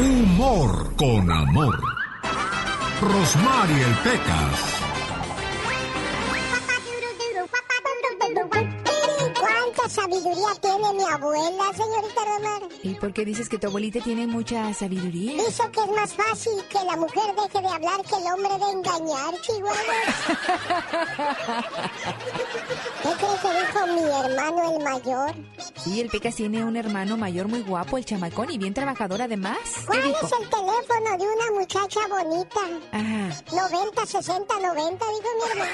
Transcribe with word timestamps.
Humor 0.00 0.96
con 0.96 1.30
amor. 1.30 1.78
Rosmarie 3.02 3.84
el 3.84 3.94
Pecas. 3.96 4.89
Sabiduría 10.10 10.48
tiene 10.60 10.92
mi 10.94 11.04
abuela, 11.04 11.72
señorita 11.72 12.24
Romar? 12.24 12.62
¿Y 12.82 12.94
por 12.94 13.12
qué 13.12 13.24
dices 13.24 13.48
que 13.48 13.58
tu 13.58 13.68
abuelita 13.68 14.00
tiene 14.00 14.26
mucha 14.26 14.74
sabiduría? 14.74 15.34
Dice 15.34 15.62
que 15.70 15.80
es 15.80 15.88
más 15.88 16.12
fácil 16.14 16.52
que 16.68 16.84
la 16.84 16.96
mujer 16.96 17.34
deje 17.36 17.60
de 17.60 17.68
hablar 17.68 18.02
que 18.02 18.16
el 18.16 18.26
hombre 18.32 18.58
de 18.58 18.72
engañar, 18.72 19.40
Chihuahua. 19.40 19.78
¿Qué 23.02 23.08
crees 23.08 23.40
que 23.40 23.48
dijo 23.60 23.86
mi 23.86 24.02
hermano 24.02 24.76
el 24.76 24.82
mayor? 24.84 25.34
Sí, 25.76 26.00
el 26.00 26.08
Pecas 26.08 26.34
tiene 26.34 26.64
un 26.64 26.76
hermano 26.76 27.16
mayor 27.16 27.46
muy 27.48 27.62
guapo, 27.62 27.96
el 27.96 28.04
chamacón, 28.04 28.50
y 28.50 28.58
bien 28.58 28.74
trabajador 28.74 29.22
además. 29.22 29.58
¿Cuál 29.86 30.00
es 30.00 30.22
el 30.22 30.48
teléfono 30.48 31.16
de 31.18 31.24
una 31.24 31.50
muchacha 31.58 32.00
bonita? 32.08 32.60
Ajá. 32.92 33.30
90, 33.52 34.06
60, 34.06 34.58
90, 34.58 35.06
dijo 35.06 35.28
mi 35.36 35.50
hermano. 35.50 35.70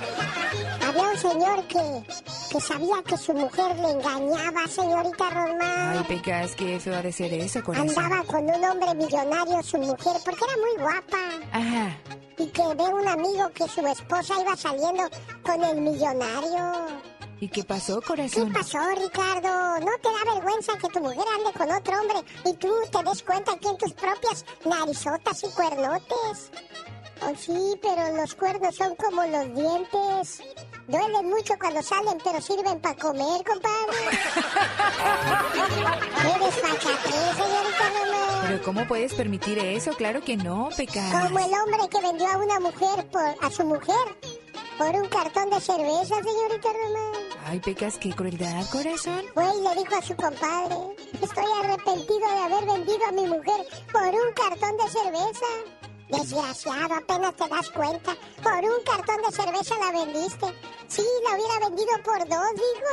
Había 0.90 1.02
un 1.10 1.16
señor 1.18 1.64
que, 1.68 2.02
que 2.50 2.60
sabía 2.60 2.96
que 3.06 3.16
su 3.16 3.32
mujer 3.32 3.76
le 3.78 3.90
engañaba, 3.92 4.66
señorita 4.66 5.30
Román. 5.30 5.98
Ay, 5.98 6.04
Pecas, 6.08 6.54
qué 6.56 6.80
feo 6.80 6.96
ha 6.96 7.02
de 7.02 7.12
ser 7.12 7.32
eso, 7.34 7.62
corazón. 7.62 7.90
Andaba 7.90 8.24
con 8.24 8.42
un 8.44 8.64
hombre 8.64 8.94
millonario, 8.94 9.62
su 9.62 9.78
mujer, 9.78 10.16
porque 10.24 10.44
era 10.44 10.56
muy 10.56 10.82
guapa. 10.82 11.18
Ajá. 11.52 11.96
Y 12.38 12.46
que 12.48 12.62
ve 12.74 12.82
un 12.84 13.06
amigo 13.06 13.48
que 13.54 13.68
su 13.68 13.86
esposa 13.86 14.34
iba 14.40 14.56
saliendo 14.56 15.04
con 15.44 15.62
el 15.62 15.80
millonario. 15.80 16.86
¿Y 17.38 17.48
qué 17.48 17.62
pasó, 17.64 18.00
¿Qué 18.00 18.06
corazón? 18.08 18.52
pasó, 18.52 18.78
Ricardo? 18.96 19.78
¿No 19.80 19.92
te 20.02 20.08
da 20.10 20.34
vergüenza 20.34 20.72
que 20.76 20.88
tu 20.88 21.00
mujer 21.00 21.24
ande 21.38 21.56
con 21.56 21.70
otro 21.70 22.00
hombre 22.00 22.16
y 22.44 22.52
tú 22.54 22.68
te 22.90 23.02
des 23.08 23.22
cuenta 23.22 23.52
aquí 23.52 23.68
en 23.68 23.78
tus 23.78 23.92
propias 23.94 24.44
narizotas 24.64 25.44
y 25.44 25.48
cuernotes? 25.54 26.50
Oh, 27.22 27.32
sí, 27.36 27.78
pero 27.82 28.16
los 28.16 28.34
cuernos 28.34 28.74
son 28.74 28.94
como 28.96 29.22
los 29.26 29.54
dientes. 29.54 30.42
Duelen 30.90 31.30
mucho 31.30 31.54
cuando 31.60 31.80
salen, 31.82 32.18
pero 32.24 32.40
sirven 32.40 32.80
para 32.80 32.96
comer, 32.96 33.44
compadre. 33.44 33.96
¡Qué 36.20 36.44
desfachatez, 36.44 37.36
señorita 37.36 37.84
Román! 37.94 38.40
¿Pero 38.48 38.62
cómo 38.64 38.88
puedes 38.88 39.14
permitir 39.14 39.58
eso? 39.60 39.92
Claro 39.92 40.20
que 40.22 40.36
no, 40.36 40.68
Pecas. 40.76 41.12
Como 41.12 41.38
el 41.38 41.52
hombre 41.54 41.88
que 41.88 42.00
vendió 42.00 42.26
a 42.28 42.38
una 42.38 42.58
mujer 42.58 43.06
por, 43.08 43.22
a 43.22 43.50
su 43.50 43.64
mujer 43.64 43.94
por 44.76 44.88
un 44.88 45.08
cartón 45.08 45.50
de 45.50 45.60
cerveza, 45.60 46.16
señorita 46.16 46.68
Román. 46.72 47.12
Ay, 47.46 47.60
Pecas, 47.60 47.96
qué 47.96 48.10
crueldad, 48.10 48.66
corazón. 48.72 49.22
Fue 49.32 49.44
y 49.44 49.60
le 49.62 49.74
dijo 49.76 49.94
a 49.94 50.02
su 50.02 50.16
compadre, 50.16 50.76
estoy 51.22 51.44
arrepentido 51.62 52.18
de 52.18 52.38
haber 52.40 52.64
vendido 52.66 53.06
a 53.06 53.12
mi 53.12 53.26
mujer 53.26 53.64
por 53.92 54.02
un 54.02 54.32
cartón 54.34 54.76
de 54.76 54.90
cerveza. 54.90 55.46
Desgraciado, 56.10 56.94
apenas 56.94 57.34
te 57.36 57.48
das 57.48 57.70
cuenta. 57.70 58.16
Por 58.42 58.52
un 58.52 58.82
cartón 58.84 59.16
de 59.26 59.32
cerveza 59.32 59.74
la 59.78 59.92
vendiste. 59.92 60.46
Sí, 60.88 61.02
la 61.24 61.36
hubiera 61.36 61.58
vendido 61.68 61.92
por 62.04 62.18
dos, 62.28 62.50
digo. 62.56 62.92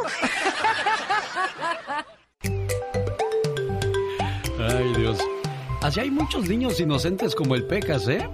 Ay, 4.70 4.94
Dios. 4.96 5.18
Así 5.82 6.00
hay 6.00 6.12
muchos 6.12 6.48
niños 6.48 6.80
inocentes 6.80 7.36
como 7.36 7.56
el 7.56 7.66
Pecas, 7.66 8.08
¿eh? 8.08 8.30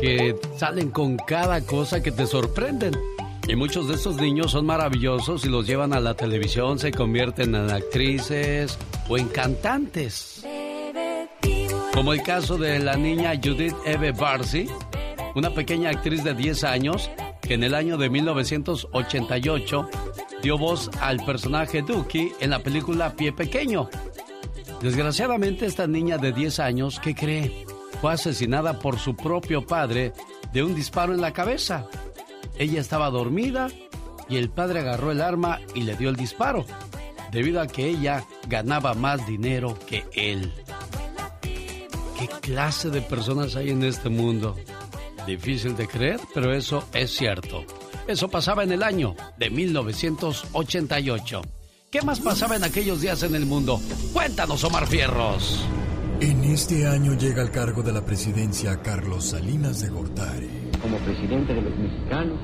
Que 0.00 0.38
salen 0.56 0.90
con 0.90 1.16
cada 1.16 1.60
cosa 1.62 2.02
que 2.02 2.12
te 2.12 2.26
sorprenden. 2.26 2.94
Y 3.48 3.54
muchos 3.54 3.88
de 3.88 3.94
estos 3.94 4.16
niños 4.16 4.50
son 4.50 4.66
maravillosos 4.66 5.44
y 5.44 5.48
los 5.48 5.66
llevan 5.66 5.92
a 5.92 6.00
la 6.00 6.14
televisión, 6.14 6.78
se 6.78 6.90
convierten 6.90 7.54
en 7.54 7.70
actrices 7.70 8.76
o 9.08 9.16
en 9.16 9.28
cantantes. 9.28 10.44
Como 11.96 12.12
el 12.12 12.22
caso 12.22 12.58
de 12.58 12.78
la 12.78 12.94
niña 12.94 13.32
Judith 13.42 13.74
Eve 13.86 14.12
Barcy, 14.12 14.68
una 15.34 15.48
pequeña 15.48 15.88
actriz 15.88 16.22
de 16.22 16.34
10 16.34 16.64
años 16.64 17.10
que 17.40 17.54
en 17.54 17.64
el 17.64 17.74
año 17.74 17.96
de 17.96 18.10
1988 18.10 19.88
dio 20.42 20.58
voz 20.58 20.90
al 21.00 21.24
personaje 21.24 21.80
Dookie 21.80 22.34
en 22.38 22.50
la 22.50 22.58
película 22.58 23.16
Pie 23.16 23.32
Pequeño. 23.32 23.88
Desgraciadamente 24.82 25.64
esta 25.64 25.86
niña 25.86 26.18
de 26.18 26.32
10 26.32 26.60
años, 26.60 27.00
¿qué 27.00 27.14
cree? 27.14 27.64
Fue 28.02 28.12
asesinada 28.12 28.78
por 28.78 28.98
su 28.98 29.16
propio 29.16 29.66
padre 29.66 30.12
de 30.52 30.62
un 30.62 30.74
disparo 30.74 31.14
en 31.14 31.22
la 31.22 31.32
cabeza. 31.32 31.86
Ella 32.58 32.78
estaba 32.78 33.08
dormida 33.08 33.68
y 34.28 34.36
el 34.36 34.50
padre 34.50 34.80
agarró 34.80 35.12
el 35.12 35.22
arma 35.22 35.60
y 35.74 35.80
le 35.80 35.96
dio 35.96 36.10
el 36.10 36.16
disparo, 36.16 36.66
debido 37.32 37.58
a 37.58 37.66
que 37.66 37.86
ella 37.86 38.22
ganaba 38.48 38.92
más 38.92 39.26
dinero 39.26 39.78
que 39.88 40.04
él. 40.12 40.52
¿Qué 42.26 42.40
clase 42.40 42.90
de 42.90 43.02
personas 43.02 43.54
hay 43.54 43.70
en 43.70 43.84
este 43.84 44.08
mundo? 44.08 44.56
Difícil 45.26 45.76
de 45.76 45.86
creer, 45.86 46.18
pero 46.34 46.52
eso 46.52 46.82
es 46.92 47.10
cierto. 47.10 47.64
Eso 48.08 48.28
pasaba 48.28 48.64
en 48.64 48.72
el 48.72 48.82
año 48.82 49.14
de 49.38 49.48
1988. 49.50 51.42
¿Qué 51.90 52.02
más 52.02 52.18
pasaba 52.18 52.56
en 52.56 52.64
aquellos 52.64 53.00
días 53.00 53.22
en 53.22 53.36
el 53.36 53.46
mundo? 53.46 53.80
Cuéntanos, 54.12 54.64
Omar 54.64 54.88
Fierros. 54.88 55.64
En 56.20 56.42
este 56.44 56.86
año 56.86 57.16
llega 57.16 57.42
al 57.42 57.52
cargo 57.52 57.82
de 57.82 57.92
la 57.92 58.04
presidencia 58.04 58.82
Carlos 58.82 59.26
Salinas 59.26 59.80
de 59.82 59.88
Gortari. 59.90 60.50
Como 60.82 60.98
presidente 60.98 61.54
de 61.54 61.62
los 61.62 61.76
mexicanos, 61.78 62.38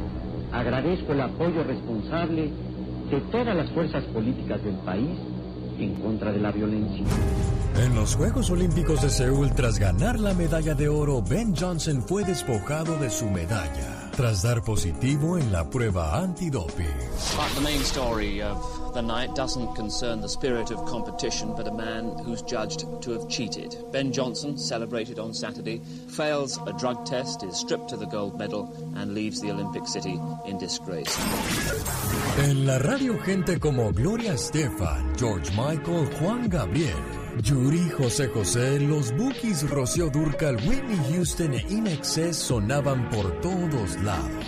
agradezco 0.53 1.13
el 1.13 1.23
apoyo 1.23 1.65
responsable 1.65 2.53
de 3.11 3.21
todas 3.33 3.57
las 3.57 3.69
fuerzas 3.73 4.05
políticas 4.13 4.63
del 4.63 4.77
país 4.85 5.19
en 5.79 5.95
contra 6.01 6.33
de 6.33 6.39
la 6.39 6.51
violencia. 6.51 7.05
En 7.77 7.95
los 7.95 8.17
Juegos 8.17 8.51
Olímpicos 8.51 9.01
de 9.03 9.11
Seúl, 9.11 9.53
tras 9.55 9.79
ganar 9.79 10.21
la 10.21 10.35
medalla 10.35 10.75
de 10.75 10.89
oro, 10.89 11.23
Ben 11.23 11.55
Johnson 11.57 12.03
fue 12.03 12.25
despojado 12.25 12.97
de 12.99 13.11
su 13.11 13.27
medalla, 13.27 14.11
tras 14.15 14.43
dar 14.43 14.63
positivo 14.63 15.39
en 15.39 15.51
la 15.51 15.69
prueba 15.69 16.19
antidoping. 16.19 16.87
But 18.93 19.01
the 19.01 19.09
main 19.09 19.15
story 19.15 19.27
of 19.27 19.27
the 19.27 19.27
night 19.27 19.35
doesn't 19.35 19.75
concern 19.75 20.21
the 20.21 20.29
spirit 20.29 20.71
of 20.71 20.85
competition, 20.85 21.55
but 21.57 21.67
a 21.67 21.73
man 21.73 22.19
who's 22.25 22.43
judged 22.43 22.85
to 23.03 23.13
have 23.13 23.29
cheated. 23.29 23.77
Ben 23.91 24.13
Johnson, 24.13 24.59
celebrated 24.59 25.19
on 25.19 25.33
Saturday, 25.33 25.81
fails 26.09 26.59
a 26.67 26.73
drug 26.73 27.07
test, 27.07 27.43
is 27.43 27.57
stripped 27.57 27.93
of 27.93 28.01
the 28.01 28.07
gold 28.07 28.39
medal, 28.39 28.69
and 28.97 29.15
leaves 29.15 29.41
the 29.41 29.51
Olympic 29.51 29.87
City 29.87 30.21
in 30.47 30.59
disgrace. 30.59 31.19
En 32.39 32.67
la 32.67 32.79
radio, 32.79 33.19
gente 33.19 33.59
como 33.59 33.93
Gloria 33.93 34.35
Estefan, 34.35 35.15
George 35.17 35.51
Michael, 35.51 36.07
Juan 36.19 36.49
Gabriel, 36.49 36.97
Yuri, 37.43 37.91
José 37.91 38.29
José, 38.29 38.79
los 38.81 39.13
Bookies, 39.13 39.69
Rocío 39.69 40.11
Durcal, 40.11 40.57
Whitney 40.67 40.99
Houston 41.13 41.55
e 41.55 41.65
Inexcess 41.71 42.37
sonaban 42.37 43.09
por 43.11 43.41
todos 43.41 43.97
lados. 44.03 44.45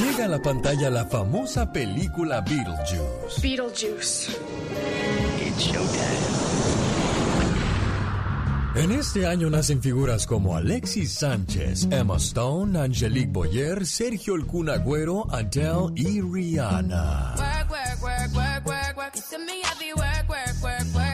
Llega 0.00 0.24
a 0.24 0.28
la 0.28 0.40
pantalla 0.40 0.88
la 0.88 1.04
famosa 1.04 1.70
película 1.70 2.40
Beetlejuice. 2.40 3.42
Beetlejuice. 3.42 4.32
En 8.76 8.92
este 8.92 9.26
año 9.26 9.50
nacen 9.50 9.82
figuras 9.82 10.26
como 10.26 10.56
Alexis 10.56 11.12
Sánchez, 11.12 11.88
Emma 11.90 12.16
Stone, 12.16 12.78
Angelique 12.78 13.30
Boyer, 13.30 13.84
Sergio 13.84 14.36
El 14.36 14.46
Kun 14.46 14.70
Agüero, 14.70 15.26
Adele 15.30 15.92
y 15.96 16.22
Rihanna. 16.22 17.34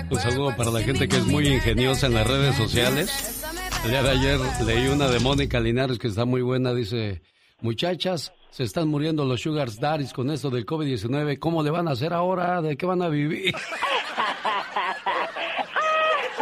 Un 0.08 0.20
saludo 0.20 0.56
para 0.56 0.70
la 0.70 0.80
gente 0.82 1.08
que 1.08 1.16
es 1.16 1.26
muy 1.26 1.48
ingeniosa 1.48 2.06
en 2.06 2.14
las 2.14 2.26
redes 2.28 2.54
sociales. 2.54 3.42
El 3.82 3.90
día 3.90 4.02
de 4.04 4.10
ayer 4.10 4.40
leí 4.64 4.86
una 4.86 5.08
de 5.08 5.18
Mónica 5.18 5.58
Linares 5.58 5.98
que 5.98 6.06
está 6.06 6.24
muy 6.24 6.42
buena. 6.42 6.72
Dice, 6.72 7.22
muchachas, 7.60 8.32
se 8.56 8.62
están 8.62 8.88
muriendo 8.88 9.26
los 9.26 9.42
sugar 9.42 9.68
daddies 9.70 10.14
con 10.14 10.30
esto 10.30 10.48
del 10.48 10.64
COVID-19. 10.64 11.38
¿Cómo 11.38 11.62
le 11.62 11.68
van 11.68 11.88
a 11.88 11.90
hacer 11.90 12.14
ahora? 12.14 12.62
¿De 12.62 12.74
qué 12.78 12.86
van 12.86 13.02
a 13.02 13.08
vivir? 13.10 13.54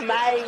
My. 0.00 0.44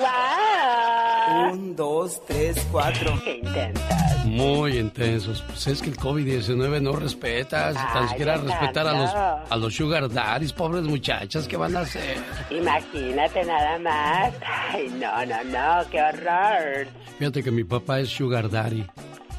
Un, 1.51 1.75
dos, 1.75 2.25
tres, 2.25 2.65
cuatro. 2.71 3.21
¿Qué 3.25 3.39
intentas? 3.39 4.25
Muy 4.27 4.79
intensos. 4.79 5.43
Pues 5.43 5.67
es 5.67 5.83
que 5.83 5.91
el 5.91 5.97
COVID-19 5.97 6.81
no 6.81 6.93
respeta, 6.93 7.73
tan 7.73 8.05
Ay, 8.05 8.09
siquiera 8.11 8.35
Fernando. 8.35 8.61
respetar 8.61 8.87
a 8.87 8.93
los, 8.93 9.11
a 9.51 9.57
los 9.57 9.75
sugar 9.75 10.09
daddies, 10.09 10.53
pobres 10.53 10.85
muchachas, 10.85 11.49
¿qué 11.49 11.57
van 11.57 11.75
a 11.77 11.81
hacer? 11.81 12.17
Imagínate 12.49 13.45
nada 13.45 13.77
más. 13.81 14.35
Ay, 14.73 14.89
no, 15.01 15.27
no, 15.27 15.43
no, 15.43 15.91
qué 15.91 16.01
horror. 16.01 16.87
Fíjate 17.19 17.43
que 17.43 17.51
mi 17.51 17.65
papá 17.65 17.99
es 17.99 18.09
sugar 18.09 18.49
daddy. 18.49 18.87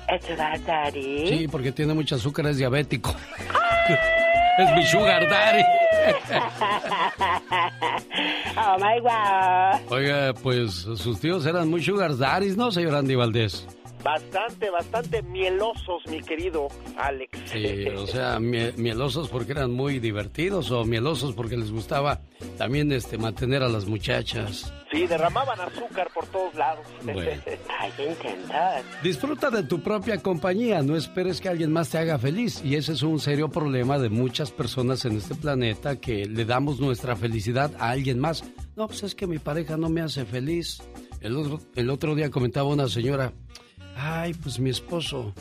¿Es 0.07 0.25
sugar 0.25 0.63
daddy? 0.65 1.27
Sí, 1.27 1.47
porque 1.47 1.71
tiene 1.71 1.93
mucho 1.93 2.15
azúcar, 2.15 2.47
es 2.47 2.57
diabético. 2.57 3.15
es 4.57 4.75
mi 4.75 4.83
sugar 4.85 5.29
daddy. 5.29 5.63
oh 8.57 8.77
my 8.79 8.99
God. 9.01 9.91
Oiga, 9.91 10.33
pues 10.41 10.71
sus 10.73 11.19
tíos 11.19 11.45
eran 11.45 11.69
muy 11.69 11.83
sugar 11.83 12.17
daddies, 12.17 12.55
¿no, 12.55 12.71
señor 12.71 12.95
Andy 12.95 13.15
Valdés? 13.15 13.67
Bastante, 14.03 14.69
bastante 14.69 15.21
mielosos, 15.23 16.03
mi 16.09 16.21
querido 16.21 16.67
Alex. 16.97 17.37
Sí, 17.45 17.85
o 17.89 18.07
sea, 18.07 18.39
mielosos 18.39 19.27
porque 19.27 19.51
eran 19.51 19.71
muy 19.71 19.99
divertidos 19.99 20.71
o 20.71 20.85
mielosos 20.85 21.35
porque 21.35 21.57
les 21.57 21.71
gustaba 21.71 22.21
también 22.57 22.91
este 22.91 23.17
mantener 23.17 23.63
a 23.63 23.67
las 23.67 23.85
muchachas. 23.85 24.71
Sí, 24.91 25.05
derramaban 25.05 25.59
azúcar 25.59 26.09
por 26.13 26.25
todos 26.27 26.55
lados. 26.55 26.85
Bueno. 27.03 27.41
Que 27.95 28.09
intentar. 28.09 28.83
Disfruta 29.01 29.49
de 29.49 29.63
tu 29.63 29.81
propia 29.81 30.21
compañía, 30.21 30.81
no 30.81 30.95
esperes 30.95 31.39
que 31.39 31.49
alguien 31.49 31.71
más 31.71 31.89
te 31.89 31.97
haga 31.97 32.19
feliz. 32.19 32.61
Y 32.63 32.75
ese 32.75 32.93
es 32.93 33.01
un 33.01 33.19
serio 33.19 33.49
problema 33.49 33.97
de 33.97 34.09
muchas 34.09 34.51
personas 34.51 35.05
en 35.05 35.17
este 35.17 35.35
planeta 35.35 35.95
que 35.95 36.25
le 36.25 36.45
damos 36.45 36.79
nuestra 36.79 37.15
felicidad 37.15 37.71
a 37.79 37.91
alguien 37.91 38.19
más. 38.19 38.43
No, 38.75 38.87
pues 38.87 39.03
es 39.03 39.15
que 39.15 39.25
mi 39.25 39.39
pareja 39.39 39.77
no 39.77 39.89
me 39.89 40.01
hace 40.01 40.25
feliz. 40.25 40.79
El 41.21 41.37
otro, 41.37 41.59
el 41.75 41.89
otro 41.89 42.13
día 42.13 42.29
comentaba 42.29 42.67
una 42.67 42.87
señora, 42.87 43.33
ay, 43.95 44.33
pues 44.33 44.59
mi 44.59 44.69
esposo 44.69 45.33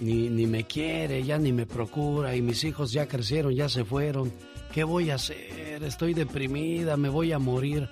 ni, 0.00 0.28
ni 0.28 0.46
me 0.46 0.64
quiere, 0.64 1.22
ya 1.22 1.38
ni 1.38 1.52
me 1.52 1.66
procura 1.66 2.34
y 2.36 2.42
mis 2.42 2.64
hijos 2.64 2.92
ya 2.92 3.06
crecieron, 3.06 3.54
ya 3.54 3.68
se 3.68 3.84
fueron. 3.84 4.32
¿Qué 4.76 4.84
voy 4.84 5.08
a 5.08 5.14
hacer? 5.14 5.82
Estoy 5.84 6.12
deprimida, 6.12 6.98
me 6.98 7.08
voy 7.08 7.32
a 7.32 7.38
morir. 7.38 7.88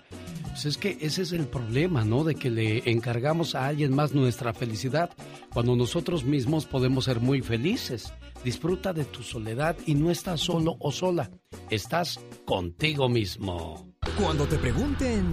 Pues 0.48 0.66
es 0.66 0.76
que 0.76 0.98
ese 1.00 1.22
es 1.22 1.32
el 1.32 1.46
problema, 1.46 2.04
¿no? 2.04 2.24
De 2.24 2.34
que 2.34 2.50
le 2.50 2.90
encargamos 2.90 3.54
a 3.54 3.66
alguien 3.66 3.94
más 3.94 4.12
nuestra 4.12 4.52
felicidad 4.52 5.08
cuando 5.54 5.76
nosotros 5.76 6.24
mismos 6.24 6.66
podemos 6.66 7.06
ser 7.06 7.20
muy 7.20 7.40
felices. 7.40 8.12
Disfruta 8.44 8.92
de 8.92 9.06
tu 9.06 9.22
soledad 9.22 9.78
y 9.86 9.94
no 9.94 10.10
estás 10.10 10.42
solo 10.42 10.76
o 10.78 10.92
sola. 10.92 11.30
Estás 11.70 12.20
contigo 12.44 13.08
mismo. 13.08 13.94
Cuando 14.20 14.46
te 14.46 14.58
pregunten... 14.58 15.24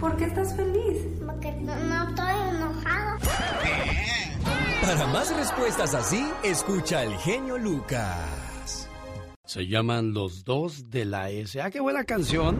¿Por 0.00 0.16
qué 0.16 0.24
estás 0.24 0.56
feliz? 0.56 1.02
Porque 1.26 1.52
no, 1.52 1.76
no 1.80 2.08
estoy 2.08 2.32
enojado. 2.56 3.18
Para 4.80 5.06
más 5.08 5.36
respuestas 5.36 5.94
así, 5.94 6.26
escucha 6.42 7.00
al 7.00 7.14
genio 7.18 7.58
Lucas. 7.58 8.43
Se 9.46 9.66
llaman 9.66 10.14
Los 10.14 10.46
Dos 10.46 10.88
de 10.88 11.04
la 11.04 11.28
S. 11.28 11.60
Ah, 11.60 11.70
qué 11.70 11.78
buena 11.78 12.04
canción. 12.04 12.56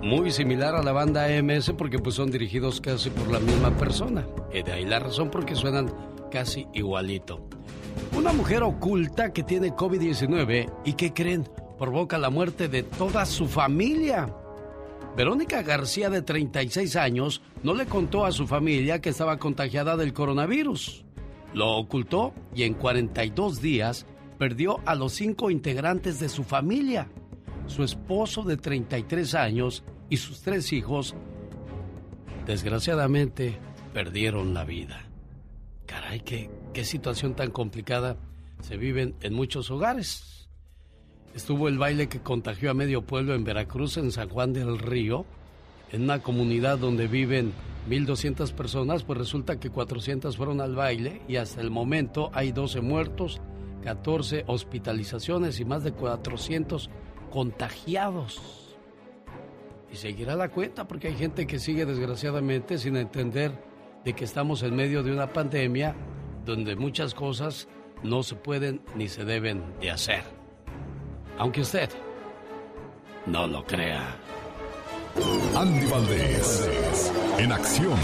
Muy 0.00 0.30
similar 0.30 0.76
a 0.76 0.82
la 0.84 0.92
banda 0.92 1.26
MS 1.42 1.72
porque 1.76 1.98
pues 1.98 2.14
son 2.14 2.30
dirigidos 2.30 2.80
casi 2.80 3.10
por 3.10 3.26
la 3.32 3.40
misma 3.40 3.76
persona. 3.76 4.24
Y 4.52 4.62
de 4.62 4.72
ahí 4.72 4.84
la 4.84 5.00
razón 5.00 5.28
porque 5.28 5.56
suenan 5.56 5.92
casi 6.30 6.68
igualito. 6.72 7.48
Una 8.16 8.32
mujer 8.32 8.62
oculta 8.62 9.32
que 9.32 9.42
tiene 9.42 9.72
COVID-19 9.72 10.72
y 10.84 10.92
que 10.92 11.12
creen 11.12 11.48
provoca 11.76 12.16
la 12.16 12.30
muerte 12.30 12.68
de 12.68 12.84
toda 12.84 13.26
su 13.26 13.48
familia. 13.48 14.32
Verónica 15.16 15.62
García, 15.62 16.10
de 16.10 16.22
36 16.22 16.94
años, 16.94 17.42
no 17.64 17.74
le 17.74 17.86
contó 17.86 18.24
a 18.24 18.30
su 18.30 18.46
familia 18.46 19.00
que 19.00 19.08
estaba 19.08 19.38
contagiada 19.38 19.96
del 19.96 20.12
coronavirus. 20.12 21.04
Lo 21.54 21.76
ocultó 21.76 22.32
y 22.54 22.62
en 22.62 22.74
42 22.74 23.60
días 23.60 24.06
perdió 24.42 24.80
a 24.86 24.96
los 24.96 25.12
cinco 25.12 25.52
integrantes 25.52 26.18
de 26.18 26.28
su 26.28 26.42
familia. 26.42 27.06
Su 27.68 27.84
esposo 27.84 28.42
de 28.42 28.56
33 28.56 29.36
años 29.36 29.84
y 30.10 30.16
sus 30.16 30.42
tres 30.42 30.72
hijos, 30.72 31.14
desgraciadamente, 32.44 33.56
perdieron 33.94 34.52
la 34.52 34.64
vida. 34.64 35.00
Caray, 35.86 36.22
qué, 36.22 36.50
situación 36.84 37.36
tan 37.36 37.52
complicada 37.52 38.16
se 38.62 38.76
vive 38.76 39.14
en 39.20 39.32
muchos 39.32 39.70
hogares 39.70 40.48
estuvo 41.36 41.68
el 41.68 41.78
baile 41.78 42.08
que 42.08 42.20
contagió 42.20 42.72
a 42.72 42.74
medio 42.74 43.02
pueblo 43.02 43.34
en 43.34 43.44
Veracruz, 43.44 43.96
en 43.96 44.10
San 44.10 44.28
Juan 44.28 44.52
del 44.52 44.76
Río, 44.80 45.24
en 45.92 46.02
una 46.02 46.20
comunidad 46.20 46.78
donde 46.78 47.06
viven 47.06 47.52
1.200 47.88 48.52
personas, 48.54 49.04
pues 49.04 49.20
resulta 49.20 49.60
que 49.60 49.70
400 49.70 50.36
fueron 50.36 50.60
al 50.60 50.74
baile 50.74 51.22
y 51.28 51.36
hasta 51.36 51.60
el 51.60 51.70
momento 51.70 52.30
hay 52.34 52.50
12 52.50 52.80
muertos, 52.80 53.40
14 53.82 54.44
hospitalizaciones 54.46 55.60
y 55.60 55.64
más 55.64 55.84
de 55.84 55.92
400 55.92 56.90
contagiados. 57.30 58.76
Y 59.92 59.96
seguirá 59.96 60.36
la 60.36 60.48
cuenta 60.48 60.88
porque 60.88 61.08
hay 61.08 61.16
gente 61.16 61.46
que 61.46 61.58
sigue 61.58 61.84
desgraciadamente 61.84 62.78
sin 62.78 62.96
entender 62.96 63.52
de 64.04 64.14
que 64.14 64.24
estamos 64.24 64.62
en 64.62 64.74
medio 64.74 65.02
de 65.02 65.12
una 65.12 65.32
pandemia 65.32 65.94
donde 66.44 66.76
muchas 66.76 67.14
cosas 67.14 67.68
no 68.02 68.22
se 68.22 68.34
pueden 68.34 68.82
ni 68.96 69.08
se 69.08 69.24
deben 69.24 69.62
de 69.80 69.90
hacer 69.90 70.42
aunque 71.38 71.60
usted 71.60 71.90
no 73.26 73.46
lo 73.46 73.64
crea. 73.64 74.16
Andy 75.56 75.86
Valdés, 75.86 77.12
en 77.38 77.52
acción. 77.52 77.98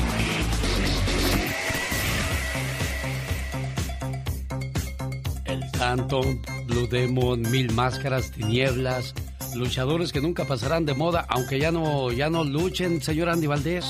Santo, 5.78 6.22
Blue 6.66 6.88
Demon, 6.88 7.40
Mil 7.52 7.72
Máscaras, 7.72 8.32
Tinieblas, 8.32 9.14
luchadores 9.54 10.12
que 10.12 10.20
nunca 10.20 10.44
pasarán 10.44 10.84
de 10.84 10.92
moda, 10.92 11.24
aunque 11.28 11.60
ya 11.60 11.70
no, 11.70 12.10
ya 12.10 12.28
no 12.28 12.42
luchen, 12.42 13.00
señor 13.00 13.28
Andy 13.28 13.46
Valdés. 13.46 13.84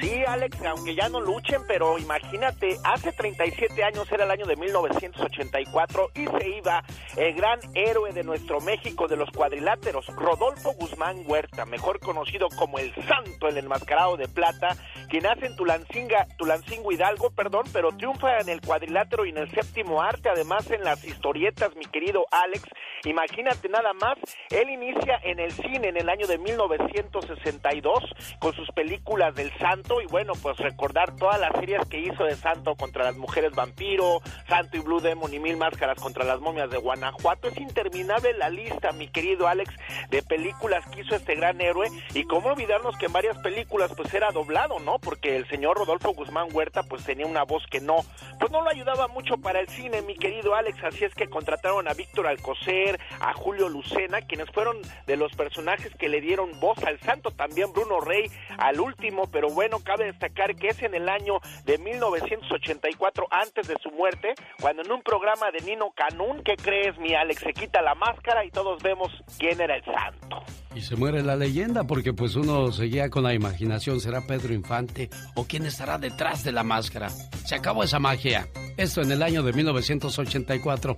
Sí, 0.00 0.22
Alex, 0.26 0.58
aunque 0.62 0.94
ya 0.94 1.08
no 1.08 1.20
luchen, 1.20 1.62
pero 1.66 1.98
imagínate, 1.98 2.76
hace 2.84 3.12
37 3.12 3.82
años 3.82 4.10
era 4.12 4.24
el 4.24 4.30
año 4.30 4.44
de 4.44 4.56
1984 4.56 6.10
y 6.14 6.26
se 6.26 6.48
iba 6.58 6.84
el 7.16 7.34
gran 7.34 7.58
héroe 7.74 8.12
de 8.12 8.22
nuestro 8.22 8.60
México 8.60 9.08
de 9.08 9.16
los 9.16 9.30
cuadriláteros, 9.30 10.06
Rodolfo 10.14 10.72
Guzmán 10.74 11.22
Huerta, 11.26 11.64
mejor 11.64 11.98
conocido 12.00 12.48
como 12.58 12.78
el 12.78 12.94
Santo, 13.06 13.48
el 13.48 13.56
enmascarado 13.56 14.18
de 14.18 14.28
plata, 14.28 14.76
quien 15.08 15.22
nace 15.22 15.46
en 15.46 15.56
Tulancinga, 15.56 16.26
Tulancingo 16.36 16.92
Hidalgo, 16.92 17.30
perdón, 17.30 17.64
pero 17.72 17.92
triunfa 17.92 18.38
en 18.38 18.50
el 18.50 18.60
cuadrilátero 18.60 19.24
y 19.24 19.30
en 19.30 19.38
el 19.38 19.50
séptimo 19.50 20.02
arte, 20.02 20.28
además 20.28 20.70
en 20.70 20.84
las 20.84 21.04
historietas, 21.04 21.74
mi 21.74 21.86
querido 21.86 22.26
Alex. 22.30 22.64
Imagínate 23.06 23.68
nada 23.68 23.92
más, 23.92 24.18
él 24.50 24.68
inicia 24.68 25.20
en 25.22 25.38
el 25.38 25.52
cine 25.52 25.88
en 25.88 25.96
el 25.96 26.08
año 26.08 26.26
de 26.26 26.38
1962 26.38 28.02
con 28.40 28.52
sus 28.52 28.68
películas 28.72 29.32
del 29.36 29.56
Santo 29.58 30.00
y 30.02 30.06
bueno, 30.06 30.32
pues 30.42 30.56
recordar 30.56 31.14
todas 31.14 31.38
las 31.38 31.52
series 31.52 31.86
que 31.88 32.00
hizo 32.00 32.24
de 32.24 32.34
Santo 32.34 32.74
contra 32.74 33.04
las 33.04 33.16
mujeres 33.16 33.52
vampiro, 33.54 34.20
Santo 34.48 34.76
y 34.76 34.80
Blue 34.80 35.00
Demon 35.00 35.32
y 35.32 35.38
Mil 35.38 35.56
Máscaras 35.56 36.00
contra 36.00 36.24
las 36.24 36.40
momias 36.40 36.68
de 36.68 36.78
Guanajuato. 36.78 37.46
Es 37.46 37.56
interminable 37.58 38.32
la 38.32 38.50
lista, 38.50 38.90
mi 38.90 39.06
querido 39.06 39.46
Alex, 39.46 39.72
de 40.10 40.22
películas 40.22 40.84
que 40.90 41.02
hizo 41.02 41.14
este 41.14 41.36
gran 41.36 41.60
héroe 41.60 41.88
y 42.12 42.24
cómo 42.24 42.48
olvidarnos 42.48 42.98
que 42.98 43.06
en 43.06 43.12
varias 43.12 43.38
películas 43.38 43.92
pues 43.96 44.12
era 44.14 44.32
doblado, 44.32 44.80
¿no? 44.80 44.98
Porque 44.98 45.36
el 45.36 45.46
señor 45.48 45.78
Rodolfo 45.78 46.12
Guzmán 46.12 46.48
Huerta 46.52 46.82
pues 46.82 47.04
tenía 47.04 47.26
una 47.26 47.44
voz 47.44 47.64
que 47.70 47.80
no, 47.80 47.96
pues 48.40 48.50
no 48.50 48.62
lo 48.62 48.70
ayudaba 48.70 49.06
mucho 49.06 49.36
para 49.36 49.60
el 49.60 49.68
cine, 49.68 50.02
mi 50.02 50.16
querido 50.16 50.56
Alex, 50.56 50.82
así 50.82 51.04
es 51.04 51.14
que 51.14 51.28
contrataron 51.28 51.86
a 51.88 51.94
Víctor 51.94 52.26
Alcocer, 52.26 52.95
a 53.20 53.32
Julio 53.34 53.68
Lucena, 53.68 54.22
quienes 54.22 54.50
fueron 54.50 54.78
de 55.06 55.16
los 55.16 55.32
personajes 55.32 55.94
que 55.96 56.08
le 56.08 56.20
dieron 56.20 56.58
voz 56.60 56.82
al 56.84 56.98
santo, 57.00 57.30
también 57.30 57.72
Bruno 57.72 58.00
Rey 58.00 58.30
al 58.58 58.80
último, 58.80 59.30
pero 59.30 59.50
bueno, 59.50 59.80
cabe 59.84 60.06
destacar 60.06 60.54
que 60.56 60.68
es 60.68 60.82
en 60.82 60.94
el 60.94 61.08
año 61.08 61.40
de 61.64 61.78
1984, 61.78 63.26
antes 63.30 63.68
de 63.68 63.76
su 63.82 63.90
muerte, 63.90 64.34
cuando 64.60 64.82
en 64.82 64.92
un 64.92 65.02
programa 65.02 65.50
de 65.50 65.60
Nino 65.60 65.90
Canún, 65.90 66.42
¿qué 66.42 66.56
crees, 66.56 66.98
mi 66.98 67.14
Alex? 67.14 67.40
Se 67.40 67.52
quita 67.52 67.82
la 67.82 67.94
máscara 67.94 68.44
y 68.44 68.50
todos 68.50 68.82
vemos 68.82 69.10
quién 69.38 69.60
era 69.60 69.76
el 69.76 69.84
santo. 69.84 70.44
Y 70.76 70.82
se 70.82 70.94
muere 70.94 71.22
la 71.22 71.36
leyenda 71.36 71.84
porque 71.84 72.12
pues 72.12 72.36
uno 72.36 72.70
seguía 72.70 73.08
con 73.08 73.22
la 73.22 73.32
imaginación, 73.32 73.98
¿será 73.98 74.26
Pedro 74.26 74.52
Infante 74.52 75.08
o 75.34 75.44
quién 75.44 75.64
estará 75.64 75.96
detrás 75.96 76.44
de 76.44 76.52
la 76.52 76.62
máscara? 76.64 77.08
Se 77.46 77.54
acabó 77.54 77.82
esa 77.82 77.98
magia. 77.98 78.46
Esto 78.76 79.00
en 79.00 79.10
el 79.10 79.22
año 79.22 79.42
de 79.42 79.54
1984. 79.54 80.96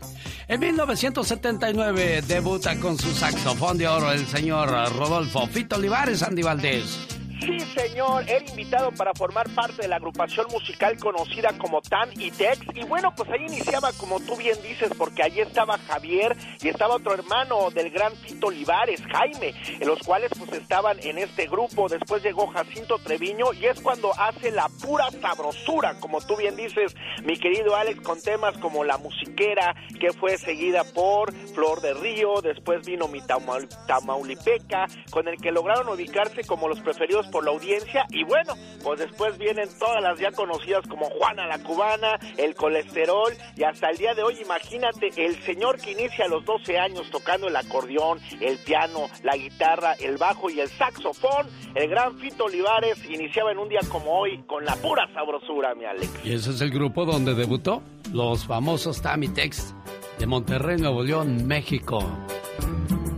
En 0.49 0.59
1979 0.59 2.23
debuta 2.27 2.75
con 2.81 2.99
su 2.99 3.13
saxofón 3.13 3.79
de 3.79 3.87
oro 3.87 4.11
el 4.11 4.27
señor 4.27 4.69
Rodolfo 4.97 5.47
Fito 5.47 5.77
Olivares 5.77 6.25
Andy 6.25 6.43
Valdés. 6.43 6.99
Sí, 7.41 7.61
señor, 7.61 8.25
era 8.29 8.45
invitado 8.45 8.91
para 8.93 9.15
formar 9.15 9.49
parte 9.55 9.83
de 9.83 9.89
la 9.89 9.97
agrupación 9.97 10.47
musical 10.51 10.99
conocida 10.99 11.57
como 11.57 11.81
Tan 11.81 12.11
y 12.21 12.33
Tex. 12.33 12.61
Y 12.75 12.85
bueno, 12.85 13.15
pues 13.17 13.31
ahí 13.31 13.45
iniciaba, 13.47 13.93
como 13.93 14.19
tú 14.21 14.37
bien 14.37 14.61
dices, 14.63 14.91
porque 14.99 15.23
allí 15.23 15.41
estaba 15.41 15.79
Javier 15.79 16.37
y 16.61 16.69
estaba 16.69 16.97
otro 16.97 17.15
hermano 17.15 17.71
del 17.71 17.91
gran 17.91 18.13
Tito 18.23 18.49
Olivares, 18.49 19.01
Jaime, 19.13 19.55
en 19.69 19.87
los 19.87 20.01
cuales 20.01 20.33
pues 20.37 20.53
estaban 20.53 20.99
en 21.03 21.19
este 21.19 21.47
grupo. 21.47 21.89
Después 21.89 22.25
llegó 22.25 22.49
Jacinto 22.49 22.99
Treviño 22.99 23.53
y 23.53 23.67
es 23.67 23.81
cuando 23.81 24.13
hace 24.19 24.51
la 24.51 24.69
pura 24.83 25.09
sabrosura, 25.23 25.95
como 26.01 26.21
tú 26.21 26.37
bien 26.37 26.57
dices, 26.57 26.97
mi 27.23 27.39
querido 27.39 27.77
Alex, 27.77 28.01
con 28.01 28.21
temas 28.21 28.59
como 28.59 28.83
La 28.83 28.99
Musiquera, 28.99 29.77
que 30.01 30.13
fue 30.13 30.39
seguida 30.39 30.83
por 30.93 31.33
Flor 31.55 31.81
de 31.83 31.95
Río. 31.95 32.41
Después 32.43 32.85
vino 32.85 33.07
Mi 33.07 33.21
Tamaulipeca, 33.21 34.87
con 35.11 35.29
el 35.29 35.37
que 35.37 35.53
lograron 35.53 35.89
ubicarse 35.89 36.43
como 36.45 36.69
los 36.69 36.81
preferidos 36.81 37.28
por 37.31 37.45
la 37.45 37.51
audiencia 37.51 38.07
y 38.11 38.25
bueno, 38.25 38.55
pues 38.83 39.01
después 39.01 39.39
vienen 39.39 39.69
todas 39.79 40.03
las 40.03 40.19
ya 40.19 40.31
conocidas 40.33 40.87
como 40.89 41.07
Juana 41.11 41.47
la 41.47 41.59
Cubana, 41.59 42.19
el 42.37 42.55
colesterol 42.55 43.33
y 43.57 43.65
hasta 43.65 43.91
el 43.91 43.97
día 43.97 44.15
de 44.15 44.23
hoy 44.23 44.39
imagínate 44.43 45.09
el 45.17 45.43
señor 45.43 45.81
que 45.81 45.93
inicia 45.93 46.25
a 46.25 46.29
los 46.29 46.45
12 46.45 46.79
años 46.79 47.11
tocando 47.11 47.49
el 47.49 47.57
acordeón, 47.57 48.21
el 48.41 48.59
piano, 48.59 49.07
la 49.23 49.37
guitarra, 49.37 49.95
el 49.95 50.17
bajo 50.17 50.51
y 50.51 50.61
el 50.61 50.69
saxofón, 50.69 51.47
el 51.75 51.89
gran 51.89 52.19
Fito 52.19 52.45
Olivares 52.45 52.99
iniciaba 53.09 53.53
en 53.53 53.59
un 53.59 53.69
día 53.69 53.81
como 53.89 54.19
hoy 54.19 54.43
con 54.47 54.65
la 54.65 54.77
pura 54.77 55.09
sabrosura, 55.13 55.75
mi 55.75 55.85
Alex. 55.85 56.09
¿Y 56.25 56.35
ese 56.35 56.51
es 56.51 56.61
el 56.61 56.71
grupo 56.71 57.05
donde 57.05 57.35
debutó? 57.35 57.83
Los 58.13 58.47
famosos 58.47 59.03
Tex 59.35 59.75
de 60.19 60.27
Monterrey, 60.27 60.79
Nuevo 60.79 61.03
León, 61.03 61.47
México. 61.47 61.99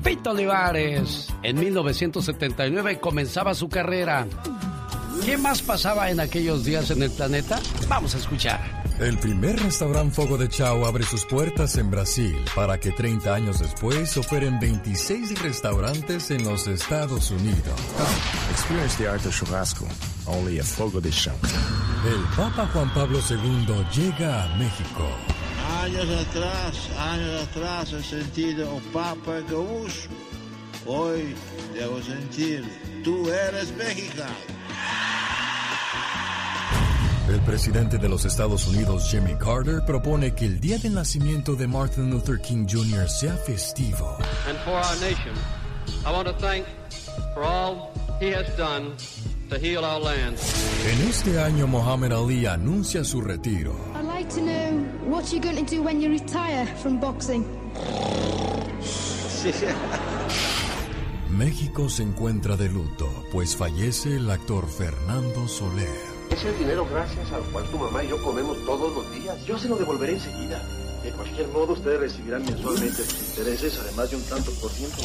Fito 0.02 0.30
Olivares, 0.30 1.28
en 1.42 1.58
1979 1.58 2.98
comenzaba 3.00 3.54
su 3.54 3.68
carrera. 3.68 4.26
¿Qué 5.24 5.36
más 5.36 5.60
pasaba 5.60 6.10
en 6.10 6.20
aquellos 6.20 6.64
días 6.64 6.90
en 6.90 7.02
el 7.02 7.10
planeta? 7.10 7.60
Vamos 7.88 8.14
a 8.14 8.18
escuchar. 8.18 8.80
El 8.98 9.18
primer 9.18 9.58
restaurante 9.58 10.14
Fogo 10.14 10.36
de 10.36 10.48
Chao 10.48 10.84
abre 10.84 11.04
sus 11.04 11.24
puertas 11.24 11.76
en 11.76 11.90
Brasil 11.90 12.36
para 12.54 12.78
que 12.78 12.90
30 12.90 13.34
años 13.34 13.58
después 13.58 14.14
operen 14.16 14.58
26 14.60 15.42
restaurantes 15.42 16.30
en 16.30 16.44
los 16.44 16.66
Estados 16.66 17.30
Unidos. 17.30 17.80
Experience 18.50 18.96
the 18.98 19.08
art 19.08 19.24
of 19.24 19.34
churrasco, 19.34 19.86
only 20.26 20.58
a 20.58 20.64
Fogo 20.64 21.00
de 21.00 21.10
Chao. 21.10 21.34
El 22.04 22.36
Papa 22.36 22.68
Juan 22.72 22.92
Pablo 22.92 23.20
II 23.30 23.84
llega 23.94 24.44
a 24.44 24.56
México. 24.56 25.06
Años 25.78 26.26
atrás, 26.26 26.90
años 26.98 27.48
atrás 27.48 27.92
he 27.92 28.02
sentido 28.02 28.74
un 28.74 28.82
Papa 28.92 29.40
gaúcho. 29.48 30.08
Hoy 30.86 31.34
debo 31.74 32.02
sentir, 32.02 32.64
tú 33.04 33.28
eres 33.30 33.74
mexicano. 33.76 34.34
El 37.28 37.40
presidente 37.42 37.96
de 37.96 38.08
los 38.08 38.24
Estados 38.24 38.66
Unidos, 38.66 39.08
Jimmy 39.08 39.36
Carter, 39.36 39.84
propone 39.86 40.34
que 40.34 40.46
el 40.46 40.58
día 40.58 40.78
del 40.78 40.94
nacimiento 40.94 41.54
de 41.54 41.68
Martin 41.68 42.10
Luther 42.10 42.40
King 42.40 42.66
Jr. 42.68 43.08
sea 43.08 43.36
festivo. 43.36 44.18
And 44.48 44.58
for 44.64 44.74
our 44.74 44.96
nation, 45.00 45.34
I 46.04 46.10
want 46.10 46.26
to 46.26 46.34
thank 46.34 46.66
for 47.34 47.44
all 47.44 47.92
he 48.18 48.32
has 48.34 48.48
done 48.56 48.96
to 49.48 49.58
heal 49.58 49.84
our 49.84 50.00
land. 50.00 50.36
En 50.90 51.08
este 51.08 51.40
año, 51.40 51.68
Muhammad 51.68 52.12
Ali 52.12 52.46
anuncia 52.46 53.04
su 53.04 53.20
retiro. 53.20 53.89
I'd 54.20 54.26
like 54.26 54.34
to 54.34 54.42
know 54.42 54.84
what 55.08 55.32
you're 55.32 55.40
going 55.40 55.56
to 55.56 55.64
do 55.64 55.82
when 55.82 55.98
you 55.98 56.10
retire 56.10 56.66
from 56.82 57.00
boxing. 57.00 57.40
México 61.30 61.88
se 61.88 62.02
encuentra 62.02 62.58
de 62.58 62.68
luto, 62.68 63.08
pues 63.32 63.56
fallece 63.56 64.16
el 64.16 64.30
actor 64.30 64.68
Fernando 64.68 65.48
Soler. 65.48 65.88
Es 66.30 66.44
el 66.44 66.58
dinero 66.58 66.86
gracias 66.90 67.32
al 67.32 67.40
cual 67.44 67.64
tu 67.70 67.78
mamá 67.78 68.04
y 68.04 68.08
yo 68.08 68.22
comemos 68.22 68.62
todos 68.66 68.94
los 68.94 69.10
días. 69.14 69.42
Yo 69.46 69.58
se 69.58 69.70
lo 69.70 69.76
devolveré 69.76 70.12
enseguida. 70.12 70.62
De 71.02 71.12
cualquier 71.12 71.48
modo, 71.48 71.72
ustedes 71.72 72.00
recibirán 72.00 72.44
mensualmente 72.44 73.02
sus 73.02 73.30
intereses, 73.30 73.78
además 73.80 74.10
de 74.10 74.16
un 74.16 74.22
tanto 74.24 74.50
por 74.60 74.70
ciento. 74.70 74.98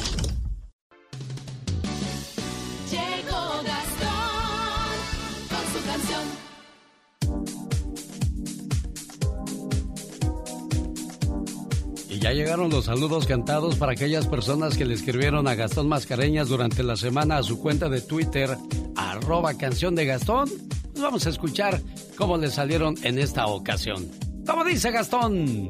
Ya 12.26 12.34
llegaron 12.34 12.72
los 12.72 12.86
saludos 12.86 13.28
cantados 13.28 13.76
para 13.76 13.92
aquellas 13.92 14.26
personas 14.26 14.76
que 14.76 14.84
le 14.84 14.96
escribieron 14.96 15.48
a 15.48 15.54
Gastón 15.54 15.88
Mascareñas 15.88 16.48
durante 16.48 16.82
la 16.82 16.96
semana 16.96 17.38
a 17.38 17.44
su 17.44 17.60
cuenta 17.60 17.88
de 17.88 18.02
Twitter, 18.02 18.58
arroba 18.96 19.54
canción 19.54 19.94
de 19.94 20.08
Gastón. 20.08 20.50
Pues 20.92 21.04
vamos 21.04 21.28
a 21.28 21.30
escuchar 21.30 21.80
cómo 22.18 22.36
le 22.38 22.50
salieron 22.50 22.96
en 23.04 23.20
esta 23.20 23.46
ocasión. 23.46 24.10
¿Cómo 24.44 24.64
dice 24.64 24.90
Gastón? 24.90 25.70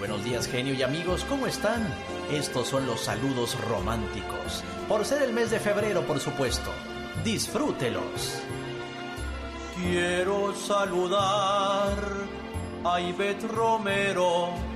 buenos 0.00 0.24
días, 0.24 0.48
genio 0.48 0.74
y 0.74 0.82
amigos, 0.82 1.24
¿cómo 1.28 1.46
están? 1.46 1.86
Estos 2.32 2.66
son 2.66 2.84
los 2.84 3.02
saludos 3.02 3.56
románticos. 3.68 4.64
Por 4.88 5.04
ser 5.04 5.22
el 5.22 5.32
mes 5.32 5.52
de 5.52 5.60
febrero, 5.60 6.04
por 6.04 6.18
supuesto. 6.18 6.72
Disfrútelos. 7.22 8.42
Quiero 9.76 10.52
saludar 10.56 11.98
a 12.84 13.00
Ivette 13.00 13.44
Romero, 13.44 14.71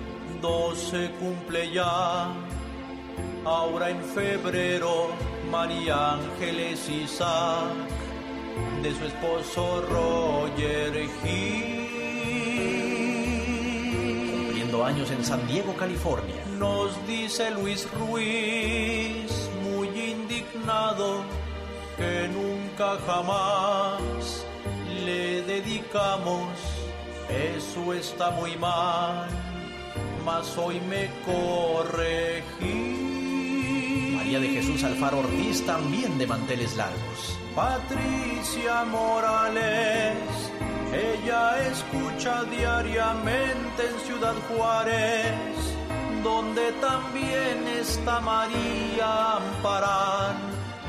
12 0.46 1.10
cumple 1.18 1.72
ya. 1.72 2.32
Ahora 3.44 3.90
en 3.90 4.00
febrero, 4.00 5.08
María 5.50 6.12
Ángeles 6.12 6.88
Isaac 6.88 7.74
de 8.80 8.94
su 8.94 9.04
esposo 9.06 9.62
Roger 9.90 10.92
Gil. 11.20 11.88
Cumpliendo 14.36 14.84
años 14.84 15.10
en 15.10 15.24
San 15.24 15.44
Diego, 15.48 15.74
California. 15.74 16.42
Nos 16.58 16.90
dice 17.08 17.50
Luis 17.50 17.88
Ruiz, 17.98 19.50
muy 19.64 19.88
indignado, 19.88 21.24
que 21.96 22.28
nunca 22.28 22.98
jamás 23.04 24.46
le 25.04 25.42
dedicamos. 25.42 26.50
Eso 27.28 27.92
está 27.92 28.30
muy 28.30 28.56
mal, 28.56 29.28
hoy 30.58 30.80
me 30.80 31.08
corregí. 31.24 32.64
María 34.16 34.40
de 34.40 34.48
Jesús 34.48 34.82
Alfaro 34.82 35.20
Ortiz, 35.20 35.64
también 35.64 36.18
de 36.18 36.26
manteles 36.26 36.76
largos. 36.76 37.38
Patricia 37.54 38.84
Morales, 38.90 40.16
ella 40.92 41.62
escucha 41.68 42.42
diariamente 42.44 43.86
en 43.88 44.00
Ciudad 44.04 44.34
Juárez, 44.48 45.32
donde 46.24 46.72
también 46.80 47.68
está 47.80 48.20
María 48.20 49.36
Amparán, 49.36 50.36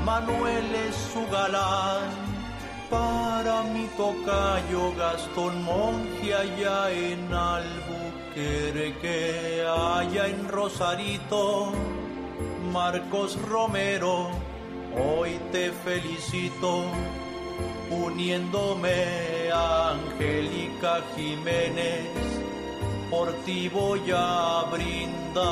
Manuel 0.03 0.65
es 0.87 0.95
su 1.13 1.23
galán. 1.31 2.25
Para 2.89 3.63
mi 3.63 3.85
tocayo 3.97 4.95
Gastón 4.95 5.63
Monge 5.63 6.33
allá 6.33 6.89
en 6.89 7.31
Albuquerque, 8.37 9.65
allá 9.67 10.27
en 10.27 10.47
Rosarito, 10.47 11.71
Marcos 12.71 13.41
Romero 13.41 14.29
Hoy 14.99 15.39
te 15.51 15.71
felicito 15.71 16.85
uniéndome 17.91 19.51
a 19.53 19.91
Angélica 19.91 21.01
Jiménez, 21.15 22.07
por 23.11 23.31
ti 23.45 23.69
voy 23.69 24.01
a 24.15 24.63
brindar. 24.71 25.43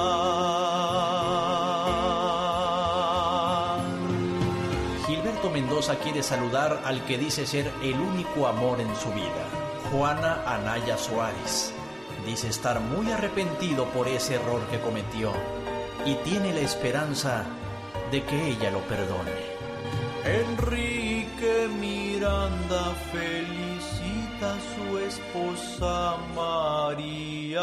Gilberto 5.05 5.51
Mendoza 5.51 5.95
quiere 5.97 6.23
saludar 6.23 6.81
al 6.83 7.05
que 7.05 7.19
dice 7.19 7.45
ser 7.45 7.71
el 7.83 7.99
único 7.99 8.47
amor 8.47 8.79
en 8.81 8.95
su 8.95 9.09
vida, 9.09 9.45
Juana 9.91 10.41
Anaya 10.47 10.97
Suárez. 10.97 11.71
Dice 12.25 12.47
estar 12.47 12.79
muy 12.79 13.11
arrepentido 13.11 13.85
por 13.85 14.07
ese 14.07 14.35
error 14.35 14.61
que 14.71 14.79
cometió 14.79 15.31
y 16.05 16.15
tiene 16.15 16.53
la 16.53 16.61
esperanza 16.61 17.45
de 18.11 18.23
que 18.23 18.49
ella 18.49 18.71
lo 18.71 18.79
perdone. 18.81 19.55
Enrique 20.25 21.69
Miranda 21.79 22.95
felicita 23.11 24.55
a 24.55 24.59
su 24.73 24.97
esposa 24.97 26.17
María. 26.35 27.61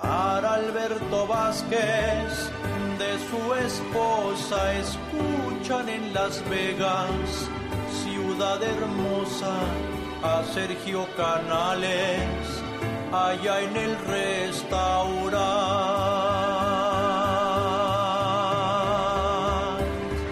Para 0.00 0.54
Alberto 0.54 1.26
Vázquez, 1.26 2.50
de 2.98 3.18
su 3.28 3.54
esposa 3.54 4.74
escuchan 4.74 5.88
en 5.90 6.14
Las 6.14 6.42
Vegas, 6.48 7.48
ciudad 8.02 8.62
hermosa, 8.62 9.54
a 10.22 10.42
Sergio 10.54 11.06
Canales, 11.16 12.62
allá 13.12 13.60
en 13.60 13.76
el 13.76 13.96
restaurante. 14.06 15.38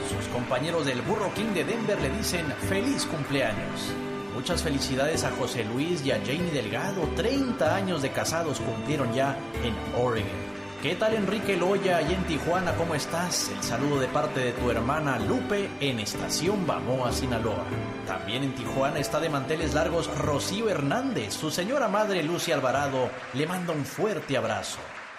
Sus 0.09 0.26
compañeros 0.33 0.87
del 0.87 1.02
Burro 1.02 1.33
King 1.35 1.54
de 1.54 1.64
Denver 1.64 2.00
le 2.00 2.11
dicen 2.11 2.47
feliz 2.68 3.04
cumpleaños. 3.06 3.92
Muchas 4.35 4.62
felicidades 4.62 5.25
a 5.25 5.30
José 5.33 5.64
Luis 5.64 6.04
y 6.04 6.11
a 6.11 6.21
Jamie 6.21 6.50
Delgado. 6.52 7.02
30 7.16 7.75
años 7.75 8.02
de 8.02 8.11
casados 8.11 8.61
cumplieron 8.61 9.12
ya 9.14 9.37
en 9.64 9.75
Oregon. 10.00 10.46
¿Qué 10.87 10.95
tal 10.95 11.14
Enrique 11.14 11.57
Loya 11.57 12.00
y 12.00 12.14
en 12.14 12.23
Tijuana? 12.26 12.73
¿Cómo 12.76 12.95
estás? 12.95 13.49
El 13.49 13.61
saludo 13.61 13.99
de 13.99 14.07
parte 14.07 14.38
de 14.38 14.52
tu 14.52 14.71
hermana 14.71 15.19
Lupe 15.19 15.69
en 15.81 15.99
Estación 15.99 16.64
Bamoa, 16.64 17.11
Sinaloa. 17.11 17.64
También 18.07 18.45
en 18.45 18.55
Tijuana 18.55 19.00
está 19.00 19.19
de 19.19 19.28
manteles 19.28 19.75
largos 19.75 20.07
Rocío 20.16 20.71
Hernández. 20.71 21.35
Su 21.35 21.50
señora 21.50 21.88
madre 21.88 22.23
Lucia 22.23 22.55
Alvarado 22.55 23.11
le 23.35 23.49
manda 23.49 23.73
un 23.73 23.85
fuerte 23.85 24.37
abrazo. 24.37 24.78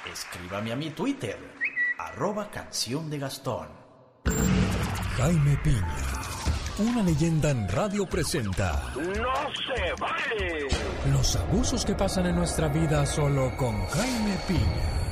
Escríbame 0.10 0.72
a 0.72 0.78
mi 0.78 0.92
Twitter, 0.92 1.38
arroba 1.98 2.50
canción 2.50 3.10
de 3.10 3.20
Gastón. 3.20 3.68
Jaime 5.18 5.58
Piña. 5.66 5.98
Una 6.80 7.04
leyenda 7.04 7.50
en 7.50 7.68
radio 7.68 8.06
presenta. 8.06 8.94
¡No 8.96 9.04
se 9.04 9.94
vale! 10.00 10.68
Los 11.12 11.36
abusos 11.36 11.84
que 11.84 11.94
pasan 11.94 12.28
en 12.28 12.38
nuestra 12.38 12.70
vida 12.70 13.06
solo 13.06 13.52
con 13.58 13.86
Jaime 13.88 14.38
Piña. 14.48 15.07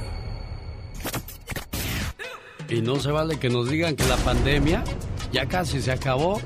Y 2.69 2.81
no 2.81 2.99
se 2.99 3.11
vale 3.11 3.37
que 3.37 3.49
nos 3.49 3.69
digan 3.69 3.95
que 3.95 4.05
la 4.05 4.17
pandemia 4.17 4.83
ya 5.31 5.47
casi 5.47 5.81
se 5.81 5.91
acabó. 5.91 6.41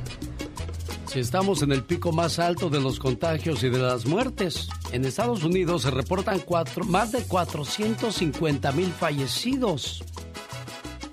Si 1.07 1.19
estamos 1.19 1.63
en 1.63 1.71
el 1.71 1.83
pico 1.83 2.11
más 2.11 2.37
alto 2.39 2.69
de 2.69 2.79
los 2.79 2.99
contagios 2.99 3.63
y 3.63 3.69
de 3.69 3.79
las 3.79 4.05
muertes, 4.05 4.69
en 4.91 5.05
Estados 5.05 5.43
Unidos 5.43 5.83
se 5.83 5.91
reportan 5.91 6.39
cuatro, 6.39 6.85
más 6.85 7.11
de 7.11 7.23
450 7.23 8.71
mil 8.73 8.91
fallecidos. 8.91 10.03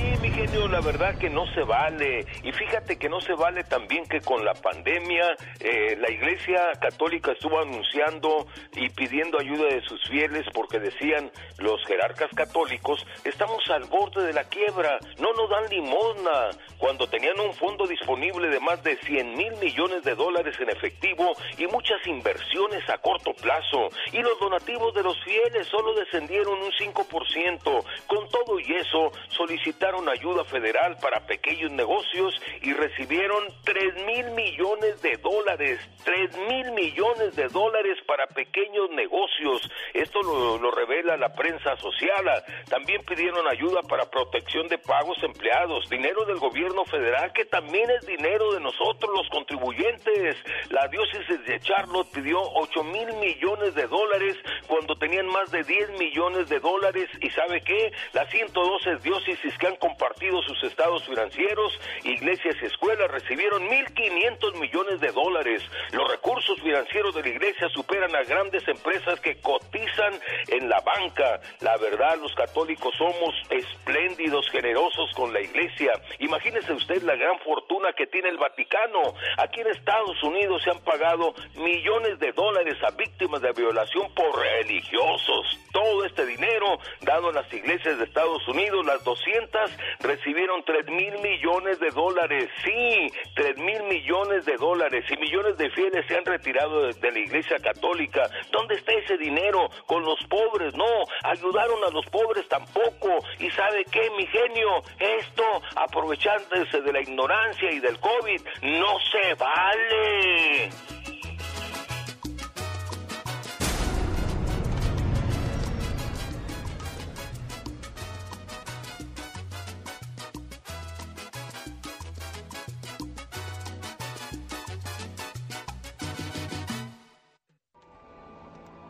Sí, 0.05 0.11
mi 0.21 0.29
genio, 0.29 0.67
la 0.67 0.81
verdad 0.81 1.17
que 1.17 1.31
no 1.31 1.47
se 1.53 1.63
vale. 1.63 2.27
Y 2.43 2.51
fíjate 2.51 2.97
que 2.97 3.09
no 3.09 3.21
se 3.21 3.33
vale 3.33 3.63
también 3.63 4.05
que 4.05 4.21
con 4.21 4.45
la 4.45 4.53
pandemia 4.53 5.35
eh, 5.59 5.97
la 5.99 6.11
Iglesia 6.11 6.73
Católica 6.79 7.31
estuvo 7.31 7.59
anunciando 7.59 8.45
y 8.73 8.89
pidiendo 8.89 9.39
ayuda 9.39 9.65
de 9.65 9.81
sus 9.81 10.03
fieles 10.07 10.45
porque 10.53 10.79
decían 10.79 11.31
los 11.57 11.83
jerarcas 11.85 12.29
católicos, 12.35 13.03
estamos 13.23 13.67
al 13.69 13.85
borde 13.85 14.23
de 14.27 14.33
la 14.33 14.43
quiebra, 14.43 14.99
no 15.17 15.33
nos 15.33 15.49
dan 15.49 15.69
limosna. 15.69 16.49
Cuando 16.77 17.07
tenían 17.07 17.39
un 17.39 17.53
fondo 17.53 17.87
disponible 17.87 18.49
de 18.49 18.59
más 18.59 18.83
de 18.83 18.97
100 18.97 19.35
mil 19.35 19.55
millones 19.55 20.03
de 20.03 20.13
dólares 20.13 20.55
en 20.59 20.69
efectivo 20.69 21.31
y 21.57 21.65
muchas 21.65 22.05
inversiones 22.05 22.87
a 22.89 22.99
corto 22.99 23.33
plazo. 23.33 23.89
Y 24.11 24.21
los 24.21 24.39
donativos 24.39 24.93
de 24.93 25.01
los 25.01 25.17
fieles 25.23 25.67
solo 25.67 25.93
descendieron 25.95 26.61
un 26.61 26.71
5%. 26.71 27.83
Con 28.05 28.29
todo 28.29 28.59
y 28.59 28.75
eso, 28.75 29.11
solicitaron 29.29 29.94
ayuda 30.09 30.43
federal 30.45 30.97
para 31.01 31.25
pequeños 31.25 31.71
negocios 31.71 32.33
y 32.61 32.73
recibieron 32.73 33.43
3 33.63 34.05
mil 34.05 34.31
millones 34.31 35.01
de 35.01 35.17
dólares. 35.17 35.79
3 36.03 36.37
mil 36.49 36.71
millones 36.71 37.35
de 37.35 37.47
dólares 37.47 37.97
para 38.05 38.27
pequeños 38.27 38.89
negocios. 38.91 39.69
Esto 39.93 40.21
lo, 40.21 40.57
lo 40.57 40.71
revela 40.71 41.17
la 41.17 41.33
prensa 41.33 41.71
asociada. 41.71 42.43
También 42.69 43.03
pidieron 43.05 43.47
ayuda 43.47 43.81
para 43.83 44.09
protección 44.09 44.67
de 44.67 44.77
pagos 44.77 45.17
empleados, 45.23 45.89
dinero 45.89 46.25
del 46.25 46.37
gobierno 46.37 46.85
federal 46.85 47.31
que 47.33 47.45
también 47.45 47.89
es 47.89 48.05
dinero 48.05 48.53
de 48.53 48.59
nosotros 48.59 49.11
los 49.15 49.29
contribuyentes. 49.29 50.37
La 50.69 50.87
diócesis 50.87 51.45
de 51.45 51.59
Charlotte 51.59 52.11
pidió 52.11 52.41
8 52.41 52.83
mil 52.83 53.13
millones 53.13 53.75
de 53.75 53.87
dólares 53.87 54.37
cuando 54.67 54.95
tenían 54.97 55.27
más 55.27 55.51
de 55.51 55.63
10 55.63 55.91
millones 55.99 56.49
de 56.49 56.59
dólares 56.59 57.09
y 57.21 57.29
sabe 57.31 57.61
qué, 57.61 57.91
las 58.13 58.29
112 58.29 58.97
diócesis 58.97 59.57
que 59.57 59.67
han 59.67 59.75
compartido 59.85 60.41
sus 60.41 60.63
estados 60.63 61.03
financieros, 61.05 61.79
iglesias 62.03 62.55
y 62.59 62.65
escuelas 62.65 63.11
recibieron 63.11 63.61
1.500 63.69 64.59
millones 64.59 64.99
de 64.99 65.11
dólares. 65.11 65.61
Los 65.91 66.09
recursos 66.09 66.59
financieros 66.61 67.13
de 67.13 67.21
la 67.21 67.29
iglesia 67.29 67.69
superan 67.69 68.15
a 68.15 68.23
grandes 68.23 68.67
empresas 68.67 69.19
que 69.19 69.39
cotizan 69.41 70.13
en 70.47 70.69
la 70.69 70.79
banca. 70.81 71.39
La 71.61 71.77
verdad, 71.77 72.17
los 72.19 72.33
católicos 72.33 72.95
somos 72.97 73.35
espléndidos, 73.51 74.49
generosos 74.49 75.11
con 75.13 75.31
la 75.31 75.41
iglesia. 75.41 75.93
Imagínese 76.19 76.73
usted 76.73 77.03
la 77.03 77.15
gran 77.15 77.37
fortuna 77.39 77.93
que 77.93 78.07
tiene 78.07 78.29
el 78.29 78.37
Vaticano. 78.37 79.13
Aquí 79.37 79.61
en 79.61 79.67
Estados 79.67 80.21
Unidos 80.23 80.63
se 80.63 80.71
han 80.71 80.79
pagado 80.79 81.35
millones 81.55 82.17
de 82.19 82.31
dólares 82.31 82.77
a 82.83 82.89
víctimas 82.91 83.41
de 83.41 83.51
violación 83.51 84.11
por 84.15 84.35
religiosos. 84.39 85.59
Todo 85.71 86.05
este 86.05 86.25
dinero 86.25 86.79
dado 87.01 87.29
a 87.29 87.33
las 87.33 87.53
iglesias 87.53 87.99
de 87.99 88.05
Estados 88.05 88.47
Unidos, 88.47 88.83
las 88.85 89.03
200 89.03 89.74
recibieron 89.99 90.63
3 90.63 90.87
mil 90.87 91.13
millones 91.21 91.79
de 91.79 91.89
dólares. 91.91 92.49
Sí, 92.63 93.07
3 93.35 93.57
mil 93.57 93.83
millones 93.83 94.45
de 94.45 94.55
dólares 94.55 95.05
y 95.09 95.17
millones 95.17 95.57
de 95.57 95.69
fieles 95.71 96.05
se 96.07 96.17
han 96.17 96.25
retirado 96.25 96.87
de, 96.87 96.93
de 96.93 97.11
la 97.11 97.19
iglesia 97.19 97.57
católica. 97.57 98.29
¿Dónde 98.51 98.75
está 98.75 98.93
ese 98.93 99.17
dinero? 99.17 99.69
Con 99.85 100.03
los 100.03 100.19
pobres, 100.29 100.75
no. 100.75 100.85
Ayudaron 101.23 101.83
a 101.83 101.91
los 101.91 102.05
pobres 102.07 102.47
tampoco. 102.47 103.19
¿Y 103.39 103.49
sabe 103.51 103.85
qué, 103.91 104.09
mi 104.17 104.25
genio? 104.27 104.81
Esto, 104.99 105.43
aprovechándose 105.75 106.81
de 106.81 106.91
la 106.91 107.01
ignorancia 107.01 107.71
y 107.71 107.79
del 107.79 107.99
COVID, 107.99 108.41
no 108.63 108.99
se 109.11 109.33
vale. 109.35 111.04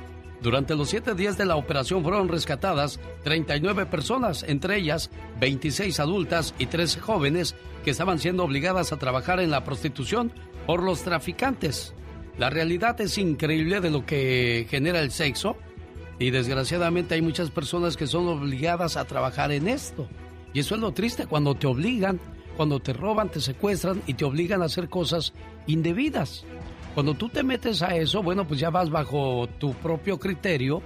Durante 0.45 0.75
los 0.75 0.91
siete 0.91 1.15
días 1.15 1.39
de 1.39 1.47
la 1.47 1.57
operación 1.57 2.03
fueron 2.03 2.29
rescatadas 2.29 3.01
39 3.23 3.87
personas, 3.87 4.43
entre 4.43 4.77
ellas 4.77 5.09
26 5.41 5.99
adultas 6.01 6.55
y 6.59 6.67
13 6.67 7.01
jóvenes 7.01 7.55
que 7.83 7.91
estaban 7.91 8.19
siendo 8.19 8.45
obligadas 8.45 8.93
a 8.93 8.99
trabajar 8.99 9.41
en 9.41 9.51
la 9.51 9.65
prostitución 9.65 10.31
por 10.67 10.83
los 10.83 11.03
traficantes. 11.03 11.95
La 12.37 12.51
realidad 12.51 13.01
es 13.01 13.17
increíble 13.17 13.81
de 13.81 13.89
lo 13.89 14.05
que 14.05 14.67
genera 14.69 15.01
el 15.01 15.13
sexo 15.13 15.57
y 16.19 16.29
desgraciadamente 16.29 17.15
hay 17.15 17.23
muchas 17.23 17.51
personas 17.51 17.97
que 17.97 18.07
son 18.07 18.29
obligadas 18.29 18.99
a 18.99 19.07
trabajar 19.07 19.51
en 19.51 19.67
esto. 19.67 20.07
Y 20.53 20.61
eso 20.61 20.75
es 20.75 20.81
lo 20.83 20.93
triste 20.93 21.27
cuando 21.27 21.55
te 21.55 21.69
obligan, 21.69 22.21
cuando 22.59 22.81
te 22.81 22.93
roban, 22.93 23.31
te 23.31 23.41
secuestran 23.41 24.03
y 24.07 24.13
te 24.13 24.27
obligan 24.27 24.61
a 24.61 24.67
hacer 24.67 24.91
cosas 24.91 25.33
indebidas. 25.67 26.45
Cuando 26.95 27.15
tú 27.15 27.29
te 27.29 27.43
metes 27.43 27.83
a 27.83 27.97
eso, 27.97 28.23
bueno, 28.23 28.47
pues 28.47 28.61
ya 28.61 28.71
vas 28.71 28.89
bajo 28.89 29.49
tu 29.59 29.75
propio 29.75 30.19
criterio, 30.19 30.81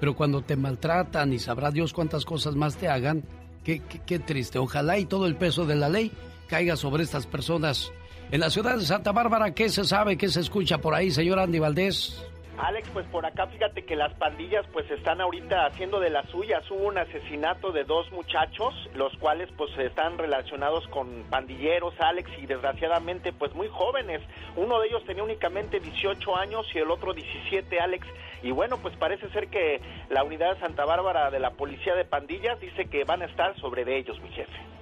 pero 0.00 0.16
cuando 0.16 0.42
te 0.42 0.56
maltratan 0.56 1.32
y 1.32 1.38
sabrá 1.38 1.70
Dios 1.70 1.92
cuántas 1.92 2.24
cosas 2.24 2.56
más 2.56 2.76
te 2.76 2.88
hagan, 2.88 3.22
qué, 3.62 3.80
qué, 4.04 4.18
triste. 4.18 4.58
Ojalá 4.58 4.98
y 4.98 5.04
todo 5.04 5.26
el 5.26 5.36
peso 5.36 5.64
de 5.64 5.76
la 5.76 5.88
ley 5.88 6.10
caiga 6.48 6.74
sobre 6.74 7.04
estas 7.04 7.28
personas. 7.28 7.92
En 8.32 8.40
la 8.40 8.50
ciudad 8.50 8.76
de 8.76 8.84
Santa 8.84 9.12
Bárbara, 9.12 9.54
¿qué 9.54 9.68
se 9.68 9.84
sabe, 9.84 10.16
qué 10.16 10.28
se 10.28 10.40
escucha 10.40 10.78
por 10.78 10.94
ahí, 10.94 11.12
señor 11.12 11.38
Andy 11.38 11.60
Valdés? 11.60 12.20
Alex, 12.58 12.88
pues 12.92 13.06
por 13.06 13.24
acá 13.24 13.46
fíjate 13.46 13.84
que 13.84 13.96
las 13.96 14.12
pandillas 14.14 14.66
pues 14.72 14.90
están 14.90 15.20
ahorita 15.20 15.64
haciendo 15.66 16.00
de 16.00 16.10
las 16.10 16.26
suyas. 16.26 16.70
Hubo 16.70 16.88
un 16.88 16.98
asesinato 16.98 17.72
de 17.72 17.84
dos 17.84 18.10
muchachos, 18.12 18.74
los 18.94 19.16
cuales 19.16 19.48
pues 19.56 19.76
están 19.78 20.18
relacionados 20.18 20.86
con 20.88 21.24
pandilleros, 21.30 21.94
Alex, 21.98 22.30
y 22.42 22.46
desgraciadamente 22.46 23.32
pues 23.32 23.54
muy 23.54 23.68
jóvenes. 23.68 24.20
Uno 24.56 24.80
de 24.80 24.88
ellos 24.88 25.04
tenía 25.04 25.22
únicamente 25.22 25.80
18 25.80 26.36
años 26.36 26.66
y 26.74 26.78
el 26.78 26.90
otro 26.90 27.14
17, 27.14 27.80
Alex. 27.80 28.06
Y 28.42 28.50
bueno, 28.50 28.76
pues 28.82 28.94
parece 28.96 29.30
ser 29.30 29.48
que 29.48 29.80
la 30.10 30.22
unidad 30.22 30.54
de 30.54 30.60
Santa 30.60 30.84
Bárbara 30.84 31.30
de 31.30 31.40
la 31.40 31.52
Policía 31.52 31.94
de 31.94 32.04
Pandillas 32.04 32.60
dice 32.60 32.84
que 32.86 33.04
van 33.04 33.22
a 33.22 33.26
estar 33.26 33.58
sobre 33.60 33.84
de 33.84 33.96
ellos, 33.96 34.20
mi 34.20 34.28
jefe 34.30 34.81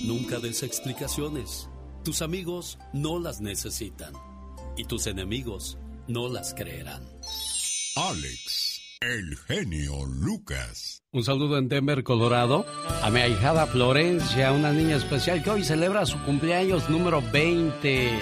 Nunca 0.04 0.40
des 0.40 0.64
explicaciones. 0.64 1.68
Tus 2.04 2.22
amigos 2.22 2.76
no 2.92 3.20
las 3.20 3.40
necesitan. 3.40 4.12
Y 4.76 4.84
tus 4.84 5.06
enemigos 5.06 5.78
no 6.08 6.28
las 6.28 6.54
creerán. 6.54 7.04
Alex, 7.94 8.80
el 9.00 9.36
genio 9.46 10.04
Lucas. 10.06 11.04
Un 11.12 11.22
saludo 11.22 11.56
en 11.56 11.68
Denver, 11.68 12.02
Colorado, 12.02 12.66
a 13.02 13.10
mi 13.10 13.20
ahijada 13.20 13.66
Florencia, 13.66 14.50
una 14.50 14.72
niña 14.72 14.96
especial 14.96 15.40
que 15.42 15.50
hoy 15.50 15.64
celebra 15.64 16.04
su 16.04 16.18
cumpleaños 16.24 16.90
número 16.90 17.22
20. 17.32 18.18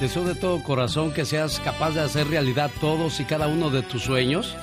Deseo 0.00 0.24
de 0.24 0.34
todo 0.34 0.60
corazón 0.64 1.12
que 1.12 1.24
seas 1.24 1.60
capaz 1.60 1.92
de 1.92 2.00
hacer 2.00 2.26
realidad 2.26 2.70
todos 2.80 3.20
y 3.20 3.24
cada 3.24 3.46
uno 3.46 3.70
de 3.70 3.82
tus 3.82 4.02
sueños 4.02 4.56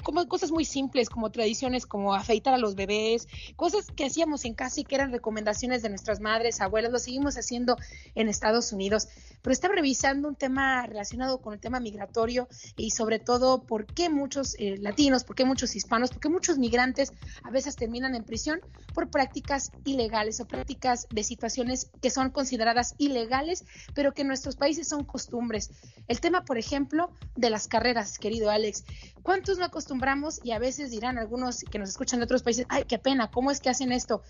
como 0.03 0.27
cosas 0.27 0.51
muy 0.51 0.65
simples 0.65 1.09
como 1.09 1.31
tradiciones 1.31 1.85
como 1.85 2.13
afeitar 2.13 2.53
a 2.53 2.57
los 2.57 2.75
bebés, 2.75 3.27
cosas 3.55 3.87
que 3.95 4.05
hacíamos 4.05 4.45
en 4.45 4.53
casa 4.53 4.81
y 4.81 4.83
que 4.83 4.95
eran 4.95 5.11
recomendaciones 5.11 5.81
de 5.81 5.89
nuestras 5.89 6.19
madres, 6.19 6.61
abuelas, 6.61 6.91
lo 6.91 6.99
seguimos 6.99 7.37
haciendo 7.37 7.77
en 8.15 8.27
Estados 8.27 8.71
Unidos. 8.71 9.07
Pero 9.41 9.53
está 9.53 9.67
revisando 9.67 10.27
un 10.27 10.35
tema 10.35 10.85
relacionado 10.85 11.41
con 11.41 11.53
el 11.53 11.59
tema 11.59 11.79
migratorio 11.79 12.47
y 12.77 12.91
sobre 12.91 13.19
todo 13.19 13.63
por 13.63 13.85
qué 13.85 14.09
muchos 14.09 14.55
eh, 14.57 14.77
latinos, 14.79 15.23
por 15.23 15.35
qué 15.35 15.45
muchos 15.45 15.75
hispanos, 15.75 16.11
por 16.11 16.21
qué 16.21 16.29
muchos 16.29 16.57
migrantes 16.57 17.11
a 17.43 17.51
veces 17.51 17.75
terminan 17.75 18.15
en 18.15 18.23
prisión 18.23 18.61
por 18.93 19.09
prácticas 19.09 19.71
ilegales 19.83 20.39
o 20.39 20.45
prácticas 20.45 21.07
de 21.09 21.23
situaciones 21.23 21.89
que 22.01 22.09
son 22.09 22.29
consideradas 22.29 22.95
ilegales, 22.97 23.65
pero 23.93 24.13
que 24.13 24.21
en 24.21 24.29
nuestros 24.29 24.55
países 24.55 24.87
son 24.87 25.03
costumbres. 25.03 25.71
El 26.07 26.19
tema, 26.19 26.45
por 26.45 26.57
ejemplo, 26.57 27.11
de 27.35 27.49
las 27.49 27.67
carreras, 27.67 28.17
querido 28.19 28.49
Alex. 28.49 28.85
¿Cuántos 29.23 29.57
no 29.57 29.65
acostumbramos 29.73 30.39
y 30.43 30.51
a 30.51 30.59
veces 30.59 30.91
dirán 30.91 31.17
algunos 31.17 31.61
que 31.63 31.79
nos 31.79 31.89
escuchan 31.89 32.19
de 32.19 32.25
otros 32.25 32.43
países, 32.43 32.67
ay, 32.69 32.83
qué 32.87 32.99
pena, 32.99 33.31
¿cómo 33.31 33.49
es 33.49 33.59
que 33.59 33.71
hacen 33.71 33.91
esto? 33.91 34.21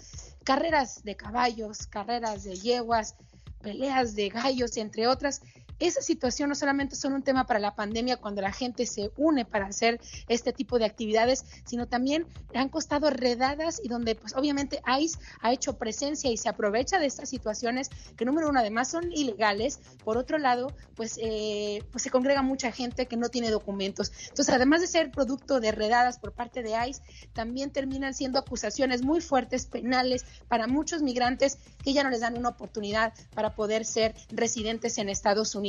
Carreras 0.46 1.04
de 1.04 1.18
caballos, 1.18 1.86
carreras 1.88 2.46
de 2.46 2.56
yeguas, 2.56 3.16
peleas 3.62 4.16
de 4.16 4.30
gallos, 4.30 4.78
entre 4.78 5.06
otras, 5.06 5.42
esa 5.80 6.02
situación 6.02 6.50
no 6.50 6.56
solamente 6.56 6.96
son 6.96 7.14
un 7.14 7.24
tema 7.24 7.46
para 7.46 7.60
la 7.60 7.76
pandemia 7.76 8.18
cuando 8.18 8.42
la 8.42 8.52
gente 8.52 8.86
se 8.86 9.12
une 9.18 9.46
para 9.46 9.66
hacer 9.66 10.00
este 10.28 10.54
tipo 10.54 10.80
de 10.80 10.86
actividades, 10.86 11.46
sino 11.66 11.88
también 11.88 12.28
han 12.54 12.70
costado 12.70 13.10
redadas 13.10 13.82
y 13.84 13.90
donde 13.90 14.16
pues 14.16 14.36
obviamente 14.36 14.82
ICE 15.00 15.18
ha 15.42 15.52
hecho 15.52 15.78
presencia 15.78 16.32
y 16.32 16.38
se 16.38 16.50
aprovecha 16.50 17.00
de 17.00 17.06
estas 17.06 17.30
situaciones 17.30 17.90
que 18.16 18.26
número 18.26 18.50
uno 18.50 18.60
además 18.60 18.90
son 18.90 19.12
ilegales, 19.12 19.80
por 20.04 20.18
otro 20.18 20.38
lado 20.38 20.74
pues, 20.96 21.20
eh, 21.22 21.84
pues 21.92 22.04
se 22.04 22.10
congrega 22.10 22.42
mucha 22.42 22.72
gente 22.72 23.08
que 23.08 23.18
no 23.18 23.30
tiene 23.30 23.50
documentos. 23.50 24.12
Entonces 24.30 24.54
además 24.54 24.82
de 24.82 24.88
ser 24.88 25.12
producto 25.12 25.60
de 25.60 25.72
redadas 25.72 26.20
por 26.20 26.34
parte 26.34 26.64
de 26.64 26.74
ICE, 26.88 27.02
también 27.34 27.72
terminan 27.72 28.14
siendo 28.14 28.40
acusaciones 28.40 29.04
muy 29.04 29.22
fuertes 29.22 29.66
penales 29.66 30.26
para 30.48 30.68
muchos 30.68 31.02
migrantes 31.02 31.58
que 31.84 31.94
ya 31.94 32.04
no 32.04 32.10
les 32.10 32.22
dan 32.22 32.38
una 32.38 32.50
oportunidad 32.50 33.14
para 33.34 33.56
poder 33.56 33.86
ser 33.86 34.16
residentes 34.30 34.98
en 34.98 35.10
Estados 35.10 35.56
Unidos. 35.56 35.63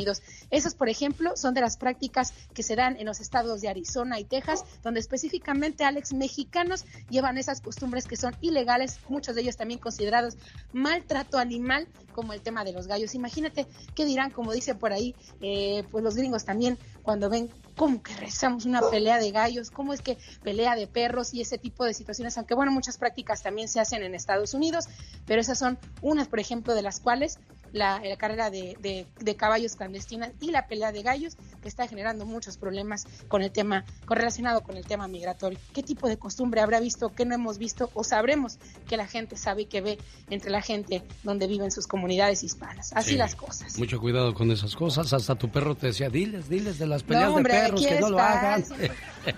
Esas, 0.51 0.75
por 0.75 0.89
ejemplo, 0.89 1.37
son 1.37 1.55
de 1.55 1.61
las 1.61 1.77
prácticas 1.77 2.33
que 2.53 2.63
se 2.63 2.77
dan 2.77 2.97
en 2.97 3.07
los 3.07 3.21
estados 3.21 3.61
de 3.61 3.69
Arizona 3.69 4.19
y 4.19 4.25
Texas, 4.25 4.65
donde 4.83 5.01
específicamente, 5.01 5.85
Alex, 5.85 6.13
mexicanos 6.13 6.85
llevan 7.11 7.39
esas 7.39 7.61
costumbres 7.61 8.07
que 8.07 8.17
son 8.17 8.37
ilegales, 8.41 8.99
muchos 9.09 9.35
de 9.35 9.43
ellos 9.43 9.57
también 9.57 9.81
considerados 9.81 10.37
maltrato 10.73 11.39
animal, 11.39 11.87
como 12.13 12.33
el 12.33 12.41
tema 12.41 12.65
de 12.65 12.73
los 12.73 12.87
gallos. 12.87 13.15
Imagínate 13.15 13.67
qué 13.95 14.05
dirán, 14.05 14.31
como 14.31 14.53
dice 14.53 14.75
por 14.75 14.93
ahí, 14.93 15.15
eh, 15.41 15.85
pues 15.91 16.03
los 16.03 16.17
gringos 16.17 16.45
también, 16.45 16.79
cuando 17.03 17.29
ven 17.29 17.51
cómo 17.77 18.03
que 18.03 18.15
rezamos 18.17 18.65
una 18.65 18.81
pelea 18.89 19.19
de 19.19 19.31
gallos, 19.33 19.71
cómo 19.71 19.93
es 19.93 20.01
que 20.01 20.17
pelea 20.43 20.77
de 20.77 20.87
perros 20.87 21.35
y 21.35 21.41
ese 21.41 21.59
tipo 21.59 21.85
de 21.85 21.93
situaciones, 21.93 22.39
aunque 22.39 22.55
bueno, 22.55 22.71
muchas 22.73 22.99
prácticas 22.99 23.43
también 23.43 23.69
se 23.69 23.81
hacen 23.81 24.03
en 24.03 24.15
Estados 24.15 24.55
Unidos, 24.55 24.87
pero 25.27 25.41
esas 25.41 25.59
son 25.59 25.79
unas, 26.01 26.29
por 26.29 26.41
ejemplo, 26.41 26.75
de 26.75 26.83
las 26.83 27.01
cuales 27.01 27.39
la, 27.75 28.01
carrera 28.17 28.51
de, 28.51 29.07
caballos 29.37 29.75
clandestinas 29.75 30.31
y 30.41 30.51
la 30.51 30.67
pelea 30.67 30.93
de 30.93 31.03
gallos, 31.03 31.37
que 31.61 31.69
está 31.69 31.87
generando 31.89 32.25
muchos 32.25 32.57
problemas 32.57 33.07
con 33.29 33.43
el 33.43 33.51
tema, 33.51 33.85
correlacionado 34.07 34.63
con 34.63 34.77
el 34.77 34.87
tema 34.87 35.09
migratorio. 35.09 35.59
¿Qué 35.75 35.83
tipo 35.83 36.09
de 36.09 36.17
costumbre 36.17 36.61
habrá 36.61 36.81
visto, 36.81 37.13
que 37.13 37.27
no 37.27 37.35
hemos 37.35 37.59
visto 37.59 37.91
o 37.95 38.05
sabremos 38.05 38.59
que 38.89 38.97
la 38.97 39.07
gente 39.07 39.37
sabe 39.37 39.63
y 39.63 39.67
que 39.67 39.81
ve 39.81 39.99
entre 40.31 40.51
la 40.51 40.63
gente 40.63 41.03
donde 41.25 41.49
viven 41.49 41.73
sus 41.73 41.87
comunidades 41.87 42.45
hispanas? 42.45 42.93
Así 42.95 43.17
las 43.17 43.35
cosas. 43.35 43.77
Mucho 43.77 44.01
cuidado 44.01 44.35
con 44.35 44.51
esas 44.53 44.77
cosas. 44.77 45.13
Hasta 45.13 45.35
tu 45.35 45.51
perro 45.51 45.75
te 45.75 45.89
decía, 45.89 46.09
diles, 46.09 46.49
diles 46.49 46.79
de 46.79 46.87
las 46.87 47.03
peleas 47.03 47.35
de 47.35 47.43
perros, 47.43 47.85
que 47.85 48.01
no 48.01 48.11
lo 48.11 48.21
hagan. 48.21 48.65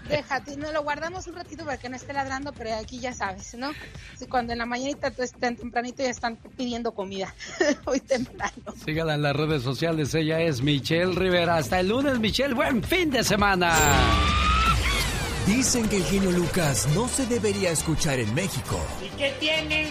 Déjate, 0.09 0.57
no 0.57 0.73
lo 0.73 0.83
guardamos 0.83 1.27
un 1.27 1.37
ratito 1.37 1.65
para 1.65 1.79
que 1.79 1.89
no 1.89 1.97
esté 1.97 2.13
ladrando, 2.13 2.53
pero 2.53 2.75
aquí 2.75 2.99
ya 2.99 3.15
sabes, 3.15 3.55
¿no? 3.55 3.71
Cuando 4.29 4.53
en 4.53 4.59
la 4.59 4.67
mañanita, 4.67 5.09
están 5.19 5.57
tempranito 5.57 6.03
ya 6.03 6.11
están 6.11 6.37
pidiendo 6.37 6.93
comida. 6.93 7.35
Hoy 7.87 8.01
Sígala 8.85 9.15
en 9.15 9.23
las 9.23 9.37
redes 9.37 9.63
sociales. 9.63 10.15
Ella 10.15 10.41
es 10.41 10.63
Michelle 10.63 11.15
Rivera. 11.15 11.57
Hasta 11.57 11.81
el 11.81 11.89
lunes, 11.89 12.19
Michelle. 12.19 12.55
Buen 12.55 12.83
fin 12.83 13.11
de 13.11 13.25
semana. 13.25 13.73
Dicen 15.47 15.89
que 15.89 15.99
el 15.99 16.05
genio 16.05 16.33
Lucas 16.33 16.89
no 16.95 17.09
se 17.09 17.27
debería 17.27 17.71
escuchar 17.71 18.19
en 18.19 18.35
México. 18.35 18.81
¿Y 19.01 19.17
qué 19.17 19.33
tiene? 19.39 19.91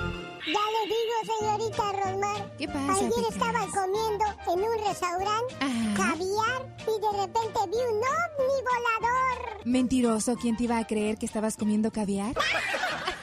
Ya 0.45 0.63
le 0.73 0.81
digo, 0.87 1.15
señorita 1.39 1.91
Rosmar. 1.91 2.57
¿Qué 2.57 2.67
pasa? 2.67 2.93
Ayer 2.93 3.25
estaba 3.29 3.59
comiendo 3.67 4.25
en 4.47 4.59
un 4.59 4.87
restaurante 4.87 5.55
caviar 5.95 6.61
y 6.81 6.99
de 6.99 7.21
repente 7.21 7.59
vi 7.67 7.77
un 7.77 8.01
ovni 8.01 8.57
volador. 8.65 9.65
Mentiroso, 9.65 10.35
¿quién 10.35 10.57
te 10.57 10.63
iba 10.63 10.79
a 10.79 10.87
creer 10.87 11.17
que 11.17 11.27
estabas 11.27 11.57
comiendo 11.57 11.91
caviar? 11.91 12.33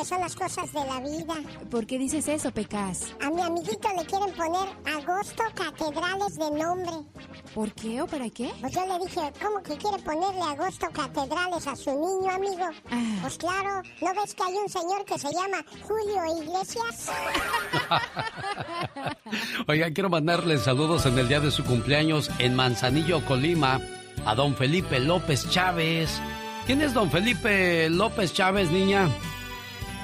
que 0.00 0.06
son 0.06 0.20
las 0.20 0.34
cosas 0.34 0.72
de 0.72 0.80
la 0.80 1.00
vida. 1.00 1.34
¿Por 1.70 1.86
qué 1.86 1.98
dices 1.98 2.26
eso, 2.26 2.50
Pecas? 2.50 3.14
A 3.20 3.28
mi 3.28 3.42
amiguito 3.42 3.86
le 3.94 4.06
quieren 4.06 4.32
poner 4.32 4.68
Agosto 4.96 5.42
Catedrales 5.54 6.36
de 6.38 6.50
nombre. 6.52 6.92
¿Por 7.54 7.70
qué 7.74 8.00
o 8.00 8.06
para 8.06 8.30
qué? 8.30 8.50
Pues 8.62 8.72
yo 8.72 8.86
le 8.86 9.04
dije, 9.04 9.20
¿cómo 9.42 9.62
que 9.62 9.76
quiere 9.76 10.02
ponerle 10.02 10.40
Agosto 10.40 10.86
Catedrales 10.90 11.66
a 11.66 11.76
su 11.76 11.90
niño, 11.90 12.30
amigo? 12.30 12.64
Ah. 12.90 13.18
Pues 13.20 13.36
claro, 13.36 13.82
¿no 14.00 14.14
ves 14.14 14.34
que 14.34 14.42
hay 14.42 14.54
un 14.54 14.68
señor 14.70 15.04
que 15.04 15.18
se 15.18 15.28
llama 15.34 15.62
Julio 15.82 16.44
Iglesias? 16.44 17.10
Oiga, 19.68 19.90
quiero 19.90 20.08
mandarle 20.08 20.56
saludos 20.56 21.04
en 21.04 21.18
el 21.18 21.28
día 21.28 21.40
de 21.40 21.50
su 21.50 21.62
cumpleaños 21.62 22.30
en 22.38 22.56
Manzanillo, 22.56 23.22
Colima, 23.26 23.80
a 24.24 24.34
don 24.34 24.56
Felipe 24.56 24.98
López 24.98 25.46
Chávez. 25.50 26.18
¿Quién 26.64 26.80
es 26.80 26.94
don 26.94 27.10
Felipe 27.10 27.90
López 27.90 28.32
Chávez, 28.32 28.70
niña? 28.70 29.10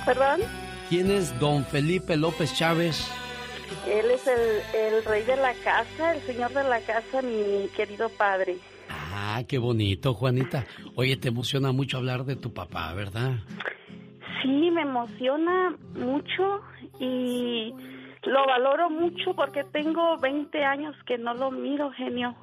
¿Perdón? 0.06 0.40
¿Quién 0.88 1.10
es 1.10 1.38
don 1.40 1.64
Felipe 1.64 2.16
López 2.16 2.54
Chávez? 2.54 3.12
Él 3.88 4.08
es 4.12 4.24
el, 4.28 5.04
rey 5.04 5.24
de 5.24 5.36
la 5.36 5.52
casa, 5.64 6.14
el 6.14 6.20
señor 6.22 6.52
de 6.52 6.62
la 6.62 6.80
casa, 6.80 7.22
mi 7.22 7.68
querido 7.76 8.08
padre. 8.10 8.56
Ah, 8.88 9.42
qué 9.48 9.58
bonito, 9.58 10.14
Juanita. 10.14 10.64
Oye, 10.94 11.16
te 11.16 11.28
emociona 11.28 11.72
mucho 11.72 11.96
hablar 11.96 12.24
de 12.24 12.36
tu 12.36 12.54
papá, 12.54 12.94
¿verdad? 12.94 13.32
Sí, 14.42 14.70
me 14.70 14.82
emociona 14.82 15.74
mucho 15.94 16.62
y 17.00 17.74
lo 18.22 18.46
valoro 18.46 18.88
mucho 18.88 19.34
porque 19.34 19.64
tengo 19.64 20.18
20 20.18 20.64
años 20.64 20.94
que 21.04 21.18
no 21.18 21.34
lo 21.34 21.50
miro, 21.50 21.90
genio. 21.90 22.36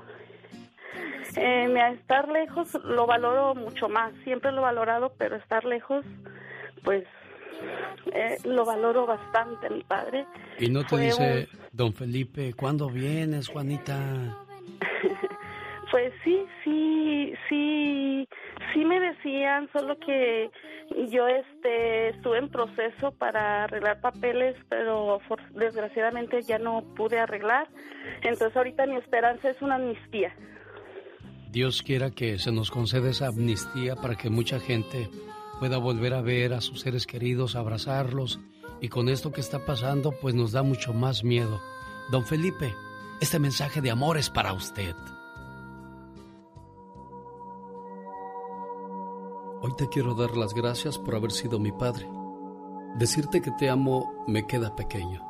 Eh, 1.37 1.79
a 1.79 1.91
estar 1.91 2.27
lejos 2.27 2.73
lo 2.83 3.07
valoro 3.07 3.55
mucho 3.55 3.87
más. 3.87 4.11
Siempre 4.25 4.51
lo 4.51 4.59
he 4.59 4.63
valorado, 4.63 5.13
pero 5.17 5.37
estar 5.37 5.63
lejos, 5.63 6.03
pues 6.83 7.05
eh, 8.13 8.37
lo 8.45 8.65
valoro 8.65 9.05
bastante, 9.05 9.69
mi 9.69 9.83
padre. 9.83 10.25
¿Y 10.59 10.69
no 10.69 10.83
te 10.85 10.97
dice, 10.97 11.47
don 11.71 11.93
Felipe, 11.93 12.53
cuándo 12.53 12.89
vienes, 12.89 13.47
Juanita? 13.47 13.97
pues 15.91 16.13
sí, 16.23 16.45
sí, 16.63 17.33
sí, 17.49 18.27
sí 18.73 18.85
me 18.85 18.99
decían, 18.99 19.69
solo 19.71 19.97
que 19.99 20.49
yo 21.09 21.27
este 21.27 22.09
estuve 22.09 22.39
en 22.39 22.49
proceso 22.49 23.11
para 23.11 23.63
arreglar 23.63 24.01
papeles, 24.01 24.55
pero 24.69 25.19
desgraciadamente 25.53 26.41
ya 26.43 26.59
no 26.59 26.83
pude 26.95 27.19
arreglar. 27.19 27.67
Entonces 28.21 28.55
ahorita 28.55 28.85
mi 28.85 28.97
esperanza 28.97 29.49
es 29.49 29.61
una 29.61 29.75
amnistía. 29.75 30.35
Dios 31.51 31.83
quiera 31.83 32.09
que 32.09 32.39
se 32.39 32.51
nos 32.51 32.71
conceda 32.71 33.11
esa 33.11 33.27
amnistía 33.27 33.95
para 33.95 34.15
que 34.15 34.29
mucha 34.29 34.59
gente 34.59 35.09
pueda 35.63 35.77
volver 35.77 36.13
a 36.13 36.19
ver 36.19 36.53
a 36.53 36.59
sus 36.59 36.81
seres 36.81 37.07
queridos, 37.07 37.55
abrazarlos. 37.55 38.37
Y 38.81 38.89
con 38.89 39.07
esto 39.07 39.31
que 39.31 39.39
está 39.39 39.65
pasando, 39.65 40.11
pues 40.11 40.35
nos 40.35 40.51
da 40.51 40.61
mucho 40.61 40.93
más 40.93 41.23
miedo. 41.23 41.61
Don 42.11 42.25
Felipe, 42.25 42.75
este 43.21 43.39
mensaje 43.39 43.79
de 43.79 43.89
amor 43.89 44.17
es 44.17 44.29
para 44.29 44.51
usted. 44.51 44.93
Hoy 49.61 49.71
te 49.77 49.87
quiero 49.87 50.15
dar 50.15 50.35
las 50.35 50.53
gracias 50.53 50.99
por 50.99 51.15
haber 51.15 51.31
sido 51.31 51.59
mi 51.59 51.71
padre. 51.71 52.09
Decirte 52.97 53.41
que 53.41 53.51
te 53.51 53.69
amo 53.69 54.25
me 54.27 54.45
queda 54.45 54.75
pequeño. 54.75 55.21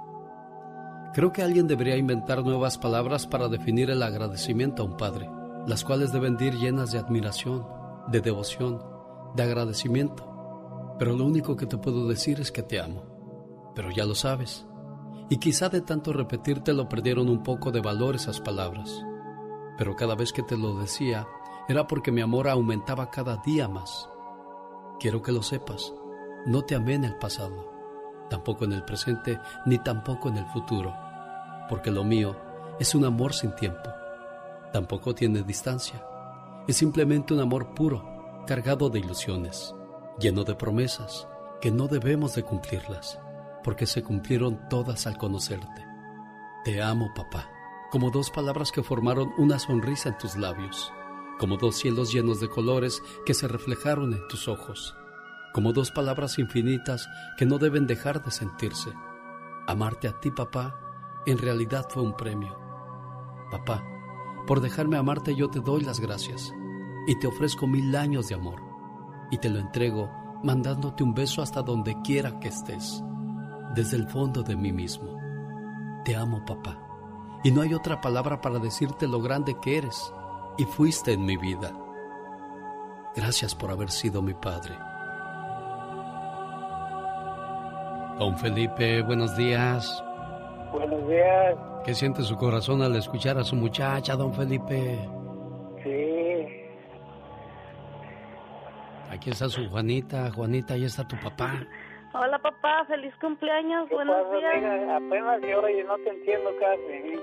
Creo 1.13 1.31
que 1.31 1.43
alguien 1.43 1.67
debería 1.67 1.95
inventar 1.95 2.43
nuevas 2.43 2.79
palabras 2.79 3.27
para 3.27 3.49
definir 3.49 3.91
el 3.91 4.01
agradecimiento 4.01 4.81
a 4.81 4.87
un 4.87 4.97
padre, 4.97 5.29
las 5.67 5.83
cuales 5.83 6.11
deben 6.11 6.39
ir 6.39 6.55
llenas 6.55 6.91
de 6.91 6.97
admiración, 6.97 7.67
de 8.07 8.19
devoción, 8.19 8.92
de 9.35 9.43
agradecimiento, 9.43 10.95
pero 10.99 11.13
lo 11.13 11.25
único 11.25 11.55
que 11.55 11.65
te 11.65 11.77
puedo 11.77 12.07
decir 12.07 12.39
es 12.39 12.51
que 12.51 12.63
te 12.63 12.79
amo. 12.79 13.03
Pero 13.75 13.89
ya 13.91 14.05
lo 14.05 14.15
sabes. 14.15 14.65
Y 15.29 15.37
quizá 15.37 15.69
de 15.69 15.81
tanto 15.81 16.13
repetirte 16.13 16.73
lo 16.73 16.87
perdieron 16.87 17.29
un 17.29 17.43
poco 17.43 17.71
de 17.71 17.81
valor 17.81 18.15
esas 18.15 18.39
palabras. 18.39 19.03
Pero 19.77 19.95
cada 19.95 20.15
vez 20.15 20.31
que 20.31 20.43
te 20.43 20.57
lo 20.57 20.77
decía 20.77 21.27
era 21.67 21.87
porque 21.87 22.11
mi 22.11 22.21
amor 22.21 22.47
aumentaba 22.47 23.09
cada 23.09 23.37
día 23.37 23.67
más. 23.67 24.09
Quiero 24.99 25.21
que 25.21 25.31
lo 25.31 25.41
sepas, 25.41 25.93
no 26.45 26.61
te 26.61 26.75
amé 26.75 26.93
en 26.93 27.05
el 27.05 27.15
pasado, 27.15 27.71
tampoco 28.29 28.65
en 28.65 28.73
el 28.73 28.83
presente, 28.83 29.39
ni 29.65 29.79
tampoco 29.79 30.29
en 30.29 30.37
el 30.37 30.45
futuro, 30.47 30.93
porque 31.67 31.89
lo 31.89 32.03
mío 32.03 32.35
es 32.79 32.93
un 32.93 33.05
amor 33.05 33.33
sin 33.33 33.55
tiempo. 33.55 33.89
Tampoco 34.71 35.15
tiene 35.15 35.41
distancia. 35.41 36.05
Es 36.67 36.77
simplemente 36.77 37.33
un 37.33 37.39
amor 37.39 37.73
puro 37.73 38.12
cargado 38.45 38.89
de 38.89 38.99
ilusiones, 38.99 39.73
lleno 40.19 40.43
de 40.43 40.55
promesas 40.55 41.27
que 41.61 41.71
no 41.71 41.87
debemos 41.87 42.35
de 42.35 42.43
cumplirlas, 42.43 43.19
porque 43.63 43.85
se 43.85 44.03
cumplieron 44.03 44.67
todas 44.69 45.07
al 45.07 45.17
conocerte. 45.17 45.85
Te 46.65 46.81
amo, 46.81 47.13
papá, 47.15 47.49
como 47.89 48.11
dos 48.11 48.29
palabras 48.31 48.71
que 48.71 48.83
formaron 48.83 49.31
una 49.37 49.59
sonrisa 49.59 50.09
en 50.09 50.17
tus 50.17 50.35
labios, 50.35 50.91
como 51.39 51.57
dos 51.57 51.75
cielos 51.77 52.11
llenos 52.11 52.41
de 52.41 52.49
colores 52.49 53.01
que 53.25 53.33
se 53.33 53.47
reflejaron 53.47 54.13
en 54.13 54.27
tus 54.27 54.47
ojos, 54.47 54.95
como 55.53 55.71
dos 55.71 55.91
palabras 55.91 56.37
infinitas 56.37 57.07
que 57.37 57.45
no 57.45 57.59
deben 57.59 57.87
dejar 57.87 58.23
de 58.23 58.31
sentirse. 58.31 58.91
Amarte 59.67 60.09
a 60.09 60.19
ti, 60.19 60.31
papá, 60.31 60.75
en 61.25 61.37
realidad 61.37 61.87
fue 61.89 62.03
un 62.03 62.17
premio. 62.17 62.59
Papá, 63.51 63.85
por 64.47 64.59
dejarme 64.59 64.97
amarte 64.97 65.35
yo 65.35 65.49
te 65.49 65.61
doy 65.61 65.81
las 65.81 66.01
gracias 66.01 66.53
y 67.07 67.15
te 67.15 67.27
ofrezco 67.27 67.67
mil 67.67 67.95
años 67.95 68.27
de 68.27 68.35
amor 68.35 68.61
y 69.31 69.37
te 69.37 69.49
lo 69.49 69.59
entrego 69.59 70.09
mandándote 70.43 71.03
un 71.03 71.13
beso 71.13 71.41
hasta 71.41 71.61
donde 71.61 72.01
quiera 72.01 72.39
que 72.39 72.49
estés, 72.49 73.03
desde 73.73 73.97
el 73.97 74.07
fondo 74.07 74.43
de 74.43 74.55
mí 74.55 74.71
mismo. 74.71 75.17
Te 76.05 76.15
amo, 76.15 76.43
papá, 76.45 76.77
y 77.43 77.51
no 77.51 77.61
hay 77.61 77.73
otra 77.73 78.01
palabra 78.01 78.41
para 78.41 78.59
decirte 78.59 79.07
lo 79.07 79.21
grande 79.21 79.57
que 79.61 79.77
eres 79.77 80.13
y 80.57 80.65
fuiste 80.65 81.13
en 81.13 81.25
mi 81.25 81.37
vida. 81.37 81.71
Gracias 83.15 83.55
por 83.55 83.71
haber 83.71 83.89
sido 83.89 84.21
mi 84.21 84.33
padre. 84.33 84.77
Don 88.19 88.37
Felipe, 88.37 89.01
buenos 89.01 89.35
días. 89.37 90.03
Buenos 90.71 91.07
días. 91.07 91.57
¿Qué 91.85 91.95
siente 91.95 92.23
su 92.23 92.35
corazón 92.35 92.81
al 92.81 92.95
escuchar 92.95 93.37
a 93.37 93.43
su 93.43 93.55
muchacha, 93.55 94.15
don 94.15 94.33
Felipe? 94.33 95.22
Aquí 99.23 99.29
está 99.29 99.47
su 99.47 99.69
Juanita. 99.69 100.29
Juanita, 100.31 100.73
ahí 100.73 100.83
está 100.83 101.07
tu 101.07 101.15
papá. 101.15 101.53
Hola 102.11 102.39
papá, 102.39 102.83
feliz 102.89 103.15
cumpleaños, 103.21 103.87
¿Qué 103.87 103.95
buenos 103.95 104.17
pasa, 104.17 104.37
días. 104.37 104.53
amiga? 104.55 104.97
Apenas 104.97 105.41
y 105.47 105.51
ahora 105.53 105.71
yo 105.71 105.83
no 105.85 105.95
te 105.99 106.09
entiendo 106.09 106.49
casi. 106.59 107.21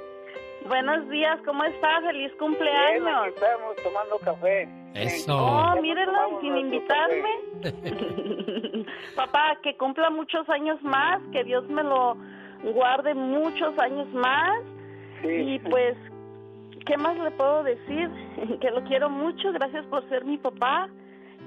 Buenos 0.67 1.11
días, 1.11 1.39
¿cómo 1.45 1.63
estás? 1.63 2.03
Feliz 2.07 2.29
Bien, 2.29 2.39
cumpleaños. 2.39 3.19
aquí 3.21 3.35
estamos 3.35 3.77
tomando 3.85 4.19
café. 4.21 4.67
Eso. 4.95 5.37
Oh, 5.37 5.83
mírenlo, 5.83 6.41
sin 6.41 6.57
invitarme. 6.57 7.35
Papá, 9.15 9.59
que 9.63 9.77
cumpla 9.77 10.09
muchos 10.09 10.49
años 10.49 10.83
más, 10.83 11.21
que 11.33 11.45
Dios 11.45 11.69
me 11.69 11.83
lo 11.83 12.17
guarde 12.73 13.13
muchos 13.13 13.79
años 13.79 14.09
más. 14.15 14.63
Y 15.23 15.59
pues, 15.59 15.99
¿qué 16.87 16.97
más 16.97 17.19
le 17.19 17.31
puedo 17.33 17.63
decir? 17.63 18.09
Que 18.59 18.71
lo 18.71 18.83
quiero 18.85 19.11
mucho, 19.11 19.53
gracias 19.53 19.85
por 19.85 20.09
ser 20.09 20.25
mi 20.25 20.39
papá. 20.39 20.89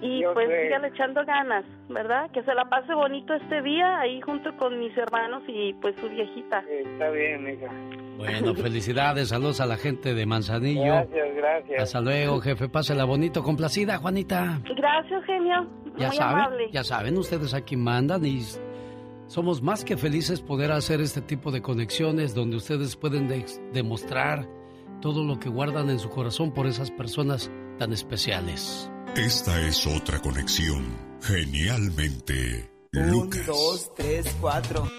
Y 0.04 0.22
Yo 0.22 0.34
pues 0.34 0.50
sé. 0.50 0.63
sígale 0.66 0.88
echando 0.89 1.24
ganas, 1.26 1.63
¿verdad? 1.89 2.30
Que 2.32 2.44
se 2.44 2.54
la 2.54 2.66
pase 2.66 2.94
bonito 2.94 3.34
este 3.34 3.62
día 3.62 4.00
ahí 4.00 4.20
junto 4.22 4.56
con 4.58 4.78
mis 4.78 4.96
hermanos 4.98 5.44
y 5.48 5.74
pues 5.76 5.96
su 6.02 6.10
viejita. 6.10 6.60
Está 6.70 7.10
bien, 7.10 7.48
hija. 7.50 7.72
Bueno, 8.18 8.54
felicidades, 8.56 9.30
saludos 9.30 9.62
a 9.62 9.66
la 9.66 9.78
gente 9.78 10.13
de 10.13 10.26
Manzanillo. 10.26 10.84
Gracias, 10.84 11.36
gracias. 11.36 11.84
Hasta 11.84 12.02
luego, 12.02 12.39
jefe. 12.42 12.68
Pásela 12.68 13.06
bonito, 13.06 13.42
complacida, 13.44 13.98
Juanita. 13.98 14.60
Gracias, 14.76 15.24
genio. 15.26 15.68
Ya 15.98 16.08
Muy 16.10 16.18
saben, 16.18 16.36
amable. 16.39 16.70
ya 16.72 16.84
saben, 16.84 17.18
ustedes 17.18 17.54
aquí 17.54 17.78
mandan 17.78 18.26
y 18.26 18.42
somos 19.28 19.62
más 19.62 19.86
que 19.86 19.96
felices 19.96 20.42
poder 20.42 20.72
hacer 20.72 21.00
este 21.02 21.22
tipo 21.22 21.50
de 21.52 21.62
conexiones 21.62 22.36
donde 22.36 22.58
ustedes 22.58 22.96
pueden 22.98 23.28
de- 23.28 23.46
demostrar 23.72 24.48
todo 25.02 25.24
lo 25.24 25.39
que 25.39 25.50
guardan 25.50 25.89
en 25.89 26.00
su 26.00 26.10
corazón 26.10 26.52
por 26.54 26.66
esas 26.68 26.92
personas 26.92 27.52
tan 27.78 27.94
especiales. 27.94 28.89
Esta 29.15 29.62
es 29.62 29.86
otra 29.86 30.19
conexión. 30.19 30.97
Genialmente, 31.21 32.69
Lucas. 32.91 33.45
dos, 33.45 33.91
tres, 33.95 34.26
cuatro. 34.41 34.89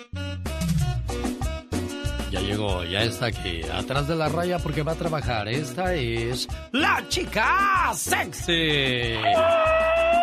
Ya 2.31 2.41
llegó, 2.41 2.85
ya 2.85 3.03
está 3.03 3.27
aquí, 3.27 3.63
atrás 3.73 4.09
de 4.09 4.15
la 4.17 4.29
raya 4.29 4.59
porque 4.59 4.83
va 4.83 4.93
a 4.93 4.97
trabajar. 4.97 5.49
Esta 5.49 5.95
es 5.95 6.49
la 6.73 7.05
chica 7.09 7.93
sexy. 7.95 9.15
Oh, 9.37 10.14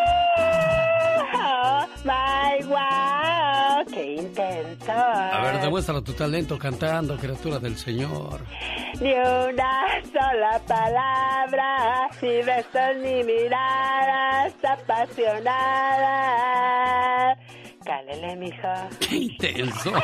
Demuestra 5.62 6.02
tu 6.02 6.13
talento 6.13 6.58
cantando, 6.58 7.15
criatura 7.17 7.60
del 7.60 7.78
Señor. 7.78 8.39
Ni 9.00 9.13
una 9.13 10.02
sola 10.12 10.60
palabra, 10.67 12.10
ni 12.21 12.41
besos 12.41 12.95
ni 13.02 13.24
miradas 13.24 14.54
apasionadas. 14.63 17.38
Cálele, 17.86 18.36
mijo. 18.36 18.67
¡Qué 19.00 19.15
intenso! 19.17 19.91
oh 19.91 19.95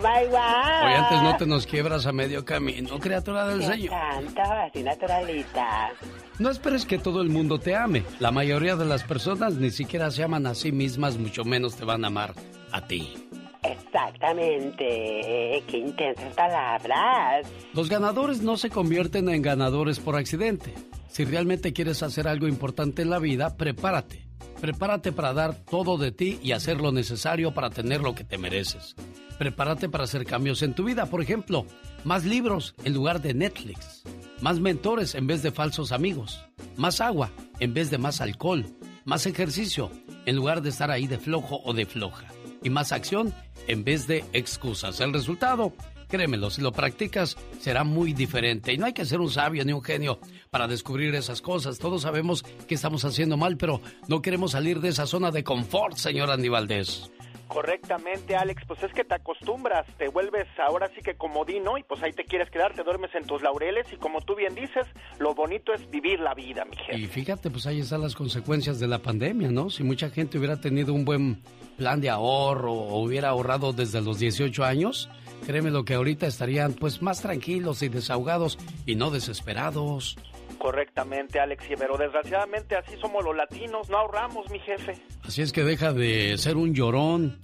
my 0.00 0.26
wow. 0.28 0.84
Hoy 0.84 0.92
antes 0.92 1.22
no 1.22 1.36
te 1.36 1.46
nos 1.46 1.66
quiebras 1.66 2.06
a 2.06 2.12
medio 2.12 2.44
camino, 2.44 2.98
criatura 2.98 3.46
del 3.46 3.62
Señor. 3.64 3.90
tanto, 3.90 4.42
así 4.42 4.82
naturalita. 4.82 5.90
No 6.38 6.50
esperes 6.50 6.84
que 6.84 6.98
todo 6.98 7.22
el 7.22 7.30
mundo 7.30 7.58
te 7.58 7.74
ame. 7.74 8.02
La 8.20 8.30
mayoría 8.30 8.76
de 8.76 8.84
las 8.84 9.02
personas 9.04 9.54
ni 9.54 9.70
siquiera 9.70 10.10
se 10.10 10.22
aman 10.22 10.46
a 10.46 10.54
sí 10.54 10.72
mismas, 10.72 11.16
mucho 11.16 11.42
menos 11.44 11.76
te 11.76 11.86
van 11.86 12.04
a 12.04 12.08
amar 12.08 12.34
a 12.72 12.86
ti. 12.86 13.25
Exactamente. 13.72 15.62
Qué 15.66 15.78
intensas 15.78 16.34
palabras. 16.34 17.46
Los 17.72 17.88
ganadores 17.88 18.42
no 18.42 18.56
se 18.56 18.70
convierten 18.70 19.28
en 19.28 19.42
ganadores 19.42 20.00
por 20.00 20.16
accidente. 20.16 20.74
Si 21.08 21.24
realmente 21.24 21.72
quieres 21.72 22.02
hacer 22.02 22.28
algo 22.28 22.48
importante 22.48 23.02
en 23.02 23.10
la 23.10 23.18
vida, 23.18 23.56
prepárate. 23.56 24.26
Prepárate 24.60 25.12
para 25.12 25.32
dar 25.32 25.54
todo 25.54 25.98
de 25.98 26.12
ti 26.12 26.38
y 26.42 26.52
hacer 26.52 26.80
lo 26.80 26.92
necesario 26.92 27.52
para 27.52 27.70
tener 27.70 28.00
lo 28.00 28.14
que 28.14 28.24
te 28.24 28.38
mereces. 28.38 28.94
Prepárate 29.38 29.88
para 29.88 30.04
hacer 30.04 30.24
cambios 30.24 30.62
en 30.62 30.74
tu 30.74 30.84
vida. 30.84 31.06
Por 31.06 31.22
ejemplo, 31.22 31.66
más 32.04 32.24
libros 32.24 32.74
en 32.84 32.94
lugar 32.94 33.20
de 33.20 33.34
Netflix. 33.34 34.02
Más 34.40 34.60
mentores 34.60 35.14
en 35.14 35.26
vez 35.26 35.42
de 35.42 35.52
falsos 35.52 35.92
amigos. 35.92 36.42
Más 36.76 37.00
agua 37.00 37.30
en 37.60 37.74
vez 37.74 37.90
de 37.90 37.98
más 37.98 38.20
alcohol. 38.20 38.64
Más 39.04 39.26
ejercicio 39.26 39.90
en 40.24 40.36
lugar 40.36 40.62
de 40.62 40.70
estar 40.70 40.90
ahí 40.90 41.06
de 41.06 41.18
flojo 41.18 41.60
o 41.64 41.72
de 41.72 41.86
floja. 41.86 42.26
Y 42.66 42.70
más 42.70 42.90
acción 42.90 43.32
en 43.68 43.84
vez 43.84 44.08
de 44.08 44.24
excusas. 44.32 45.00
El 45.00 45.12
resultado, 45.12 45.72
créemelo, 46.08 46.50
si 46.50 46.62
lo 46.62 46.72
practicas 46.72 47.36
será 47.60 47.84
muy 47.84 48.12
diferente. 48.12 48.72
Y 48.72 48.76
no 48.76 48.86
hay 48.86 48.92
que 48.92 49.04
ser 49.04 49.20
un 49.20 49.30
sabio 49.30 49.64
ni 49.64 49.72
un 49.72 49.84
genio 49.84 50.18
para 50.50 50.66
descubrir 50.66 51.14
esas 51.14 51.40
cosas. 51.40 51.78
Todos 51.78 52.02
sabemos 52.02 52.42
que 52.42 52.74
estamos 52.74 53.04
haciendo 53.04 53.36
mal, 53.36 53.56
pero 53.56 53.80
no 54.08 54.20
queremos 54.20 54.50
salir 54.50 54.80
de 54.80 54.88
esa 54.88 55.06
zona 55.06 55.30
de 55.30 55.44
confort, 55.44 55.96
señor 55.96 56.28
Andy 56.28 56.48
Valdés. 56.48 57.08
Correctamente, 57.46 58.34
Alex, 58.34 58.64
pues 58.66 58.82
es 58.82 58.92
que 58.92 59.04
te 59.04 59.14
acostumbras, 59.14 59.86
te 59.96 60.08
vuelves 60.08 60.48
ahora 60.58 60.90
sí 60.92 61.02
que 61.02 61.14
comodino 61.14 61.78
y 61.78 61.84
pues 61.84 62.02
ahí 62.02 62.10
te 62.10 62.24
quieres 62.24 62.50
quedar, 62.50 62.74
te 62.74 62.82
duermes 62.82 63.14
en 63.14 63.24
tus 63.24 63.42
laureles 63.42 63.86
y 63.92 63.96
como 63.96 64.22
tú 64.22 64.34
bien 64.34 64.56
dices, 64.56 64.84
lo 65.20 65.36
bonito 65.36 65.72
es 65.72 65.88
vivir 65.88 66.18
la 66.18 66.34
vida, 66.34 66.64
mi 66.64 66.74
jefe. 66.76 66.98
Y 66.98 67.06
fíjate, 67.06 67.48
pues 67.48 67.64
ahí 67.68 67.78
están 67.78 68.00
las 68.00 68.16
consecuencias 68.16 68.80
de 68.80 68.88
la 68.88 68.98
pandemia, 68.98 69.52
¿no? 69.52 69.70
Si 69.70 69.84
mucha 69.84 70.10
gente 70.10 70.38
hubiera 70.38 70.60
tenido 70.60 70.92
un 70.92 71.04
buen 71.04 71.40
plan 71.76 72.00
de 72.00 72.10
ahorro 72.10 72.72
o 72.72 73.02
hubiera 73.02 73.28
ahorrado 73.30 73.72
desde 73.72 74.00
los 74.00 74.18
18 74.18 74.64
años, 74.64 75.08
créeme 75.46 75.70
lo 75.70 75.84
que 75.84 75.94
ahorita 75.94 76.26
estarían 76.26 76.72
pues 76.74 77.02
más 77.02 77.20
tranquilos 77.22 77.82
y 77.82 77.88
desahogados 77.88 78.58
y 78.86 78.94
no 78.96 79.10
desesperados. 79.10 80.16
Correctamente, 80.58 81.38
Alex, 81.38 81.64
y- 81.70 81.76
pero 81.76 81.96
desgraciadamente 81.96 82.76
así 82.76 82.92
somos 83.00 83.22
los 83.24 83.36
latinos, 83.36 83.88
no 83.90 83.98
ahorramos, 83.98 84.50
mi 84.50 84.58
jefe. 84.60 84.94
Así 85.24 85.42
es 85.42 85.52
que 85.52 85.62
deja 85.64 85.92
de 85.92 86.36
ser 86.38 86.56
un 86.56 86.74
llorón. 86.74 87.38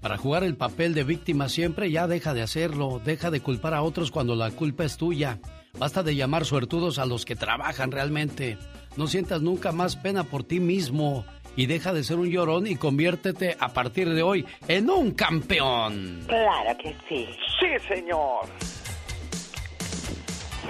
Para 0.00 0.16
jugar 0.16 0.44
el 0.44 0.56
papel 0.56 0.94
de 0.94 1.04
víctima 1.04 1.48
siempre, 1.50 1.90
ya 1.90 2.06
deja 2.06 2.32
de 2.34 2.40
hacerlo. 2.42 3.00
Deja 3.04 3.30
de 3.30 3.40
culpar 3.40 3.74
a 3.74 3.82
otros 3.82 4.10
cuando 4.10 4.34
la 4.34 4.50
culpa 4.50 4.84
es 4.84 4.96
tuya. 4.96 5.38
Basta 5.78 6.02
de 6.02 6.16
llamar 6.16 6.44
suertudos 6.46 6.98
a 6.98 7.04
los 7.06 7.24
que 7.26 7.36
trabajan 7.36 7.92
realmente. 7.92 8.56
No 8.96 9.06
sientas 9.06 9.42
nunca 9.42 9.72
más 9.72 9.96
pena 9.96 10.24
por 10.24 10.42
ti 10.42 10.58
mismo. 10.58 11.24
Y 11.56 11.66
deja 11.66 11.92
de 11.92 12.04
ser 12.04 12.18
un 12.18 12.30
llorón 12.30 12.66
y 12.66 12.76
conviértete 12.76 13.56
a 13.58 13.68
partir 13.68 14.08
de 14.12 14.22
hoy 14.22 14.46
en 14.68 14.90
un 14.90 15.12
campeón. 15.12 16.24
Claro 16.26 16.76
que 16.78 16.94
sí. 17.08 17.28
Sí, 17.58 17.66
señor. 17.88 18.46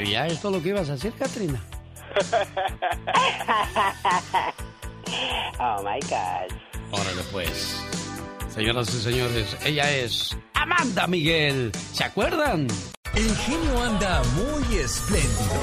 Y 0.01 0.13
ya 0.13 0.27
es 0.27 0.41
todo 0.41 0.53
lo 0.53 0.63
que 0.63 0.71
ibas 0.71 0.89
a 0.89 0.93
decir, 0.93 1.13
Katrina. 1.13 1.63
oh 5.61 5.83
my 5.83 6.01
God. 6.09 6.51
Órale 6.93 7.23
pues. 7.31 7.85
Señoras 8.49 8.93
y 8.95 9.01
señores, 9.01 9.57
ella 9.65 9.91
es 9.91 10.37
Amanda 10.55 11.07
Miguel. 11.07 11.71
¿Se 11.93 12.05
acuerdan? 12.05 12.67
El 13.15 13.37
genio 13.37 13.83
anda 13.83 14.23
muy 14.35 14.79
espléndido. 14.79 15.61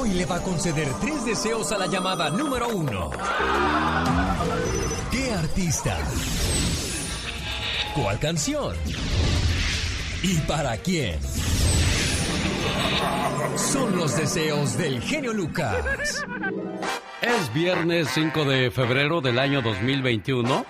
Hoy 0.00 0.14
le 0.14 0.24
va 0.24 0.36
a 0.36 0.42
conceder 0.42 0.88
tres 0.98 1.26
deseos 1.26 1.72
a 1.72 1.78
la 1.78 1.86
llamada 1.86 2.30
número 2.30 2.68
uno. 2.70 3.10
¿Qué 5.10 5.30
artista? 5.30 5.98
¿Cuál 7.94 8.18
canción? 8.18 8.74
¿Y 10.22 10.38
para 10.38 10.78
quién? 10.78 11.20
Son 13.56 13.94
los 13.94 14.16
deseos 14.16 14.78
del 14.78 15.02
genio 15.02 15.34
Lucas. 15.34 16.24
Es 17.20 17.52
viernes 17.52 18.08
5 18.14 18.46
de 18.46 18.70
febrero 18.70 19.20
del 19.20 19.38
año 19.38 19.60
2021. 19.60 20.64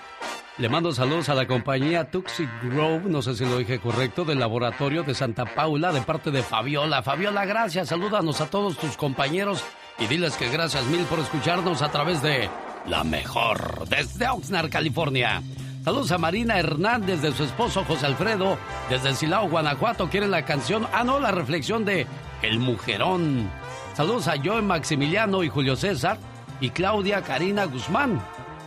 Le 0.61 0.69
mando 0.69 0.91
saludos 0.91 1.27
a 1.29 1.33
la 1.33 1.47
compañía 1.47 2.11
Tuxi 2.11 2.47
Grove, 2.61 3.09
no 3.09 3.23
sé 3.23 3.33
si 3.33 3.43
lo 3.43 3.57
dije 3.57 3.79
correcto, 3.79 4.25
del 4.25 4.37
laboratorio 4.37 5.01
de 5.01 5.15
Santa 5.15 5.43
Paula, 5.43 5.91
de 5.91 6.01
parte 6.01 6.29
de 6.29 6.43
Fabiola. 6.43 7.01
Fabiola, 7.01 7.45
gracias, 7.45 7.87
salúdanos 7.87 8.41
a 8.41 8.45
todos 8.47 8.77
tus 8.77 8.95
compañeros 8.95 9.63
y 9.97 10.05
diles 10.05 10.37
que 10.37 10.51
gracias 10.51 10.85
mil 10.85 11.01
por 11.05 11.17
escucharnos 11.17 11.81
a 11.81 11.89
través 11.89 12.21
de 12.21 12.47
La 12.85 13.03
Mejor, 13.03 13.89
desde 13.89 14.29
Oxnard, 14.29 14.69
California. 14.69 15.41
Saludos 15.83 16.11
a 16.11 16.19
Marina 16.19 16.59
Hernández 16.59 17.23
de 17.23 17.31
su 17.31 17.43
esposo 17.43 17.83
José 17.83 18.05
Alfredo, 18.05 18.55
desde 18.87 19.15
Silao, 19.15 19.49
Guanajuato. 19.49 20.11
Quieren 20.11 20.29
la 20.29 20.45
canción, 20.45 20.85
ah, 20.93 21.03
no, 21.03 21.19
la 21.19 21.31
reflexión 21.31 21.85
de 21.85 22.05
El 22.43 22.59
Mujerón. 22.59 23.49
Saludos 23.95 24.27
a 24.27 24.35
Joe 24.37 24.61
Maximiliano 24.61 25.43
y 25.43 25.49
Julio 25.49 25.75
César 25.75 26.19
y 26.59 26.69
Claudia 26.69 27.23
Karina 27.23 27.65
Guzmán, 27.65 28.21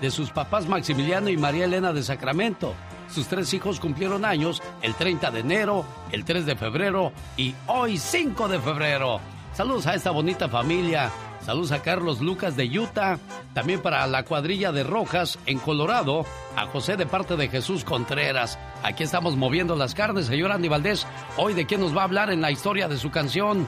de 0.04 0.10
sus 0.10 0.28
papás 0.28 0.68
Maximiliano 0.68 1.30
y 1.30 1.38
María 1.38 1.64
Elena 1.64 1.94
de 1.94 2.02
Sacramento. 2.02 2.74
Sus 3.10 3.26
tres 3.26 3.54
hijos 3.54 3.80
cumplieron 3.80 4.26
años 4.26 4.62
el 4.82 4.94
30 4.94 5.30
de 5.30 5.40
enero, 5.40 5.86
el 6.12 6.26
3 6.26 6.44
de 6.44 6.56
febrero 6.56 7.10
y 7.38 7.54
hoy 7.68 7.96
5 7.96 8.48
de 8.48 8.60
febrero. 8.60 9.18
Saludos 9.54 9.86
a 9.86 9.94
esta 9.94 10.10
bonita 10.10 10.46
familia. 10.50 11.10
Saludos 11.40 11.72
a 11.72 11.80
Carlos 11.80 12.20
Lucas 12.20 12.54
de 12.54 12.78
Utah. 12.78 13.18
También 13.54 13.80
para 13.80 14.06
la 14.06 14.24
cuadrilla 14.24 14.72
de 14.72 14.84
Rojas 14.84 15.38
en 15.46 15.58
Colorado. 15.58 16.26
A 16.54 16.66
José 16.66 16.98
de 16.98 17.06
parte 17.06 17.36
de 17.36 17.48
Jesús 17.48 17.82
Contreras. 17.82 18.58
Aquí 18.82 19.04
estamos 19.04 19.36
moviendo 19.36 19.74
las 19.74 19.94
carnes, 19.94 20.26
señor 20.26 20.52
Andy 20.52 20.68
Valdés. 20.68 21.06
Hoy 21.38 21.54
de 21.54 21.64
quién 21.64 21.80
nos 21.80 21.96
va 21.96 22.02
a 22.02 22.04
hablar 22.04 22.30
en 22.30 22.42
la 22.42 22.50
historia 22.50 22.88
de 22.88 22.98
su 22.98 23.10
canción. 23.10 23.66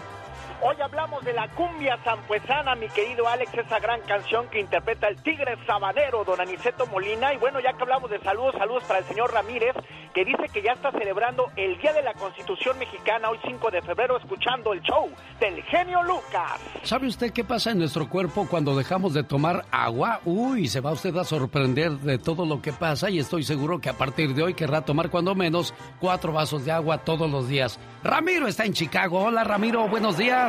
Hoy 0.63 0.77
hablamos 0.81 1.23
de 1.23 1.35
la 1.35 1.49
cumbia 1.49 1.99
zampuesana, 2.03 2.75
mi 2.77 2.89
querido 2.89 3.29
Alex, 3.29 3.53
esa 3.53 3.79
gran 3.79 4.01
canción 4.03 4.49
que 4.49 4.59
interpreta 4.59 5.07
el 5.07 5.21
tigre 5.23 5.57
sabanero, 5.67 6.25
don 6.25 6.41
Aniceto 6.41 6.87
Molina. 6.87 7.35
Y 7.35 7.37
bueno, 7.37 7.61
ya 7.61 7.75
que 7.75 7.83
hablamos 7.83 8.11
de 8.11 8.19
saludos, 8.21 8.55
saludos 8.59 8.83
para 8.85 9.01
el 9.01 9.05
señor 9.05 9.33
Ramírez, 9.33 9.75
que 10.15 10.25
dice 10.25 10.49
que 10.51 10.63
ya 10.63 10.73
está 10.73 10.91
celebrando 10.93 11.51
el 11.57 11.79
Día 11.79 11.93
de 11.93 12.03
la 12.03 12.15
Constitución 12.15 12.79
Mexicana, 12.79 13.29
hoy 13.29 13.39
5 13.47 13.71
de 13.71 13.83
febrero, 13.83 14.17
escuchando 14.17 14.73
el 14.73 14.81
show 14.81 15.11
del 15.39 15.63
genio 15.65 16.03
Lucas. 16.03 16.59
¿Sabe 16.83 17.07
usted 17.07 17.33
qué 17.33 17.45
pasa 17.45 17.73
en 17.73 17.79
nuestro 17.79 18.09
cuerpo 18.09 18.47
cuando 18.49 18.75
dejamos 18.75 19.13
de 19.13 19.25
tomar 19.25 19.67
agua? 19.71 20.21
Uy, 20.25 20.69
se 20.69 20.81
va 20.81 20.93
usted 20.93 21.15
a 21.19 21.25
sorprender 21.25 21.93
de 21.93 22.17
todo 22.19 22.47
lo 22.47 22.63
que 22.63 22.73
pasa 22.73 23.11
y 23.11 23.19
estoy 23.19 23.43
seguro 23.43 23.79
que 23.79 23.91
a 23.91 23.99
partir 23.99 24.35
de 24.35 24.43
hoy 24.43 24.55
querrá 24.55 24.81
tomar 24.81 25.11
cuando 25.11 25.35
menos 25.35 25.75
cuatro 26.01 26.33
vasos 26.33 26.65
de 26.65 26.73
agua 26.73 26.99
todos 26.99 27.31
los 27.31 27.47
días. 27.47 27.79
Ramiro 28.03 28.49
está 28.49 28.65
en 28.65 28.73
Chicago. 28.73 29.25
Hola 29.25 29.45
Ramiro, 29.45 29.87
buenos 29.89 30.17
días. 30.17 30.46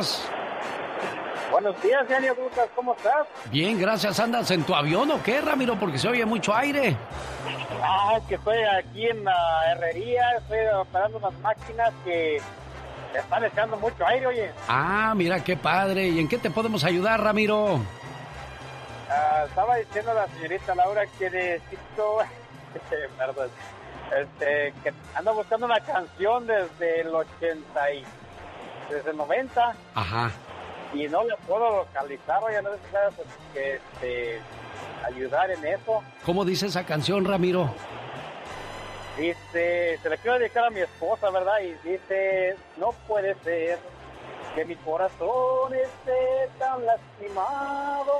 Buenos 1.50 1.82
días, 1.82 2.06
genio 2.06 2.32
Lucas, 2.34 2.68
¿cómo 2.76 2.94
estás? 2.94 3.26
Bien, 3.50 3.80
gracias. 3.80 4.20
¿Andas 4.20 4.48
en 4.52 4.62
tu 4.62 4.72
avión 4.72 5.10
o 5.10 5.20
qué, 5.24 5.40
Ramiro? 5.40 5.74
Porque 5.74 5.98
se 5.98 6.06
oye 6.06 6.24
mucho 6.24 6.54
aire. 6.54 6.96
Ah, 7.82 8.14
es 8.16 8.24
que 8.28 8.36
estoy 8.36 8.58
aquí 8.78 9.08
en 9.08 9.24
la 9.24 9.72
herrería, 9.72 10.22
estoy 10.38 10.58
operando 10.80 11.18
unas 11.18 11.34
máquinas 11.40 11.92
que 12.04 12.40
están 13.12 13.44
echando 13.44 13.76
mucho 13.78 14.06
aire, 14.06 14.26
oye. 14.28 14.52
Ah, 14.68 15.14
mira 15.16 15.42
qué 15.42 15.56
padre. 15.56 16.06
¿Y 16.06 16.20
en 16.20 16.28
qué 16.28 16.38
te 16.38 16.50
podemos 16.50 16.84
ayudar, 16.84 17.20
Ramiro? 17.20 17.80
Ah, 19.10 19.46
estaba 19.48 19.76
diciendo 19.78 20.12
a 20.12 20.14
la 20.14 20.28
señorita 20.28 20.76
Laura 20.76 21.06
que 21.18 21.28
necesito, 21.28 22.18
perdón, 23.18 23.50
este, 24.16 24.72
que 24.84 24.92
ando 25.16 25.34
buscando 25.34 25.66
una 25.66 25.80
canción 25.80 26.46
desde 26.46 27.00
el 27.00 27.12
80 27.12 27.92
y, 27.94 28.04
desde 28.90 29.10
el 29.10 29.16
90 29.16 29.74
Ajá. 29.94 30.30
y 30.94 31.06
no 31.08 31.22
la 31.24 31.36
puedo 31.36 31.76
localizar, 31.84 32.42
oye, 32.42 32.60
no 32.62 32.70
sé 32.70 32.78
sabes 32.90 33.14
que, 33.52 33.74
este, 33.76 34.40
ayudar 35.04 35.50
en 35.50 35.64
eso. 35.66 36.02
¿Cómo 36.24 36.44
dice 36.44 36.66
esa 36.66 36.84
canción, 36.84 37.24
Ramiro? 37.24 37.70
Dice, 39.16 39.98
se 40.00 40.08
la 40.08 40.16
quiero 40.16 40.38
dedicar 40.38 40.64
a 40.64 40.70
mi 40.70 40.80
esposa, 40.80 41.30
¿verdad? 41.30 41.58
Y 41.60 41.88
dice, 41.88 42.56
no 42.76 42.92
puede 43.08 43.34
ser 43.42 43.78
que 44.54 44.64
mi 44.64 44.76
corazón 44.76 45.74
esté 45.74 46.48
tan 46.58 46.84
lastimado. 46.86 48.12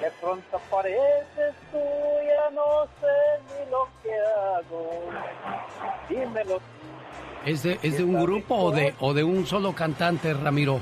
De 0.00 0.10
pronto 0.20 0.56
apareces 0.56 1.54
tú, 1.70 1.78
ya 1.78 2.50
no 2.50 2.84
sé 3.00 3.42
ni 3.64 3.70
lo 3.70 3.88
que 4.02 4.14
hago. 4.14 4.90
Dímelo. 6.08 6.60
¿Es 7.46 7.62
de, 7.62 7.78
es 7.82 7.98
de 7.98 8.04
un 8.04 8.20
grupo 8.22 8.54
o 8.56 8.70
de, 8.70 8.94
o 9.00 9.12
de 9.12 9.22
un 9.24 9.46
solo 9.46 9.74
cantante, 9.74 10.32
Ramiro? 10.32 10.80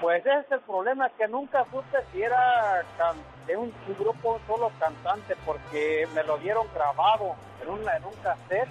Pues 0.00 0.20
ese 0.26 0.40
es 0.40 0.52
el 0.52 0.60
problema, 0.60 1.08
que 1.16 1.26
nunca 1.28 1.64
supe 1.70 1.98
si 2.12 2.22
era 2.22 2.82
can- 2.98 3.16
de 3.46 3.56
un, 3.56 3.72
un 3.88 3.94
grupo, 3.98 4.34
un 4.34 4.46
solo 4.46 4.70
cantante, 4.78 5.34
porque 5.46 6.06
me 6.14 6.22
lo 6.24 6.36
dieron 6.38 6.66
grabado 6.74 7.34
en, 7.62 7.70
una, 7.70 7.96
en 7.96 8.04
un 8.04 8.12
cassette 8.22 8.68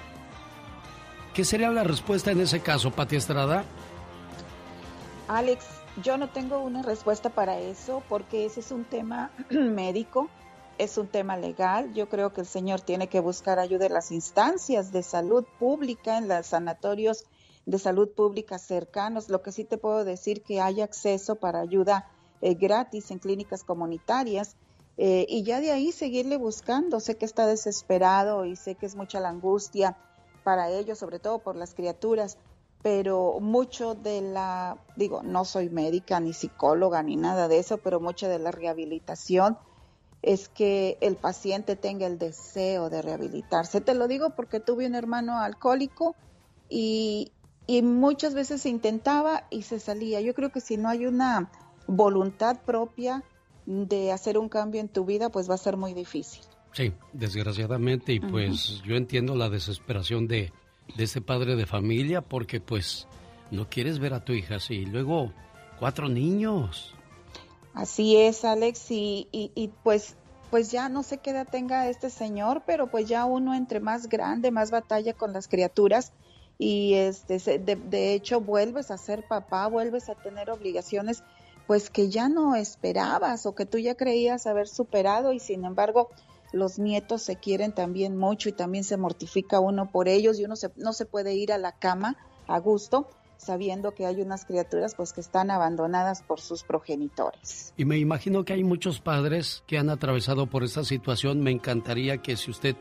¿Qué 1.34 1.44
sería 1.44 1.70
la 1.70 1.82
respuesta 1.82 2.30
en 2.30 2.40
ese 2.40 2.60
caso, 2.60 2.92
Pati 2.92 3.16
Estrada? 3.16 3.64
Alex, 5.26 5.64
yo 6.04 6.16
no 6.16 6.28
tengo 6.28 6.60
una 6.60 6.82
respuesta 6.82 7.30
para 7.30 7.58
eso 7.58 8.04
porque 8.08 8.46
ese 8.46 8.60
es 8.60 8.70
un 8.70 8.84
tema 8.84 9.32
médico, 9.50 10.30
es 10.78 10.98
un 10.98 11.08
tema 11.08 11.36
legal. 11.36 11.92
Yo 11.92 12.08
creo 12.08 12.32
que 12.32 12.42
el 12.42 12.46
señor 12.46 12.80
tiene 12.80 13.08
que 13.08 13.18
buscar 13.18 13.58
ayuda 13.58 13.86
en 13.86 13.94
las 13.94 14.12
instancias 14.12 14.92
de 14.92 15.02
salud 15.02 15.44
pública, 15.58 16.16
en 16.16 16.28
los 16.28 16.46
sanatorios 16.46 17.24
de 17.66 17.78
salud 17.80 18.08
pública 18.10 18.56
cercanos. 18.60 19.30
Lo 19.30 19.42
que 19.42 19.50
sí 19.50 19.64
te 19.64 19.78
puedo 19.78 20.04
decir 20.04 20.44
que 20.44 20.60
hay 20.60 20.80
acceso 20.80 21.34
para 21.34 21.58
ayuda 21.58 22.08
eh, 22.40 22.54
gratis 22.54 23.10
en 23.10 23.18
clínicas 23.18 23.64
comunitarias 23.64 24.56
eh, 25.02 25.24
y 25.30 25.44
ya 25.44 25.60
de 25.60 25.72
ahí 25.72 25.92
seguirle 25.92 26.36
buscando. 26.36 27.00
Sé 27.00 27.16
que 27.16 27.24
está 27.24 27.46
desesperado 27.46 28.44
y 28.44 28.54
sé 28.54 28.74
que 28.74 28.84
es 28.84 28.96
mucha 28.96 29.18
la 29.18 29.30
angustia 29.30 29.96
para 30.44 30.68
ellos, 30.68 30.98
sobre 30.98 31.18
todo 31.18 31.38
por 31.38 31.56
las 31.56 31.72
criaturas, 31.72 32.36
pero 32.82 33.40
mucho 33.40 33.94
de 33.94 34.20
la, 34.20 34.76
digo, 34.96 35.22
no 35.22 35.46
soy 35.46 35.70
médica 35.70 36.20
ni 36.20 36.34
psicóloga 36.34 37.02
ni 37.02 37.16
nada 37.16 37.48
de 37.48 37.60
eso, 37.60 37.78
pero 37.78 37.98
mucha 37.98 38.28
de 38.28 38.40
la 38.40 38.50
rehabilitación 38.50 39.56
es 40.20 40.50
que 40.50 40.98
el 41.00 41.16
paciente 41.16 41.76
tenga 41.76 42.06
el 42.06 42.18
deseo 42.18 42.90
de 42.90 43.00
rehabilitarse. 43.00 43.80
Te 43.80 43.94
lo 43.94 44.06
digo 44.06 44.28
porque 44.36 44.60
tuve 44.60 44.86
un 44.86 44.94
hermano 44.94 45.38
alcohólico 45.38 46.14
y, 46.68 47.32
y 47.66 47.80
muchas 47.80 48.34
veces 48.34 48.60
se 48.60 48.68
intentaba 48.68 49.44
y 49.48 49.62
se 49.62 49.80
salía. 49.80 50.20
Yo 50.20 50.34
creo 50.34 50.52
que 50.52 50.60
si 50.60 50.76
no 50.76 50.90
hay 50.90 51.06
una 51.06 51.50
voluntad 51.86 52.58
propia 52.66 53.24
de 53.70 54.10
hacer 54.10 54.36
un 54.36 54.48
cambio 54.48 54.80
en 54.80 54.88
tu 54.88 55.04
vida, 55.04 55.28
pues 55.28 55.48
va 55.48 55.54
a 55.54 55.58
ser 55.58 55.76
muy 55.76 55.94
difícil. 55.94 56.42
Sí, 56.72 56.92
desgraciadamente, 57.12 58.12
y 58.12 58.20
pues 58.20 58.82
yo 58.82 58.96
entiendo 58.96 59.34
la 59.36 59.48
desesperación 59.48 60.26
de, 60.28 60.52
de 60.96 61.04
ese 61.04 61.20
padre 61.20 61.56
de 61.56 61.66
familia 61.66 62.20
porque 62.20 62.60
pues 62.60 63.06
no 63.50 63.68
quieres 63.68 63.98
ver 63.98 64.14
a 64.14 64.24
tu 64.24 64.32
hija 64.32 64.56
así. 64.56 64.74
Y 64.74 64.86
luego, 64.86 65.32
cuatro 65.78 66.08
niños. 66.08 66.94
Así 67.74 68.16
es, 68.16 68.44
Alex, 68.44 68.90
y, 68.90 69.28
y, 69.30 69.52
y 69.54 69.68
pues 69.82 70.16
pues 70.50 70.72
ya 70.72 70.88
no 70.88 71.04
sé 71.04 71.18
qué 71.18 71.30
edad 71.30 71.46
tenga 71.48 71.88
este 71.88 72.10
señor, 72.10 72.64
pero 72.66 72.88
pues 72.88 73.06
ya 73.08 73.24
uno 73.24 73.54
entre 73.54 73.78
más 73.78 74.08
grande, 74.08 74.50
más 74.50 74.72
batalla 74.72 75.14
con 75.14 75.32
las 75.32 75.46
criaturas 75.46 76.12
y 76.58 76.94
este 76.94 77.38
de, 77.60 77.76
de, 77.76 78.14
hecho 78.14 78.40
vuelves 78.40 78.90
a 78.90 78.98
ser 78.98 79.26
papá, 79.26 79.68
vuelves 79.68 80.08
a 80.08 80.16
tener 80.16 80.50
obligaciones 80.50 81.22
pues 81.70 81.88
que 81.88 82.08
ya 82.08 82.28
no 82.28 82.56
esperabas 82.56 83.46
o 83.46 83.54
que 83.54 83.64
tú 83.64 83.78
ya 83.78 83.94
creías 83.94 84.48
haber 84.48 84.66
superado 84.66 85.32
y 85.32 85.38
sin 85.38 85.64
embargo 85.64 86.08
los 86.52 86.80
nietos 86.80 87.22
se 87.22 87.36
quieren 87.36 87.70
también 87.70 88.16
mucho 88.16 88.48
y 88.48 88.52
también 88.52 88.82
se 88.82 88.96
mortifica 88.96 89.60
uno 89.60 89.88
por 89.88 90.08
ellos 90.08 90.40
y 90.40 90.44
uno 90.44 90.56
se, 90.56 90.72
no 90.74 90.92
se 90.92 91.06
puede 91.06 91.36
ir 91.36 91.52
a 91.52 91.58
la 91.58 91.70
cama 91.70 92.16
a 92.48 92.58
gusto 92.58 93.08
sabiendo 93.36 93.94
que 93.94 94.04
hay 94.04 94.20
unas 94.20 94.46
criaturas 94.46 94.96
pues 94.96 95.12
que 95.12 95.20
están 95.20 95.52
abandonadas 95.52 96.22
por 96.22 96.40
sus 96.40 96.64
progenitores. 96.64 97.72
Y 97.76 97.84
me 97.84 97.98
imagino 97.98 98.44
que 98.44 98.54
hay 98.54 98.64
muchos 98.64 98.98
padres 98.98 99.62
que 99.68 99.78
han 99.78 99.90
atravesado 99.90 100.48
por 100.48 100.64
esta 100.64 100.82
situación. 100.82 101.40
Me 101.40 101.52
encantaría 101.52 102.18
que 102.18 102.36
si 102.36 102.50
usted 102.50 102.74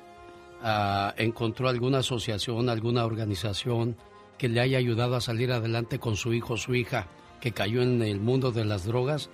uh, 0.63 1.11
encontró 1.15 1.69
alguna 1.69 1.99
asociación, 1.99 2.69
alguna 2.69 3.05
organización 3.05 3.97
que 4.39 4.49
le 4.49 4.61
haya 4.61 4.79
ayudado 4.79 5.15
a 5.15 5.21
salir 5.21 5.51
adelante 5.51 5.99
con 5.99 6.15
su 6.15 6.33
hijo 6.33 6.55
o 6.55 6.57
su 6.57 6.73
hija 6.73 7.07
que 7.39 7.51
cayó 7.51 7.81
en 7.81 8.01
el 8.01 8.19
mundo 8.19 8.51
de 8.51 8.65
las 8.65 8.85
drogas, 8.85 9.29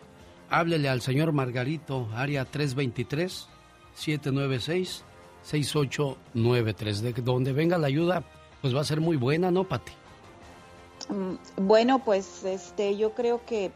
háblele 0.49 0.89
al 0.89 1.01
señor 1.01 1.31
Margarito, 1.31 2.07
área 2.13 2.45
323 2.45 3.47
796 3.95 5.03
6893, 5.43 7.01
de 7.01 7.13
donde 7.13 7.53
venga 7.53 7.77
la 7.77 7.87
ayuda, 7.87 8.23
pues 8.61 8.75
va 8.75 8.81
a 8.81 8.85
ser 8.85 8.99
muy 8.99 9.15
buena, 9.15 9.51
¿no, 9.51 9.63
Pati? 9.63 9.91
Mm, 11.09 11.65
bueno, 11.67 12.03
pues 12.03 12.43
este, 12.43 12.97
yo 12.97 13.13
creo 13.13 13.45
que, 13.45 13.71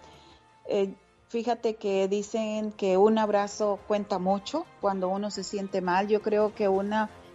eh, 0.67 0.93
fíjate 1.27 1.75
que 1.75 2.07
dicen 2.07 2.71
que 2.71 2.97
un 2.97 3.19
abrazo 3.19 3.79
cuenta 3.87 4.17
mucho 4.17 4.65
cuando 4.81 5.09
uno 5.09 5.29
se 5.29 5.43
siente 5.43 5.81
mal. 5.81 6.07
Yo 6.07 6.21
creo 6.21 6.55
que 6.55 6.67
un 6.67 6.91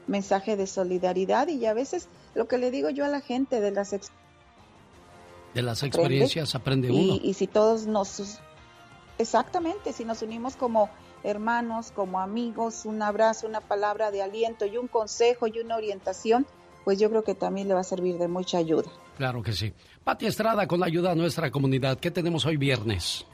mensaje 0.09 0.57
de 0.57 0.67
solidaridad 0.67 1.49
y 1.49 1.65
a 1.67 1.75
veces 1.75 2.09
lo 2.35 2.49
que 2.49 2.59
le 2.59 2.71
digo 2.71 2.91
yo 2.91 3.05
a 3.05 3.09
la 3.09 3.21
gente 3.21 3.61
de 3.61 3.71
las 3.71 3.93
de 5.55 5.63
las 5.63 5.83
experiencias 5.83 6.55
aprende, 6.55 6.91
uno. 6.91 7.19
Y, 7.23 7.35
si 7.35 7.47
todos 7.47 7.87
nos 7.87 8.41
exactamente, 9.19 9.93
si 9.93 10.05
nos 10.05 10.23
unimos 10.23 10.57
como 10.57 10.91
hermanos, 11.23 11.93
como 11.93 12.21
amigos, 12.21 12.85
un 12.85 13.01
abrazo, 13.01 13.47
una 13.47 13.61
palabra 13.61 14.11
de 14.11 14.23
aliento 14.23 14.67
y 14.67 14.77
un 14.77 14.89
consejo 14.89 15.47
y 15.47 15.61
una 15.61 15.77
orientación, 15.77 16.47
pues 16.85 16.99
yo 16.99 17.09
creo 17.09 17.25
que 17.25 17.35
también 17.35 17.69
le 17.69 17.75
va 17.75 17.81
a 17.81 17.85
servir 17.85 18.19
de 18.19 18.29
mucha 18.29 18.59
ayuda. 18.59 18.91
Claro 19.17 19.43
que 19.43 19.53
sí. 19.53 19.73
Pati 20.03 20.27
Estrada, 20.27 20.67
con 20.67 20.81
la 20.81 20.87
ayuda 20.87 21.11
de 21.11 21.17
nuestra 21.17 21.51
comunidad, 21.51 21.99
¿qué 21.99 22.11
tenemos 22.11 22.45
hoy 22.45 22.57
viernes? 22.57 23.25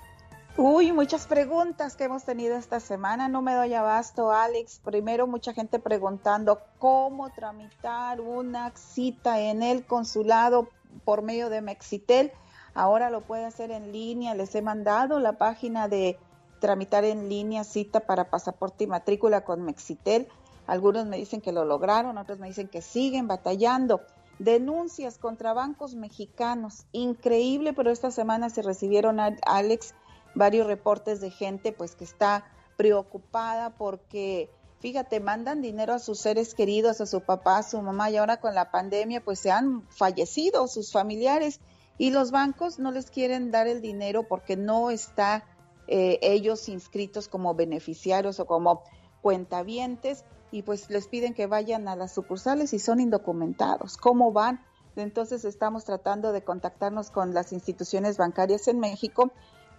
Uy, 0.57 0.93
muchas 0.93 1.27
preguntas 1.27 1.97
que 1.97 2.05
hemos 2.05 2.25
tenido 2.25 2.57
esta 2.57 2.81
semana. 2.81 3.29
No 3.29 3.41
me 3.41 3.55
doy 3.55 3.73
abasto, 3.73 4.31
Alex. 4.31 4.81
Primero, 4.85 5.27
mucha 5.27 5.55
gente 5.55 5.79
preguntando 5.79 6.61
cómo 6.79 7.31
tramitar 7.31 8.21
una 8.21 8.71
cita 8.77 9.41
en 9.41 9.63
el 9.63 9.85
consulado 9.85 10.69
por 11.05 11.23
medio 11.23 11.51
de 11.51 11.61
Mexitel. 11.61 12.33
Ahora 12.75 13.11
lo 13.11 13.21
puede 13.23 13.45
hacer 13.45 13.71
en 13.71 13.93
línea. 13.93 14.35
Les 14.35 14.55
he 14.55 14.63
mandado 14.63 15.19
la 15.21 15.35
página 15.35 15.89
de 15.89 16.19
tramitar 16.61 17.05
en 17.05 17.29
línea 17.29 17.65
cita 17.65 18.01
para 18.01 18.31
pasaporte 18.31 18.85
y 18.85 18.87
matrícula 18.87 19.45
con 19.45 19.63
Mexitel. 19.63 20.29
Algunos 20.67 21.07
me 21.07 21.17
dicen 21.17 21.41
que 21.41 21.53
lo 21.53 21.65
lograron, 21.65 22.19
otros 22.19 22.39
me 22.39 22.47
dicen 22.47 22.69
que 22.69 22.83
siguen 22.83 23.27
batallando 23.27 24.03
denuncias 24.39 25.19
contra 25.19 25.53
bancos 25.53 25.95
mexicanos. 25.95 26.87
Increíble, 26.93 27.73
pero 27.73 27.91
esta 27.91 28.11
semana 28.11 28.51
se 28.51 28.63
recibieron, 28.63 29.19
Alex, 29.21 29.95
varios 30.35 30.67
reportes 30.67 31.21
de 31.21 31.31
gente 31.31 31.73
pues 31.73 31.97
que 31.97 32.05
está 32.05 32.45
preocupada 32.77 33.71
porque, 33.71 34.51
fíjate, 34.81 35.21
mandan 35.21 35.63
dinero 35.63 35.95
a 35.95 35.99
sus 35.99 36.19
seres 36.19 36.55
queridos, 36.55 37.01
a 37.01 37.07
su 37.07 37.21
papá, 37.21 37.59
a 37.59 37.63
su 37.63 37.81
mamá 37.81 38.11
y 38.11 38.17
ahora 38.17 38.39
con 38.41 38.55
la 38.55 38.71
pandemia 38.71 39.23
pues 39.23 39.39
se 39.39 39.51
han 39.51 39.87
fallecido 39.89 40.67
sus 40.67 40.91
familiares 40.91 41.61
y 41.99 42.11
los 42.11 42.31
bancos 42.31 42.79
no 42.79 42.91
les 42.91 43.11
quieren 43.11 43.51
dar 43.51 43.67
el 43.67 43.83
dinero 43.83 44.27
porque 44.27 44.57
no 44.57 44.91
está 44.91 45.45
eh, 45.87 46.19
ellos 46.23 46.69
inscritos 46.69 47.29
como 47.29 47.55
beneficiarios 47.55 48.41
o 48.41 48.47
como 48.47 48.83
cuentavientes 49.21 50.25
y 50.51 50.63
pues 50.63 50.89
les 50.89 51.09
piden 51.09 51.35
que 51.35 51.47
vayan 51.47 51.87
a 51.87 51.97
las 51.97 52.13
sucursales 52.13 52.73
y 52.73 52.79
son 52.79 53.01
indocumentados. 53.01 53.99
¿Cómo 53.99 54.33
van? 54.33 54.65
Entonces 54.97 55.45
estamos 55.45 55.85
tratando 55.85 56.33
de 56.33 56.43
contactarnos 56.43 57.11
con 57.11 57.35
las 57.35 57.53
instituciones 57.53 58.17
bancarias 58.17 58.67
en 58.67 58.81
México 58.81 59.31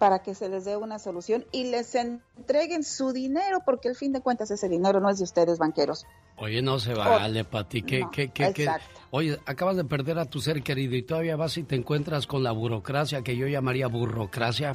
para 0.02 0.18
que 0.18 0.34
se 0.34 0.48
les 0.48 0.64
dé 0.64 0.76
una 0.76 0.98
solución 0.98 1.44
y 1.52 1.70
les 1.70 1.94
entreguen 1.94 2.82
su 2.82 3.12
dinero, 3.12 3.60
porque 3.64 3.88
al 3.88 3.94
fin 3.94 4.12
de 4.12 4.20
cuentas 4.20 4.50
ese 4.50 4.68
dinero 4.68 4.98
no 4.98 5.08
es 5.08 5.18
de 5.18 5.22
ustedes, 5.22 5.58
banqueros. 5.58 6.06
Oye, 6.38 6.60
no 6.60 6.80
se 6.80 6.92
vale, 6.92 7.44
Pati. 7.44 7.82
¿Qué, 7.82 8.04
qué, 8.10 8.32
qué, 8.32 8.68
Oye, 9.12 9.38
acabas 9.46 9.76
de 9.76 9.84
perder 9.84 10.18
a 10.18 10.24
tu 10.24 10.40
ser 10.40 10.64
querido 10.64 10.96
y 10.96 11.04
todavía 11.04 11.36
vas 11.36 11.56
y 11.56 11.62
te 11.62 11.76
encuentras 11.76 12.26
con 12.26 12.42
la 12.42 12.50
burocracia, 12.50 13.22
que 13.22 13.36
yo 13.36 13.46
llamaría 13.46 13.86
burocracia. 13.86 14.74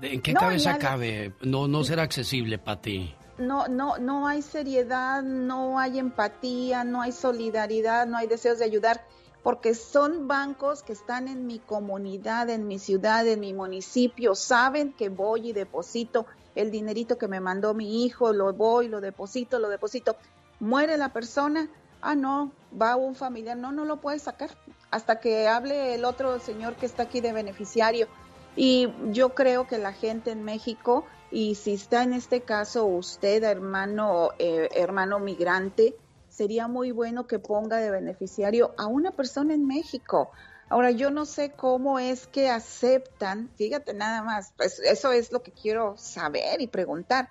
¿En 0.00 0.22
qué 0.22 0.32
cabeza 0.32 0.78
cabe? 0.78 1.34
No, 1.42 1.68
no 1.68 1.84
será 1.84 2.04
accesible, 2.04 2.56
Pati 2.56 3.14
no, 3.38 3.68
no, 3.68 3.98
no 3.98 4.26
hay 4.26 4.42
seriedad, 4.42 5.22
no 5.22 5.78
hay 5.78 5.98
empatía, 5.98 6.84
no 6.84 7.00
hay 7.02 7.12
solidaridad, 7.12 8.06
no 8.06 8.18
hay 8.18 8.26
deseos 8.26 8.58
de 8.58 8.64
ayudar, 8.64 9.04
porque 9.42 9.74
son 9.74 10.28
bancos 10.28 10.82
que 10.82 10.92
están 10.92 11.28
en 11.28 11.46
mi 11.46 11.58
comunidad, 11.58 12.50
en 12.50 12.66
mi 12.66 12.78
ciudad, 12.78 13.26
en 13.26 13.40
mi 13.40 13.52
municipio, 13.52 14.34
saben 14.34 14.92
que 14.92 15.08
voy 15.08 15.50
y 15.50 15.52
deposito 15.52 16.26
el 16.54 16.70
dinerito 16.70 17.18
que 17.18 17.28
me 17.28 17.40
mandó 17.40 17.72
mi 17.72 18.04
hijo, 18.04 18.32
lo 18.32 18.52
voy, 18.52 18.88
lo 18.88 19.00
deposito, 19.00 19.58
lo 19.58 19.68
deposito. 19.68 20.16
Muere 20.58 20.96
la 20.96 21.12
persona, 21.12 21.70
ah, 22.00 22.16
no, 22.16 22.50
va 22.80 22.96
un 22.96 23.14
familiar, 23.14 23.56
no, 23.56 23.70
no 23.70 23.84
lo 23.84 24.00
puede 24.00 24.18
sacar 24.18 24.50
hasta 24.90 25.20
que 25.20 25.46
hable 25.46 25.94
el 25.94 26.04
otro 26.04 26.40
señor 26.40 26.74
que 26.74 26.86
está 26.86 27.04
aquí 27.04 27.20
de 27.20 27.32
beneficiario. 27.32 28.08
Y 28.56 28.92
yo 29.12 29.34
creo 29.34 29.68
que 29.68 29.78
la 29.78 29.92
gente 29.92 30.32
en 30.32 30.42
México 30.42 31.04
y 31.30 31.54
si 31.56 31.74
está 31.74 32.02
en 32.02 32.12
este 32.12 32.40
caso 32.40 32.86
usted, 32.86 33.44
hermano, 33.44 34.30
eh, 34.38 34.68
hermano 34.74 35.20
migrante, 35.20 35.94
sería 36.38 36.68
muy 36.68 36.92
bueno 36.92 37.26
que 37.26 37.40
ponga 37.40 37.78
de 37.78 37.90
beneficiario 37.90 38.72
a 38.78 38.86
una 38.86 39.10
persona 39.10 39.54
en 39.54 39.66
México. 39.66 40.30
Ahora, 40.68 40.92
yo 40.92 41.10
no 41.10 41.24
sé 41.24 41.50
cómo 41.50 41.98
es 41.98 42.28
que 42.28 42.48
aceptan, 42.48 43.50
fíjate 43.56 43.92
nada 43.92 44.22
más, 44.22 44.52
pues 44.56 44.78
eso 44.78 45.10
es 45.10 45.32
lo 45.32 45.42
que 45.42 45.50
quiero 45.50 45.96
saber 45.96 46.60
y 46.60 46.68
preguntar. 46.68 47.28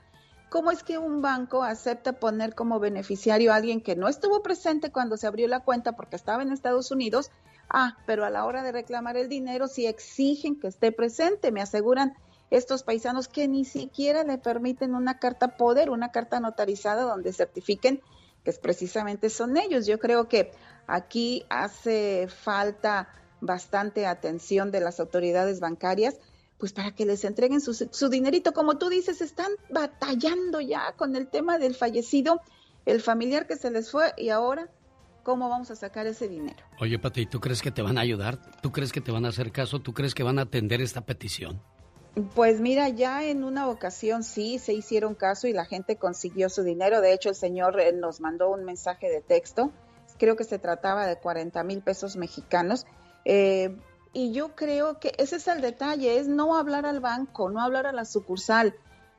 ¿Cómo 0.49 0.71
es 0.71 0.83
que 0.83 0.97
un 0.97 1.21
banco 1.21 1.63
acepta 1.63 2.19
poner 2.19 2.53
como 2.53 2.81
beneficiario 2.81 3.53
a 3.53 3.55
alguien 3.55 3.79
que 3.79 3.95
no 3.95 4.09
estuvo 4.09 4.43
presente 4.43 4.91
cuando 4.91 5.15
se 5.15 5.27
abrió 5.27 5.47
la 5.47 5.61
cuenta 5.61 5.93
porque 5.93 6.17
estaba 6.17 6.43
en 6.43 6.51
Estados 6.51 6.91
Unidos? 6.91 7.31
Ah, 7.69 7.97
pero 8.05 8.25
a 8.25 8.29
la 8.29 8.43
hora 8.43 8.61
de 8.61 8.73
reclamar 8.73 9.15
el 9.15 9.29
dinero 9.29 9.69
sí 9.69 9.87
exigen 9.87 10.59
que 10.59 10.67
esté 10.67 10.91
presente, 10.91 11.53
me 11.53 11.61
aseguran 11.61 12.13
estos 12.49 12.83
paisanos 12.83 13.29
que 13.29 13.47
ni 13.47 13.63
siquiera 13.63 14.25
le 14.25 14.37
permiten 14.37 14.95
una 14.95 15.17
carta 15.17 15.55
poder, 15.55 15.89
una 15.89 16.11
carta 16.11 16.41
notarizada 16.41 17.03
donde 17.03 17.31
certifiquen 17.31 18.01
que 18.47 18.51
es 18.51 18.59
precisamente 18.59 19.29
son 19.29 19.57
ellos. 19.57 19.85
Yo 19.85 19.99
creo 19.99 20.29
que 20.29 20.53
aquí 20.87 21.43
hace 21.49 22.29
falta 22.29 23.09
bastante 23.41 24.05
atención 24.05 24.71
de 24.71 24.79
las 24.79 25.01
autoridades 25.01 25.59
bancarias, 25.59 26.15
pues 26.57 26.71
para 26.71 26.91
que 26.91 27.05
les 27.05 27.25
entreguen 27.25 27.59
su, 27.59 27.73
su 27.73 28.07
dinerito. 28.07 28.53
Como 28.53 28.77
tú 28.77 28.87
dices, 28.87 29.19
están 29.19 29.51
batallando 29.69 30.61
ya 30.61 30.93
con 30.93 31.17
el 31.17 31.27
tema 31.27 31.57
del 31.57 31.75
fallecido, 31.75 32.39
el 32.85 33.01
familiar 33.01 33.47
que 33.47 33.57
se 33.57 33.69
les 33.69 33.91
fue 33.91 34.13
y 34.15 34.29
ahora 34.29 34.69
¿cómo 35.23 35.49
vamos 35.49 35.69
a 35.71 35.75
sacar 35.75 36.07
ese 36.07 36.29
dinero? 36.29 36.63
Oye, 36.79 36.97
Pati, 36.99 37.25
¿tú 37.25 37.41
crees 37.41 37.61
que 37.61 37.71
te 37.71 37.81
van 37.81 37.97
a 37.97 38.01
ayudar? 38.01 38.39
¿Tú 38.61 38.71
crees 38.71 38.93
que 38.93 39.01
te 39.01 39.11
van 39.11 39.25
a 39.25 39.27
hacer 39.27 39.51
caso? 39.51 39.81
¿Tú 39.81 39.93
crees 39.93 40.15
que 40.15 40.23
van 40.23 40.39
a 40.39 40.43
atender 40.43 40.81
esta 40.81 41.01
petición? 41.01 41.61
Pues 42.33 42.59
mira, 42.61 42.89
ya 42.89 43.23
en 43.25 43.43
una 43.43 43.67
ocasión 43.69 44.23
sí 44.23 44.57
se 44.57 44.73
hicieron 44.73 45.13
caso 45.13 45.47
y 45.47 45.53
la 45.53 45.65
gente 45.65 45.97
consiguió 45.97 46.49
su 46.49 46.63
dinero. 46.63 46.99
De 46.99 47.13
hecho, 47.13 47.29
el 47.29 47.35
señor 47.35 47.79
eh, 47.79 47.93
nos 47.93 48.21
mandó 48.21 48.49
un 48.49 48.63
mensaje 48.63 49.07
de 49.07 49.21
texto. 49.21 49.71
Creo 50.17 50.35
que 50.35 50.43
se 50.43 50.57
trataba 50.57 51.05
de 51.05 51.17
40 51.17 51.63
mil 51.63 51.81
pesos 51.83 52.15
mexicanos. 52.15 52.87
Eh, 53.23 53.77
y 54.13 54.31
yo 54.31 54.55
creo 54.55 54.99
que 54.99 55.13
ese 55.19 55.35
es 55.35 55.47
el 55.47 55.61
detalle, 55.61 56.17
es 56.17 56.27
no 56.27 56.57
hablar 56.57 56.87
al 56.87 57.01
banco, 57.01 57.51
no 57.51 57.61
hablar 57.61 57.85
a 57.85 57.91
la 57.91 58.05
sucursal. 58.05 58.73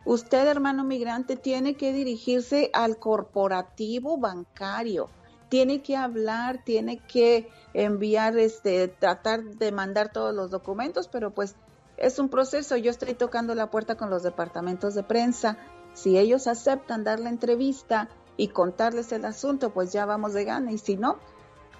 Usted, 0.04 0.48
hermano 0.48 0.82
migrante, 0.82 1.36
tiene 1.36 1.74
que 1.76 1.92
dirigirse 1.92 2.70
al 2.72 2.98
corporativo 2.98 4.18
bancario. 4.18 5.08
Tiene 5.48 5.82
que 5.82 5.96
hablar, 5.96 6.64
tiene 6.64 6.98
que 6.98 7.48
enviar, 7.74 8.36
este, 8.38 8.88
tratar 8.88 9.44
de 9.44 9.70
mandar 9.70 10.10
todos 10.10 10.34
los 10.34 10.50
documentos, 10.50 11.06
pero 11.06 11.30
pues 11.30 11.54
es 11.98 12.18
un 12.18 12.28
proceso, 12.28 12.76
yo 12.76 12.90
estoy 12.90 13.14
tocando 13.14 13.54
la 13.54 13.70
puerta 13.70 13.96
con 13.96 14.10
los 14.10 14.22
departamentos 14.22 14.94
de 14.94 15.02
prensa. 15.02 15.58
Si 15.94 16.16
ellos 16.16 16.46
aceptan 16.46 17.04
dar 17.04 17.20
la 17.20 17.28
entrevista 17.28 18.08
y 18.36 18.48
contarles 18.48 19.12
el 19.12 19.24
asunto, 19.24 19.70
pues 19.70 19.92
ya 19.92 20.06
vamos 20.06 20.32
de 20.32 20.44
gana. 20.44 20.72
Y 20.72 20.78
si 20.78 20.96
no, 20.96 21.18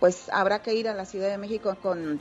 pues 0.00 0.28
habrá 0.32 0.62
que 0.62 0.74
ir 0.74 0.88
a 0.88 0.94
la 0.94 1.04
Ciudad 1.04 1.28
de 1.28 1.38
México 1.38 1.76
con 1.80 2.18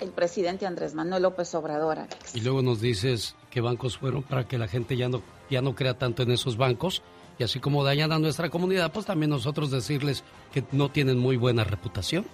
el 0.00 0.10
presidente 0.10 0.66
Andrés 0.66 0.94
Manuel 0.94 1.22
López 1.22 1.54
Obrador, 1.54 1.98
Alex. 1.98 2.34
Y 2.34 2.40
luego 2.40 2.62
nos 2.62 2.80
dices 2.80 3.34
qué 3.50 3.60
bancos 3.60 3.98
fueron 3.98 4.22
para 4.22 4.46
que 4.46 4.58
la 4.58 4.68
gente 4.68 4.96
ya 4.96 5.08
no, 5.08 5.22
ya 5.50 5.62
no 5.62 5.74
crea 5.74 5.98
tanto 5.98 6.22
en 6.22 6.30
esos 6.30 6.56
bancos. 6.56 7.02
Y 7.38 7.44
así 7.44 7.60
como 7.60 7.82
dañan 7.82 8.12
a 8.12 8.18
nuestra 8.18 8.50
comunidad, 8.50 8.92
pues 8.92 9.06
también 9.06 9.30
nosotros 9.30 9.70
decirles 9.70 10.22
que 10.52 10.64
no 10.72 10.90
tienen 10.90 11.18
muy 11.18 11.36
buena 11.36 11.64
reputación. 11.64 12.26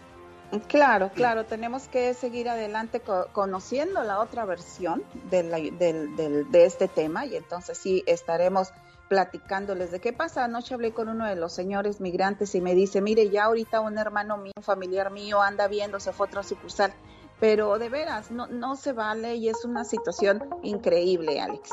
Claro, 0.66 1.10
claro, 1.14 1.44
tenemos 1.44 1.88
que 1.88 2.14
seguir 2.14 2.48
adelante 2.48 3.02
conociendo 3.32 4.02
la 4.02 4.20
otra 4.20 4.44
versión 4.44 5.02
de, 5.30 5.42
de 5.42 6.64
este 6.64 6.88
tema 6.88 7.26
y 7.26 7.36
entonces 7.36 7.76
sí 7.76 8.02
estaremos 8.06 8.72
platicándoles 9.08 9.90
de 9.90 10.00
qué 10.00 10.12
pasa. 10.12 10.44
Anoche 10.44 10.74
hablé 10.74 10.92
con 10.92 11.08
uno 11.08 11.26
de 11.26 11.36
los 11.36 11.52
señores 11.52 12.00
migrantes 12.00 12.54
y 12.54 12.60
me 12.60 12.74
dice, 12.74 13.00
mire, 13.00 13.28
ya 13.30 13.44
ahorita 13.44 13.80
un 13.80 13.98
hermano 13.98 14.36
mío, 14.38 14.52
un 14.56 14.62
familiar 14.62 15.10
mío 15.10 15.42
anda 15.42 15.68
viendo, 15.68 16.00
se 16.00 16.12
fue 16.12 16.26
a 16.26 16.28
otra 16.28 16.42
sucursal 16.42 16.92
pero 17.40 17.78
de 17.78 17.88
veras, 17.88 18.30
no, 18.30 18.46
no 18.48 18.76
se 18.76 18.92
vale 18.92 19.36
y 19.36 19.48
es 19.48 19.64
una 19.64 19.84
situación 19.84 20.42
increíble, 20.62 21.40
Alex. 21.40 21.70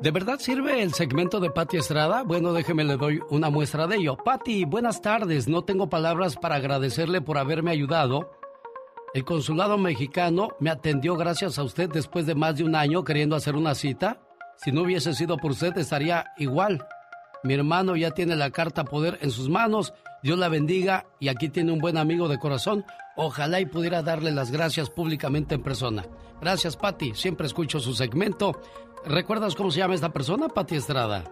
¿De 0.00 0.10
verdad 0.10 0.38
sirve 0.38 0.82
el 0.82 0.92
segmento 0.92 1.40
de 1.40 1.50
Patti 1.50 1.78
Estrada? 1.78 2.22
Bueno, 2.22 2.52
déjeme 2.52 2.84
le 2.84 2.96
doy 2.96 3.20
una 3.30 3.48
muestra 3.48 3.86
de 3.86 3.96
ello. 3.96 4.16
Patti, 4.16 4.64
buenas 4.64 5.00
tardes. 5.00 5.48
No 5.48 5.64
tengo 5.64 5.88
palabras 5.88 6.36
para 6.36 6.56
agradecerle 6.56 7.22
por 7.22 7.38
haberme 7.38 7.70
ayudado. 7.70 8.30
El 9.14 9.24
consulado 9.24 9.78
mexicano 9.78 10.50
me 10.60 10.68
atendió 10.68 11.16
gracias 11.16 11.58
a 11.58 11.62
usted 11.62 11.88
después 11.88 12.26
de 12.26 12.34
más 12.34 12.56
de 12.56 12.64
un 12.64 12.74
año 12.74 13.04
queriendo 13.04 13.36
hacer 13.36 13.56
una 13.56 13.74
cita. 13.74 14.20
Si 14.56 14.70
no 14.70 14.82
hubiese 14.82 15.14
sido 15.14 15.38
por 15.38 15.52
usted, 15.52 15.76
estaría 15.78 16.26
igual. 16.36 16.86
Mi 17.42 17.54
hermano 17.54 17.96
ya 17.96 18.10
tiene 18.10 18.36
la 18.36 18.50
carta 18.50 18.84
poder 18.84 19.18
en 19.22 19.30
sus 19.30 19.48
manos. 19.48 19.94
Dios 20.22 20.38
la 20.38 20.48
bendiga 20.48 21.06
y 21.20 21.28
aquí 21.28 21.48
tiene 21.48 21.72
un 21.72 21.78
buen 21.78 21.96
amigo 21.96 22.28
de 22.28 22.38
corazón. 22.38 22.84
Ojalá 23.16 23.60
y 23.60 23.66
pudiera 23.66 24.02
darle 24.02 24.30
las 24.30 24.50
gracias 24.50 24.90
públicamente 24.90 25.54
en 25.54 25.62
persona. 25.62 26.04
Gracias, 26.40 26.76
Patti. 26.76 27.14
Siempre 27.14 27.46
escucho 27.46 27.80
su 27.80 27.94
segmento. 27.94 28.60
¿Recuerdas 29.06 29.54
cómo 29.54 29.70
se 29.70 29.78
llama 29.78 29.94
esta 29.94 30.12
persona, 30.12 30.48
Patti 30.48 30.74
Estrada? 30.74 31.22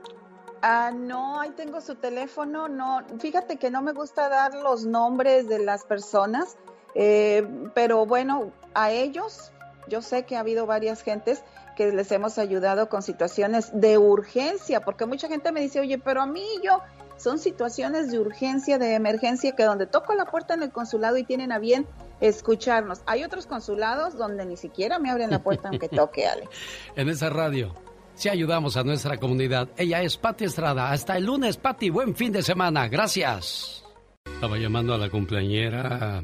Ah, 0.63 0.93
no, 0.95 1.41
ahí 1.41 1.51
tengo 1.51 1.81
su 1.81 1.97
teléfono. 1.97 2.69
No, 2.69 3.03
fíjate 3.19 3.57
que 3.57 3.69
no 3.69 3.83
me 3.83 3.93
gusta 3.93 4.29
dar 4.29 4.55
los 4.55 4.87
nombres 4.87 5.49
de 5.49 5.59
las 5.59 5.85
personas, 5.85 6.57
eh, 6.95 7.45
pero 7.75 8.07
bueno, 8.07 8.53
a 8.75 8.93
ellos, 8.93 9.53
yo 9.89 10.03
sé 10.03 10.25
que 10.25 10.37
ha 10.37 10.41
habido 10.41 10.67
varias 10.67 11.03
gentes 11.03 11.43
que 11.77 11.91
les 11.91 12.13
hemos 12.13 12.39
ayudado 12.39 12.89
con 12.89 13.03
situaciones 13.03 13.71
de 13.73 13.99
urgencia, 13.99 14.81
porque 14.81 15.05
mucha 15.05 15.27
gente 15.27 15.51
me 15.51 15.61
dice, 15.61 15.81
oye, 15.81 15.99
pero 15.99 16.23
a 16.23 16.27
mí 16.27 16.47
yo, 16.63 16.81
son 17.17 17.41
situaciones 17.41 18.13
de 18.13 18.21
urgencia, 18.21 18.79
de 18.79 18.95
emergencia, 18.95 19.57
que 19.57 19.65
donde 19.65 19.87
toco 19.87 20.15
la 20.15 20.27
puerta 20.27 20.55
en 20.55 20.63
el 20.63 20.71
consulado 20.71 21.17
y 21.17 21.25
tienen 21.25 21.51
a 21.51 21.59
bien 21.59 21.89
escucharnos. 22.29 23.01
Hay 23.07 23.25
otros 23.25 23.47
consulados 23.47 24.17
donde 24.17 24.47
ni 24.47 24.57
siquiera 24.57 24.99
me 24.99 25.11
abren 25.11 25.31
la 25.31 25.43
puerta 25.43 25.69
aunque 25.69 25.89
toque, 25.91 26.27
Alex. 26.27 26.49
en 26.97 27.09
esa 27.09 27.31
radio. 27.31 27.75
Si 28.15 28.29
ayudamos 28.29 28.77
a 28.77 28.85
nuestra 28.85 29.19
comunidad. 29.19 29.69
Ella 29.77 30.03
es 30.03 30.17
Patti 30.17 30.45
Estrada. 30.45 30.91
Hasta 30.93 31.17
el 31.17 31.25
lunes, 31.25 31.57
Patti. 31.57 31.91
Buen 31.91 32.15
fin 32.15 32.31
de 32.33 32.43
semana. 32.43 32.87
Gracias. 32.89 33.85
Estaba 34.25 34.57
llamando 34.57 34.95
a 34.95 34.99
la 34.99 35.11
cumpleañera 35.11 36.23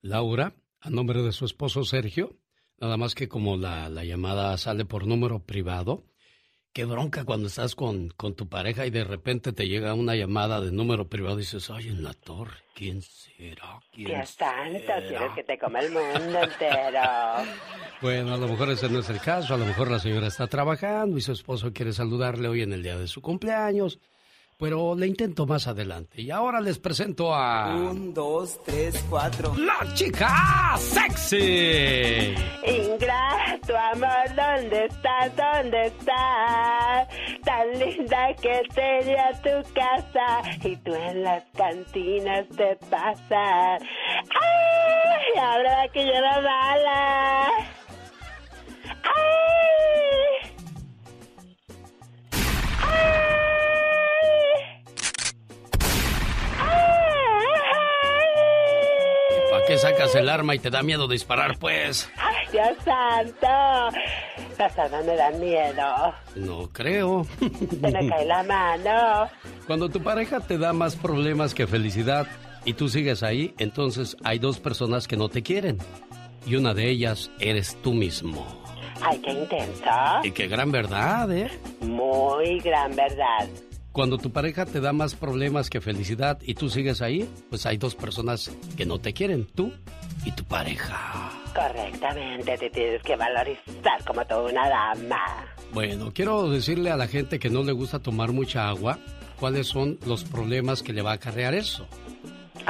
Laura 0.00 0.54
a 0.80 0.90
nombre 0.90 1.22
de 1.22 1.32
su 1.32 1.44
esposo 1.44 1.84
Sergio. 1.84 2.36
Nada 2.80 2.96
más 2.96 3.16
que 3.16 3.28
como 3.28 3.56
la, 3.56 3.88
la 3.88 4.04
llamada 4.04 4.56
sale 4.58 4.84
por 4.84 5.08
número 5.08 5.40
privado, 5.40 6.04
qué 6.78 6.84
bronca 6.84 7.24
cuando 7.24 7.48
estás 7.48 7.74
con, 7.74 8.10
con, 8.10 8.36
tu 8.36 8.48
pareja 8.48 8.86
y 8.86 8.90
de 8.90 9.02
repente 9.02 9.52
te 9.52 9.66
llega 9.66 9.94
una 9.94 10.14
llamada 10.14 10.60
de 10.60 10.70
número 10.70 11.08
privado 11.08 11.34
y 11.34 11.40
dices, 11.40 11.68
ay, 11.70 11.88
en 11.88 12.04
la 12.04 12.12
torre, 12.12 12.54
¿quién 12.72 13.02
será? 13.02 13.80
¿Quién 13.90 14.06
Dios 14.06 14.36
tanto, 14.36 14.92
quieres 15.08 15.32
que 15.34 15.42
te 15.42 15.58
coma 15.58 15.80
el 15.80 15.90
mundo 15.90 16.40
entero. 16.40 17.00
Bueno, 18.00 18.34
a 18.34 18.36
lo 18.36 18.46
mejor 18.46 18.70
ese 18.70 18.88
no 18.88 19.00
es 19.00 19.10
el 19.10 19.20
caso, 19.20 19.54
a 19.54 19.56
lo 19.56 19.66
mejor 19.66 19.90
la 19.90 19.98
señora 19.98 20.28
está 20.28 20.46
trabajando 20.46 21.18
y 21.18 21.20
su 21.20 21.32
esposo 21.32 21.72
quiere 21.72 21.92
saludarle 21.92 22.46
hoy 22.46 22.62
en 22.62 22.72
el 22.72 22.84
día 22.84 22.96
de 22.96 23.08
su 23.08 23.20
cumpleaños 23.22 23.98
pero 24.58 24.96
le 24.96 25.06
intento 25.06 25.46
más 25.46 25.68
adelante. 25.68 26.20
Y 26.20 26.32
ahora 26.32 26.60
les 26.60 26.80
presento 26.80 27.32
a... 27.32 27.74
Un, 27.76 28.12
dos, 28.12 28.60
tres, 28.64 29.04
cuatro. 29.08 29.54
¡La 29.56 29.94
chica 29.94 30.76
sexy! 30.76 32.34
Ingrato, 32.66 33.76
amor, 33.92 34.34
¿dónde 34.34 34.86
estás? 34.86 35.36
¿Dónde 35.36 35.84
estás? 35.86 37.08
Tan 37.44 37.78
linda 37.78 38.34
que 38.42 38.62
tenía 38.74 39.30
tu 39.42 39.72
casa 39.72 40.42
y 40.68 40.76
tú 40.78 40.92
en 40.92 41.22
las 41.22 41.44
cantinas 41.56 42.48
te 42.56 42.76
pasas. 42.90 43.80
¡Ay! 43.80 45.40
Ahora 45.40 45.88
que 45.92 46.04
yo 46.04 46.20
la 46.20 46.40
bala. 46.40 47.48
¡Ay! 49.04 50.27
Sacas 59.78 60.14
el 60.14 60.28
arma 60.28 60.54
y 60.54 60.58
te 60.58 60.70
da 60.70 60.82
miedo 60.82 61.08
disparar, 61.08 61.58
pues? 61.58 62.10
¡Ay, 62.16 62.46
Dios 62.52 62.76
santo! 62.84 63.98
Las 64.58 64.78
armas 64.78 65.04
me 65.04 65.16
dan 65.16 65.40
miedo. 65.40 66.14
No 66.34 66.68
creo. 66.72 67.26
Se 67.38 67.76
me 67.90 68.08
cae 68.08 68.26
la 68.26 68.42
mano. 68.42 69.30
Cuando 69.66 69.88
tu 69.88 70.02
pareja 70.02 70.40
te 70.40 70.58
da 70.58 70.72
más 70.72 70.96
problemas 70.96 71.54
que 71.54 71.66
felicidad 71.66 72.26
y 72.64 72.74
tú 72.74 72.88
sigues 72.88 73.22
ahí, 73.22 73.54
entonces 73.58 74.16
hay 74.24 74.38
dos 74.38 74.58
personas 74.58 75.06
que 75.06 75.16
no 75.16 75.28
te 75.28 75.42
quieren. 75.42 75.78
Y 76.46 76.56
una 76.56 76.74
de 76.74 76.88
ellas 76.88 77.30
eres 77.38 77.76
tú 77.82 77.92
mismo. 77.92 78.46
Ay, 79.00 79.18
qué 79.18 79.30
intensa. 79.30 80.20
Y 80.24 80.32
qué 80.32 80.48
gran 80.48 80.72
verdad, 80.72 81.30
¿eh? 81.30 81.50
Muy 81.80 82.58
gran 82.60 82.94
verdad. 82.96 83.46
Cuando 83.92 84.18
tu 84.18 84.30
pareja 84.30 84.66
te 84.66 84.80
da 84.80 84.92
más 84.92 85.14
problemas 85.14 85.70
que 85.70 85.80
felicidad 85.80 86.38
y 86.42 86.54
tú 86.54 86.68
sigues 86.68 87.02
ahí, 87.02 87.28
pues 87.50 87.66
hay 87.66 87.78
dos 87.78 87.94
personas 87.94 88.50
que 88.76 88.86
no 88.86 88.98
te 88.98 89.12
quieren, 89.12 89.46
tú 89.46 89.72
y 90.24 90.32
tu 90.32 90.44
pareja. 90.44 91.30
Correctamente, 91.54 92.56
te 92.56 92.70
tienes 92.70 93.02
que 93.02 93.16
valorizar 93.16 94.04
como 94.06 94.24
toda 94.24 94.50
una 94.50 94.68
dama. 94.68 95.20
Bueno, 95.72 96.12
quiero 96.14 96.48
decirle 96.48 96.90
a 96.90 96.96
la 96.96 97.08
gente 97.08 97.38
que 97.38 97.50
no 97.50 97.62
le 97.62 97.72
gusta 97.72 97.98
tomar 97.98 98.32
mucha 98.32 98.68
agua 98.68 98.98
cuáles 99.40 99.66
son 99.66 99.98
los 100.06 100.24
problemas 100.24 100.82
que 100.82 100.92
le 100.92 101.02
va 101.02 101.12
a 101.12 101.14
acarrear 101.14 101.54
eso. 101.54 101.86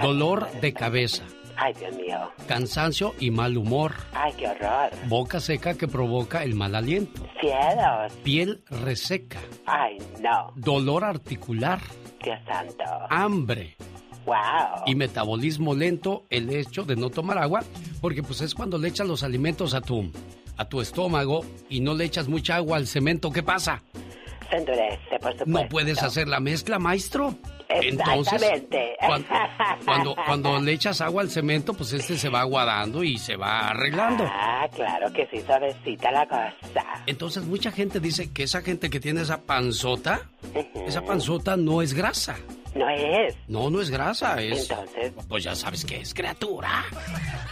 Dolor 0.00 0.48
de 0.60 0.72
cabeza, 0.72 1.24
Ay, 1.60 1.72
Dios 1.74 1.96
mío. 1.96 2.32
Cansancio 2.46 3.14
y 3.18 3.32
mal 3.32 3.56
humor. 3.56 3.92
Ay, 4.12 4.32
qué 4.38 4.46
horror. 4.46 4.90
Boca 5.08 5.40
seca 5.40 5.74
que 5.74 5.88
provoca 5.88 6.44
el 6.44 6.54
mal 6.54 6.76
aliento. 6.76 7.20
Cielos. 7.40 8.12
Piel 8.22 8.62
reseca. 8.70 9.40
Ay, 9.66 9.98
no. 10.22 10.52
Dolor 10.54 11.04
articular. 11.04 11.80
Dios 12.22 12.38
santo. 12.46 12.84
Hambre. 13.10 13.76
Wow. 14.24 14.84
Y 14.86 14.94
metabolismo 14.94 15.74
lento, 15.74 16.26
el 16.30 16.48
hecho 16.50 16.84
de 16.84 16.94
no 16.94 17.10
tomar 17.10 17.38
agua, 17.38 17.64
porque 18.00 18.22
pues 18.22 18.40
es 18.40 18.54
cuando 18.54 18.78
le 18.78 18.88
echas 18.88 19.08
los 19.08 19.24
alimentos 19.24 19.74
a 19.74 19.80
tu, 19.80 20.12
a 20.56 20.68
tu 20.68 20.80
estómago 20.80 21.44
y 21.68 21.80
no 21.80 21.94
le 21.94 22.04
echas 22.04 22.28
mucha 22.28 22.56
agua 22.56 22.76
al 22.76 22.86
cemento, 22.86 23.32
¿qué 23.32 23.42
pasa? 23.42 23.82
Se 24.50 24.56
endurece, 24.56 25.18
por 25.20 25.32
supuesto. 25.32 25.44
¿No 25.46 25.68
puedes 25.68 26.02
hacer 26.02 26.28
la 26.28 26.40
mezcla, 26.40 26.78
maestro? 26.78 27.34
Exactamente. 27.68 28.96
Entonces, 29.00 29.36
cuando, 29.84 30.16
cuando, 30.26 30.60
le 30.60 30.72
echas 30.72 31.00
agua 31.00 31.22
al 31.22 31.30
cemento, 31.30 31.74
pues 31.74 31.92
este 31.92 32.16
se 32.16 32.28
va 32.28 32.40
aguadando 32.40 33.04
y 33.04 33.18
se 33.18 33.36
va 33.36 33.70
arreglando. 33.70 34.24
Ah, 34.26 34.66
claro 34.74 35.12
que 35.12 35.26
sí, 35.26 35.40
suavecita 35.40 36.10
la 36.10 36.26
cosa. 36.26 36.54
Entonces, 37.06 37.44
mucha 37.44 37.70
gente 37.70 38.00
dice 38.00 38.32
que 38.32 38.44
esa 38.44 38.62
gente 38.62 38.90
que 38.90 39.00
tiene 39.00 39.22
esa 39.22 39.42
panzota, 39.42 40.22
esa 40.86 41.02
panzota 41.02 41.56
no 41.56 41.82
es 41.82 41.92
grasa. 41.94 42.36
No 42.74 42.88
es. 42.88 43.36
No, 43.48 43.70
no 43.70 43.80
es 43.80 43.90
grasa, 43.90 44.40
es. 44.40 44.70
Entonces. 44.70 45.12
Pues 45.28 45.44
ya 45.44 45.54
sabes 45.54 45.84
que 45.84 46.00
es 46.00 46.14
criatura. 46.14 46.84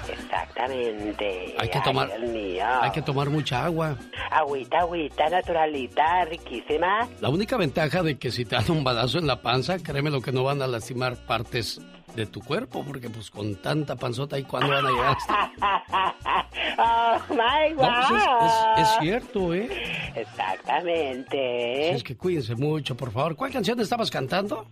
Exactamente. 0.08 1.54
Hay 1.58 1.68
que 1.68 1.80
tomar. 1.80 2.10
Hay 2.12 2.90
que 2.92 3.02
tomar 3.02 3.30
mucha 3.30 3.64
agua. 3.64 3.96
Agüita, 4.30 4.78
agüita, 4.80 5.28
naturalita, 5.28 6.24
riquísima. 6.24 7.08
La 7.20 7.28
única 7.28 7.56
ventaja 7.56 8.02
de 8.02 8.18
que 8.18 8.30
si 8.30 8.44
te 8.44 8.56
dan 8.56 8.70
un 8.70 8.84
balazo 8.84 9.18
en 9.18 9.26
la 9.26 9.42
panza, 9.42 9.78
créeme 9.78 10.10
lo 10.10 10.20
que 10.20 10.32
no 10.32 10.44
van 10.44 10.62
a 10.62 10.66
lastimar 10.66 11.16
partes 11.16 11.80
de 12.14 12.26
tu 12.26 12.40
cuerpo, 12.40 12.84
porque 12.84 13.10
pues 13.10 13.30
con 13.30 13.56
tanta 13.56 13.96
panzota, 13.96 14.38
¿y 14.38 14.44
cuándo 14.44 14.72
van 14.72 14.86
a 14.86 14.90
llegar? 14.90 15.16
oh 16.78 17.18
my 17.30 17.74
God. 17.74 18.38
Pues, 18.38 18.54
es, 18.78 18.88
cierto, 19.00 19.54
¿eh? 19.54 19.68
Exactamente. 20.14 21.90
es 21.90 22.02
que 22.02 22.16
cuídense 22.16 22.54
mucho, 22.54 22.96
por 22.96 23.12
favor. 23.12 23.36
¿Cuál 23.36 23.52
canción 23.52 23.78
estabas 23.80 24.10
cantando? 24.10 24.66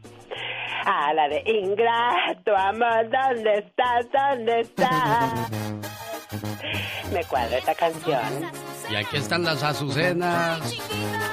Ah, 0.86 1.12
la 1.14 1.28
de 1.28 1.42
Ingrato, 1.46 2.54
amor, 2.56 3.08
¿dónde 3.10 3.58
estás? 3.58 4.06
¿Dónde 4.12 4.60
estás? 4.60 5.50
Me 7.12 7.24
cuadra 7.24 7.58
esta 7.58 7.74
canción. 7.74 8.50
Y 8.90 8.96
aquí 8.96 9.16
están 9.16 9.44
las 9.44 9.62
azucenas. 9.62 10.60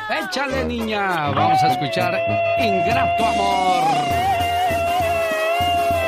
Échale, 0.09 0.63
niña. 0.63 1.31
Vamos 1.31 1.61
a 1.63 1.73
escuchar 1.73 2.17
Ingrato 2.59 3.25
Amor. 3.25 4.60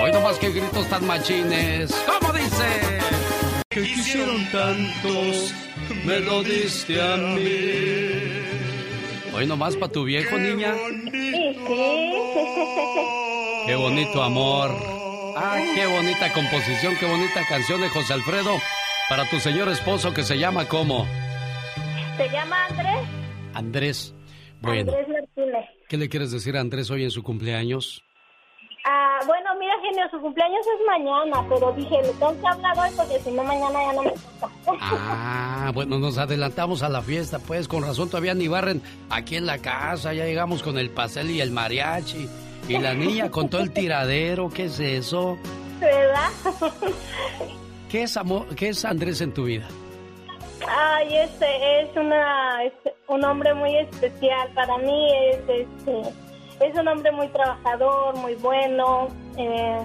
Hoy 0.04 0.12
no 0.12 0.20
más 0.20 0.38
que 0.38 0.49
gritos 0.49 0.86
tan 0.89 1.08
machines. 1.08 1.89
¿Cómo 2.06 2.34
dice? 2.34 2.66
que 3.70 3.84
quisieron 3.84 4.45
tantos, 4.51 5.54
me 6.04 6.20
lo 6.20 6.43
diste 6.43 7.01
a 7.01 7.16
mí. 7.16 8.10
Hoy 9.34 9.47
nomás 9.47 9.78
para 9.78 9.93
tu 9.93 10.04
viejo, 10.04 10.38
niña. 10.38 10.74
Qué 13.66 13.76
bonito 13.76 14.22
amor. 14.22 14.72
Ah, 15.38 15.58
qué 15.74 15.86
bonita 15.86 16.34
composición, 16.34 16.97
qué 16.99 17.06
bonita 17.06 17.47
canción 17.47 17.80
de 17.80 17.88
José 17.88 18.12
Alfredo 18.12 18.60
para 19.08 19.24
tu 19.30 19.39
señor 19.39 19.70
esposo 19.70 20.14
que 20.14 20.24
se 20.24 20.38
llama 20.38 20.68
¿cómo? 20.68 21.08
¿Se 22.18 22.28
llama 22.30 22.66
Andrés? 22.66 23.08
Andrés. 23.54 24.14
Bueno, 24.60 24.91
Andrés 24.91 25.08
Martínez. 25.08 25.66
¿qué 25.88 25.95
le 25.95 26.10
quieres 26.10 26.32
decir 26.32 26.58
a 26.58 26.60
Andrés 26.60 26.91
hoy 26.91 27.06
en 27.06 27.12
su 27.12 27.24
cumpleaños? 27.24 28.04
Bueno, 29.26 29.49
mira, 29.59 29.74
genio, 29.82 30.03
su 30.11 30.19
cumpleaños 30.19 30.65
es 30.65 30.86
mañana, 30.86 31.45
pero 31.49 31.71
dije, 31.74 32.01
le 32.01 32.13
tengo 32.13 32.39
que 32.39 32.47
hablar 32.47 32.78
hoy 32.80 32.89
porque 32.95 33.19
si 33.19 33.32
no, 33.32 33.43
mañana 33.43 33.80
ya 33.86 33.93
no 33.93 34.03
me 34.03 34.11
toca. 34.11 34.49
Ah, 35.65 35.71
bueno, 35.74 35.97
nos 35.97 36.17
adelantamos 36.17 36.84
a 36.84 36.89
la 36.89 37.01
fiesta, 37.01 37.39
pues, 37.39 37.69
con 37.69 37.84
razón 37.84 38.09
todavía 38.09 38.34
ni 38.34 38.49
barren 38.49 38.82
aquí 39.09 39.38
en 39.38 39.45
la 39.45 39.59
casa, 39.59 40.13
ya 40.13 40.26
llegamos 40.26 40.61
con 40.61 40.78
el 40.78 40.89
pastel 40.89 41.32
y 41.32 41.39
el 41.39 41.51
mariachi. 41.51 42.28
Y 42.67 42.78
la 42.78 42.93
niña 42.93 43.30
con 43.30 43.49
todo 43.49 43.61
el 43.61 43.71
tiradero, 43.71 44.49
¿qué 44.49 44.65
es 44.65 44.80
eso? 44.80 45.38
¿Verdad? 45.80 46.30
¿Qué 47.89 48.03
es 48.03 48.17
amor, 48.17 48.47
qué 48.55 48.69
es 48.69 48.84
Andrés 48.86 49.21
en 49.21 49.34
tu 49.34 49.43
vida? 49.45 49.67
Ay, 50.67 51.17
este 51.17 51.82
es 51.82 51.95
una 51.95 52.63
es 52.63 52.74
un 53.07 53.24
hombre 53.24 53.53
muy 53.53 53.76
especial 53.78 54.49
para 54.55 54.78
mí. 54.78 55.11
Es 55.30 55.39
este 55.49 56.13
es 56.60 56.78
un 56.78 56.88
hombre 56.88 57.12
muy 57.12 57.28
trabajador, 57.30 58.16
muy 58.18 58.36
bueno. 58.36 59.08
eh, 59.38 59.80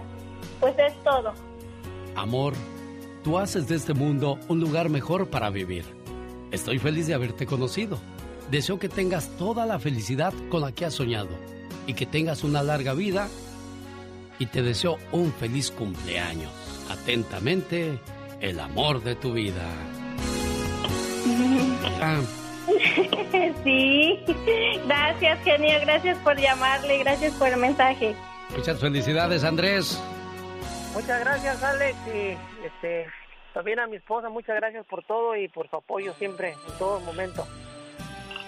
pues 0.60 0.74
es 0.78 0.94
todo. 1.04 1.32
Amor, 2.16 2.54
tú 3.22 3.38
haces 3.38 3.68
de 3.68 3.76
este 3.76 3.94
mundo 3.94 4.38
un 4.48 4.60
lugar 4.60 4.88
mejor 4.88 5.28
para 5.28 5.50
vivir. 5.50 5.84
Estoy 6.50 6.78
feliz 6.78 7.06
de 7.06 7.14
haberte 7.14 7.46
conocido. 7.46 7.98
Deseo 8.50 8.78
que 8.78 8.88
tengas 8.88 9.28
toda 9.36 9.66
la 9.66 9.78
felicidad 9.78 10.32
con 10.50 10.62
la 10.62 10.72
que 10.72 10.86
has 10.86 10.94
soñado 10.94 11.28
y 11.86 11.94
que 11.94 12.06
tengas 12.06 12.44
una 12.44 12.62
larga 12.62 12.94
vida 12.94 13.28
y 14.38 14.46
te 14.46 14.62
deseo 14.62 14.96
un 15.12 15.32
feliz 15.32 15.70
cumpleaños. 15.70 16.50
Atentamente, 16.90 17.98
el 18.40 18.58
amor 18.60 19.02
de 19.02 19.14
tu 19.14 19.32
vida. 19.32 19.66
Sí. 23.64 24.18
Gracias, 24.86 25.38
genio. 25.44 25.80
Gracias 25.80 26.18
por 26.18 26.36
llamarle. 26.36 26.98
Gracias 26.98 27.32
por 27.34 27.48
el 27.48 27.56
mensaje. 27.56 28.14
muchas 28.56 28.80
felicidades, 28.80 29.44
Andrés. 29.44 30.00
Muchas 30.94 31.20
gracias, 31.20 31.62
Alex. 31.62 31.96
Y 32.06 32.36
este, 32.64 33.06
también 33.54 33.78
a 33.80 33.86
mi 33.86 33.96
esposa, 33.96 34.28
muchas 34.28 34.56
gracias 34.56 34.86
por 34.86 35.04
todo 35.04 35.36
y 35.36 35.48
por 35.48 35.68
su 35.68 35.76
apoyo 35.76 36.14
siempre, 36.18 36.50
en 36.52 36.78
todo 36.78 37.00
momento. 37.00 37.46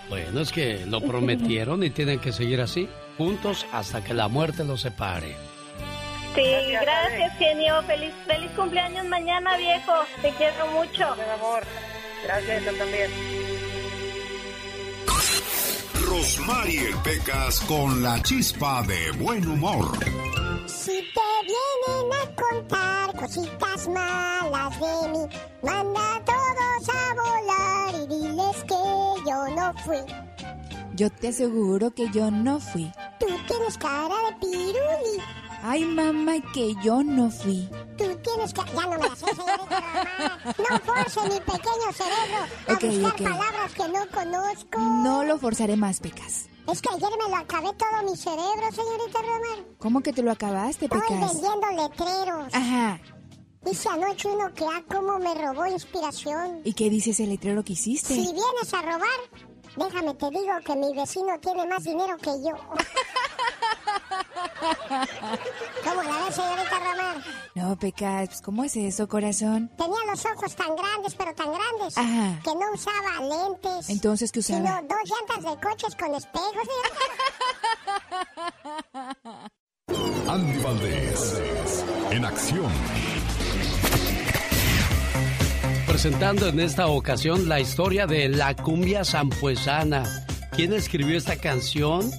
Bueno, 0.08 0.40
es 0.40 0.52
que 0.52 0.84
lo 0.86 1.00
prometieron 1.06 1.82
y 1.82 1.90
tienen 1.90 2.18
que 2.18 2.32
seguir 2.32 2.60
así, 2.60 2.88
juntos 3.16 3.66
hasta 3.72 4.02
que 4.02 4.14
la 4.14 4.28
muerte 4.28 4.64
los 4.64 4.80
separe. 4.80 5.36
Sí, 6.34 6.72
gracias, 6.80 7.36
genio. 7.38 7.82
Feliz, 7.82 8.12
feliz 8.26 8.50
cumpleaños 8.52 9.04
mañana, 9.06 9.56
viejo. 9.56 9.92
Te 10.22 10.30
quiero 10.32 10.66
mucho. 10.68 11.04
amor. 11.04 11.64
Gracias, 12.24 12.64
yo 12.64 12.72
también. 12.74 13.10
Rosmarie 16.10 16.92
Pecas 17.04 17.60
con 17.60 18.02
la 18.02 18.20
chispa 18.20 18.82
de 18.82 19.12
buen 19.12 19.46
humor. 19.46 19.96
Si 20.66 20.90
te 20.90 21.30
vienen 21.46 22.12
a 22.12 22.34
contar 22.34 23.16
cositas 23.16 23.86
malas 23.86 24.80
de 24.80 25.08
mí, 25.12 25.24
manda 25.62 26.16
a 26.16 26.24
todos 26.24 26.88
a 26.88 27.14
volar 27.14 27.94
y 27.94 28.06
diles 28.08 28.56
que 28.64 29.30
yo 29.30 29.54
no 29.54 29.72
fui. 29.84 30.02
Yo 30.96 31.10
te 31.10 31.28
aseguro 31.28 31.92
que 31.92 32.10
yo 32.10 32.28
no 32.28 32.58
fui. 32.58 32.90
Tú 33.20 33.26
tienes 33.46 33.78
cara 33.78 34.16
de 34.26 34.32
piruli. 34.40 35.22
Ay, 35.62 35.84
mamá, 35.84 36.34
que 36.54 36.74
yo 36.82 37.02
no 37.02 37.30
fui. 37.30 37.68
Tú 37.98 38.04
tienes 38.22 38.52
que... 38.54 38.62
Ya 38.74 38.82
no 38.86 38.90
me 38.90 38.98
la 38.98 39.16
sé, 39.16 39.26
señorita 39.26 39.80
Román. 39.80 40.54
No 40.58 40.78
force 40.80 41.20
mi 41.22 41.40
pequeño 41.40 41.92
cerebro 41.92 42.38
a 42.68 42.72
Ok, 42.72 42.82
buscar 42.84 43.12
ok. 43.12 43.22
palabras 43.38 43.74
que 43.74 43.88
no 43.88 44.06
conozco. 44.10 44.78
No 44.78 45.24
lo 45.24 45.38
forzaré 45.38 45.76
más, 45.76 46.00
Pecas. 46.00 46.46
Es 46.66 46.80
que 46.80 46.88
ayer 46.94 47.10
me 47.22 47.28
lo 47.30 47.36
acabé 47.36 47.72
todo 47.74 48.10
mi 48.10 48.16
cerebro, 48.16 48.70
señorita 48.72 49.18
Román. 49.20 49.66
¿Cómo 49.78 50.00
que 50.02 50.12
te 50.12 50.22
lo 50.22 50.30
acabaste, 50.30 50.86
Estoy 50.86 51.00
Pecas? 51.00 51.32
vendiendo 51.34 51.82
letreros. 51.82 52.54
Ajá. 52.54 53.00
Dice 53.62 53.88
anoche 53.90 54.28
uno 54.28 54.54
que 54.54 54.64
ah, 54.64 54.82
cómo 54.90 55.18
me 55.18 55.34
robó 55.34 55.66
inspiración. 55.66 56.62
¿Y 56.64 56.72
qué 56.72 56.88
dice 56.88 57.10
ese 57.10 57.26
letrero 57.26 57.62
que 57.62 57.74
hiciste? 57.74 58.14
Si 58.14 58.22
vienes 58.22 58.72
a 58.72 58.80
robar, 58.80 59.20
déjame 59.76 60.14
te 60.14 60.30
digo 60.30 60.52
que 60.64 60.74
mi 60.76 60.94
vecino 60.96 61.38
tiene 61.40 61.66
más 61.66 61.84
dinero 61.84 62.16
que 62.16 62.30
yo. 62.42 62.54
¿Cómo 65.84 66.02
la 66.02 66.24
ves, 66.24 66.34
señorita 66.34 66.78
Román? 66.78 67.24
No, 67.54 67.76
Pecas, 67.78 68.28
pues, 68.28 68.40
¿cómo 68.42 68.64
es 68.64 68.76
eso, 68.76 69.08
corazón? 69.08 69.70
Tenía 69.76 69.98
los 70.10 70.24
ojos 70.24 70.54
tan 70.54 70.74
grandes, 70.76 71.14
pero 71.14 71.34
tan 71.34 71.48
grandes, 71.52 71.96
Ajá. 71.98 72.40
que 72.44 72.50
no 72.54 72.72
usaba 72.72 73.20
lentes. 73.20 73.88
Entonces, 73.90 74.30
¿qué 74.32 74.42
Sino 74.42 74.60
usaba? 74.64 74.82
dos 74.82 74.98
llantas 75.04 75.44
de 75.54 75.60
coches 75.60 75.96
con 75.96 76.14
espejos. 76.14 76.68
Andy 80.28 80.62
Valdés, 80.62 81.42
en 82.10 82.24
acción. 82.24 82.70
Presentando 85.86 86.46
en 86.48 86.60
esta 86.60 86.86
ocasión 86.86 87.48
la 87.48 87.58
historia 87.60 88.06
de 88.06 88.28
la 88.28 88.54
cumbia 88.54 89.04
zampuesana. 89.04 90.04
¿Quién 90.52 90.72
escribió 90.72 91.18
esta 91.18 91.36
canción? 91.36 92.10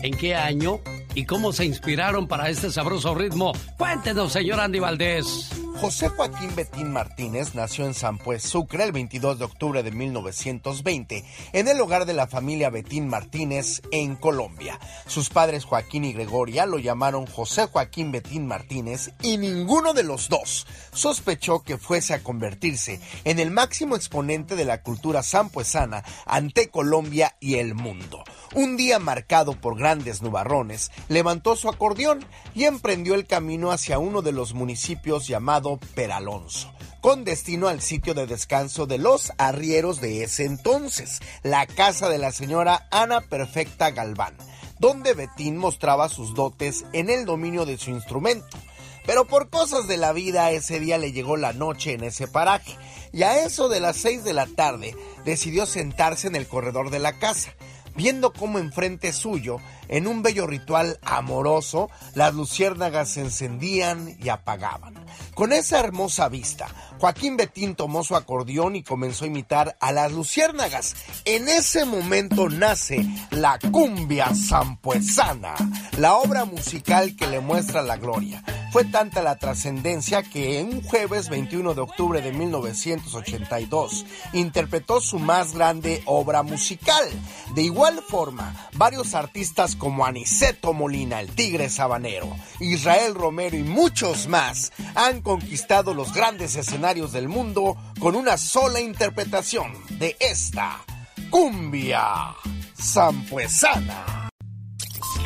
¿En 0.00 0.16
qué 0.16 0.34
año? 0.34 0.80
¿Y 1.18 1.24
cómo 1.24 1.52
se 1.52 1.64
inspiraron 1.64 2.28
para 2.28 2.48
este 2.48 2.70
sabroso 2.70 3.12
ritmo? 3.12 3.50
Cuéntenos, 3.76 4.32
señor 4.32 4.60
Andy 4.60 4.78
Valdés. 4.78 5.50
José 5.80 6.08
Joaquín 6.08 6.56
Betín 6.56 6.92
Martínez 6.92 7.54
nació 7.54 7.86
en 7.86 7.94
San 7.94 8.18
Pues, 8.18 8.42
Sucre, 8.42 8.82
el 8.82 8.90
22 8.90 9.38
de 9.38 9.44
octubre 9.44 9.82
de 9.84 9.92
1920, 9.92 11.24
en 11.52 11.68
el 11.68 11.80
hogar 11.80 12.04
de 12.04 12.14
la 12.14 12.26
familia 12.26 12.68
Betín 12.68 13.06
Martínez 13.06 13.80
en 13.92 14.16
Colombia. 14.16 14.80
Sus 15.06 15.28
padres 15.28 15.64
Joaquín 15.64 16.04
y 16.04 16.12
Gregoria 16.12 16.66
lo 16.66 16.80
llamaron 16.80 17.26
José 17.26 17.66
Joaquín 17.66 18.10
Betín 18.10 18.48
Martínez 18.48 19.12
y 19.22 19.38
ninguno 19.38 19.94
de 19.94 20.02
los 20.02 20.28
dos 20.28 20.66
sospechó 20.92 21.62
que 21.62 21.78
fuese 21.78 22.12
a 22.12 22.24
convertirse 22.24 23.00
en 23.22 23.38
el 23.38 23.52
máximo 23.52 23.94
exponente 23.94 24.56
de 24.56 24.64
la 24.64 24.82
cultura 24.82 25.22
sampuesana 25.22 26.02
ante 26.26 26.70
Colombia 26.70 27.36
y 27.38 27.54
el 27.54 27.74
mundo. 27.74 28.24
Un 28.54 28.76
día 28.76 28.98
marcado 28.98 29.52
por 29.52 29.78
grandes 29.78 30.22
nubarrones, 30.22 30.90
levantó 31.08 31.56
su 31.56 31.68
acordeón 31.68 32.24
y 32.54 32.64
emprendió 32.64 33.14
el 33.14 33.26
camino 33.26 33.72
hacia 33.72 33.98
uno 33.98 34.22
de 34.22 34.32
los 34.32 34.54
municipios 34.54 35.26
llamado 35.26 35.78
Peralonso, 35.94 36.72
con 37.00 37.24
destino 37.24 37.68
al 37.68 37.80
sitio 37.80 38.14
de 38.14 38.26
descanso 38.26 38.86
de 38.86 38.98
los 38.98 39.32
arrieros 39.38 40.00
de 40.00 40.22
ese 40.22 40.44
entonces, 40.44 41.20
la 41.42 41.66
casa 41.66 42.08
de 42.08 42.18
la 42.18 42.32
señora 42.32 42.86
Ana 42.90 43.20
Perfecta 43.20 43.90
Galván, 43.90 44.36
donde 44.78 45.14
Betín 45.14 45.56
mostraba 45.56 46.08
sus 46.08 46.34
dotes 46.34 46.84
en 46.92 47.10
el 47.10 47.24
dominio 47.24 47.66
de 47.66 47.78
su 47.78 47.90
instrumento. 47.90 48.56
Pero 49.06 49.24
por 49.24 49.48
cosas 49.48 49.88
de 49.88 49.96
la 49.96 50.12
vida 50.12 50.50
ese 50.50 50.80
día 50.80 50.98
le 50.98 51.12
llegó 51.12 51.38
la 51.38 51.54
noche 51.54 51.94
en 51.94 52.04
ese 52.04 52.28
paraje 52.28 52.76
y 53.10 53.22
a 53.22 53.42
eso 53.42 53.70
de 53.70 53.80
las 53.80 53.96
seis 53.96 54.22
de 54.22 54.34
la 54.34 54.46
tarde 54.46 54.94
decidió 55.24 55.64
sentarse 55.64 56.26
en 56.26 56.36
el 56.36 56.46
corredor 56.46 56.90
de 56.90 56.98
la 56.98 57.18
casa 57.18 57.54
viendo 57.98 58.32
cómo 58.32 58.60
enfrente 58.60 59.12
suyo, 59.12 59.58
en 59.88 60.06
un 60.06 60.22
bello 60.22 60.46
ritual 60.46 60.98
amoroso, 61.02 61.90
las 62.14 62.34
luciérnagas 62.34 63.10
se 63.10 63.20
encendían 63.20 64.16
y 64.22 64.28
apagaban. 64.28 64.94
Con 65.34 65.52
esa 65.52 65.80
hermosa 65.80 66.28
vista, 66.28 66.68
Joaquín 66.98 67.36
Betín 67.36 67.74
tomó 67.74 68.02
su 68.02 68.16
acordeón 68.16 68.76
y 68.76 68.82
comenzó 68.82 69.24
a 69.24 69.28
imitar 69.28 69.76
a 69.80 69.92
las 69.92 70.12
luciérnagas. 70.12 70.96
En 71.24 71.48
ese 71.48 71.84
momento 71.84 72.48
nace 72.48 73.06
la 73.30 73.58
cumbia 73.70 74.30
zampuesana, 74.34 75.54
la 75.96 76.14
obra 76.16 76.44
musical 76.44 77.16
que 77.16 77.26
le 77.26 77.40
muestra 77.40 77.82
la 77.82 77.96
gloria. 77.96 78.42
Fue 78.70 78.84
tanta 78.84 79.22
la 79.22 79.36
trascendencia 79.36 80.22
que 80.22 80.60
en 80.60 80.68
un 80.68 80.82
jueves 80.82 81.30
21 81.30 81.72
de 81.72 81.80
octubre 81.80 82.20
de 82.20 82.32
1982 82.32 84.04
interpretó 84.34 85.00
su 85.00 85.18
más 85.18 85.54
grande 85.54 86.02
obra 86.04 86.42
musical. 86.42 87.08
De 87.54 87.62
igual 87.62 88.02
forma, 88.06 88.68
varios 88.74 89.14
artistas 89.14 89.74
como 89.78 90.04
Aniceto 90.04 90.72
Molina, 90.72 91.20
el 91.20 91.34
Tigre 91.34 91.68
Sabanero, 91.68 92.36
Israel 92.60 93.14
Romero 93.14 93.56
y 93.56 93.62
muchos 93.62 94.26
más 94.28 94.72
han 94.94 95.22
conquistado 95.22 95.94
los 95.94 96.12
grandes 96.12 96.56
escenarios 96.56 97.12
del 97.12 97.28
mundo 97.28 97.76
con 97.98 98.16
una 98.16 98.36
sola 98.36 98.80
interpretación 98.80 99.72
de 99.98 100.16
esta 100.20 100.84
cumbia 101.30 102.34
zampuesana. 102.76 104.28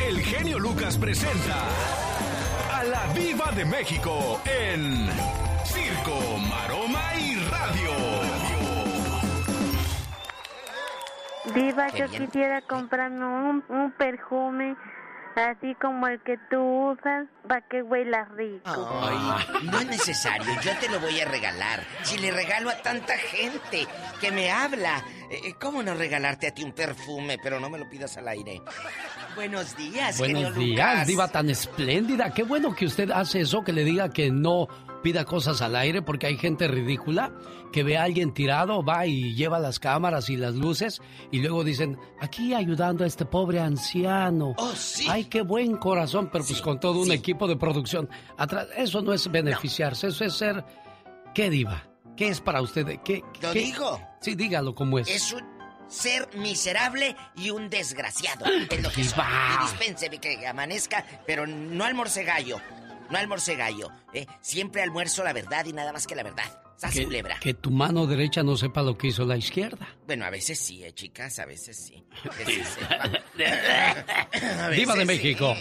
El 0.07 0.21
genio 0.21 0.59
Lucas 0.59 0.97
presenta 0.97 1.67
a 2.71 2.83
la 2.83 3.13
Viva 3.13 3.51
de 3.51 3.65
México 3.65 4.41
en 4.45 5.09
circo, 5.65 6.19
Diva, 11.53 11.89
yo 11.89 12.07
quisiera 12.09 12.61
comprarme 12.61 13.25
un, 13.25 13.63
un 13.69 13.91
perfume 13.91 14.75
así 15.35 15.75
como 15.81 16.07
el 16.07 16.21
que 16.21 16.37
tú 16.49 16.91
usas 16.91 17.27
para 17.47 17.61
que 17.61 17.81
huela 17.81 18.25
rico. 18.35 19.01
Ay, 19.01 19.65
no 19.65 19.79
es 19.79 19.87
necesario, 19.87 20.45
yo 20.61 20.71
te 20.79 20.89
lo 20.89 20.99
voy 20.99 21.19
a 21.19 21.25
regalar. 21.25 21.83
Si 22.03 22.17
le 22.17 22.31
regalo 22.31 22.69
a 22.69 22.77
tanta 22.81 23.17
gente 23.17 23.87
que 24.21 24.31
me 24.31 24.51
habla, 24.51 25.03
eh, 25.29 25.53
¿cómo 25.59 25.83
no 25.83 25.95
regalarte 25.95 26.47
a 26.47 26.53
ti 26.53 26.63
un 26.63 26.71
perfume? 26.73 27.37
Pero 27.41 27.59
no 27.59 27.69
me 27.69 27.79
lo 27.79 27.89
pidas 27.89 28.15
al 28.17 28.27
aire. 28.27 28.61
Buenos 29.35 29.75
días, 29.75 30.17
genio 30.17 30.39
Buenos 30.51 30.55
días, 30.55 30.91
Lucas. 30.93 31.07
diva 31.07 31.27
tan 31.27 31.49
espléndida. 31.49 32.33
Qué 32.33 32.43
bueno 32.43 32.75
que 32.75 32.85
usted 32.85 33.09
hace 33.11 33.41
eso, 33.41 33.63
que 33.63 33.73
le 33.73 33.83
diga 33.83 34.09
que 34.09 34.29
no 34.31 34.67
pida 35.03 35.25
cosas 35.25 35.61
al 35.61 35.75
aire, 35.75 36.01
porque 36.01 36.25
hay 36.25 36.37
gente 36.37 36.67
ridícula 36.67 37.31
que 37.71 37.83
ve 37.83 37.97
a 37.97 38.03
alguien 38.03 38.33
tirado, 38.33 38.83
va 38.83 39.05
y 39.05 39.35
lleva 39.35 39.59
las 39.59 39.77
cámaras 39.79 40.29
y 40.29 40.37
las 40.37 40.55
luces, 40.55 41.01
y 41.31 41.39
luego 41.41 41.63
dicen, 41.63 41.99
aquí 42.19 42.53
ayudando 42.55 43.03
a 43.03 43.07
este 43.07 43.25
pobre 43.25 43.59
anciano. 43.59 44.55
Oh, 44.57 44.73
sí. 44.75 45.05
Ay, 45.09 45.25
qué 45.25 45.41
buen 45.41 45.77
corazón, 45.77 46.29
pero 46.31 46.43
pues 46.45 46.61
con 46.61 46.79
todo 46.79 47.01
un 47.01 47.11
equipo 47.11 47.47
de 47.47 47.55
producción 47.57 48.09
atrás. 48.37 48.67
Eso 48.75 49.01
no 49.01 49.13
es 49.13 49.29
beneficiarse, 49.29 50.07
eso 50.07 50.25
es 50.25 50.33
ser... 50.33 50.63
¿Qué 51.35 51.49
diva? 51.49 51.83
¿Qué 52.15 52.29
es 52.29 52.41
para 52.41 52.61
usted? 52.61 52.99
¿Qué, 53.03 53.23
Lo 53.41 53.51
qué- 53.53 53.59
digo. 53.59 53.99
Sí, 54.21 54.35
dígalo 54.35 54.73
como 54.75 54.99
es. 54.99 55.09
Es 55.09 55.33
un 55.33 55.41
ser 55.87 56.29
miserable 56.37 57.15
y 57.35 57.49
un 57.49 57.69
desgraciado. 57.69 58.45
Es 58.69 58.81
lo 58.81 58.89
que 58.89 59.03
soy. 59.03 59.13
Diva. 59.13 59.57
Y 59.59 59.63
dispénseme 59.63 60.17
que 60.19 60.47
amanezca, 60.47 61.03
pero 61.25 61.45
no 61.47 61.83
almorce 61.83 62.23
gallo. 62.23 62.57
No 63.13 63.19
almorce 63.19 63.55
gallo. 63.55 63.89
¿eh? 64.13 64.25
Siempre 64.41 64.81
almuerzo 64.81 65.23
la 65.23 65.33
verdad 65.33 65.63
y 65.65 65.71
nada 65.73 65.93
más 65.93 66.07
que 66.07 66.15
la 66.15 66.23
verdad. 66.23 66.43
Sas 66.77 66.91
que, 66.95 67.03
culebra. 67.05 67.39
que 67.39 67.53
tu 67.53 67.69
mano 67.69 68.07
derecha 68.07 68.41
no 68.41 68.57
sepa 68.57 68.81
lo 68.81 68.97
que 68.97 69.07
hizo 69.07 69.23
la 69.23 69.37
izquierda. 69.37 69.87
Bueno, 70.07 70.25
a 70.25 70.31
veces 70.31 70.57
sí, 70.59 70.83
eh, 70.83 70.91
chicas, 70.93 71.37
a 71.37 71.45
veces 71.45 71.77
sí. 71.77 72.03
A 72.27 72.35
veces 72.37 72.77
Diva 74.75 74.93
de 74.95 75.01
sí. 75.01 75.05
México. 75.05 75.55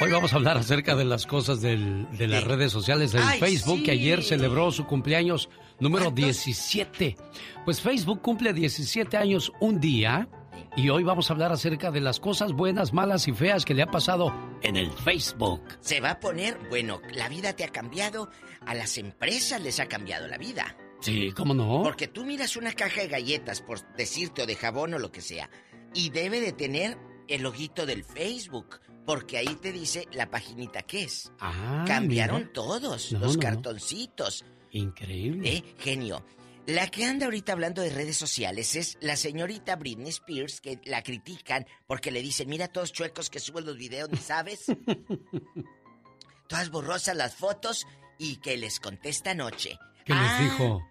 Hoy 0.00 0.12
vamos 0.12 0.32
a 0.32 0.36
hablar 0.36 0.58
acerca 0.58 0.94
de 0.94 1.04
las 1.06 1.26
cosas 1.26 1.60
del- 1.62 2.06
de 2.16 2.28
las 2.28 2.44
redes 2.44 2.70
sociales 2.70 3.12
del 3.12 3.22
Ay, 3.22 3.40
Facebook, 3.40 3.78
sí. 3.78 3.82
que 3.84 3.90
ayer 3.92 4.22
celebró 4.22 4.70
su 4.70 4.86
cumpleaños 4.86 5.48
número 5.80 6.10
17. 6.10 7.16
Pues 7.64 7.80
Facebook 7.80 8.20
cumple 8.22 8.52
17 8.52 9.16
años 9.16 9.50
un 9.60 9.80
día 9.80 10.28
y 10.76 10.88
hoy 10.90 11.02
vamos 11.02 11.30
a 11.30 11.32
hablar 11.34 11.52
acerca 11.52 11.90
de 11.90 12.00
las 12.00 12.20
cosas 12.20 12.52
buenas, 12.52 12.92
malas 12.92 13.26
y 13.28 13.32
feas 13.32 13.64
que 13.64 13.74
le 13.74 13.82
ha 13.82 13.90
pasado 13.90 14.32
en 14.62 14.76
el 14.76 14.90
Facebook. 14.90 15.62
Se 15.80 16.00
va 16.00 16.12
a 16.12 16.20
poner, 16.20 16.58
bueno, 16.68 17.00
la 17.14 17.28
vida 17.28 17.52
te 17.54 17.64
ha 17.64 17.68
cambiado, 17.68 18.28
a 18.66 18.74
las 18.74 18.98
empresas 18.98 19.60
les 19.60 19.80
ha 19.80 19.86
cambiado 19.86 20.26
la 20.28 20.38
vida. 20.38 20.76
Sí, 21.00 21.30
¿cómo 21.32 21.54
no? 21.54 21.82
Porque 21.82 22.08
tú 22.08 22.24
miras 22.24 22.56
una 22.56 22.72
caja 22.72 23.00
de 23.02 23.08
galletas, 23.08 23.60
por 23.62 23.80
decirte, 23.94 24.42
o 24.42 24.46
de 24.46 24.56
jabón 24.56 24.94
o 24.94 24.98
lo 24.98 25.12
que 25.12 25.20
sea, 25.20 25.48
y 25.94 26.10
debe 26.10 26.40
de 26.40 26.52
tener 26.52 26.98
el 27.28 27.42
loguito 27.42 27.86
del 27.86 28.04
Facebook, 28.04 28.80
porque 29.06 29.38
ahí 29.38 29.54
te 29.60 29.72
dice 29.72 30.06
la 30.12 30.28
paginita 30.30 30.82
que 30.82 31.04
es. 31.04 31.30
Ah, 31.40 31.84
Cambiaron 31.86 32.38
mira. 32.40 32.52
todos 32.52 33.12
No, 33.12 33.20
los 33.20 33.36
no. 33.36 33.40
cartoncitos. 33.42 34.44
Increíble. 34.70 35.48
¿Eh? 35.48 35.64
Genio. 35.78 36.24
La 36.68 36.86
que 36.88 37.06
anda 37.06 37.24
ahorita 37.24 37.52
hablando 37.52 37.80
de 37.80 37.88
redes 37.88 38.18
sociales 38.18 38.76
es 38.76 38.98
la 39.00 39.16
señorita 39.16 39.76
Britney 39.76 40.10
Spears, 40.10 40.60
que 40.60 40.78
la 40.84 41.02
critican 41.02 41.66
porque 41.86 42.10
le 42.10 42.20
dicen, 42.20 42.46
mira 42.50 42.68
todos 42.68 42.92
chuecos 42.92 43.30
que 43.30 43.40
suben 43.40 43.64
los 43.64 43.78
videos, 43.78 44.10
¿ni 44.10 44.18
sabes? 44.18 44.66
Todas 46.46 46.70
borrosas 46.70 47.16
las 47.16 47.34
fotos 47.34 47.86
y 48.18 48.36
que 48.36 48.58
les 48.58 48.80
contesta 48.80 49.30
anoche. 49.30 49.78
¿Qué 50.04 50.12
les 50.12 50.22
"Ah, 50.22 50.40
dijo? 50.42 50.82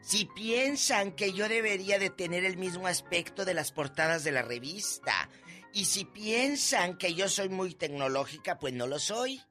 Si 0.00 0.24
piensan 0.24 1.12
que 1.12 1.34
yo 1.34 1.50
debería 1.50 1.98
de 1.98 2.08
tener 2.08 2.44
el 2.46 2.56
mismo 2.56 2.86
aspecto 2.86 3.44
de 3.44 3.52
las 3.52 3.72
portadas 3.72 4.24
de 4.24 4.32
la 4.32 4.40
revista, 4.40 5.28
y 5.74 5.84
si 5.84 6.06
piensan 6.06 6.96
que 6.96 7.12
yo 7.12 7.28
soy 7.28 7.50
muy 7.50 7.74
tecnológica, 7.74 8.58
pues 8.58 8.72
no 8.72 8.86
lo 8.86 8.98
soy. 8.98 9.42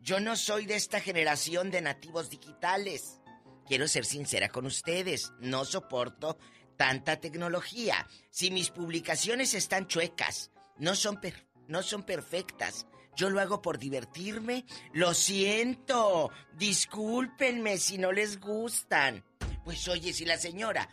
Yo 0.00 0.18
no 0.18 0.34
soy 0.34 0.66
de 0.66 0.74
esta 0.74 0.98
generación 1.00 1.70
de 1.70 1.82
nativos 1.82 2.30
digitales. 2.30 3.20
Quiero 3.66 3.88
ser 3.88 4.04
sincera 4.04 4.48
con 4.48 4.66
ustedes, 4.66 5.32
no 5.40 5.64
soporto 5.64 6.38
tanta 6.76 7.20
tecnología. 7.20 8.06
Si 8.30 8.50
mis 8.50 8.70
publicaciones 8.70 9.54
están 9.54 9.86
chuecas, 9.86 10.50
no 10.78 10.94
son 10.94 11.20
no 11.68 11.82
son 11.82 12.02
perfectas. 12.02 12.86
Yo 13.16 13.30
lo 13.30 13.40
hago 13.40 13.62
por 13.62 13.78
divertirme. 13.78 14.64
Lo 14.92 15.14
siento. 15.14 16.30
Discúlpenme 16.54 17.78
si 17.78 17.96
no 17.98 18.12
les 18.12 18.40
gustan. 18.40 19.24
Pues 19.64 19.86
oye, 19.88 20.12
si 20.12 20.24
la 20.24 20.36
señora 20.36 20.88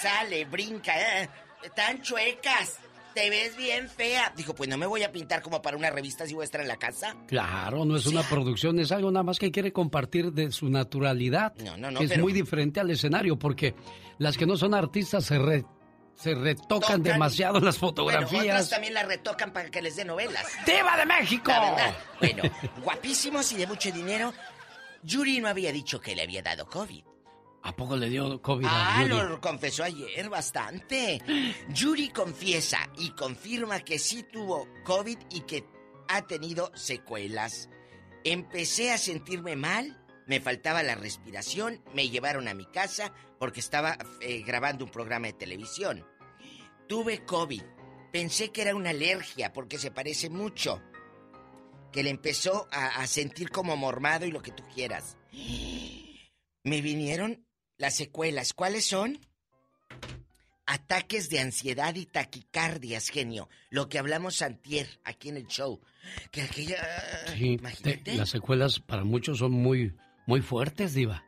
sale, 0.00 0.44
brinca, 0.46 1.22
eh, 1.22 1.28
están 1.62 2.00
chuecas, 2.00 2.78
te 3.14 3.30
ves 3.30 3.56
bien 3.56 3.88
fea. 3.88 4.32
Dijo, 4.36 4.54
pues 4.54 4.68
no 4.68 4.76
me 4.76 4.86
voy 4.86 5.02
a 5.02 5.12
pintar 5.12 5.40
como 5.42 5.62
para 5.62 5.76
una 5.76 5.90
revista 5.90 6.26
si 6.26 6.34
voy 6.34 6.42
a 6.42 6.44
estar 6.44 6.60
en 6.60 6.68
la 6.68 6.76
casa. 6.76 7.14
Claro, 7.28 7.84
no 7.84 7.96
es 7.96 8.06
una 8.06 8.22
producción, 8.22 8.78
es 8.80 8.92
algo 8.92 9.10
nada 9.10 9.22
más 9.22 9.38
que 9.38 9.50
quiere 9.50 9.72
compartir 9.72 10.32
de 10.32 10.50
su 10.52 10.68
naturalidad. 10.68 11.54
No, 11.56 11.76
no, 11.76 11.90
no, 11.90 11.98
que 12.00 12.04
es 12.06 12.10
pero- 12.10 12.22
muy 12.22 12.32
diferente 12.32 12.80
al 12.80 12.90
escenario, 12.90 13.38
porque 13.38 13.74
las 14.18 14.36
que 14.36 14.46
no 14.46 14.56
son 14.56 14.74
artistas 14.74 15.24
se, 15.24 15.38
re- 15.38 15.64
se 16.16 16.34
retocan 16.34 16.80
Tocan. 16.80 17.02
demasiado 17.02 17.60
las 17.60 17.78
Bueno, 17.80 18.02
otras 18.02 18.16
fotografías. 18.26 18.70
también 18.70 18.94
la 18.94 19.02
retocan 19.04 19.52
para 19.52 19.70
que 19.70 19.80
les 19.82 19.96
dé 19.96 20.04
novelas. 20.04 20.46
¡Diva 20.66 20.96
de 20.96 21.06
México! 21.06 21.50
La 21.50 21.60
verdad. 21.70 21.96
Bueno, 22.20 22.42
guapísimos 22.82 23.50
y 23.52 23.56
de 23.56 23.66
mucho 23.66 23.90
dinero. 23.92 24.32
Yuri 25.02 25.40
no 25.40 25.48
había 25.48 25.70
dicho 25.72 26.00
que 26.00 26.14
le 26.16 26.22
había 26.22 26.42
dado 26.42 26.66
COVID. 26.66 27.04
¿A 27.66 27.74
poco 27.74 27.96
le 27.96 28.10
dio 28.10 28.40
COVID 28.42 28.66
a 28.66 28.98
Ah, 28.98 29.02
Yuri? 29.06 29.28
lo 29.28 29.40
confesó 29.40 29.84
ayer 29.84 30.28
bastante. 30.28 31.20
Yuri 31.70 32.10
confiesa 32.10 32.78
y 32.98 33.10
confirma 33.10 33.80
que 33.80 33.98
sí 33.98 34.22
tuvo 34.30 34.68
COVID 34.84 35.16
y 35.30 35.40
que 35.40 35.64
ha 36.08 36.26
tenido 36.26 36.70
secuelas. 36.74 37.70
Empecé 38.22 38.92
a 38.92 38.98
sentirme 38.98 39.56
mal, 39.56 39.98
me 40.26 40.40
faltaba 40.40 40.82
la 40.82 40.94
respiración, 40.94 41.82
me 41.94 42.10
llevaron 42.10 42.48
a 42.48 42.54
mi 42.54 42.66
casa 42.66 43.12
porque 43.38 43.60
estaba 43.60 43.96
eh, 44.20 44.42
grabando 44.46 44.84
un 44.84 44.90
programa 44.90 45.28
de 45.28 45.32
televisión. 45.32 46.06
Tuve 46.86 47.24
COVID. 47.24 47.62
Pensé 48.12 48.50
que 48.52 48.60
era 48.62 48.74
una 48.76 48.90
alergia 48.90 49.54
porque 49.54 49.78
se 49.78 49.90
parece 49.90 50.28
mucho. 50.28 50.82
Que 51.92 52.02
le 52.02 52.10
empezó 52.10 52.68
a, 52.70 53.00
a 53.00 53.06
sentir 53.06 53.48
como 53.50 53.74
mormado 53.76 54.26
y 54.26 54.30
lo 54.32 54.42
que 54.42 54.52
tú 54.52 54.62
quieras. 54.74 55.16
Me 56.62 56.80
vinieron 56.80 57.46
las 57.76 57.94
secuelas. 57.94 58.52
¿Cuáles 58.52 58.86
son? 58.86 59.18
Ataques 60.66 61.28
de 61.28 61.40
ansiedad 61.40 61.94
y 61.94 62.06
taquicardias, 62.06 63.08
genio. 63.10 63.48
Lo 63.68 63.88
que 63.90 63.98
hablamos 63.98 64.40
antier 64.40 64.88
aquí 65.04 65.28
en 65.28 65.36
el 65.36 65.46
show. 65.46 65.80
Que 66.30 66.42
aquella... 66.42 66.82
Sí, 67.36 67.58
te- 67.82 68.14
las 68.14 68.30
secuelas 68.30 68.80
para 68.80 69.04
muchos 69.04 69.38
son 69.38 69.52
muy, 69.52 69.94
muy 70.26 70.40
fuertes, 70.40 70.94
Diva. 70.94 71.24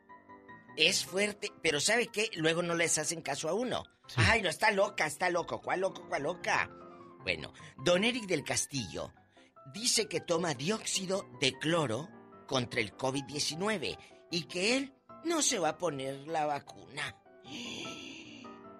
Es 0.75 1.05
fuerte, 1.05 1.51
pero 1.61 1.79
¿sabe 1.79 2.07
qué? 2.07 2.29
Luego 2.35 2.63
no 2.63 2.73
les 2.75 2.97
hacen 2.97 3.21
caso 3.21 3.47
a 3.47 3.53
uno. 3.53 3.83
Ay, 4.15 4.41
no, 4.41 4.49
está 4.49 4.71
loca, 4.71 5.05
está 5.05 5.29
loco. 5.29 5.61
¿Cuál 5.61 5.81
loco, 5.81 6.07
cuál 6.07 6.23
loca? 6.23 6.69
Bueno, 7.23 7.53
don 7.83 8.03
Eric 8.03 8.25
del 8.25 8.43
Castillo 8.43 9.13
dice 9.73 10.07
que 10.07 10.21
toma 10.21 10.53
dióxido 10.55 11.29
de 11.41 11.53
cloro 11.59 12.09
contra 12.47 12.79
el 12.79 12.95
COVID-19 12.95 13.97
y 14.31 14.43
que 14.43 14.77
él 14.77 14.93
no 15.27 15.41
se 15.41 15.59
va 15.59 15.69
a 15.69 15.77
poner 15.77 16.27
la 16.27 16.45
vacuna. 16.45 17.15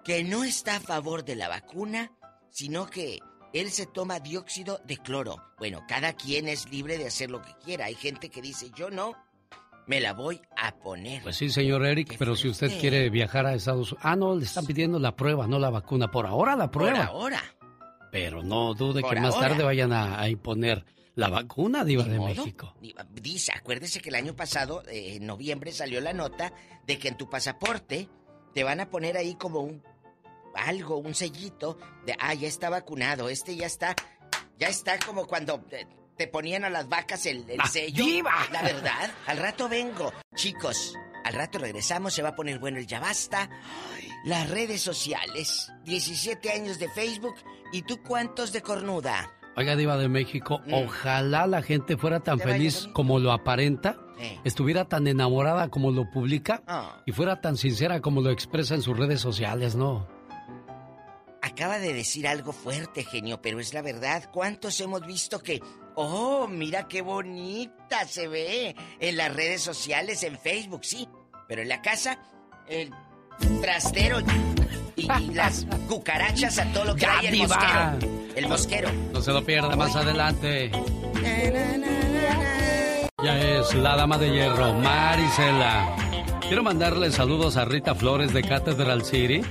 Que 0.04 0.24
no 0.24 0.44
está 0.44 0.76
a 0.76 0.80
favor 0.80 1.24
de 1.24 1.36
la 1.36 1.48
vacuna, 1.48 2.12
sino 2.50 2.86
que 2.86 3.18
él 3.52 3.70
se 3.70 3.86
toma 3.86 4.20
dióxido 4.20 4.80
de 4.84 4.96
cloro. 4.96 5.36
Bueno, 5.58 5.84
cada 5.86 6.14
quien 6.14 6.48
es 6.48 6.70
libre 6.70 6.98
de 6.98 7.06
hacer 7.06 7.30
lo 7.30 7.42
que 7.42 7.52
quiera. 7.64 7.86
Hay 7.86 7.94
gente 7.94 8.30
que 8.30 8.40
dice, 8.40 8.70
yo 8.74 8.90
no, 8.90 9.14
me 9.86 10.00
la 10.00 10.14
voy 10.14 10.40
a 10.56 10.74
poner. 10.76 11.22
Pues 11.22 11.36
sí, 11.36 11.50
señor 11.50 11.84
Eric, 11.84 12.16
pero 12.18 12.36
si 12.36 12.48
usted 12.48 12.78
quiere 12.80 13.10
viajar 13.10 13.46
a 13.46 13.54
Estados 13.54 13.92
Unidos... 13.92 14.06
Ah, 14.06 14.16
no, 14.16 14.34
le 14.34 14.44
están 14.44 14.66
pidiendo 14.66 14.98
la 14.98 15.14
prueba, 15.14 15.46
no 15.46 15.58
la 15.58 15.70
vacuna. 15.70 16.10
Por 16.10 16.26
ahora 16.26 16.56
la 16.56 16.70
Por 16.70 16.82
prueba. 16.84 17.04
ahora. 17.04 17.42
Pero 18.10 18.42
no 18.42 18.72
dude 18.72 19.02
Por 19.02 19.14
que 19.14 19.20
más 19.20 19.38
tarde 19.38 19.62
vayan 19.62 19.92
a, 19.92 20.18
a 20.20 20.28
imponer 20.30 20.84
la 21.18 21.28
vacuna, 21.28 21.84
Diva 21.84 22.04
de 22.04 22.16
modo. 22.16 22.28
México. 22.28 22.74
Dice, 23.10 23.52
acuérdese 23.52 24.00
que 24.00 24.08
el 24.08 24.14
año 24.14 24.36
pasado, 24.36 24.84
eh, 24.86 25.16
en 25.16 25.26
noviembre, 25.26 25.72
salió 25.72 26.00
la 26.00 26.12
nota 26.12 26.52
de 26.86 26.96
que 26.96 27.08
en 27.08 27.16
tu 27.16 27.28
pasaporte 27.28 28.08
te 28.54 28.62
van 28.62 28.78
a 28.78 28.88
poner 28.88 29.16
ahí 29.16 29.34
como 29.34 29.60
un 29.60 29.82
algo, 30.54 30.96
un 30.98 31.16
sellito 31.16 31.76
de, 32.06 32.14
ah, 32.20 32.34
ya 32.34 32.46
está 32.46 32.70
vacunado, 32.70 33.28
este 33.28 33.56
ya 33.56 33.66
está, 33.66 33.96
ya 34.58 34.68
está 34.68 34.96
como 35.00 35.26
cuando 35.26 35.64
eh, 35.72 35.86
te 36.16 36.28
ponían 36.28 36.64
a 36.64 36.70
las 36.70 36.88
vacas 36.88 37.26
el, 37.26 37.50
el 37.50 37.58
¡La 37.58 37.66
sello. 37.66 38.04
diva! 38.04 38.32
La 38.52 38.62
verdad, 38.62 39.10
al 39.26 39.38
rato 39.38 39.68
vengo. 39.68 40.12
Chicos, 40.36 40.94
al 41.24 41.34
rato 41.34 41.58
regresamos, 41.58 42.14
se 42.14 42.22
va 42.22 42.28
a 42.30 42.36
poner 42.36 42.60
bueno 42.60 42.78
el 42.78 42.86
ya 42.86 43.00
basta. 43.00 43.50
Las 44.24 44.48
redes 44.50 44.82
sociales, 44.82 45.72
17 45.84 46.50
años 46.52 46.78
de 46.78 46.88
Facebook, 46.88 47.34
¿y 47.72 47.82
tú 47.82 48.00
cuántos 48.04 48.52
de 48.52 48.62
cornuda? 48.62 49.34
Oiga, 49.58 49.74
Diva 49.76 49.96
de 49.96 50.08
México, 50.08 50.60
Mm. 50.66 50.72
ojalá 50.74 51.46
la 51.48 51.62
gente 51.62 51.96
fuera 51.96 52.20
tan 52.20 52.38
feliz 52.38 52.88
como 52.92 53.18
lo 53.18 53.32
aparenta 53.32 53.96
estuviera 54.44 54.84
tan 54.88 55.06
enamorada 55.06 55.68
como 55.68 55.90
lo 55.92 56.10
publica 56.10 56.62
Ah. 56.66 57.02
y 57.06 57.12
fuera 57.12 57.40
tan 57.40 57.56
sincera 57.56 58.00
como 58.00 58.20
lo 58.20 58.30
expresa 58.30 58.74
en 58.74 58.82
sus 58.82 58.96
redes 58.98 59.20
sociales, 59.20 59.74
¿no? 59.76 60.06
Acaba 61.40 61.78
de 61.78 61.92
decir 61.92 62.26
algo 62.26 62.52
fuerte, 62.52 63.04
genio, 63.04 63.40
pero 63.40 63.60
es 63.60 63.72
la 63.74 63.80
verdad. 63.82 64.28
¿Cuántos 64.32 64.80
hemos 64.80 65.06
visto 65.06 65.40
que, 65.40 65.60
oh, 65.94 66.48
mira 66.48 66.88
qué 66.88 67.00
bonita 67.00 68.04
se 68.06 68.26
ve 68.28 68.74
en 68.98 69.16
las 69.16 69.34
redes 69.34 69.62
sociales, 69.62 70.22
en 70.24 70.36
Facebook, 70.38 70.84
sí, 70.84 71.08
pero 71.48 71.62
en 71.62 71.68
la 71.68 71.80
casa, 71.80 72.18
el 72.68 72.90
trastero 73.60 74.20
y, 74.96 75.02
y 75.02 75.34
las 75.34 75.66
cucarachas 75.88 76.58
a 76.58 76.64
todo 76.72 76.84
lo 76.86 76.94
que 76.94 77.02
¡Ya, 77.02 77.18
hay 77.18 77.26
el 77.26 77.32
diva! 77.32 77.46
mosquero. 77.56 78.12
El 78.36 78.48
mosquero. 78.48 78.88
No 79.12 79.20
se 79.20 79.32
lo 79.32 79.44
pierda 79.44 79.74
más 79.76 79.94
adelante. 79.96 80.70
Ya 83.22 83.38
es 83.40 83.74
la 83.74 83.96
dama 83.96 84.16
de 84.18 84.30
hierro, 84.30 84.72
Marisela. 84.74 85.96
Quiero 86.40 86.62
mandarle 86.62 87.10
saludos 87.10 87.56
a 87.56 87.64
Rita 87.64 87.94
Flores 87.94 88.32
de 88.32 88.42
Cathedral 88.42 89.04
City. 89.04 89.42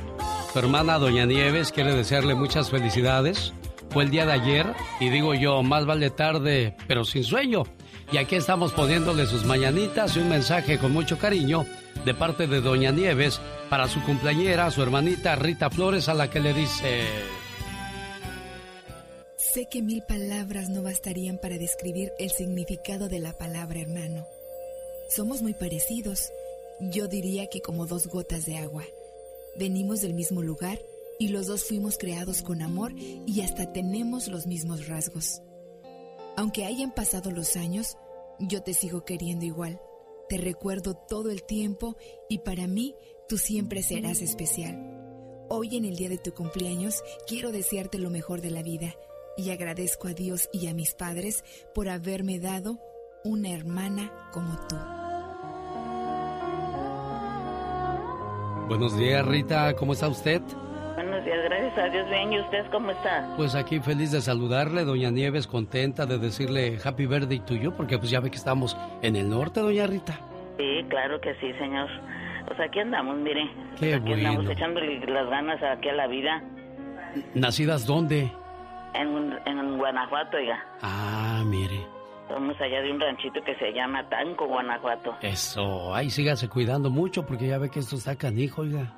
Su 0.53 0.59
hermana 0.59 0.97
Doña 0.97 1.25
Nieves 1.25 1.71
quiere 1.71 1.93
desearle 1.93 2.33
muchas 2.33 2.69
felicidades. 2.69 3.53
Fue 3.89 4.03
el 4.03 4.09
día 4.09 4.25
de 4.25 4.33
ayer 4.33 4.73
y 4.99 5.09
digo 5.09 5.33
yo, 5.33 5.61
más 5.63 5.85
vale 5.85 6.09
tarde, 6.09 6.75
pero 6.87 7.03
sin 7.03 7.23
sueño. 7.23 7.63
Y 8.11 8.17
aquí 8.17 8.35
estamos 8.35 8.71
poniéndole 8.71 9.25
sus 9.25 9.43
mañanitas 9.43 10.15
y 10.15 10.19
un 10.19 10.29
mensaje 10.29 10.77
con 10.79 10.93
mucho 10.93 11.17
cariño 11.17 11.65
de 12.07 12.13
parte 12.13 12.47
de 12.47 12.61
Doña 12.61 12.91
Nieves 12.91 13.41
para 13.69 13.89
su 13.89 14.01
cumpleañera, 14.01 14.71
su 14.71 14.81
hermanita 14.81 15.35
Rita 15.35 15.69
Flores, 15.69 16.07
a 16.07 16.13
la 16.13 16.29
que 16.29 16.39
le 16.39 16.53
dice... 16.53 17.01
Sé 19.35 19.67
que 19.69 19.81
mil 19.81 20.01
palabras 20.03 20.69
no 20.69 20.83
bastarían 20.83 21.37
para 21.37 21.57
describir 21.57 22.13
el 22.17 22.31
significado 22.31 23.09
de 23.09 23.19
la 23.19 23.37
palabra 23.37 23.81
hermano. 23.81 24.25
Somos 25.09 25.41
muy 25.41 25.53
parecidos. 25.53 26.31
Yo 26.79 27.09
diría 27.09 27.47
que 27.47 27.61
como 27.61 27.85
dos 27.85 28.07
gotas 28.07 28.45
de 28.45 28.57
agua. 28.57 28.85
Venimos 29.57 29.99
del 29.99 30.13
mismo 30.13 30.41
lugar 30.41 30.79
y 31.19 31.27
los 31.27 31.47
dos 31.47 31.65
fuimos 31.65 31.97
creados 31.97 32.41
con 32.41 32.61
amor 32.61 32.93
y 32.95 33.41
hasta 33.41 33.73
tenemos 33.73 34.29
los 34.29 34.47
mismos 34.47 34.87
rasgos. 34.87 35.41
Aunque 36.37 36.63
hayan 36.63 36.93
pasado 36.93 37.31
los 37.31 37.57
años, 37.57 37.97
yo 38.39 38.63
te 38.63 38.73
sigo 38.73 39.03
queriendo 39.03 39.43
igual. 39.43 39.81
Te 40.29 40.37
recuerdo 40.37 40.93
todo 40.93 41.29
el 41.31 41.43
tiempo 41.43 41.95
y 42.27 42.39
para 42.39 42.67
mí 42.67 42.95
tú 43.29 43.37
siempre 43.37 43.81
serás 43.81 44.21
especial. 44.21 44.75
Hoy 45.47 45.77
en 45.77 45.85
el 45.85 45.95
día 45.95 46.09
de 46.09 46.17
tu 46.17 46.33
cumpleaños 46.33 47.01
quiero 47.27 47.53
desearte 47.53 47.97
lo 47.97 48.09
mejor 48.09 48.41
de 48.41 48.51
la 48.51 48.61
vida 48.61 48.93
y 49.37 49.51
agradezco 49.51 50.09
a 50.09 50.13
Dios 50.13 50.49
y 50.51 50.67
a 50.67 50.73
mis 50.73 50.93
padres 50.95 51.45
por 51.73 51.87
haberme 51.87 52.39
dado 52.39 52.79
una 53.23 53.51
hermana 53.51 54.29
como 54.33 54.57
tú. 54.67 54.75
Buenos 58.67 58.97
días, 58.97 59.25
Rita, 59.25 59.73
¿cómo 59.77 59.93
está 59.93 60.09
usted? 60.09 60.41
Buenos 61.17 61.33
días, 61.33 61.49
gracias 61.49 61.77
a 61.79 61.89
Dios. 61.89 62.09
Bien, 62.09 62.33
¿y 62.33 62.39
usted 62.39 62.65
cómo 62.71 62.91
está? 62.91 63.33
Pues 63.37 63.55
aquí 63.55 63.79
feliz 63.79 64.11
de 64.11 64.21
saludarle, 64.21 64.83
doña 64.83 65.09
Nieves, 65.09 65.47
contenta 65.47 66.05
de 66.05 66.19
decirle 66.19 66.77
Happy 66.83 67.07
Birthday 67.07 67.39
to 67.39 67.55
you, 67.55 67.71
porque 67.71 67.97
pues 67.97 68.11
ya 68.11 68.19
ve 68.19 68.29
que 68.29 68.37
estamos 68.37 68.77
en 69.01 69.15
el 69.15 69.27
norte, 69.27 69.61
doña 69.61 69.87
Rita. 69.87 70.19
Sí, 70.57 70.85
claro 70.89 71.19
que 71.19 71.33
sí, 71.35 71.51
señor. 71.53 71.89
Pues 72.45 72.59
aquí 72.59 72.81
andamos, 72.81 73.17
mire. 73.17 73.49
Qué 73.79 73.95
aquí 73.95 74.13
andamos 74.13 74.45
bueno. 74.45 74.51
echándole 74.51 74.99
las 75.07 75.27
ganas 75.27 75.63
aquí 75.63 75.89
a 75.89 75.93
la 75.93 76.05
vida. 76.05 76.43
¿Nacidas 77.33 77.87
dónde? 77.87 78.31
En, 78.93 79.39
en 79.45 79.77
Guanajuato, 79.79 80.37
oiga. 80.37 80.63
Ah, 80.83 81.41
mire. 81.47 81.83
Somos 82.27 82.61
allá 82.61 82.79
de 82.81 82.91
un 82.91 82.99
ranchito 82.99 83.41
que 83.43 83.55
se 83.55 83.73
llama 83.73 84.07
Tanco, 84.07 84.45
Guanajuato. 84.45 85.15
Eso, 85.23 85.95
ahí 85.95 86.11
sígase 86.11 86.47
cuidando 86.47 86.91
mucho, 86.91 87.25
porque 87.25 87.47
ya 87.47 87.57
ve 87.57 87.71
que 87.71 87.79
esto 87.79 87.95
está 87.95 88.15
canijo, 88.15 88.61
oiga. 88.61 88.93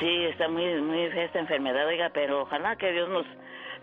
Sí, 0.00 0.24
está 0.26 0.48
muy 0.48 0.80
muy 0.80 1.08
fea 1.10 1.24
esta 1.24 1.40
enfermedad, 1.40 1.86
oiga, 1.86 2.10
pero 2.12 2.42
ojalá 2.42 2.76
que 2.76 2.92
Dios 2.92 3.08
nos, 3.08 3.26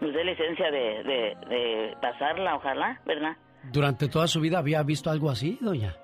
nos 0.01 0.13
dé 0.13 0.23
licencia 0.23 0.71
de, 0.71 1.03
de, 1.03 1.37
de 1.49 1.97
pasarla, 2.01 2.55
ojalá, 2.55 2.99
¿verdad? 3.05 3.35
¿Durante 3.71 4.07
toda 4.07 4.27
su 4.27 4.39
vida 4.39 4.59
había 4.59 4.81
visto 4.83 5.09
algo 5.09 5.29
así, 5.29 5.57
doña? 5.61 5.95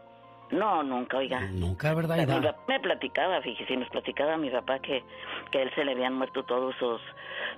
No, 0.52 0.84
nunca, 0.84 1.18
oiga. 1.18 1.40
Nunca, 1.52 1.94
¿verdad? 1.94 2.18
Mi 2.18 2.24
Ida? 2.24 2.42
papá 2.42 2.64
me 2.68 2.80
platicaba, 2.82 3.42
fíjese, 3.42 3.78
nos 3.78 3.88
platicaba 3.90 4.36
mi 4.36 4.50
papá 4.50 4.80
que, 4.80 5.02
que 5.50 5.60
a 5.60 5.62
él 5.62 5.72
se 5.76 5.86
le 5.86 5.94
habían 5.94 6.14
muerto 6.14 6.44
todos 6.44 6.76
sus, 6.78 7.00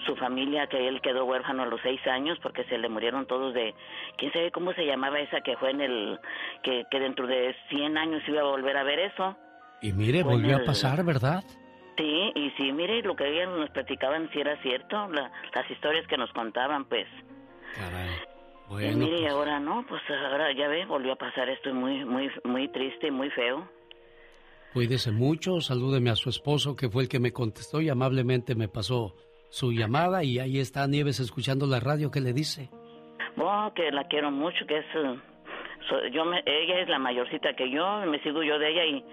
su 0.05 0.15
familia, 0.15 0.67
que 0.67 0.87
él 0.87 1.01
quedó 1.01 1.25
huérfano 1.25 1.63
a 1.63 1.65
los 1.65 1.81
seis 1.81 2.05
años 2.05 2.37
porque 2.43 2.63
se 2.65 2.77
le 2.77 2.89
murieron 2.89 3.25
todos 3.25 3.53
de, 3.55 3.73
quién 4.17 4.31
sabe 4.31 4.51
cómo 4.51 4.73
se 4.73 4.85
llamaba 4.85 5.19
esa 5.19 5.41
que 5.41 5.57
fue 5.57 5.71
en 5.71 5.81
el, 5.81 6.19
que, 6.61 6.83
que 6.91 6.99
dentro 6.99 7.25
de 7.25 7.55
100 7.69 7.97
años 7.97 8.21
iba 8.27 8.41
a 8.41 8.45
volver 8.45 8.77
a 8.77 8.83
ver 8.83 8.99
eso. 8.99 9.35
Y 9.81 9.91
mire, 9.93 10.21
Fue 10.21 10.33
volvió 10.33 10.57
a 10.57 10.63
pasar, 10.63 11.03
¿verdad? 11.03 11.43
Sí, 11.97 12.31
y 12.35 12.49
sí, 12.57 12.71
mire, 12.71 13.01
lo 13.03 13.15
que 13.15 13.27
ellos 13.27 13.57
nos 13.57 13.69
platicaban 13.69 14.29
sí 14.33 14.39
era 14.39 14.59
cierto, 14.63 15.07
la- 15.09 15.31
las 15.53 15.69
historias 15.69 16.07
que 16.07 16.17
nos 16.17 16.31
contaban, 16.33 16.85
pues. 16.85 17.07
Caray. 17.75 18.09
y 18.09 18.69
Bueno, 18.69 18.97
mire, 19.05 19.17
y 19.17 19.21
pues, 19.21 19.31
ahora 19.33 19.59
no, 19.59 19.85
pues 19.87 20.01
ahora 20.09 20.51
ya 20.53 20.67
ve, 20.67 20.85
volvió 20.85 21.13
a 21.13 21.15
pasar 21.17 21.49
esto 21.49 21.73
muy, 21.73 22.03
muy, 22.05 22.31
muy 22.43 22.67
triste 22.69 23.07
y 23.07 23.11
muy 23.11 23.29
feo. 23.31 23.67
cuídese 24.73 25.11
mucho, 25.11 25.61
salúdeme 25.61 26.09
a 26.09 26.15
su 26.15 26.29
esposo, 26.29 26.75
que 26.75 26.89
fue 26.89 27.03
el 27.03 27.09
que 27.09 27.19
me 27.19 27.31
contestó 27.31 27.79
y 27.81 27.89
amablemente 27.89 28.55
me 28.55 28.67
pasó 28.67 29.13
su 29.49 29.71
llamada, 29.71 30.23
y 30.23 30.39
ahí 30.39 30.59
está 30.59 30.87
Nieves 30.87 31.19
escuchando 31.19 31.67
la 31.67 31.79
radio 31.79 32.09
que 32.09 32.21
le 32.21 32.33
dice. 32.33 32.69
Oh, 33.37 33.71
que 33.75 33.91
la 33.91 34.05
quiero 34.07 34.31
mucho, 34.31 34.65
que 34.65 34.77
es... 34.79 34.85
eh, 34.95 35.19
so- 35.89 36.07
yo 36.07 36.25
me- 36.25 36.41
ella 36.45 36.79
es 36.79 36.89
la 36.89 36.97
mayorcita 36.97 37.53
que 37.53 37.69
yo, 37.69 37.99
me 38.07 38.19
sigo 38.23 38.41
yo 38.41 38.57
de 38.57 38.69
ella 38.71 38.85
y 38.85 39.05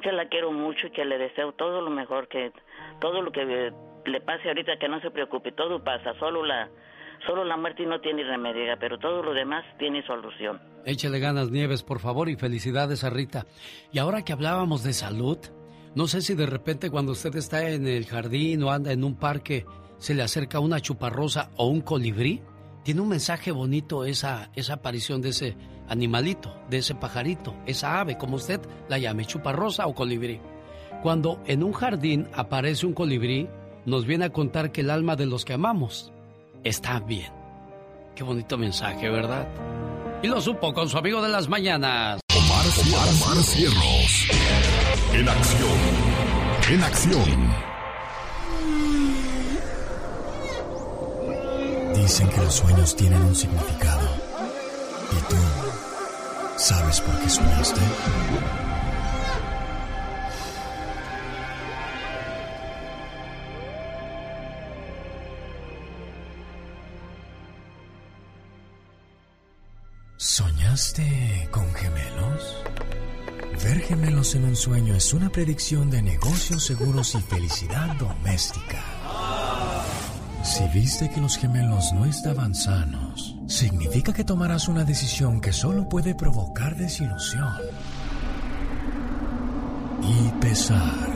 que 0.00 0.12
la 0.12 0.28
quiero 0.28 0.52
mucho 0.52 0.86
y 0.86 0.90
que 0.90 1.04
le 1.04 1.18
deseo 1.18 1.52
todo 1.52 1.80
lo 1.80 1.90
mejor, 1.90 2.28
que 2.28 2.52
todo 3.00 3.22
lo 3.22 3.30
que 3.32 3.42
eh, 3.42 3.72
le 4.06 4.20
pase 4.20 4.48
ahorita, 4.48 4.78
que 4.78 4.88
no 4.88 5.00
se 5.00 5.10
preocupe, 5.10 5.52
todo 5.52 5.82
pasa, 5.82 6.14
solo 6.18 6.44
la 6.44 6.68
solo 7.26 7.44
la 7.44 7.56
muerte 7.56 7.84
no 7.84 8.00
tiene 8.00 8.22
remedio, 8.24 8.74
pero 8.78 8.98
todo 8.98 9.22
lo 9.22 9.34
demás 9.34 9.64
tiene 9.78 10.06
solución. 10.06 10.60
Échele 10.84 11.18
ganas, 11.18 11.50
Nieves, 11.50 11.82
por 11.82 11.98
favor, 11.98 12.28
y 12.28 12.36
felicidades 12.36 13.04
a 13.04 13.10
Rita. 13.10 13.46
Y 13.92 13.98
ahora 13.98 14.22
que 14.22 14.32
hablábamos 14.32 14.84
de 14.84 14.92
salud, 14.92 15.38
no 15.94 16.06
sé 16.06 16.22
si 16.22 16.34
de 16.34 16.46
repente 16.46 16.90
cuando 16.90 17.12
usted 17.12 17.34
está 17.36 17.68
en 17.68 17.86
el 17.86 18.06
jardín 18.06 18.62
o 18.62 18.70
anda 18.70 18.92
en 18.92 19.04
un 19.04 19.18
parque, 19.18 19.66
se 19.98 20.14
le 20.14 20.22
acerca 20.22 20.60
una 20.60 20.80
chuparrosa 20.80 21.50
o 21.56 21.66
un 21.66 21.80
colibrí. 21.80 22.40
Tiene 22.84 23.00
un 23.00 23.08
mensaje 23.08 23.50
bonito 23.50 24.04
esa, 24.04 24.50
esa 24.54 24.74
aparición 24.74 25.20
de 25.20 25.30
ese 25.30 25.56
animalito, 25.88 26.54
de 26.68 26.78
ese 26.78 26.94
pajarito, 26.94 27.54
esa 27.66 28.00
ave, 28.00 28.16
como 28.16 28.36
usted 28.36 28.60
la 28.88 28.98
llame, 28.98 29.24
chuparrosa 29.24 29.86
o 29.86 29.94
colibrí. 29.94 30.40
Cuando 31.02 31.40
en 31.46 31.62
un 31.62 31.72
jardín 31.72 32.28
aparece 32.34 32.86
un 32.86 32.92
colibrí, 32.92 33.48
nos 33.84 34.04
viene 34.04 34.26
a 34.26 34.30
contar 34.30 34.72
que 34.72 34.82
el 34.82 34.90
alma 34.90 35.16
de 35.16 35.26
los 35.26 35.44
que 35.44 35.54
amamos 35.54 36.12
está 36.64 37.00
bien. 37.00 37.32
Qué 38.14 38.24
bonito 38.24 38.58
mensaje, 38.58 39.08
¿verdad? 39.08 39.46
Y 40.22 40.26
lo 40.26 40.40
supo 40.40 40.74
con 40.74 40.88
su 40.88 40.98
amigo 40.98 41.22
de 41.22 41.28
las 41.28 41.48
mañanas. 41.48 42.20
Omar, 42.36 42.66
Omar 42.66 43.44
Cierros. 43.44 44.28
En 45.12 45.28
acción. 45.28 45.78
En 46.70 46.82
acción. 46.82 47.68
Dicen 51.94 52.28
que 52.28 52.36
los 52.38 52.54
sueños 52.54 52.96
tienen 52.96 53.22
un 53.22 53.34
significado. 53.34 54.08
¿Y 55.12 55.30
tú 55.30 55.67
sabes 56.58 57.00
por 57.00 57.16
qué 57.20 57.30
soñaste? 57.30 57.80
¿Soñaste 70.16 71.48
con 71.52 71.72
gemelos? 71.74 72.64
Ver 73.62 73.80
gemelos 73.80 74.34
en 74.34 74.44
un 74.44 74.56
sueño 74.56 74.94
es 74.94 75.12
una 75.12 75.30
predicción 75.30 75.90
de 75.90 76.02
negocios 76.02 76.64
seguros 76.66 77.14
y 77.14 77.20
felicidad 77.20 77.94
doméstica. 77.96 78.82
Si 80.42 80.66
viste 80.68 81.08
que 81.10 81.20
los 81.20 81.36
gemelos 81.36 81.92
no 81.92 82.04
estaban 82.04 82.54
sanos, 82.54 83.37
significa 83.48 84.12
que 84.12 84.24
tomarás 84.24 84.68
una 84.68 84.84
decisión 84.84 85.40
que 85.40 85.52
solo 85.52 85.88
puede 85.88 86.14
provocar 86.14 86.76
desilusión 86.76 87.48
y 90.02 90.40
pesar. 90.40 91.08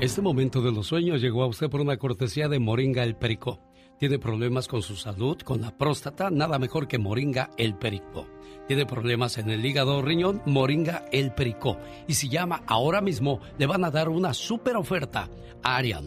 Este 0.00 0.20
momento 0.22 0.60
de 0.60 0.72
los 0.72 0.88
sueños 0.88 1.20
llegó 1.20 1.44
a 1.44 1.46
usted 1.46 1.70
por 1.70 1.80
una 1.80 1.96
cortesía 1.98 2.48
de 2.48 2.58
Moringa 2.58 3.04
el 3.04 3.16
Perico. 3.16 3.60
Tiene 3.98 4.18
problemas 4.18 4.66
con 4.66 4.82
su 4.82 4.96
salud, 4.96 5.38
con 5.42 5.60
la 5.60 5.70
próstata, 5.70 6.30
nada 6.30 6.58
mejor 6.58 6.88
que 6.88 6.98
Moringa 6.98 7.50
el 7.56 7.76
Perico. 7.76 8.26
Tiene 8.66 8.86
problemas 8.86 9.38
en 9.38 9.50
el 9.50 9.64
hígado 9.64 9.98
o 9.98 10.02
riñón, 10.02 10.42
Moringa 10.46 11.04
el 11.12 11.32
Perico. 11.32 11.78
Y 12.08 12.14
si 12.14 12.28
llama 12.28 12.62
ahora 12.66 13.00
mismo, 13.00 13.40
le 13.56 13.66
van 13.66 13.84
a 13.84 13.90
dar 13.90 14.08
una 14.08 14.34
super 14.34 14.76
oferta. 14.76 15.28
Área 15.62 16.00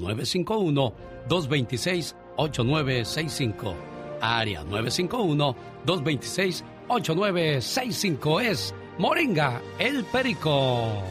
951-226-8965. 2.38 3.76
Área 4.22 4.64
951-226-8965. 4.64 6.64
8965 6.90 8.40
es 8.40 8.74
Moringa, 8.98 9.62
el 9.78 10.06
Perico. 10.06 11.04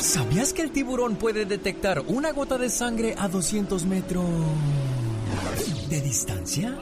¿Sabías 0.00 0.52
que 0.52 0.62
el 0.62 0.70
tiburón 0.70 1.16
puede 1.16 1.46
detectar 1.46 2.02
una 2.06 2.32
gota 2.32 2.58
de 2.58 2.68
sangre 2.68 3.14
a 3.18 3.28
200 3.28 3.84
metros 3.86 4.26
de 5.88 6.00
distancia? 6.02 6.78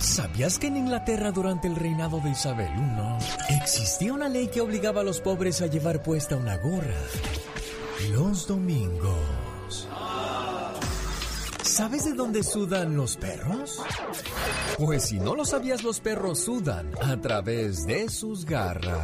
¿Sabías 0.00 0.58
que 0.58 0.68
en 0.68 0.78
Inglaterra 0.78 1.32
durante 1.32 1.68
el 1.68 1.76
reinado 1.76 2.20
de 2.20 2.30
Isabel 2.30 2.68
I 2.68 3.54
existía 3.56 4.14
una 4.14 4.28
ley 4.28 4.48
que 4.48 4.60
obligaba 4.60 5.02
a 5.02 5.04
los 5.04 5.20
pobres 5.20 5.60
a 5.60 5.66
llevar 5.66 6.02
puesta 6.02 6.36
una 6.36 6.56
gorra 6.56 6.94
los 8.10 8.46
domingos? 8.46 9.88
¿Sabes 11.74 12.04
de 12.04 12.12
dónde 12.12 12.44
sudan 12.44 12.96
los 12.96 13.16
perros? 13.16 13.82
Pues 14.78 15.06
si 15.06 15.18
no 15.18 15.34
lo 15.34 15.44
sabías, 15.44 15.82
los 15.82 15.98
perros 15.98 16.38
sudan 16.38 16.92
a 17.02 17.20
través 17.20 17.84
de 17.84 18.08
sus 18.10 18.44
garras. 18.44 19.02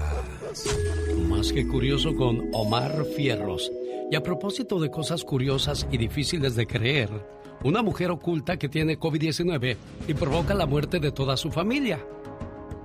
Más 1.28 1.52
que 1.52 1.66
curioso 1.66 2.14
con 2.14 2.48
Omar 2.52 3.04
Fierros. 3.16 3.72
Y 4.08 4.14
a 4.14 4.22
propósito 4.22 4.78
de 4.78 4.88
cosas 4.88 5.24
curiosas 5.24 5.84
y 5.90 5.98
difíciles 5.98 6.54
de 6.54 6.68
creer, 6.68 7.10
una 7.64 7.82
mujer 7.82 8.12
oculta 8.12 8.56
que 8.56 8.68
tiene 8.68 9.00
COVID-19 9.00 9.76
y 10.06 10.14
provoca 10.14 10.54
la 10.54 10.66
muerte 10.66 11.00
de 11.00 11.10
toda 11.10 11.36
su 11.36 11.50
familia. 11.50 11.98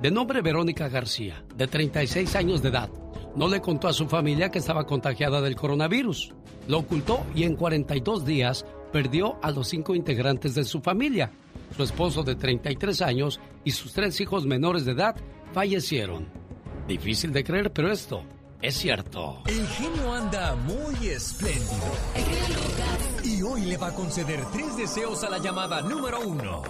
De 0.01 0.09
nombre 0.09 0.41
Verónica 0.41 0.89
García, 0.89 1.45
de 1.55 1.67
36 1.67 2.35
años 2.35 2.63
de 2.63 2.69
edad, 2.69 2.89
no 3.35 3.47
le 3.47 3.61
contó 3.61 3.87
a 3.87 3.93
su 3.93 4.07
familia 4.07 4.49
que 4.49 4.57
estaba 4.57 4.87
contagiada 4.87 5.41
del 5.41 5.55
coronavirus. 5.55 6.33
Lo 6.67 6.79
ocultó 6.79 7.23
y 7.35 7.43
en 7.43 7.55
42 7.55 8.25
días 8.25 8.65
perdió 8.95 9.37
a 9.41 9.51
los 9.51 9.67
cinco 9.67 9.93
integrantes 9.93 10.55
de 10.55 10.63
su 10.63 10.79
familia. 10.79 11.29
Su 11.75 11.83
esposo 11.83 12.23
de 12.23 12.35
33 12.35 13.01
años 13.01 13.41
y 13.65 13.71
sus 13.71 13.91
tres 13.91 14.21
hijos 14.21 14.45
menores 14.45 14.85
de 14.85 14.93
edad 14.93 15.17
fallecieron. 15.51 16.29
Difícil 16.87 17.33
de 17.33 17.43
creer, 17.43 17.73
pero 17.73 17.91
esto 17.91 18.23
es 18.61 18.73
cierto. 18.75 19.43
El 19.47 19.67
genio 19.67 20.13
anda 20.13 20.55
muy 20.55 21.09
espléndido. 21.09 21.91
Y 23.21 23.41
hoy 23.41 23.65
le 23.65 23.75
va 23.75 23.87
a 23.87 23.93
conceder 23.93 24.39
tres 24.53 24.77
deseos 24.77 25.25
a 25.25 25.29
la 25.29 25.39
llamada 25.39 25.81
número 25.81 26.25
uno. 26.25 26.61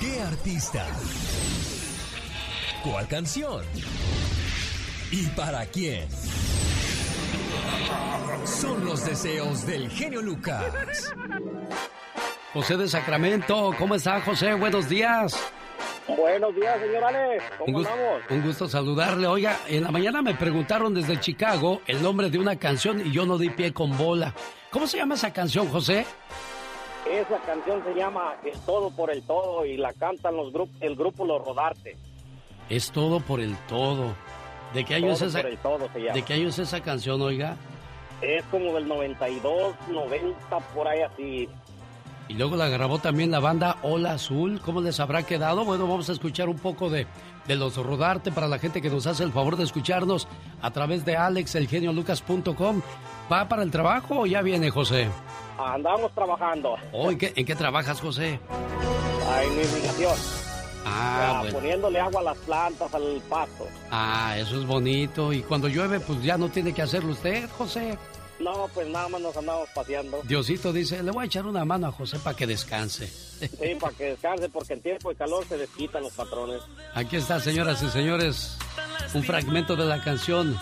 ¿Qué 0.00 0.18
artista? 0.18 0.86
¿Cuál 2.82 3.06
canción? 3.06 3.66
¿Y 5.10 5.26
para 5.36 5.66
quién? 5.66 6.08
Son 8.44 8.84
los 8.84 9.04
deseos 9.04 9.66
del 9.66 9.88
genio 9.90 10.22
Lucas. 10.22 11.12
José 12.52 12.76
de 12.76 12.88
Sacramento, 12.88 13.74
¿cómo 13.78 13.94
está 13.94 14.20
José? 14.20 14.54
Buenos 14.54 14.88
días. 14.88 15.38
Buenos 16.06 16.54
días, 16.54 16.80
señor 16.80 17.04
Alex. 17.04 17.44
¿Cómo 17.58 17.64
un, 17.66 17.72
gusto, 17.74 17.92
andamos? 17.92 18.22
un 18.30 18.42
gusto 18.42 18.68
saludarle. 18.68 19.26
Oiga, 19.26 19.56
en 19.68 19.84
la 19.84 19.90
mañana 19.90 20.20
me 20.20 20.34
preguntaron 20.34 20.92
desde 20.92 21.18
Chicago 21.20 21.80
el 21.86 22.02
nombre 22.02 22.28
de 22.28 22.38
una 22.38 22.56
canción 22.56 23.00
y 23.06 23.12
yo 23.12 23.24
no 23.24 23.38
di 23.38 23.50
pie 23.50 23.72
con 23.72 23.96
bola. 23.96 24.34
¿Cómo 24.70 24.86
se 24.86 24.98
llama 24.98 25.14
esa 25.14 25.32
canción, 25.32 25.68
José? 25.68 26.04
Esa 27.08 27.38
canción 27.46 27.82
se 27.84 27.94
llama 27.94 28.34
Es 28.44 28.58
todo 28.66 28.90
por 28.90 29.10
el 29.10 29.22
todo 29.22 29.64
y 29.64 29.76
la 29.76 29.92
cantan 29.92 30.36
los 30.36 30.52
grupos, 30.52 30.76
el 30.80 30.96
grupo 30.96 31.24
Los 31.24 31.44
Rodarte. 31.44 31.96
Es 32.68 32.90
todo 32.90 33.20
por 33.20 33.40
el 33.40 33.56
todo. 33.68 34.14
¿De 34.74 34.84
qué 34.84 34.94
año, 34.94 35.06
Todo 35.06 35.14
es 35.16 35.22
esa, 35.22 35.40
por 35.40 35.50
el 35.50 35.58
todo 35.58 35.88
se 35.92 36.00
llama. 36.00 36.14
¿De 36.14 36.22
qué 36.22 36.34
año 36.34 36.48
es 36.48 36.58
esa 36.58 36.80
canción, 36.80 37.20
oiga? 37.20 37.56
Es 38.20 38.44
como 38.50 38.72
del 38.74 38.86
92, 38.88 39.74
90, 39.90 40.58
por 40.74 40.88
ahí 40.88 41.00
así. 41.02 41.48
Y 42.28 42.34
luego 42.34 42.56
la 42.56 42.68
grabó 42.68 42.98
también 42.98 43.30
la 43.30 43.40
banda 43.40 43.76
Hola 43.82 44.12
Azul. 44.12 44.60
¿Cómo 44.64 44.80
les 44.80 45.00
habrá 45.00 45.24
quedado? 45.24 45.64
Bueno, 45.64 45.86
vamos 45.86 46.08
a 46.08 46.12
escuchar 46.12 46.48
un 46.48 46.58
poco 46.58 46.88
de, 46.88 47.06
de 47.46 47.56
los 47.56 47.76
Rodarte 47.76 48.30
para 48.30 48.48
la 48.48 48.58
gente 48.58 48.80
que 48.80 48.88
nos 48.88 49.06
hace 49.06 49.24
el 49.24 49.32
favor 49.32 49.56
de 49.56 49.64
escucharnos 49.64 50.28
a 50.62 50.70
través 50.70 51.04
de 51.04 51.16
alexelgeniolucas.com. 51.16 52.80
¿Va 53.30 53.48
para 53.48 53.62
el 53.62 53.70
trabajo 53.70 54.20
o 54.20 54.26
ya 54.26 54.40
viene, 54.40 54.70
José? 54.70 55.08
Andamos 55.58 56.12
trabajando. 56.12 56.76
Oh, 56.92 57.10
¿en, 57.10 57.18
qué, 57.18 57.32
¿En 57.36 57.44
qué 57.44 57.54
trabajas, 57.54 58.00
José? 58.00 58.40
Ahí 59.28 59.48
en 59.48 59.56
mi 59.56 59.62
irrigación. 59.62 60.41
Ah, 60.84 61.38
bueno. 61.40 61.58
Poniéndole 61.58 62.00
agua 62.00 62.20
a 62.20 62.24
las 62.24 62.38
plantas, 62.38 62.94
al 62.94 63.22
pasto. 63.28 63.66
Ah, 63.90 64.34
eso 64.38 64.60
es 64.60 64.66
bonito. 64.66 65.32
Y 65.32 65.42
cuando 65.42 65.68
llueve, 65.68 66.00
pues 66.00 66.22
ya 66.22 66.36
no 66.36 66.48
tiene 66.48 66.72
que 66.72 66.82
hacerlo 66.82 67.12
usted, 67.12 67.48
José. 67.56 67.96
No, 68.40 68.68
pues 68.74 68.88
nada 68.88 69.08
más 69.08 69.20
nos 69.20 69.36
andamos 69.36 69.68
paseando. 69.74 70.20
Diosito 70.24 70.72
dice, 70.72 71.02
le 71.02 71.12
voy 71.12 71.22
a 71.22 71.26
echar 71.26 71.46
una 71.46 71.64
mano 71.64 71.86
a 71.86 71.92
José 71.92 72.18
para 72.18 72.36
que 72.36 72.46
descanse. 72.46 73.06
Sí, 73.06 73.74
para 73.80 73.94
que 73.94 74.04
descanse, 74.04 74.48
porque 74.48 74.72
en 74.74 74.80
tiempo 74.82 75.10
de 75.10 75.14
calor 75.14 75.44
se 75.48 75.56
desquitan 75.56 76.02
los 76.02 76.12
patrones. 76.12 76.60
Aquí 76.94 77.16
está, 77.16 77.38
señoras 77.38 77.82
y 77.82 77.88
señores, 77.90 78.56
un 79.14 79.22
fragmento 79.22 79.76
de 79.76 79.84
la 79.84 80.02
canción 80.02 80.58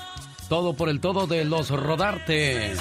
Todo 0.48 0.74
por 0.74 0.90
el 0.90 1.00
Todo 1.00 1.26
de 1.26 1.44
Los 1.44 1.70
Rodarte. 1.70 2.74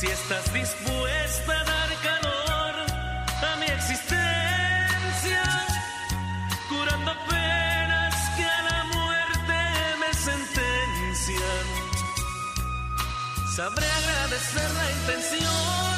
Si 0.00 0.06
estás 0.06 0.50
dispuesta 0.54 1.52
a 1.60 1.64
dar 1.64 1.90
calor 2.08 2.74
a 3.52 3.56
mi 3.56 3.66
existencia, 3.66 5.42
curando 6.70 7.12
penas 7.28 8.14
que 8.34 8.44
a 8.44 8.62
la 8.62 8.84
muerte 8.94 9.58
me 10.00 10.14
sentencian. 10.14 11.66
Sabré 13.54 13.86
agradecer 13.90 14.70
la 14.70 14.90
intención, 14.90 15.96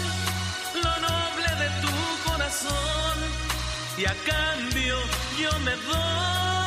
lo 0.82 0.94
noble 1.08 1.48
de 1.62 1.68
tu 1.82 1.94
corazón, 2.28 3.16
y 3.98 4.04
a 4.04 4.14
cambio 4.26 4.96
yo 5.38 5.52
me 5.60 5.76
doy, 5.76 6.61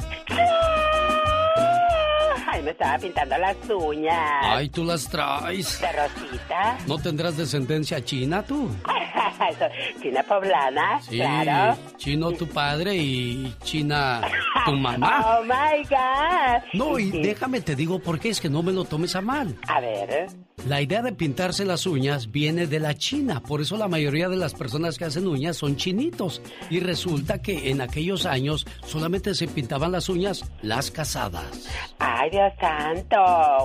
Ay, 2.47 2.61
me 2.63 2.71
estaba 2.71 2.97
pintando 2.97 3.37
las 3.37 3.55
uñas. 3.69 4.41
Ay, 4.43 4.69
tú 4.69 4.83
las 4.83 5.07
traes. 5.09 5.79
De 5.81 5.87
rosita. 5.91 6.77
¿No 6.87 6.97
tendrás 6.97 7.37
descendencia 7.37 8.03
china 8.03 8.43
tú? 8.43 8.69
China 10.01 10.23
poblana, 10.23 11.01
Sí, 11.01 11.17
claro. 11.17 11.77
chino 11.97 12.31
tu 12.31 12.47
padre 12.47 12.95
y 12.95 13.53
china 13.63 14.21
tu 14.65 14.71
mamá. 14.73 15.25
Oh 15.41 15.43
my 15.43 15.83
God. 15.89 16.63
No, 16.73 16.97
y 16.99 17.11
Sí. 17.11 17.21
déjame 17.21 17.61
te 17.61 17.75
digo 17.75 17.99
por 17.99 18.19
qué 18.19 18.29
es 18.29 18.39
que 18.41 18.49
no 18.49 18.61
me 18.63 18.71
lo 18.71 18.83
tomes 18.85 19.15
a 19.15 19.21
mal. 19.21 19.55
A 19.67 19.79
ver. 19.81 20.27
La 20.67 20.79
idea 20.79 21.01
de 21.01 21.11
pintarse 21.11 21.65
las 21.65 21.87
uñas 21.87 22.31
viene 22.31 22.67
de 22.67 22.79
la 22.79 22.93
China, 22.93 23.41
por 23.41 23.61
eso 23.61 23.77
la 23.77 23.87
mayoría 23.87 24.29
de 24.29 24.37
las 24.37 24.53
personas 24.53 24.97
que 24.97 25.05
hacen 25.05 25.27
uñas 25.27 25.57
son 25.57 25.75
chinitos. 25.75 26.41
Y 26.69 26.79
resulta 26.79 27.41
que 27.41 27.71
en 27.71 27.81
aquellos 27.81 28.27
años 28.27 28.67
solamente 28.85 29.33
se 29.33 29.47
pintaban 29.47 29.91
las 29.91 30.07
uñas 30.07 30.45
las 30.61 30.91
casadas. 30.91 31.67
Ay, 31.97 32.29
Dios 32.29 32.53
santo. 32.59 33.17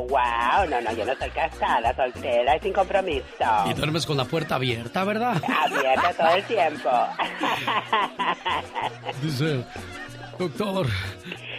Wow. 0.08 0.70
No, 0.70 0.80
no, 0.80 0.96
yo 0.96 1.04
no 1.04 1.14
soy 1.16 1.30
casada, 1.30 1.94
soltera 1.94 2.56
y 2.56 2.60
sin 2.60 2.72
compromiso. 2.72 3.24
Y 3.70 3.74
duermes 3.74 4.06
con 4.06 4.16
la 4.16 4.24
puerta 4.24 4.54
abierta, 4.54 5.04
¿verdad? 5.04 5.42
Abierta 5.44 6.14
todo 6.16 6.34
el 6.34 6.44
tiempo. 6.44 6.90
Dice, 9.22 9.64
doctor, 10.38 10.86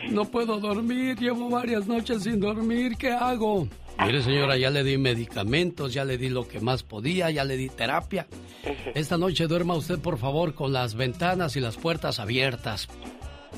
no 0.09 0.25
puedo 0.25 0.59
dormir, 0.59 1.15
llevo 1.19 1.49
varias 1.49 1.85
noches 1.85 2.23
sin 2.23 2.39
dormir, 2.39 2.97
¿qué 2.97 3.11
hago? 3.11 3.67
Mire 4.05 4.21
señora, 4.21 4.57
ya 4.57 4.69
le 4.69 4.83
di 4.83 4.97
medicamentos, 4.97 5.93
ya 5.93 6.05
le 6.05 6.17
di 6.17 6.29
lo 6.29 6.47
que 6.47 6.59
más 6.59 6.83
podía, 6.83 7.29
ya 7.31 7.43
le 7.43 7.57
di 7.57 7.69
terapia. 7.69 8.27
Esta 8.93 9.17
noche 9.17 9.47
duerma 9.47 9.75
usted 9.75 9.99
por 9.99 10.17
favor 10.17 10.53
con 10.53 10.71
las 10.71 10.95
ventanas 10.95 11.55
y 11.55 11.59
las 11.59 11.77
puertas 11.77 12.19
abiertas 12.19 12.87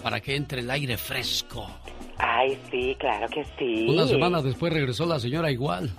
para 0.02 0.22
que 0.22 0.36
entre 0.36 0.62
el 0.62 0.72
aire 0.72 0.98
fresco. 0.98 1.70
Ay, 2.18 2.58
sí, 2.70 2.96
claro 3.00 3.28
que 3.30 3.46
sí. 3.58 3.88
Una 3.90 4.08
semana 4.08 4.42
después 4.42 4.74
regresó 4.74 5.06
la 5.06 5.20
señora 5.20 5.52
igual. 5.52 5.90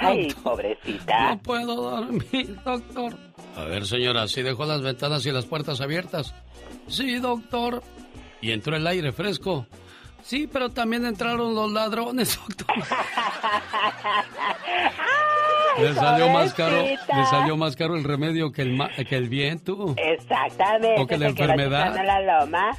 Ay, 0.00 0.28
Doctor, 0.28 0.42
pobrecita. 0.42 1.30
No 1.30 1.38
puedo 1.38 1.74
dormir, 1.90 2.56
doctor. 2.64 3.16
A 3.56 3.64
ver, 3.64 3.86
señora, 3.86 4.28
¿sí 4.28 4.42
dejó 4.42 4.66
las 4.66 4.82
ventanas 4.82 5.24
y 5.24 5.32
las 5.32 5.46
puertas 5.46 5.80
abiertas? 5.80 6.34
Sí, 6.86 7.18
doctor. 7.18 7.82
¿Y 8.42 8.52
entró 8.52 8.76
el 8.76 8.86
aire 8.86 9.10
fresco? 9.12 9.66
Sí, 10.28 10.46
pero 10.46 10.68
también 10.68 11.06
entraron 11.06 11.54
los 11.54 11.72
ladrones, 11.72 12.38
doctor. 12.48 12.66
Le 15.80 15.94
salió 15.94 16.28
más 16.30 16.52
caro, 16.52 16.82
le 16.82 17.26
salió 17.30 17.56
más 17.56 17.76
caro 17.76 17.96
el 17.96 18.04
remedio 18.04 18.52
que 18.52 18.60
el 18.60 18.76
ma- 18.76 18.90
que 19.08 19.16
el 19.16 19.30
viento. 19.30 19.94
Exactamente. 19.96 21.00
O 21.00 21.06
que 21.06 21.16
la 21.16 21.28
enfermedad. 21.28 21.86
chupando 21.92 22.02
la 22.02 22.40
loma. 22.40 22.70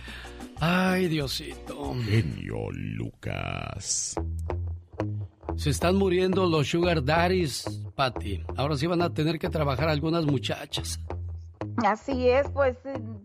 Ay, 0.60 1.08
Diosito. 1.08 1.96
Genio 2.06 2.70
Lucas. 2.72 4.14
Se 5.56 5.72
están 5.72 5.96
muriendo 5.96 6.46
los 6.46 6.68
sugar 6.70 7.04
daddies, 7.04 7.82
Patty. 7.96 8.44
Ahora 8.58 8.76
sí 8.78 8.86
van 8.86 9.02
a 9.02 9.12
tener 9.12 9.40
que 9.40 9.50
trabajar 9.50 9.90
algunas 9.90 10.26
muchachas. 10.26 11.00
Así 11.86 12.30
es, 12.30 12.48
pues 12.52 12.78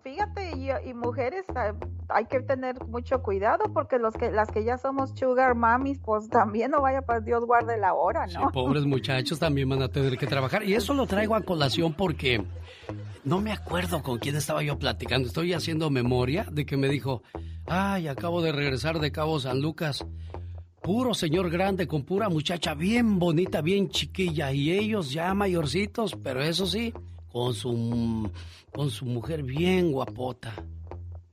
fíjate, 0.03 0.57
y, 0.57 0.71
y 0.89 0.95
mujeres 0.95 1.45
eh, 1.57 1.73
hay 2.09 2.27
que 2.27 2.41
tener 2.41 2.85
mucho 2.87 3.23
cuidado 3.23 3.65
porque 3.73 3.99
los 3.99 4.15
que 4.15 4.31
las 4.31 4.51
que 4.51 4.65
ya 4.65 4.79
somos 4.79 5.11
sugar 5.19 5.55
mamis, 5.55 5.99
pues 5.99 6.29
también 6.29 6.71
no 6.71 6.83
vaya 6.83 7.03
para 7.03 7.21
Dios 7.21 7.45
guarde 7.45 7.77
la 7.79 7.95
hora, 7.95 8.27
Sí, 8.29 8.35
¿no? 8.35 8.51
pobres 8.53 8.85
muchachos 8.85 9.39
también 9.39 9.69
van 9.69 9.83
a 9.83 9.89
tener 9.89 10.17
que 10.19 10.27
trabajar. 10.27 10.65
Y 10.65 10.75
eso 10.75 10.95
lo 10.95 11.07
traigo 11.07 11.35
a 11.35 11.41
colación 11.43 11.95
porque 11.95 12.45
no 13.25 13.41
me 13.41 13.53
acuerdo 13.53 14.03
con 14.03 14.19
quién 14.19 14.37
estaba 14.37 14.63
yo 14.63 14.79
platicando. 14.79 15.29
Estoy 15.29 15.53
haciendo 15.55 15.91
memoria 15.91 16.47
de 16.51 16.67
que 16.67 16.77
me 16.77 16.89
dijo, 16.89 17.23
ay, 17.67 18.09
acabo 18.09 18.43
de 18.43 18.53
regresar 18.53 18.99
de 19.01 19.11
Cabo 19.13 19.41
San 19.41 19.61
Lucas. 19.61 20.05
Puro 20.83 21.15
señor 21.15 21.49
grande 21.49 21.87
con 21.87 22.03
pura 22.05 22.29
muchacha 22.29 22.75
bien 22.75 23.19
bonita, 23.19 23.63
bien 23.63 23.89
chiquilla. 23.89 24.53
Y 24.53 24.71
ellos 24.71 25.11
ya 25.13 25.33
mayorcitos, 25.33 26.15
pero 26.23 26.43
eso 26.43 26.67
sí, 26.67 26.93
con 27.33 27.55
su, 27.55 28.31
con 28.71 28.91
su 28.91 29.07
mujer 29.07 29.43
bien 29.43 29.91
guapota. 29.93 30.53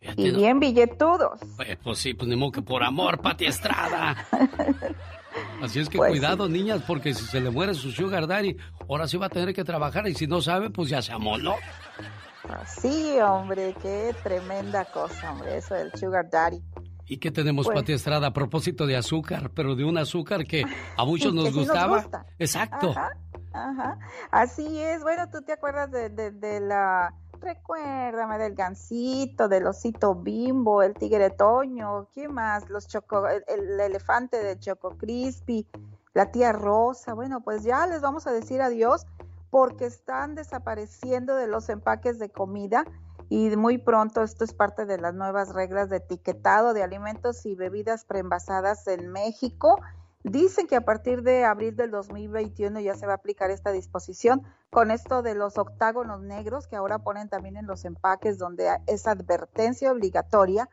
Fíjate, 0.02 0.22
Y 0.22 0.32
¿no? 0.32 0.38
bien 0.40 0.60
billetudos. 0.60 1.40
Pues, 1.56 1.78
pues 1.84 2.00
sí, 2.00 2.14
pues 2.16 2.28
ni 2.28 2.36
modo 2.36 2.52
que 2.52 2.62
por 2.64 2.84
amor, 2.84 3.20
Pati 3.22 3.46
Estrada. 3.46 4.16
Así 5.62 5.80
es 5.80 5.88
que 5.90 5.98
Pues 6.00 6.10
cuidado, 6.12 6.50
niñas, 6.50 6.82
porque 6.88 7.14
si 7.14 7.24
se 7.24 7.40
le 7.40 7.52
muere 7.52 7.74
su 7.76 7.92
sugar 7.92 8.26
daddy, 8.28 8.58
ahora 8.90 9.08
sí 9.08 9.18
va 9.18 9.28
a 9.28 9.30
tener 9.30 9.54
que 9.54 9.64
trabajar 9.64 10.08
y 10.08 10.16
si 10.16 10.26
no 10.28 10.42
sabe, 10.42 10.72
pues 10.72 10.90
ya 10.90 11.02
se 11.02 11.14
amoló. 11.14 11.56
Sí, 12.82 13.18
hombre, 13.24 13.76
qué 13.82 14.14
tremenda 14.24 14.86
cosa, 14.86 15.32
hombre, 15.32 15.58
eso 15.58 15.76
del 15.76 15.92
sugar 15.94 16.30
daddy. 16.30 16.62
¿Y 17.06 17.18
qué 17.18 17.30
tenemos, 17.32 17.68
Pues- 17.68 17.76
Pati 17.80 17.94
Estrada? 17.94 18.28
A 18.28 18.34
propósito 18.34 18.86
de 18.88 18.98
azúcar, 18.98 19.52
pero 19.54 19.76
de 19.76 19.84
un 19.84 19.98
azúcar 19.98 20.46
que 20.46 20.66
a 20.98 21.06
muchos 21.06 21.34
nos 21.34 21.54
gustaba. 21.54 21.98
gusta. 22.02 22.26
Exacto. 22.40 22.90
Ajá, 22.92 23.10
ajá. 23.54 23.98
Así 24.32 24.80
es. 24.80 25.02
Bueno, 25.04 25.30
tú 25.32 25.42
te 25.44 25.54
acuerdas 25.54 25.92
de, 25.92 26.10
de- 26.10 26.32
de 26.32 26.60
la. 26.60 27.14
Recuérdame 27.42 28.38
del 28.38 28.54
gansito, 28.54 29.48
del 29.48 29.66
osito 29.66 30.16
bimbo, 30.16 30.84
el 30.84 30.94
tigre 30.94 31.32
toño, 31.32 32.08
¿qué 32.14 32.28
más? 32.28 32.70
Los 32.70 32.88
choco, 32.88 33.28
el, 33.28 33.44
el 33.48 33.80
elefante 33.80 34.44
de 34.44 34.60
Choco 34.60 34.96
Crispy, 34.98 35.68
la 36.14 36.32
tía 36.32 36.54
Rosa. 36.54 37.14
Bueno, 37.14 37.42
pues 37.42 37.64
ya 37.64 37.88
les 37.88 38.02
vamos 38.02 38.28
a 38.28 38.32
decir 38.32 38.62
adiós 38.62 39.08
porque 39.50 39.86
están 39.86 40.36
desapareciendo 40.36 41.36
de 41.36 41.48
los 41.48 41.68
empaques 41.70 42.20
de 42.20 42.30
comida 42.30 42.86
y 43.32 43.56
muy 43.56 43.78
pronto 43.78 44.24
esto 44.24 44.44
es 44.44 44.54
parte 44.54 44.86
de 44.86 44.98
las 44.98 45.14
nuevas 45.14 45.54
reglas 45.54 45.90
de 45.90 45.98
etiquetado 45.98 46.74
de 46.74 46.84
alimentos 46.84 47.46
y 47.46 47.56
bebidas 47.56 48.04
preenvasadas 48.04 48.86
en 48.88 49.10
México. 49.10 49.80
Dicen 50.24 50.68
que 50.68 50.76
a 50.76 50.82
partir 50.82 51.24
de 51.24 51.46
abril 51.46 51.76
del 51.76 51.92
2021 51.92 52.80
ya 52.80 52.96
se 52.96 53.08
va 53.08 53.14
a 53.14 53.16
aplicar 53.16 53.50
esta 53.50 53.72
disposición 53.72 54.44
con 54.70 54.92
esto 54.92 55.24
de 55.24 55.34
los 55.34 55.58
octágonos 55.58 56.22
negros 56.22 56.68
que 56.68 56.76
ahora 56.76 57.00
ponen 57.00 57.28
también 57.28 57.58
en 57.58 57.66
los 57.66 57.86
empaques 57.86 58.38
donde 58.38 58.70
es 58.88 59.08
advertencia 59.08 59.92
obligatoria 59.92 60.70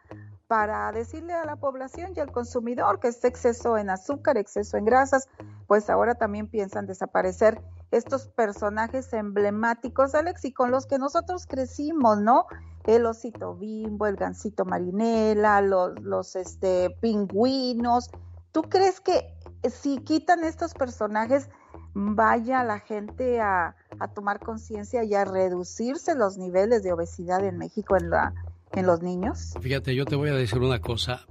para 0.49 0.91
decirle 0.93 1.35
a 1.35 1.45
la 1.45 1.57
población 1.57 2.13
y 2.17 2.21
al 2.21 2.33
consumidor 2.33 3.01
que 3.01 3.09
este 3.09 3.29
exceso 3.29 3.77
en 3.77 3.91
azúcar, 3.91 4.39
exceso 4.39 4.79
en 4.79 4.87
grasas, 4.87 5.29
pues 5.67 5.91
ahora 5.91 6.15
también 6.15 6.49
piensan 6.49 6.87
desaparecer 6.87 7.61
estos 7.91 8.29
personajes 8.29 9.13
emblemáticos, 9.13 10.15
Alex, 10.15 10.47
y 10.47 10.53
con 10.53 10.71
los 10.71 10.87
que 10.87 10.99
nosotros 10.99 11.47
crecimos, 11.47 12.21
¿no? 12.21 12.47
El 12.87 13.05
osito 13.05 13.57
bimbo, 13.57 14.07
el 14.07 14.17
gansito 14.17 14.65
marinela, 14.65 15.61
los, 15.61 16.01
los 16.01 16.35
este, 16.35 16.97
pingüinos. 17.01 18.11
¿Tú 18.59 18.69
crees 18.69 18.99
que 18.99 19.25
si 19.71 19.99
quitan 19.99 20.43
estos 20.43 20.75
personajes, 20.75 21.49
vaya 21.95 22.65
la 22.65 22.81
gente 22.81 23.41
a, 23.41 23.77
a 24.01 24.09
tomar 24.09 24.41
conciencia 24.41 25.05
y 25.05 25.15
a 25.15 25.25
reducirse 25.25 26.17
los 26.17 26.39
niveles 26.39 26.83
de 26.83 26.93
obesidad 26.93 27.45
en 27.45 27.57
México 27.57 27.97
en, 27.97 28.11
la, 28.11 28.35
en 28.73 28.85
los 28.85 29.01
niños? 29.01 29.55
Fíjate, 29.61 29.95
yo 29.95 30.07
te 30.07 30.17
voy 30.17 30.31
a 30.31 30.35
decir 30.35 30.59
una 30.59 30.81
cosa. 30.81 31.25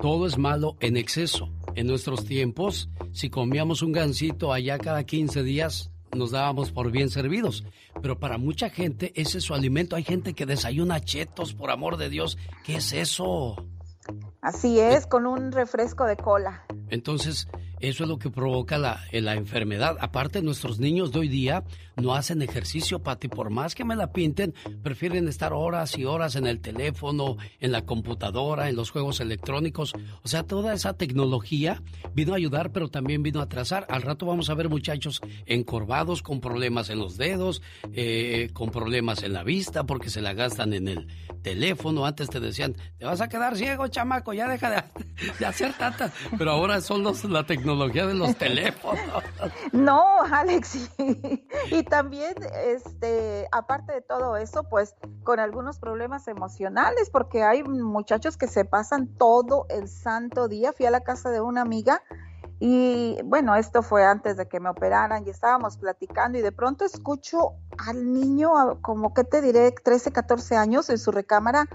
Todo 0.00 0.26
es 0.26 0.36
malo 0.36 0.76
en 0.80 0.96
exceso. 0.96 1.48
En 1.76 1.86
nuestros 1.86 2.24
tiempos, 2.24 2.90
si 3.12 3.30
comíamos 3.30 3.82
un 3.82 3.92
gansito 3.92 4.52
allá 4.52 4.76
cada 4.78 5.04
15 5.04 5.44
días, 5.44 5.92
nos 6.12 6.32
dábamos 6.32 6.72
por 6.72 6.90
bien 6.90 7.08
servidos. 7.08 7.64
Pero 8.02 8.18
para 8.18 8.36
mucha 8.36 8.68
gente 8.68 9.12
ese 9.14 9.38
es 9.38 9.44
su 9.44 9.54
alimento. 9.54 9.94
Hay 9.94 10.02
gente 10.02 10.34
que 10.34 10.44
desayuna 10.44 10.98
chetos, 11.00 11.54
por 11.54 11.70
amor 11.70 11.98
de 11.98 12.08
Dios. 12.08 12.36
¿Qué 12.64 12.74
es 12.78 12.92
eso? 12.92 13.64
Así 14.40 14.78
es, 14.80 15.06
con 15.06 15.26
un 15.26 15.52
refresco 15.52 16.04
de 16.04 16.16
cola. 16.16 16.64
Entonces, 16.90 17.48
eso 17.80 18.04
es 18.04 18.08
lo 18.08 18.18
que 18.18 18.30
provoca 18.30 18.78
la, 18.78 19.00
eh, 19.10 19.20
la 19.20 19.34
enfermedad. 19.34 19.96
Aparte, 20.00 20.42
nuestros 20.42 20.78
niños 20.78 21.12
de 21.12 21.20
hoy 21.20 21.28
día 21.28 21.64
no 21.96 22.14
hacen 22.14 22.42
ejercicio, 22.42 23.00
Pati. 23.00 23.28
Por 23.28 23.50
más 23.50 23.74
que 23.74 23.84
me 23.84 23.96
la 23.96 24.12
pinten, 24.12 24.54
prefieren 24.82 25.28
estar 25.28 25.52
horas 25.52 25.96
y 25.98 26.04
horas 26.04 26.36
en 26.36 26.46
el 26.46 26.60
teléfono, 26.60 27.36
en 27.60 27.72
la 27.72 27.82
computadora, 27.82 28.68
en 28.68 28.76
los 28.76 28.90
juegos 28.90 29.20
electrónicos. 29.20 29.94
O 30.22 30.28
sea, 30.28 30.42
toda 30.42 30.74
esa 30.74 30.94
tecnología 30.94 31.82
vino 32.14 32.32
a 32.32 32.36
ayudar, 32.36 32.72
pero 32.72 32.88
también 32.88 33.22
vino 33.22 33.40
a 33.40 33.44
atrasar. 33.44 33.86
Al 33.90 34.02
rato 34.02 34.26
vamos 34.26 34.50
a 34.50 34.54
ver 34.54 34.68
muchachos 34.68 35.20
encorvados, 35.46 36.22
con 36.22 36.40
problemas 36.40 36.90
en 36.90 36.98
los 36.98 37.16
dedos, 37.16 37.62
eh, 37.92 38.50
con 38.52 38.70
problemas 38.70 39.22
en 39.22 39.32
la 39.32 39.44
vista, 39.44 39.84
porque 39.84 40.10
se 40.10 40.20
la 40.20 40.32
gastan 40.34 40.72
en 40.74 40.88
el 40.88 41.08
teléfono. 41.42 42.06
Antes 42.06 42.28
te 42.28 42.40
decían, 42.40 42.76
te 42.98 43.04
vas 43.04 43.20
a 43.20 43.28
quedar 43.28 43.56
ciego, 43.56 43.86
chamaco, 43.88 44.32
ya 44.32 44.48
deja 44.48 44.70
de, 44.70 44.84
de 45.38 45.46
hacer 45.46 45.72
tantas. 45.74 46.12
Pero 46.36 46.50
ahora 46.50 46.80
son 46.80 47.02
los, 47.02 47.24
la 47.24 47.44
tecnología 47.44 48.06
de 48.06 48.14
los 48.14 48.36
teléfonos. 48.38 49.22
No, 49.72 50.02
Alex, 50.30 50.90
y, 50.98 51.83
y 51.83 51.83
también, 51.84 52.34
este, 52.64 53.48
aparte 53.52 53.92
de 53.92 54.00
todo 54.00 54.36
eso, 54.36 54.64
pues 54.68 54.94
con 55.22 55.40
algunos 55.40 55.78
problemas 55.78 56.28
emocionales, 56.28 57.10
porque 57.10 57.42
hay 57.42 57.62
muchachos 57.62 58.36
que 58.36 58.48
se 58.48 58.64
pasan 58.64 59.08
todo 59.18 59.66
el 59.68 59.88
santo 59.88 60.48
día. 60.48 60.72
Fui 60.72 60.86
a 60.86 60.90
la 60.90 61.00
casa 61.00 61.30
de 61.30 61.40
una 61.40 61.62
amiga 61.62 62.02
y 62.60 63.18
bueno, 63.24 63.56
esto 63.56 63.82
fue 63.82 64.04
antes 64.04 64.36
de 64.36 64.48
que 64.48 64.60
me 64.60 64.68
operaran 64.68 65.26
y 65.26 65.30
estábamos 65.30 65.76
platicando 65.76 66.38
y 66.38 66.42
de 66.42 66.52
pronto 66.52 66.84
escucho 66.84 67.54
al 67.78 68.12
niño, 68.12 68.80
como 68.80 69.12
que 69.12 69.24
te 69.24 69.40
diré, 69.40 69.72
13, 69.72 70.12
14 70.12 70.56
años 70.56 70.88
en 70.90 70.98
su 70.98 71.10
recámara 71.10 71.68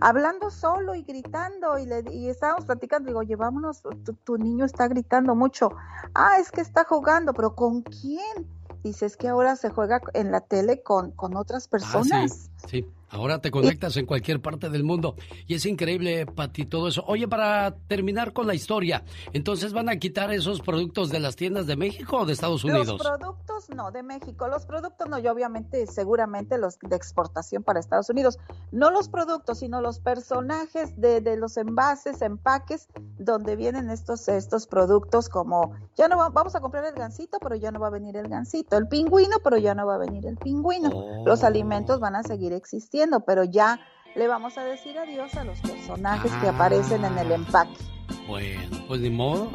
hablando 0.00 0.50
solo 0.50 0.94
y 0.94 1.02
gritando 1.02 1.78
y, 1.78 1.86
le, 1.86 2.04
y 2.12 2.28
estábamos 2.28 2.64
platicando, 2.64 3.08
digo, 3.08 3.20
oye, 3.20 3.36
vámonos, 3.36 3.82
tu, 3.82 4.12
tu 4.12 4.36
niño 4.36 4.64
está 4.64 4.88
gritando 4.88 5.34
mucho. 5.34 5.70
Ah, 6.14 6.38
es 6.38 6.50
que 6.50 6.60
está 6.60 6.84
jugando, 6.84 7.32
pero 7.32 7.54
¿con 7.54 7.82
quién? 7.82 8.46
Dice, 8.82 9.06
es 9.06 9.16
que 9.16 9.28
ahora 9.28 9.56
se 9.56 9.70
juega 9.70 10.00
en 10.14 10.30
la 10.30 10.40
tele 10.40 10.82
con, 10.82 11.10
con 11.12 11.36
otras 11.36 11.66
ah, 11.66 11.70
personas. 11.70 12.50
Sí. 12.66 12.86
Ahora 13.10 13.40
te 13.40 13.50
conectas 13.50 13.96
en 13.96 14.04
cualquier 14.04 14.42
parte 14.42 14.68
del 14.68 14.84
mundo 14.84 15.16
y 15.46 15.54
es 15.54 15.64
increíble, 15.64 16.26
Pati, 16.26 16.66
todo 16.66 16.88
eso. 16.88 17.02
Oye, 17.06 17.26
para 17.26 17.74
terminar 17.88 18.34
con 18.34 18.46
la 18.46 18.54
historia, 18.54 19.02
entonces 19.32 19.72
van 19.72 19.88
a 19.88 19.96
quitar 19.96 20.30
esos 20.30 20.60
productos 20.60 21.08
de 21.08 21.18
las 21.18 21.34
tiendas 21.34 21.66
de 21.66 21.76
México 21.76 22.18
o 22.18 22.26
de 22.26 22.34
Estados 22.34 22.64
Unidos? 22.64 22.86
Los 22.86 23.02
productos 23.02 23.70
no, 23.70 23.90
de 23.90 24.02
México. 24.02 24.48
Los 24.48 24.66
productos 24.66 25.08
no, 25.08 25.18
y 25.18 25.26
obviamente, 25.26 25.86
seguramente 25.86 26.58
los 26.58 26.78
de 26.78 26.96
exportación 26.96 27.62
para 27.62 27.80
Estados 27.80 28.10
Unidos. 28.10 28.38
No 28.72 28.90
los 28.90 29.08
productos, 29.08 29.60
sino 29.60 29.80
los 29.80 30.00
personajes 30.00 31.00
de, 31.00 31.22
de 31.22 31.38
los 31.38 31.56
envases, 31.56 32.20
empaques, 32.20 32.88
donde 33.18 33.56
vienen 33.56 33.88
estos, 33.88 34.28
estos 34.28 34.66
productos 34.66 35.30
como, 35.30 35.74
ya 35.96 36.08
no 36.08 36.18
vamos 36.30 36.54
a 36.54 36.60
comprar 36.60 36.84
el 36.84 36.94
gansito, 36.94 37.38
pero 37.40 37.54
ya 37.56 37.70
no 37.70 37.80
va 37.80 37.86
a 37.86 37.90
venir 37.90 38.18
el 38.18 38.28
gansito. 38.28 38.76
El 38.76 38.86
pingüino, 38.86 39.38
pero 39.42 39.56
ya 39.56 39.74
no 39.74 39.86
va 39.86 39.94
a 39.94 39.98
venir 39.98 40.26
el 40.26 40.36
pingüino. 40.36 41.24
Los 41.24 41.42
oh. 41.42 41.46
alimentos 41.46 42.00
van 42.00 42.14
a 42.14 42.22
seguir 42.22 42.47
existiendo 42.52 43.20
pero 43.20 43.44
ya 43.44 43.80
le 44.14 44.26
vamos 44.26 44.58
a 44.58 44.64
decir 44.64 44.98
adiós 44.98 45.34
a 45.34 45.44
los 45.44 45.60
personajes 45.60 46.32
que 46.40 46.48
aparecen 46.48 47.04
en 47.04 47.18
el 47.18 47.32
empaque. 47.32 47.78
Bueno, 48.26 48.84
pues 48.88 49.00
ni 49.00 49.10
modo. 49.10 49.50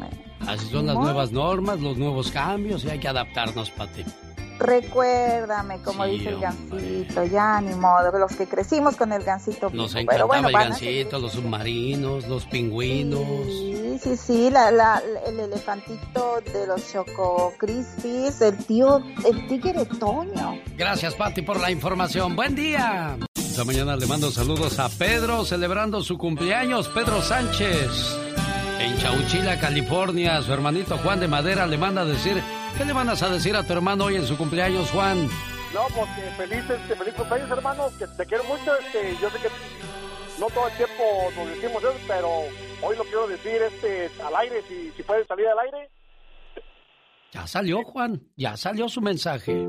Así 0.46 0.66
son 0.68 0.86
las 0.86 0.96
nuevas 0.96 1.32
normas, 1.32 1.80
los 1.80 1.96
nuevos 1.96 2.30
cambios 2.30 2.84
y 2.84 2.90
hay 2.90 2.98
que 2.98 3.08
adaptarnos, 3.08 3.70
Pati. 3.70 4.04
Recuérdame, 4.58 5.78
como 5.82 6.04
dice 6.06 6.30
el 6.30 6.40
gancito, 6.40 7.24
ya 7.24 7.60
ni 7.60 7.74
modo, 7.74 8.16
los 8.18 8.34
que 8.36 8.46
crecimos 8.46 8.96
con 8.96 9.12
el 9.12 9.22
gancito. 9.24 9.70
Nos 9.72 9.94
encantaba 9.94 10.38
el 10.38 10.52
gancito, 10.52 11.18
los 11.18 11.32
submarinos, 11.32 12.26
los 12.28 12.46
pingüinos. 12.46 13.46
Sí, 13.46 13.98
sí, 14.00 14.16
sí, 14.16 14.50
la, 14.50 15.02
el 15.26 15.40
elefantito 15.40 16.40
de 16.52 16.66
los 16.66 16.92
Choco 16.92 17.52
Crispies, 17.58 18.40
el 18.40 18.56
tío, 18.64 19.02
el 19.26 19.46
tigre 19.48 19.84
Toño. 19.86 20.60
Gracias, 20.76 21.14
Pati, 21.14 21.42
por 21.42 21.60
la 21.60 21.70
información. 21.70 22.36
Buen 22.36 22.54
día. 22.54 23.16
Esta 23.36 23.64
mañana 23.64 23.96
le 23.96 24.06
mando 24.06 24.30
saludos 24.30 24.78
a 24.78 24.88
Pedro 24.88 25.44
celebrando 25.44 26.02
su 26.02 26.18
cumpleaños, 26.18 26.88
Pedro 26.88 27.22
Sánchez. 27.22 28.18
En 28.80 28.98
Chauchila, 28.98 29.58
California, 29.60 30.42
su 30.42 30.52
hermanito 30.52 30.98
Juan 30.98 31.20
de 31.20 31.28
Madera 31.28 31.66
le 31.66 31.78
manda 31.78 32.02
a 32.02 32.04
decir, 32.04 32.42
¿qué 32.76 32.84
le 32.84 32.94
mandas 32.94 33.22
a 33.22 33.30
decir 33.30 33.54
a 33.56 33.62
tu 33.62 33.72
hermano 33.72 34.04
hoy 34.04 34.16
en 34.16 34.26
su 34.26 34.36
cumpleaños, 34.36 34.90
Juan? 34.90 35.28
No, 35.72 35.86
porque 35.94 36.22
feliz, 36.36 36.68
este, 36.70 36.94
feliz 36.94 37.14
cumpleaños, 37.14 37.50
hermano, 37.50 37.90
que 37.98 38.06
te 38.06 38.26
quiero 38.26 38.44
mucho, 38.44 38.76
este, 38.78 39.16
yo 39.20 39.30
sé 39.30 39.38
que 39.38 39.48
no 40.40 40.46
todo 40.46 40.68
el 40.68 40.76
tiempo 40.76 41.02
nos 41.36 41.48
decimos 41.48 41.82
eso, 41.82 41.94
pero 42.06 42.28
hoy 42.82 42.96
lo 42.96 43.04
quiero 43.04 43.28
decir 43.28 43.62
este, 43.62 44.10
al 44.22 44.36
aire, 44.36 44.62
si, 44.68 44.90
si 44.92 45.02
puede 45.02 45.24
salir 45.24 45.46
al 45.48 45.58
aire. 45.58 45.90
Ya 47.32 47.46
salió, 47.46 47.82
Juan, 47.82 48.22
ya 48.36 48.56
salió 48.56 48.88
su 48.88 49.00
mensaje. 49.00 49.66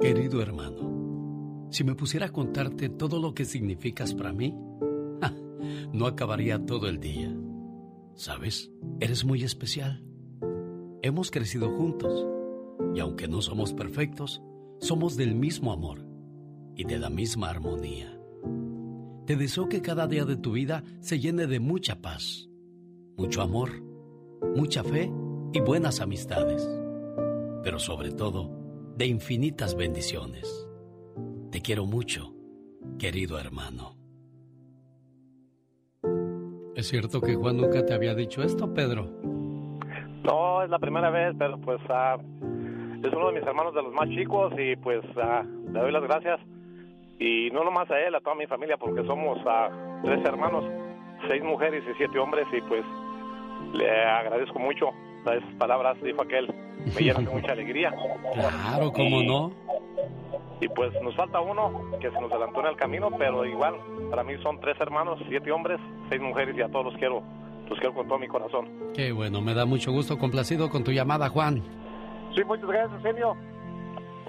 Querido 0.00 0.42
hermano, 0.42 1.68
si 1.70 1.84
me 1.84 1.94
pusiera 1.94 2.26
a 2.26 2.32
contarte 2.32 2.88
todo 2.88 3.20
lo 3.20 3.34
que 3.34 3.44
significas 3.44 4.14
para 4.14 4.32
mí, 4.32 4.54
no 5.92 6.06
acabaría 6.06 6.64
todo 6.64 6.88
el 6.88 6.98
día. 6.98 7.32
¿Sabes? 8.14 8.70
Eres 9.00 9.24
muy 9.24 9.44
especial. 9.44 10.02
Hemos 11.04 11.32
crecido 11.32 11.68
juntos 11.68 12.28
y 12.94 13.00
aunque 13.00 13.26
no 13.26 13.42
somos 13.42 13.72
perfectos, 13.72 14.40
somos 14.78 15.16
del 15.16 15.34
mismo 15.34 15.72
amor 15.72 16.06
y 16.76 16.84
de 16.84 16.96
la 16.96 17.10
misma 17.10 17.50
armonía. 17.50 18.16
Te 19.26 19.34
deseo 19.34 19.68
que 19.68 19.82
cada 19.82 20.06
día 20.06 20.24
de 20.24 20.36
tu 20.36 20.52
vida 20.52 20.84
se 21.00 21.18
llene 21.18 21.48
de 21.48 21.58
mucha 21.58 22.00
paz, 22.00 22.48
mucho 23.16 23.42
amor, 23.42 23.82
mucha 24.54 24.84
fe 24.84 25.12
y 25.52 25.60
buenas 25.60 26.00
amistades, 26.00 26.70
pero 27.64 27.80
sobre 27.80 28.12
todo 28.12 28.94
de 28.96 29.06
infinitas 29.06 29.74
bendiciones. 29.74 30.68
Te 31.50 31.62
quiero 31.62 31.84
mucho, 31.84 32.32
querido 33.00 33.40
hermano. 33.40 33.96
¿Es 36.76 36.86
cierto 36.86 37.20
que 37.20 37.34
Juan 37.34 37.56
nunca 37.56 37.84
te 37.84 37.92
había 37.92 38.14
dicho 38.14 38.40
esto, 38.44 38.72
Pedro? 38.72 39.41
No, 40.24 40.62
es 40.62 40.70
la 40.70 40.78
primera 40.78 41.10
vez, 41.10 41.34
pero 41.38 41.58
pues 41.58 41.80
ah, 41.88 42.16
es 43.02 43.12
uno 43.12 43.28
de 43.28 43.40
mis 43.40 43.46
hermanos 43.46 43.74
de 43.74 43.82
los 43.82 43.92
más 43.92 44.08
chicos 44.08 44.52
y 44.56 44.76
pues 44.76 45.04
ah, 45.16 45.42
le 45.72 45.80
doy 45.80 45.92
las 45.92 46.02
gracias. 46.02 46.40
Y 47.18 47.50
no 47.52 47.64
nomás 47.64 47.90
a 47.90 48.00
él, 48.00 48.14
a 48.14 48.20
toda 48.20 48.34
mi 48.34 48.46
familia, 48.46 48.76
porque 48.76 49.04
somos 49.04 49.38
ah, 49.46 49.70
tres 50.04 50.24
hermanos, 50.24 50.64
seis 51.28 51.42
mujeres 51.42 51.84
y 51.88 51.94
siete 51.96 52.18
hombres 52.18 52.46
y 52.52 52.60
pues 52.62 52.84
le 53.74 54.04
agradezco 54.04 54.58
mucho. 54.58 54.90
Esas 55.24 55.54
palabras, 55.54 56.00
dijo 56.02 56.22
aquel, 56.22 56.52
me 56.84 57.00
llenan 57.00 57.24
de 57.24 57.30
mucha 57.30 57.52
alegría. 57.52 57.92
Claro, 58.34 58.92
cómo 58.92 59.22
no. 59.22 59.52
Y 60.60 60.68
pues 60.68 60.92
nos 61.02 61.14
falta 61.16 61.40
uno 61.40 61.90
que 62.00 62.10
se 62.10 62.20
nos 62.20 62.30
adelantó 62.30 62.60
en 62.60 62.66
el 62.66 62.76
camino, 62.76 63.10
pero 63.18 63.44
igual, 63.44 63.74
para 64.10 64.22
mí 64.22 64.34
son 64.42 64.60
tres 64.60 64.80
hermanos, 64.80 65.18
siete 65.28 65.50
hombres, 65.50 65.80
seis 66.08 66.20
mujeres 66.20 66.56
y 66.56 66.62
a 66.62 66.68
todos 66.68 66.86
los 66.86 66.96
quiero, 66.96 67.22
los 67.68 67.78
quiero 67.78 67.94
con 67.94 68.06
todo 68.06 68.18
mi 68.18 68.28
corazón. 68.28 68.68
Qué 68.94 69.12
bueno, 69.12 69.40
me 69.40 69.54
da 69.54 69.64
mucho 69.64 69.92
gusto, 69.92 70.18
complacido 70.18 70.70
con 70.70 70.84
tu 70.84 70.92
llamada, 70.92 71.28
Juan. 71.28 71.62
Sí, 72.34 72.42
muchas 72.44 72.66
gracias, 72.66 73.02
genio. 73.02 73.36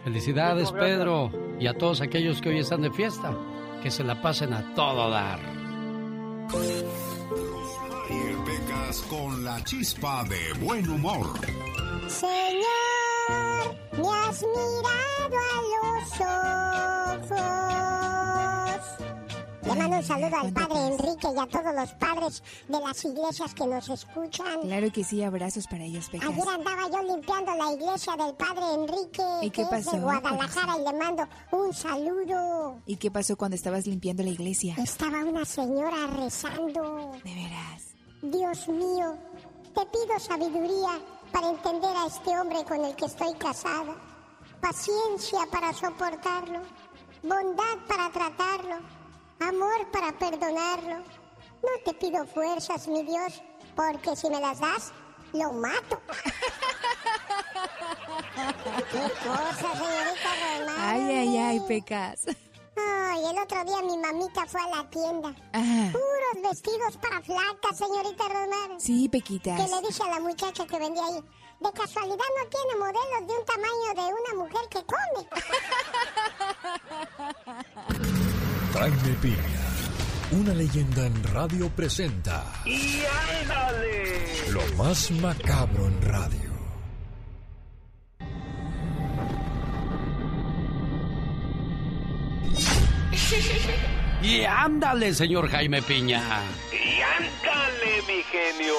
Felicidades, 0.03 0.71
Pedro, 0.71 1.31
y 1.59 1.67
a 1.67 1.73
todos 1.77 2.01
aquellos 2.01 2.41
que 2.41 2.49
hoy 2.49 2.59
están 2.59 2.81
de 2.81 2.91
fiesta, 2.91 3.33
que 3.81 3.89
se 3.89 4.03
la 4.03 4.21
pasen 4.21 4.53
a 4.53 4.73
todo 4.75 5.09
dar. 5.09 5.39
Pecas 8.45 9.01
con 9.09 9.43
la 9.45 9.63
chispa 9.63 10.23
de 10.25 10.53
buen 10.65 10.89
humor. 10.89 11.25
Señor, 12.07 12.65
me 13.93 14.09
has 14.09 14.43
mirado 14.43 15.37
a 15.39 15.61
los 15.71 16.21
ojos. 17.31 17.53
Le 19.65 19.75
mando 19.75 19.97
un 19.97 20.03
saludo 20.03 20.35
al 20.37 20.51
padre 20.53 20.87
Enrique 20.87 21.27
y 21.35 21.39
a 21.39 21.45
todos 21.47 21.73
los 21.73 21.91
padres 21.93 22.43
de 22.67 22.79
las 22.79 23.05
iglesias 23.05 23.53
que 23.53 23.65
nos 23.65 23.89
escuchan. 23.89 24.61
Claro 24.61 24.91
que 24.91 25.03
sí, 25.03 25.23
abrazos 25.23 25.67
para 25.67 25.83
ellos, 25.85 26.09
Pecas. 26.09 26.29
Ayer 26.29 26.47
andaba 26.49 26.89
yo 26.89 27.15
limpiando 27.15 27.55
la 27.55 27.71
iglesia 27.71 28.13
del 28.17 28.33
padre 28.35 28.65
Enrique, 28.75 29.23
¿Y 29.41 29.49
qué 29.49 29.65
pasó? 29.69 29.91
de 29.91 29.99
Guadalajara, 29.99 30.77
y 30.79 30.83
le 30.83 30.93
mando 30.99 31.27
un 31.51 31.73
saludo. 31.73 32.81
¿Y 32.85 32.97
qué 32.97 33.09
pasó 33.09 33.37
cuando 33.37 33.55
estabas 33.55 33.87
limpiando 33.87 34.21
la 34.23 34.29
iglesia? 34.29 34.75
Estaba 34.77 35.19
una 35.23 35.45
señora 35.45 36.07
rezando. 36.07 37.11
¿De 37.23 37.33
veras? 37.33 37.95
Dios 38.21 38.67
mío, 38.67 39.15
te 39.73 39.85
pido 39.85 40.19
sabiduría 40.19 40.99
para 41.31 41.49
entender 41.49 41.95
a 41.97 42.07
este 42.07 42.37
hombre 42.37 42.63
con 42.65 42.83
el 42.83 42.95
que 42.95 43.05
estoy 43.05 43.33
casada, 43.35 43.95
paciencia 44.61 45.39
para 45.51 45.73
soportarlo, 45.73 46.59
bondad 47.23 47.77
para 47.87 48.09
tratarlo, 48.11 48.77
amor 49.39 49.91
para 49.91 50.11
perdonarlo. 50.17 50.97
No 50.97 51.69
te 51.85 51.93
pido 51.93 52.25
fuerzas, 52.25 52.87
mi 52.87 53.03
Dios, 53.03 53.41
porque 53.75 54.15
si 54.15 54.29
me 54.29 54.39
las 54.39 54.59
das, 54.59 54.91
lo 55.33 55.53
mato. 55.53 55.99
¿Qué 58.91 59.01
cosa, 59.25 59.71
señorita 59.73 60.29
Román? 60.59 60.75
Ay, 60.79 61.03
ay, 61.11 61.37
ay, 61.37 61.59
pecas. 61.67 62.25
Ay, 62.75 63.25
el 63.25 63.37
otro 63.39 63.63
día 63.63 63.81
mi 63.81 63.97
mamita 63.97 64.45
fue 64.47 64.61
a 64.61 64.67
la 64.75 64.89
tienda. 64.89 65.33
Puros 65.91 66.41
vestidos 66.49 66.97
para 66.97 67.21
flacas, 67.21 67.77
señorita 67.77 68.27
Román. 68.27 68.79
Sí, 68.79 69.07
Pequitas. 69.09 69.61
Que 69.61 69.67
le 69.75 69.81
dice 69.87 70.03
a 70.03 70.07
la 70.07 70.19
muchacha 70.19 70.65
que 70.65 70.79
vendía 70.79 71.05
ahí. 71.05 71.23
De 71.59 71.71
casualidad 71.71 72.17
no 72.17 72.49
tiene 72.49 72.75
modelos 72.77 73.27
de 73.27 73.33
un 73.37 73.45
tamaño 73.45 73.93
de 73.95 74.01
una 74.13 74.33
mujer 74.43 74.67
que 74.69 74.83
come. 74.85 75.27
Jaime 78.73 79.13
Piña, 79.21 79.65
una 80.31 80.53
leyenda 80.53 81.05
en 81.05 81.23
radio 81.25 81.69
presenta. 81.69 82.43
¡Y 82.65 83.03
ándale! 83.41 84.51
Lo 84.51 84.61
más 84.75 85.11
macabro 85.11 85.87
en 85.87 86.01
radio. 86.01 86.51
Y 94.23 94.45
ándale, 94.45 95.13
señor 95.13 95.49
Jaime 95.49 95.81
Piña. 95.81 96.21
Y 96.71 97.01
ándale, 97.01 98.01
mi 98.07 98.23
genio. 98.23 98.73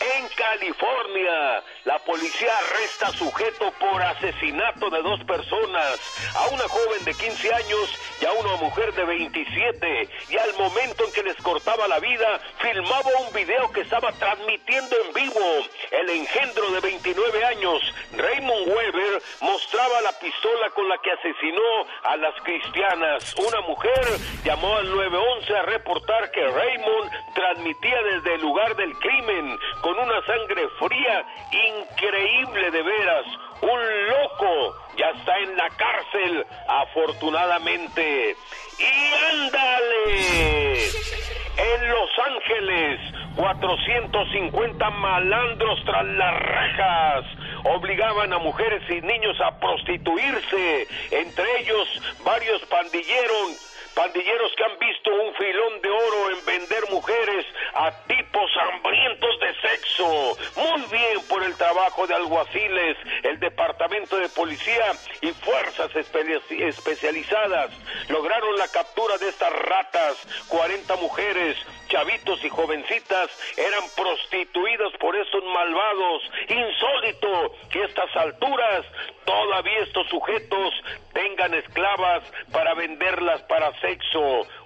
En 0.00 0.28
California, 0.28 1.64
la 1.84 1.98
policía 1.98 2.52
arresta 2.56 3.10
sujeto 3.18 3.72
por 3.80 4.00
asesinato 4.00 4.90
de 4.90 5.02
dos 5.02 5.24
personas, 5.24 5.98
a 6.36 6.46
una 6.48 6.68
joven 6.68 7.04
de 7.04 7.14
15 7.14 7.52
años 7.54 7.98
y 8.20 8.24
a 8.24 8.32
una 8.32 8.56
mujer 8.56 8.94
de 8.94 9.04
27. 9.04 10.08
Y 10.28 10.36
al 10.36 10.54
momento 10.54 11.04
en 11.04 11.12
que 11.12 11.24
les 11.24 11.36
cortaba 11.38 11.88
la 11.88 11.98
vida, 11.98 12.40
filmaba 12.60 13.10
un 13.26 13.32
video 13.32 13.72
que 13.72 13.80
estaba 13.80 14.12
transmitiendo 14.12 14.96
en 15.04 15.12
vivo. 15.14 15.66
El 15.90 16.10
engendro 16.10 16.70
de 16.70 16.80
29 16.80 17.44
años, 17.44 17.82
Raymond 18.16 18.68
Weber, 18.68 19.22
mostraba 19.40 20.00
la 20.02 20.12
pistola 20.28 20.68
con 20.74 20.88
la 20.88 20.98
que 20.98 21.10
asesinó 21.10 21.86
a 22.02 22.16
las 22.16 22.34
cristianas. 22.42 23.34
Una 23.38 23.60
mujer 23.62 24.04
llamó 24.44 24.76
al 24.76 24.90
911 24.90 25.56
a 25.56 25.62
reportar 25.62 26.30
que 26.32 26.46
Raymond 26.46 27.10
transmitía 27.34 28.02
desde 28.02 28.34
el 28.34 28.42
lugar 28.42 28.76
del 28.76 28.92
crimen 28.98 29.58
con 29.80 29.98
una 29.98 30.20
sangre 30.26 30.68
fría, 30.78 31.24
increíble 31.52 32.70
de 32.70 32.82
veras. 32.82 33.26
Un 33.62 34.06
loco 34.08 34.76
ya 34.96 35.10
está 35.18 35.38
en 35.38 35.56
la 35.56 35.68
cárcel, 35.70 36.46
afortunadamente. 36.68 38.36
Y 38.78 39.34
ándale. 39.34 40.88
En 41.56 41.88
Los 41.88 42.10
Ángeles, 42.24 43.00
450 43.34 44.90
malandros 44.90 45.82
tras 45.84 46.04
las 46.04 46.40
rejas 46.40 47.24
obligaban 47.64 48.32
a 48.32 48.38
mujeres 48.38 48.82
y 48.88 49.00
niños 49.00 49.36
a 49.40 49.58
entre 51.10 51.60
ellos 51.60 51.88
varios 52.24 52.60
pandilleros 52.66 53.67
pandilleros 53.94 54.52
que 54.56 54.64
han 54.64 54.78
visto 54.78 55.10
un 55.10 55.34
filón 55.34 55.80
de 55.82 55.90
oro 55.90 56.30
en 56.30 56.46
vender 56.46 56.90
mujeres 56.90 57.46
a 57.74 57.90
tipos 58.06 58.50
hambrientos 58.56 59.40
de 59.40 59.54
sexo. 59.60 60.36
Muy 60.56 60.82
bien 60.90 61.20
por 61.28 61.42
el 61.42 61.54
trabajo 61.56 62.06
de 62.06 62.14
alguaciles, 62.14 62.96
el 63.22 63.38
departamento 63.40 64.16
de 64.18 64.28
policía 64.30 64.92
y 65.20 65.28
fuerzas 65.32 65.90
especializadas. 65.94 67.70
Lograron 68.08 68.56
la 68.56 68.68
captura 68.68 69.18
de 69.18 69.28
estas 69.28 69.52
ratas. 69.52 70.16
40 70.48 70.96
mujeres, 70.96 71.56
chavitos 71.88 72.44
y 72.44 72.48
jovencitas 72.48 73.30
eran 73.56 73.82
prostituidas 73.96 74.92
por 75.00 75.16
esos 75.16 75.44
malvados. 75.44 76.22
Insólito 76.48 77.52
que 77.70 77.82
a 77.82 77.86
estas 77.86 78.16
alturas 78.16 78.86
todavía 79.24 79.80
estos 79.80 80.08
sujetos 80.08 80.74
tengan 81.12 81.54
esclavas 81.54 82.22
para 82.52 82.74
venderlas 82.74 83.42
para 83.42 83.72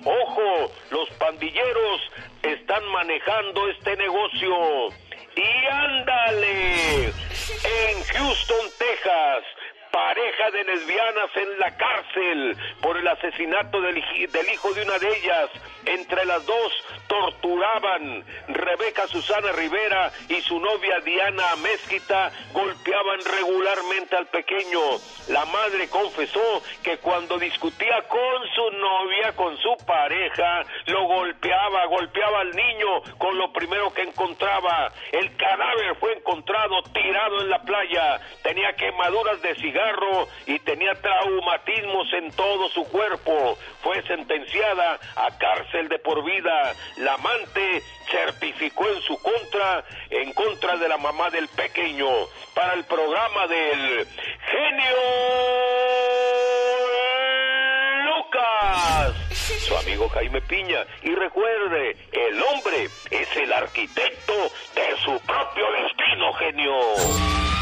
Ojo, 0.04 0.72
los 0.90 1.08
pandilleros 1.10 2.00
están 2.42 2.84
manejando 2.86 3.68
este 3.68 3.96
negocio. 3.96 4.88
Y 5.36 5.66
ándale, 5.70 7.04
en 7.06 8.04
Houston, 8.14 8.66
Texas, 8.78 9.44
pareja 9.92 10.50
de 10.50 10.64
lesbianas 10.64 11.30
en 11.36 11.58
la 11.58 11.76
cárcel 11.76 12.56
por 12.80 12.96
el 12.96 13.06
asesinato 13.06 13.80
del, 13.82 13.98
hijo 13.98 14.72
de 14.72 14.82
una 14.82 14.98
de 14.98 15.08
ellas. 15.18 15.50
Entre 15.84 16.24
las 16.24 16.46
dos 16.46 16.72
torturaban. 17.08 18.24
Rebeca 18.48 19.06
Susana 19.08 19.52
Rivera 19.52 20.12
y 20.28 20.40
su 20.40 20.58
novia 20.58 21.00
Diana 21.04 21.56
Mezquita 21.56 22.30
golpeaban 22.52 23.18
regularmente 23.24 24.16
al 24.16 24.26
pequeño. 24.28 24.80
La 25.28 25.44
madre 25.46 25.88
confesó 25.88 26.62
que 26.82 26.98
cuando 26.98 27.36
discutía 27.38 28.02
con 28.08 28.48
su 28.54 28.70
novia, 28.76 29.32
con 29.34 29.56
su 29.58 29.76
pareja, 29.84 30.62
lo 30.86 31.04
golpeaba, 31.06 31.86
golpeaba 31.86 32.40
al 32.40 32.52
niño 32.52 33.02
con 33.18 33.36
lo 33.36 33.52
primero 33.52 33.92
que 33.92 34.02
encontraba. 34.02 34.92
El 35.10 35.36
cadáver 35.36 35.96
fue 35.96 36.12
encontrado 36.14 36.82
tirado 36.94 37.42
en 37.42 37.50
la 37.50 37.60
playa. 37.62 38.20
Tenía 38.42 38.72
quemaduras 38.76 39.42
de 39.42 39.54
cigarro 39.56 39.81
y 40.46 40.58
tenía 40.60 40.94
traumatismos 40.94 42.12
en 42.12 42.30
todo 42.32 42.68
su 42.70 42.84
cuerpo. 42.84 43.56
Fue 43.82 44.02
sentenciada 44.02 44.98
a 45.16 45.38
cárcel 45.38 45.88
de 45.88 45.98
por 45.98 46.24
vida. 46.24 46.74
La 46.98 47.14
amante 47.14 47.82
certificó 48.10 48.88
en 48.88 49.00
su 49.02 49.20
contra, 49.20 49.84
en 50.10 50.32
contra 50.32 50.76
de 50.76 50.88
la 50.88 50.98
mamá 50.98 51.30
del 51.30 51.48
pequeño, 51.48 52.08
para 52.54 52.74
el 52.74 52.84
programa 52.84 53.46
del 53.46 54.06
genio 54.50 54.96
Lucas, 58.04 59.14
su 59.66 59.76
amigo 59.76 60.08
Jaime 60.10 60.40
Piña. 60.42 60.84
Y 61.02 61.14
recuerde, 61.14 61.96
el 62.12 62.42
hombre 62.42 62.88
es 63.10 63.36
el 63.36 63.52
arquitecto 63.52 64.34
de 64.74 64.96
su 65.04 65.20
propio 65.26 65.64
destino, 65.72 66.32
genio. 66.34 67.61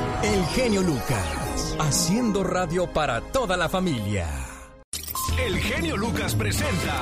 El 0.23 0.45
genio 0.45 0.83
Lucas, 0.83 1.75
haciendo 1.79 2.43
radio 2.43 2.85
para 2.85 3.21
toda 3.21 3.57
la 3.57 3.67
familia. 3.67 4.27
El 5.43 5.57
genio 5.57 5.97
Lucas 5.97 6.35
presenta 6.35 6.93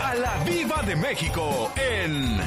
a 0.00 0.14
la 0.14 0.44
Viva 0.44 0.80
de 0.82 0.94
México 0.94 1.72
en 1.74 2.38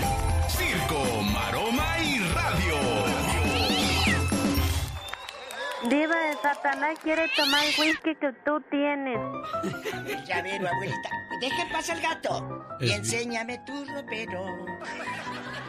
Circo, 0.48 1.22
Maroma 1.34 2.00
y 2.00 2.20
Radio. 2.20 2.76
Diva 5.90 6.16
de 6.16 6.34
Satanás 6.42 6.98
quiere 7.04 7.28
tomar 7.36 7.66
el 7.66 7.74
whisky 7.78 8.16
que 8.16 8.32
tú 8.46 8.62
tienes. 8.72 9.20
Llavero, 10.28 10.70
abuelita. 10.70 11.10
Deje 11.42 11.66
pasar 11.74 11.98
el 11.98 12.04
gato. 12.04 12.66
Y 12.80 12.92
enséñame 12.92 13.60
tu 13.66 13.84
ropero. 13.86 14.46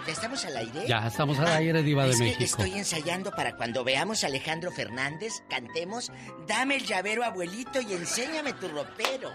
¿Ya 0.08 0.14
estamos 0.14 0.44
al 0.46 0.56
aire? 0.56 0.86
Ya 0.88 1.06
estamos 1.06 1.38
al 1.38 1.48
aire, 1.48 1.82
Diva 1.82 2.06
de 2.06 2.16
México. 2.16 2.38
Que 2.38 2.44
estoy 2.44 2.72
ensayando 2.72 3.30
para 3.30 3.54
cuando 3.56 3.84
veamos 3.84 4.24
a 4.24 4.28
Alejandro 4.28 4.70
Fernández, 4.70 5.42
cantemos, 5.50 6.10
dame 6.46 6.76
el 6.76 6.86
llavero, 6.86 7.24
abuelito, 7.24 7.82
y 7.82 7.92
enséñame 7.92 8.54
tu 8.54 8.68
ropero. 8.68 9.30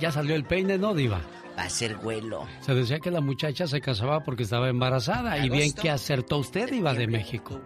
Ya 0.00 0.10
salió 0.10 0.34
el 0.34 0.42
peine, 0.42 0.78
¿no, 0.78 0.94
Diva? 0.94 1.20
Va 1.56 1.62
a 1.62 1.70
ser 1.70 1.94
vuelo. 1.94 2.44
Se 2.60 2.74
decía 2.74 2.98
que 2.98 3.12
la 3.12 3.20
muchacha 3.20 3.68
se 3.68 3.80
casaba 3.80 4.24
porque 4.24 4.42
estaba 4.42 4.68
embarazada. 4.68 5.38
Y 5.38 5.48
bien 5.48 5.72
que 5.72 5.90
acertó 5.90 6.38
usted, 6.38 6.68
Diva 6.68 6.92
de 6.92 7.06
México. 7.06 7.60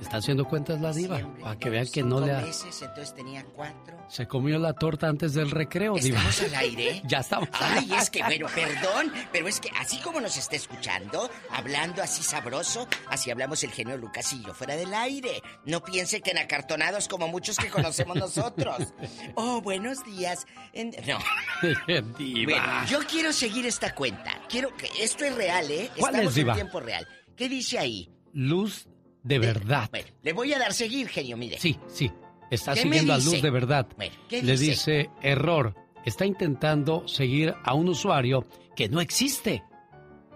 Está 0.00 0.16
haciendo 0.16 0.44
cuentas 0.46 0.80
la 0.80 0.92
diva, 0.92 1.20
para 1.40 1.58
que 1.58 1.68
vean 1.70 1.86
que 1.86 2.02
no 2.02 2.20
le 2.20 2.32
ha... 2.32 2.40
meses, 2.40 2.80
entonces 2.82 3.14
tenía 3.14 3.44
cuatro. 3.44 3.98
Se 4.08 4.26
comió 4.26 4.58
la 4.58 4.72
torta 4.72 5.08
antes 5.08 5.34
del 5.34 5.50
recreo, 5.50 5.94
diva. 5.96 6.18
¿Estamos 6.18 6.42
al 6.42 6.54
aire? 6.54 7.02
ya 7.06 7.18
estamos. 7.18 7.48
Ay, 7.52 7.92
es 7.92 8.08
que, 8.10 8.22
bueno, 8.22 8.46
perdón, 8.54 9.12
pero 9.30 9.46
es 9.46 9.60
que 9.60 9.70
así 9.78 9.98
como 10.00 10.20
nos 10.20 10.36
está 10.36 10.56
escuchando, 10.56 11.30
hablando 11.50 12.02
así 12.02 12.22
sabroso, 12.22 12.88
así 13.08 13.30
hablamos 13.30 13.62
el 13.62 13.70
genio 13.72 13.96
Lucas 13.98 14.32
y 14.32 14.42
yo 14.42 14.54
fuera 14.54 14.74
del 14.74 14.92
aire. 14.94 15.42
No 15.66 15.82
piense 15.84 16.22
que 16.22 16.30
en 16.30 16.38
acartonados 16.38 17.06
como 17.06 17.28
muchos 17.28 17.56
que 17.56 17.68
conocemos 17.68 18.16
nosotros. 18.16 18.78
Oh, 19.34 19.60
buenos 19.60 20.04
días. 20.04 20.46
En- 20.72 20.90
No. 21.06 21.18
diva. 22.18 22.52
Bueno, 22.52 22.86
yo 22.88 22.98
quiero 23.08 23.32
seguir 23.32 23.66
esta 23.66 23.94
cuenta. 23.94 24.32
Quiero 24.48 24.74
que 24.76 24.88
esto 24.98 25.24
es 25.24 25.34
real, 25.34 25.70
¿eh? 25.70 25.90
¿Cuál 25.98 26.14
Estamos 26.14 26.30
es, 26.32 26.34
diva? 26.36 26.52
en 26.52 26.56
tiempo 26.56 26.80
real. 26.80 27.06
¿Qué 27.36 27.48
dice 27.48 27.78
ahí? 27.78 28.10
Luz 28.32 28.86
de 29.22 29.38
verdad. 29.38 29.88
Bueno, 29.90 30.08
le 30.22 30.32
voy 30.32 30.52
a 30.54 30.58
dar 30.58 30.72
seguir, 30.72 31.08
genio, 31.08 31.36
mire. 31.36 31.58
Sí, 31.58 31.78
sí. 31.88 32.10
Está 32.50 32.74
¿Qué 32.74 32.84
me 32.84 32.98
siguiendo 32.98 33.12
a? 33.14 33.18
Luz 33.18 33.42
de 33.42 33.50
verdad. 33.50 33.86
Bueno, 33.96 34.14
¿qué 34.28 34.42
Le 34.42 34.52
dice? 34.52 34.64
dice 34.70 35.10
error. 35.22 35.74
Está 36.04 36.24
intentando 36.26 37.06
seguir 37.06 37.54
a 37.62 37.74
un 37.74 37.88
usuario 37.88 38.46
que 38.74 38.88
no 38.88 39.00
existe. 39.00 39.62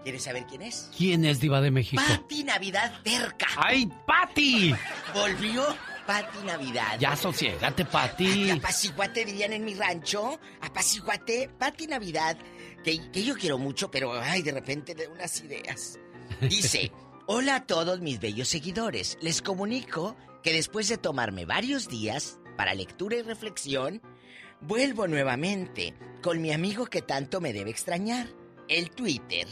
¿Quieres 0.03 0.23
saber 0.23 0.45
quién 0.45 0.61
es? 0.61 0.91
¿Quién 0.95 1.25
es 1.25 1.39
Diva 1.39 1.59
de 1.61 1.71
México? 1.71 2.01
Pati 2.07 2.43
Navidad 2.43 2.93
Terca. 3.03 3.47
¡Ay, 3.57 3.89
Pati! 4.05 4.73
Volvió 5.13 5.63
Pati 6.05 6.45
Navidad. 6.45 6.99
Ya 6.99 7.15
sosiégate, 7.15 7.83
Pati. 7.85 8.51
Apaciguate 8.51 9.25
dirían 9.25 9.53
en 9.53 9.65
mi 9.65 9.73
rancho. 9.73 10.39
Apaciguate, 10.61 11.49
Pati 11.57 11.87
Navidad. 11.87 12.37
Que, 12.83 13.09
que 13.11 13.23
yo 13.23 13.33
quiero 13.35 13.57
mucho, 13.57 13.89
pero 13.89 14.13
ay, 14.13 14.43
de 14.43 14.51
repente 14.51 14.93
de 14.93 15.07
unas 15.07 15.41
ideas. 15.41 15.97
Dice, 16.41 16.91
hola 17.27 17.55
a 17.55 17.65
todos 17.65 18.01
mis 18.01 18.19
bellos 18.19 18.47
seguidores. 18.47 19.17
Les 19.21 19.41
comunico 19.41 20.15
que 20.43 20.53
después 20.53 20.87
de 20.87 20.97
tomarme 20.97 21.45
varios 21.45 21.87
días 21.87 22.39
para 22.57 22.73
lectura 22.73 23.17
y 23.17 23.21
reflexión, 23.21 24.01
vuelvo 24.61 25.07
nuevamente 25.07 25.93
con 26.21 26.41
mi 26.41 26.51
amigo 26.51 26.85
que 26.85 27.01
tanto 27.01 27.41
me 27.41 27.53
debe 27.53 27.71
extrañar, 27.71 28.27
el 28.67 28.91
Twitter. 28.91 29.47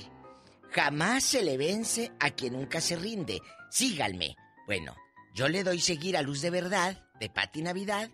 Jamás 0.72 1.24
se 1.24 1.44
le 1.44 1.58
vence 1.58 2.12
a 2.20 2.32
quien 2.32 2.54
nunca 2.54 2.82
se 2.82 2.96
rinde. 2.96 3.42
Síganme. 3.70 4.36
Bueno, 4.66 4.96
yo 5.34 5.48
le 5.48 5.64
doy 5.64 5.80
seguir 5.80 6.18
a 6.18 6.22
Luz 6.22 6.42
de 6.42 6.50
Verdad, 6.50 7.08
de 7.20 7.30
Pati 7.30 7.62
Navidad. 7.62 8.10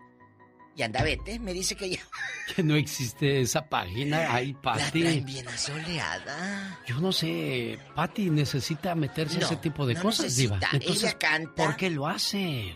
Y 0.80 0.82
anda, 0.82 1.02
vete, 1.02 1.38
me 1.38 1.52
dice 1.52 1.76
que 1.76 1.90
ya. 1.90 1.98
Que 2.56 2.62
no 2.62 2.74
existe 2.74 3.42
esa 3.42 3.68
página. 3.68 4.34
Ay, 4.34 4.54
La 4.54 4.60
Pati. 4.62 5.02
traen 5.02 5.26
bien 5.26 5.46
asoleada. 5.46 6.80
Yo 6.86 6.98
no 7.00 7.12
sé. 7.12 7.78
Pati 7.94 8.30
necesita 8.30 8.94
meterse 8.94 9.36
a 9.36 9.42
ese 9.42 9.56
tipo 9.56 9.84
de 9.86 9.92
no 9.92 10.02
cosas, 10.02 10.24
necesita. 10.24 10.54
Diva. 10.56 10.68
Entonces, 10.72 11.02
Ella 11.04 11.18
canta. 11.18 11.64
¿por 11.66 11.76
qué 11.76 11.90
lo 11.90 12.06
hace? 12.08 12.74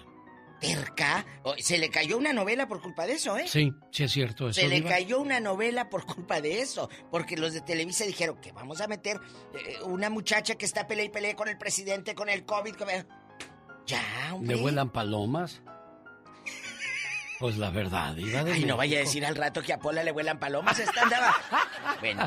Terca. 0.60 1.24
Se 1.58 1.78
le 1.78 1.88
cayó 1.88 2.18
una 2.18 2.34
novela 2.34 2.68
por 2.68 2.82
culpa 2.82 3.06
de 3.06 3.14
eso, 3.14 3.38
¿eh? 3.38 3.46
Sí, 3.48 3.72
sí 3.90 4.04
es 4.04 4.12
cierto 4.12 4.50
eso, 4.50 4.60
Se 4.60 4.68
le 4.68 4.76
Diva. 4.76 4.90
cayó 4.90 5.18
una 5.20 5.40
novela 5.40 5.88
por 5.88 6.04
culpa 6.04 6.42
de 6.42 6.60
eso, 6.60 6.90
porque 7.10 7.36
los 7.38 7.54
de 7.54 7.62
Televisa 7.62 8.04
dijeron 8.04 8.36
que 8.42 8.52
vamos 8.52 8.82
a 8.82 8.86
meter 8.86 9.18
eh, 9.54 9.78
una 9.84 10.10
muchacha 10.10 10.56
que 10.56 10.66
está 10.66 10.86
pelea 10.86 11.06
y 11.06 11.08
pelea 11.08 11.34
con 11.36 11.48
el 11.48 11.56
presidente, 11.56 12.14
con 12.14 12.28
el 12.28 12.44
COVID. 12.44 12.74
con 12.76 12.90
el- 12.90 13.06
Ya, 13.86 14.02
hombre. 14.34 14.54
¿Le 14.56 14.62
vuelan 14.62 14.90
palomas? 14.90 15.62
Pues 17.38 17.56
la 17.58 17.70
verdad, 17.70 18.16
iba 18.16 18.44
de 18.44 18.52
Ay, 18.52 18.64
no 18.64 18.76
vaya 18.76 18.98
a 18.98 19.00
decir 19.00 19.24
al 19.26 19.34
rato 19.34 19.60
que 19.60 19.72
a 19.72 19.78
Pola 19.78 20.04
le 20.04 20.12
vuelan 20.12 20.38
palomas. 20.38 20.78
Esta 20.78 21.02
andaba. 21.02 21.34
bueno, 22.00 22.22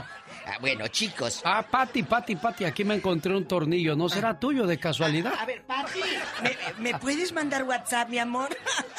ah, 0.46 0.58
bueno, 0.60 0.88
chicos. 0.90 1.42
Ah, 1.46 1.66
Pati, 1.70 2.04
Pati, 2.04 2.36
Pati, 2.36 2.66
aquí 2.66 2.84
me 2.84 2.96
encontré 2.96 3.36
un 3.36 3.46
tornillo. 3.46 3.96
¿No 3.96 4.10
será 4.10 4.38
tuyo 4.40 4.68
de 4.68 4.78
casualidad? 4.78 5.34
A 5.40 5.46
ver, 5.46 5.64
Pati, 5.64 6.00
¿me, 6.44 6.92
me 6.92 7.00
puedes 7.00 7.32
mandar 7.32 7.64
WhatsApp, 7.64 8.10
mi 8.10 8.20
amor? 8.20 8.56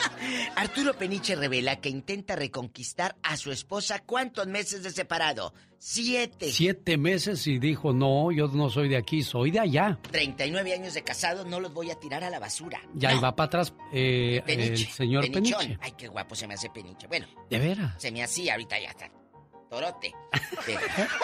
Arturo 0.56 0.94
Peniche 0.94 1.36
revela 1.36 1.76
que 1.76 1.90
intenta 1.90 2.36
reconquistar 2.36 3.16
a 3.22 3.36
su 3.36 3.52
esposa. 3.52 4.00
¿Cuántos 4.00 4.46
meses 4.46 4.82
de 4.82 4.90
separado? 4.90 5.52
Siete. 5.80 6.50
Siete 6.50 6.96
meses 6.98 7.46
y 7.46 7.58
dijo, 7.58 7.92
no, 7.92 8.32
yo 8.32 8.48
no 8.48 8.68
soy 8.68 8.88
de 8.88 8.96
aquí, 8.96 9.22
soy 9.22 9.50
de 9.52 9.60
allá. 9.60 9.98
39 10.10 10.74
años 10.74 10.94
de 10.94 11.02
casado, 11.04 11.44
no 11.44 11.60
los 11.60 11.72
voy 11.72 11.90
a 11.90 11.94
tirar 11.94 12.24
a 12.24 12.30
la 12.30 12.38
basura. 12.40 12.80
Ya 12.94 13.12
No. 13.12 13.18
iba 13.18 13.36
para 13.36 13.46
atrás 13.46 13.72
eh, 13.92 14.42
Peniche. 14.44 14.72
el 14.72 14.78
señor 14.88 15.30
Penichón. 15.30 15.60
Peniche. 15.60 15.78
Ay, 15.80 15.92
qué 15.96 16.08
guapo 16.08 16.34
se 16.34 16.46
me 16.48 16.54
hace 16.54 16.68
Peniche. 16.70 17.06
Bueno, 17.06 17.26
¿De 17.48 17.58
veras? 17.58 17.94
se 18.00 18.10
me 18.10 18.22
hacía, 18.24 18.54
ahorita 18.54 18.78
ya 18.80 18.88
está. 18.90 19.10
Torote. 19.70 20.14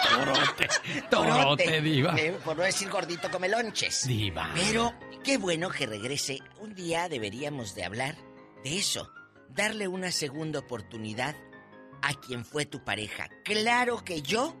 Torote. 0.07 0.67
Torote, 1.09 1.81
diva. 1.81 2.15
Por 2.43 2.55
no 2.57 2.63
decir 2.63 2.89
gordito 2.89 3.29
come 3.31 3.49
lonches. 3.49 4.07
Diva. 4.07 4.51
Pero 4.53 4.93
qué 5.23 5.37
bueno 5.37 5.69
que 5.69 5.85
regrese. 5.85 6.39
Un 6.61 6.75
día 6.75 7.09
deberíamos 7.09 7.75
de 7.75 7.83
hablar 7.85 8.15
de 8.63 8.77
eso. 8.77 9.09
Darle 9.49 9.87
una 9.87 10.11
segunda 10.11 10.59
oportunidad 10.59 11.35
a 12.01 12.13
quien 12.13 12.45
fue 12.45 12.65
tu 12.65 12.83
pareja. 12.83 13.29
Claro 13.43 14.03
que 14.03 14.21
yo, 14.21 14.55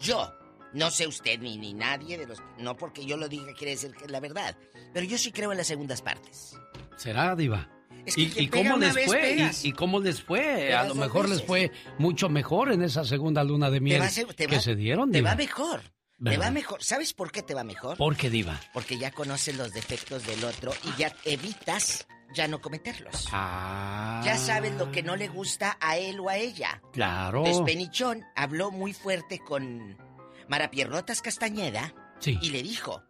yo, 0.00 0.32
no 0.72 0.90
sé 0.90 1.06
usted 1.06 1.38
ni, 1.40 1.56
ni 1.58 1.74
nadie 1.74 2.18
de 2.18 2.26
los... 2.26 2.42
No 2.58 2.76
porque 2.76 3.04
yo 3.04 3.16
lo 3.16 3.28
diga 3.28 3.52
quiere 3.54 3.72
decir 3.72 3.92
que 3.92 4.04
es 4.04 4.10
la 4.10 4.20
verdad. 4.20 4.56
Pero 4.92 5.06
yo 5.06 5.18
sí 5.18 5.32
creo 5.32 5.52
en 5.52 5.58
las 5.58 5.66
segundas 5.66 6.02
partes. 6.02 6.56
¿Será, 6.96 7.34
diva? 7.36 7.70
Es 8.06 8.14
que 8.14 8.22
¿Y, 8.22 8.32
y 8.36 8.48
cómo 8.48 8.76
les 8.78 8.94
vez, 8.94 9.06
fue? 9.06 9.36
¿Y, 9.36 9.68
y 9.68 9.72
cómo 9.72 10.00
les 10.00 10.22
fue? 10.22 10.74
A 10.74 10.84
lo 10.84 10.94
mejor 10.94 11.28
les 11.28 11.42
fue 11.42 11.70
mucho 11.98 12.28
mejor 12.28 12.72
en 12.72 12.82
esa 12.82 13.04
segunda 13.04 13.44
luna 13.44 13.70
de 13.70 13.80
miel 13.80 14.00
va 14.00 14.08
te 14.34 14.46
que 14.46 14.60
se 14.60 14.74
dieron, 14.74 15.10
Te 15.10 15.18
diva. 15.18 15.30
va 15.30 15.36
mejor. 15.36 15.82
Te 16.24 16.36
va 16.36 16.50
mejor. 16.50 16.82
¿Sabes 16.82 17.12
por 17.12 17.30
qué 17.30 17.42
te 17.42 17.54
va 17.54 17.62
mejor? 17.64 17.96
¿Por 17.96 18.16
qué, 18.16 18.28
diva? 18.30 18.58
Porque 18.72 18.98
ya 18.98 19.10
conoces 19.12 19.56
los 19.56 19.72
defectos 19.72 20.26
del 20.26 20.42
otro 20.44 20.72
y 20.84 20.98
ya 21.00 21.14
evitas 21.24 22.06
ya 22.34 22.46
no 22.48 22.60
cometerlos. 22.60 23.28
Ah. 23.32 24.20
Ya 24.24 24.36
sabes 24.36 24.74
lo 24.76 24.90
que 24.92 25.02
no 25.02 25.16
le 25.16 25.28
gusta 25.28 25.76
a 25.80 25.96
él 25.96 26.20
o 26.20 26.28
a 26.28 26.36
ella. 26.36 26.82
Claro. 26.92 27.38
Entonces 27.44 27.62
Penichón 27.64 28.24
habló 28.36 28.70
muy 28.70 28.92
fuerte 28.92 29.38
con 29.38 29.96
Marapierrotas 30.48 31.22
Castañeda 31.22 31.94
Sí. 32.20 32.38
y 32.42 32.50
le 32.50 32.62
dijo, 32.62 33.02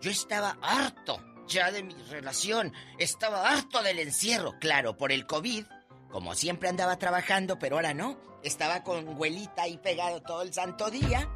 yo 0.00 0.10
estaba 0.10 0.56
harto 0.62 1.20
ya 1.48 1.70
de 1.70 1.82
mi 1.82 1.94
relación, 2.10 2.72
estaba 2.98 3.50
harto 3.50 3.82
del 3.82 3.98
encierro, 3.98 4.54
claro, 4.60 4.96
por 4.96 5.10
el 5.12 5.26
COVID, 5.26 5.64
como 6.10 6.34
siempre 6.34 6.68
andaba 6.68 6.96
trabajando, 6.98 7.58
pero 7.58 7.76
ahora 7.76 7.92
no, 7.94 8.16
estaba 8.42 8.82
con 8.84 9.16
güelita 9.16 9.62
ahí 9.62 9.76
pegado 9.78 10.22
todo 10.22 10.42
el 10.42 10.52
santo 10.54 10.90
día 10.90 11.28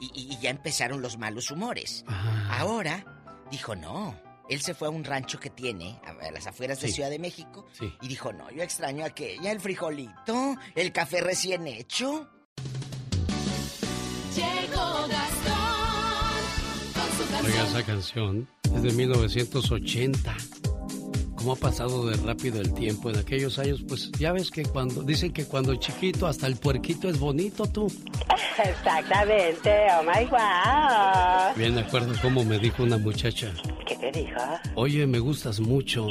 y, 0.00 0.06
y- 0.14 0.32
y 0.34 0.38
ya 0.38 0.50
empezaron 0.50 1.02
los 1.02 1.18
malos 1.18 1.50
humores. 1.50 2.04
Ahora 2.48 3.04
dijo, 3.50 3.74
no, 3.74 4.14
él 4.50 4.60
se 4.60 4.74
fue 4.74 4.88
a 4.88 4.90
un 4.90 5.04
rancho 5.04 5.38
que 5.40 5.48
tiene 5.50 5.98
a 6.04 6.30
las 6.30 6.46
afueras 6.46 6.80
de. 6.80 6.88
Ciudad 6.90 7.08
de 7.10 7.18
México 7.18 7.66
Sí. 7.72 7.90
y 8.02 8.08
dijo, 8.08 8.32
no, 8.32 8.50
yo 8.50 8.62
extraño 8.62 9.04
aquella, 9.04 9.52
el 9.52 9.60
frijolito, 9.60 10.56
el 10.74 10.92
café 10.92 11.20
recién 11.20 11.66
hecho. 11.66 12.28
Llegó 14.34 15.08
Gastón 15.08 15.56
con 16.94 17.26
su 17.42 17.46
Oiga, 17.46 17.62
esa 17.68 17.82
canción 17.84 18.48
es 18.74 18.82
de 18.82 18.92
1980. 18.92 20.36
¿Cómo 21.40 21.54
ha 21.54 21.56
pasado 21.56 22.04
de 22.04 22.18
rápido 22.18 22.60
el 22.60 22.74
tiempo 22.74 23.08
en 23.08 23.16
aquellos 23.16 23.58
años? 23.58 23.82
Pues 23.88 24.12
ya 24.12 24.30
ves 24.30 24.50
que 24.50 24.62
cuando 24.62 25.02
dicen 25.02 25.32
que 25.32 25.46
cuando 25.46 25.74
chiquito 25.76 26.26
hasta 26.26 26.46
el 26.46 26.56
puerquito 26.56 27.08
es 27.08 27.18
bonito, 27.18 27.64
tú. 27.64 27.86
Exactamente, 28.62 29.86
oh 29.98 30.02
my 30.02 30.26
wow. 30.26 31.56
Bien, 31.56 31.74
me 31.74 31.80
acuerdo 31.80 32.12
cómo 32.20 32.44
me 32.44 32.58
dijo 32.58 32.82
una 32.82 32.98
muchacha. 32.98 33.54
¿Qué 33.86 33.96
te 33.96 34.12
dijo? 34.12 34.38
Oye, 34.74 35.06
me 35.06 35.18
gustas 35.18 35.60
mucho. 35.60 36.08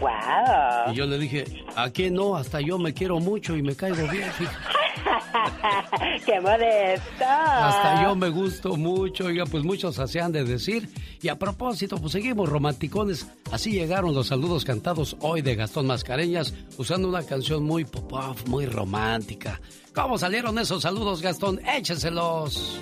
Wow. 0.00 0.90
Y 0.90 0.94
yo 0.94 1.04
le 1.04 1.18
dije, 1.18 1.44
¿a 1.76 1.90
qué 1.90 2.10
no? 2.10 2.34
Hasta 2.34 2.62
yo 2.62 2.78
me 2.78 2.94
quiero 2.94 3.20
mucho 3.20 3.54
y 3.54 3.62
me 3.62 3.76
caigo 3.76 4.08
bien. 4.08 4.32
fíjate. 4.32 4.81
¡Qué 6.26 6.40
modesto! 6.40 7.24
Hasta 7.24 8.02
yo 8.02 8.14
me 8.14 8.28
gusto 8.28 8.76
mucho. 8.76 9.26
Oiga, 9.26 9.44
pues 9.46 9.64
muchos 9.64 9.96
se 9.96 10.20
han 10.20 10.32
de 10.32 10.44
decir. 10.44 10.88
Y 11.20 11.28
a 11.28 11.38
propósito, 11.38 11.98
pues 11.98 12.12
seguimos 12.12 12.48
romanticones. 12.48 13.26
Así 13.50 13.72
llegaron 13.72 14.14
los 14.14 14.28
saludos 14.28 14.64
cantados 14.64 15.16
hoy 15.20 15.42
de 15.42 15.54
Gastón 15.54 15.86
Mascareñas, 15.86 16.54
usando 16.78 17.08
una 17.08 17.24
canción 17.24 17.64
muy 17.64 17.84
pop, 17.84 18.36
muy 18.46 18.66
romántica. 18.66 19.60
¿Cómo 19.94 20.18
salieron 20.18 20.58
esos 20.58 20.82
saludos, 20.82 21.22
Gastón? 21.22 21.60
Écheselos. 21.66 22.80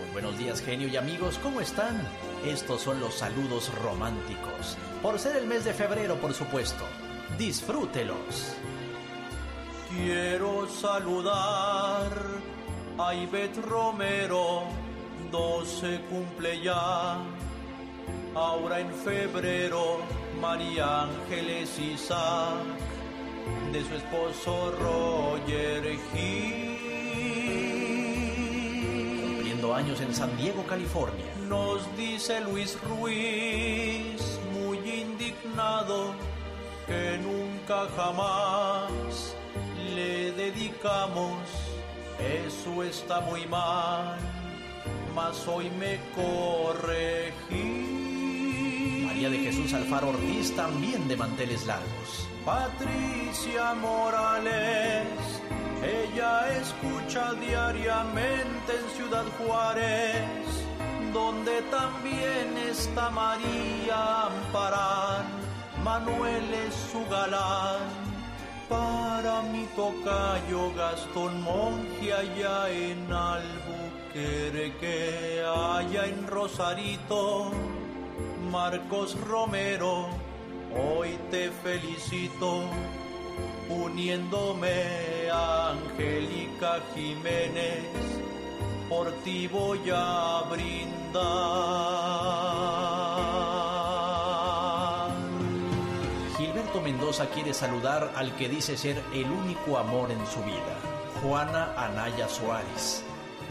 Muy 0.00 0.12
buenos 0.12 0.38
días, 0.38 0.60
genio 0.62 0.88
y 0.88 0.96
amigos, 0.96 1.38
¿cómo 1.42 1.60
están? 1.60 2.00
Estos 2.46 2.82
son 2.82 3.00
los 3.00 3.14
saludos 3.14 3.70
románticos. 3.82 4.76
Por 5.02 5.18
ser 5.18 5.36
el 5.36 5.46
mes 5.46 5.64
de 5.64 5.72
febrero, 5.72 6.16
por 6.16 6.32
supuesto. 6.32 6.84
Disfrútelos. 7.38 8.56
Quiero 9.96 10.68
saludar 10.68 12.12
a 12.98 13.14
Ivette 13.14 13.62
Romero, 13.62 14.64
12 15.30 16.00
cumple 16.10 16.60
ya. 16.60 17.16
Ahora 18.34 18.80
en 18.80 18.92
febrero, 18.92 20.00
María 20.38 21.04
Ángeles 21.04 21.78
Isaac, 21.78 22.62
de 23.72 23.84
su 23.84 23.94
esposo 23.94 24.74
Roger 24.78 25.82
Gil. 26.12 26.76
Cumpliendo 29.32 29.74
años 29.74 30.00
en 30.02 30.14
San 30.14 30.36
Diego, 30.36 30.62
California. 30.68 31.24
Nos 31.48 31.80
dice 31.96 32.42
Luis 32.42 32.78
Ruiz, 32.82 34.38
muy 34.52 34.76
indignado, 34.78 36.12
que 36.86 37.18
nunca 37.18 37.88
jamás 37.96 39.34
le 39.96 40.30
dedicamos. 40.32 41.40
Eso 42.20 42.82
está 42.82 43.20
muy 43.20 43.46
mal, 43.46 44.18
mas 45.14 45.48
hoy 45.48 45.70
me 45.70 45.98
corregí. 46.14 47.54
María 49.06 49.30
de 49.30 49.38
Jesús 49.38 49.72
Alfaro 49.72 50.10
Ortiz, 50.10 50.54
también 50.54 51.08
de 51.08 51.16
manteles 51.16 51.66
largos. 51.66 52.28
Patricia 52.44 53.74
Morales, 53.74 55.06
ella 55.82 56.52
escucha 56.60 57.32
diariamente 57.34 58.72
en 58.80 58.86
Ciudad 58.96 59.24
Juárez, 59.38 60.46
donde 61.12 61.62
también 61.78 62.56
está 62.70 63.10
María 63.10 64.26
Amparar, 64.26 65.24
Manuel 65.82 66.46
es 66.66 66.74
su 66.92 67.04
galán. 67.10 68.15
Para 68.68 69.42
mi 69.42 69.64
tocayo 69.76 70.72
Gastón 70.74 71.40
Monge 71.42 72.12
allá 72.12 72.68
en 72.68 73.12
Albuquerque, 73.12 74.74
allá 75.46 76.06
en 76.06 76.26
Rosarito, 76.26 77.52
Marcos 78.50 79.16
Romero, 79.20 80.08
hoy 80.74 81.16
te 81.30 81.52
felicito, 81.52 82.64
uniéndome 83.68 85.30
a 85.32 85.70
Angélica 85.70 86.80
Jiménez, 86.92 87.84
por 88.88 89.12
ti 89.22 89.46
voy 89.46 89.90
a 89.94 90.42
brindar. 90.50 90.96
Quiere 97.24 97.54
saludar 97.54 98.12
al 98.14 98.36
que 98.36 98.46
dice 98.46 98.76
ser 98.76 99.02
el 99.14 99.30
único 99.30 99.78
amor 99.78 100.10
en 100.10 100.26
su 100.26 100.42
vida, 100.42 100.76
Juana 101.22 101.72
Anaya 101.76 102.28
Suárez. 102.28 103.02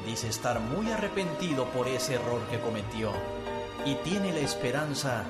Dice 0.06 0.28
estar 0.28 0.60
muy 0.60 0.92
arrepentido 0.92 1.66
por 1.66 1.88
ese 1.88 2.14
error 2.14 2.42
que 2.52 2.60
cometió 2.60 3.12
y 3.84 3.96
tiene 3.96 4.32
la 4.34 4.40
esperanza 4.40 5.24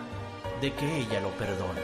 de 0.60 0.74
que 0.74 1.00
ella 1.00 1.22
lo 1.22 1.30
perdone. 1.32 1.82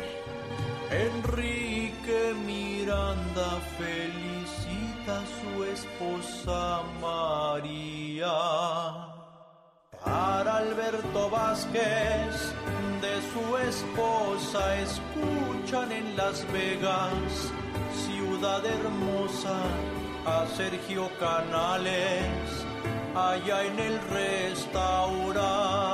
Enrique 0.92 2.34
Miranda 2.46 3.62
felicita 3.78 5.22
a 5.22 5.26
su 5.40 5.64
esposa 5.64 6.82
María. 7.00 8.30
Para 10.04 10.58
Alberto 10.58 11.30
Vázquez, 11.30 12.54
de 13.02 13.22
su 13.32 13.58
esposa 13.58 14.80
escuchan 14.80 15.92
en 15.92 16.16
Las 16.18 16.46
Vegas, 16.52 17.52
ciudad 18.06 18.66
hermosa, 18.66 19.58
a 20.26 20.48
Sergio 20.56 21.10
Canales, 21.20 22.66
allá 23.16 23.64
en 23.64 23.80
el 23.80 24.00
restaurante. 24.10 25.92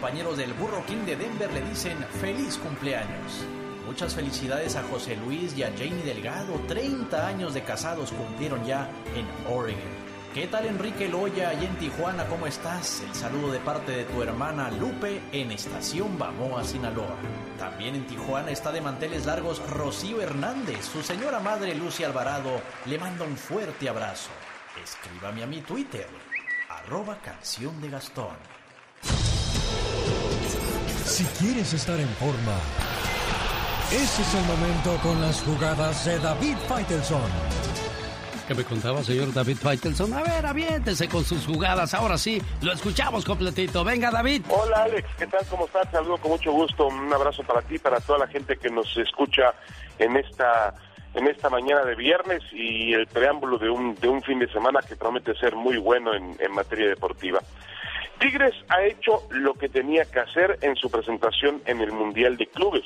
compañeros 0.00 0.38
del 0.38 0.52
Burro 0.54 0.86
King 0.86 1.04
de 1.04 1.16
Denver 1.16 1.52
le 1.52 1.60
dicen 1.62 1.98
feliz 2.20 2.56
cumpleaños. 2.56 3.44
Muchas 3.88 4.14
felicidades 4.14 4.76
a 4.76 4.82
José 4.82 5.16
Luis 5.16 5.56
y 5.56 5.62
a 5.62 5.72
Jamie 5.72 6.02
Delgado. 6.04 6.60
30 6.68 7.26
años 7.26 7.54
de 7.54 7.62
casados 7.62 8.12
cumplieron 8.12 8.62
ya 8.66 8.86
en 9.16 9.26
Oregon. 9.50 9.80
¿Qué 10.34 10.46
tal 10.46 10.66
Enrique 10.66 11.08
Loya 11.08 11.54
y 11.54 11.64
en 11.64 11.74
Tijuana? 11.78 12.26
¿Cómo 12.26 12.46
estás? 12.46 13.00
El 13.00 13.14
saludo 13.14 13.50
de 13.50 13.60
parte 13.60 13.92
de 13.92 14.04
tu 14.04 14.22
hermana 14.22 14.70
Lupe 14.70 15.22
en 15.32 15.52
Estación 15.52 16.18
Bamoa, 16.18 16.64
Sinaloa. 16.64 17.16
También 17.58 17.94
en 17.94 18.06
Tijuana 18.06 18.50
está 18.50 18.72
de 18.72 18.82
manteles 18.82 19.24
largos 19.24 19.66
Rocío 19.70 20.20
Hernández. 20.20 20.84
Su 20.84 21.02
señora 21.02 21.40
madre 21.40 21.74
Lucia 21.74 22.08
Alvarado 22.08 22.60
le 22.84 22.98
manda 22.98 23.24
un 23.24 23.38
fuerte 23.38 23.88
abrazo. 23.88 24.28
Escríbame 24.84 25.44
a 25.44 25.46
mi 25.46 25.62
Twitter, 25.62 26.06
arroba 26.68 27.16
canción 27.22 27.80
de 27.80 27.88
Gastón. 27.88 28.36
Si 31.06 31.24
quieres 31.40 31.72
estar 31.72 31.98
en 31.98 32.08
forma, 32.16 32.52
ese 33.90 34.22
es 34.22 34.34
el 34.34 34.44
momento 34.44 34.96
con 35.02 35.20
las 35.20 35.42
jugadas 35.42 36.04
de 36.04 36.18
David 36.18 36.56
Faitelson. 36.68 37.22
¿Qué 38.46 38.54
me 38.54 38.64
contaba, 38.64 39.02
señor 39.02 39.32
David 39.32 39.56
Faitelson? 39.56 40.12
A 40.14 40.22
ver, 40.22 40.44
aviéntese 40.44 41.08
con 41.08 41.24
sus 41.24 41.46
jugadas. 41.46 41.92
Ahora 41.94 42.16
sí, 42.16 42.40
lo 42.62 42.72
escuchamos 42.72 43.24
completito. 43.24 43.84
Venga, 43.84 44.10
David. 44.10 44.42
Hola, 44.48 44.84
Alex. 44.84 45.08
¿Qué 45.18 45.26
tal? 45.26 45.44
¿Cómo 45.50 45.66
estás? 45.66 45.90
Saludo 45.90 46.16
con 46.18 46.30
mucho 46.32 46.52
gusto. 46.52 46.86
Un 46.86 47.12
abrazo 47.12 47.42
para 47.42 47.60
ti, 47.62 47.78
para 47.78 48.00
toda 48.00 48.20
la 48.20 48.26
gente 48.26 48.56
que 48.56 48.70
nos 48.70 48.96
escucha 48.96 49.54
en 49.98 50.16
esta 50.16 50.74
en 51.14 51.26
esta 51.26 51.48
mañana 51.48 51.84
de 51.84 51.94
viernes 51.94 52.42
y 52.52 52.92
el 52.92 53.06
preámbulo 53.06 53.58
de 53.58 53.70
un, 53.70 53.94
de 53.96 54.08
un 54.08 54.22
fin 54.22 54.38
de 54.38 54.50
semana 54.52 54.80
que 54.86 54.94
promete 54.94 55.34
ser 55.34 55.56
muy 55.56 55.78
bueno 55.78 56.14
en, 56.14 56.36
en 56.38 56.52
materia 56.52 56.88
deportiva. 56.88 57.40
Tigres 58.18 58.54
ha 58.68 58.82
hecho 58.82 59.22
lo 59.30 59.54
que 59.54 59.68
tenía 59.68 60.04
que 60.04 60.20
hacer 60.20 60.58
en 60.62 60.76
su 60.76 60.90
presentación 60.90 61.62
en 61.66 61.80
el 61.80 61.92
Mundial 61.92 62.36
de 62.36 62.46
Clubes, 62.46 62.84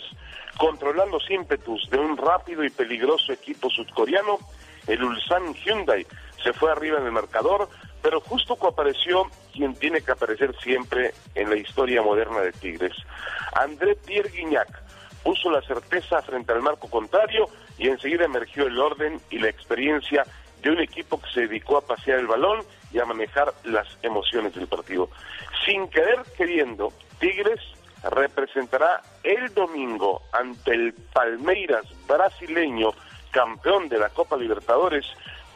controlando 0.59 1.19
los 1.19 1.31
ímpetus 1.31 1.89
de 1.91 1.99
un 1.99 2.17
rápido 2.17 2.65
y 2.65 2.71
peligroso 2.71 3.33
equipo 3.33 3.71
sudcoreano 3.71 4.39
el 4.87 5.03
Ulsan 5.03 5.55
Hyundai 5.55 6.07
se 6.43 6.53
fue 6.53 6.73
arriba 6.73 6.99
en 6.99 7.07
el 7.07 7.13
marcador, 7.13 7.69
pero 8.03 8.21
justo 8.21 8.59
apareció 8.67 9.31
quien 9.53 9.75
tiene 9.75 10.01
que 10.01 10.13
aparecer 10.13 10.55
siempre 10.61 11.13
en 11.35 11.51
la 11.51 11.57
historia 11.57 12.03
moderna 12.03 12.41
de 12.41 12.53
Tigres. 12.53 12.97
André 13.55 13.95
Pierre 13.95 14.31
Guignac 14.31 14.83
puso 15.23 15.51
la 15.51 15.63
certeza 15.63 16.21
frente 16.23 16.53
al 16.53 16.63
marco 16.63 16.91
contrario 16.91 17.47
y 17.79 17.89
enseguida 17.89 18.25
emergió 18.25 18.67
el 18.67 18.79
orden 18.79 19.21
y 19.31 19.39
la 19.39 19.49
experiencia 19.49 20.27
de 20.63 20.71
un 20.71 20.81
equipo 20.81 21.21
que 21.21 21.31
se 21.31 21.41
dedicó 21.43 21.77
a 21.77 21.87
pasear 21.87 22.19
el 22.19 22.27
balón 22.27 22.65
y 22.93 22.99
a 22.99 23.05
manejar 23.05 23.53
las 23.65 23.87
emociones 24.03 24.55
del 24.55 24.67
partido. 24.67 25.09
Sin 25.65 25.89
querer 25.89 26.23
queriendo, 26.37 26.93
Tigres 27.21 27.61
representará 28.11 29.03
el 29.23 29.53
domingo 29.55 30.23
ante 30.33 30.73
el 30.73 30.93
Palmeiras 31.13 31.85
brasileño 32.07 32.91
campeón 33.31 33.89
de 33.89 33.99
la 33.99 34.11
Copa 34.11 34.37
Libertadores, 34.37 35.07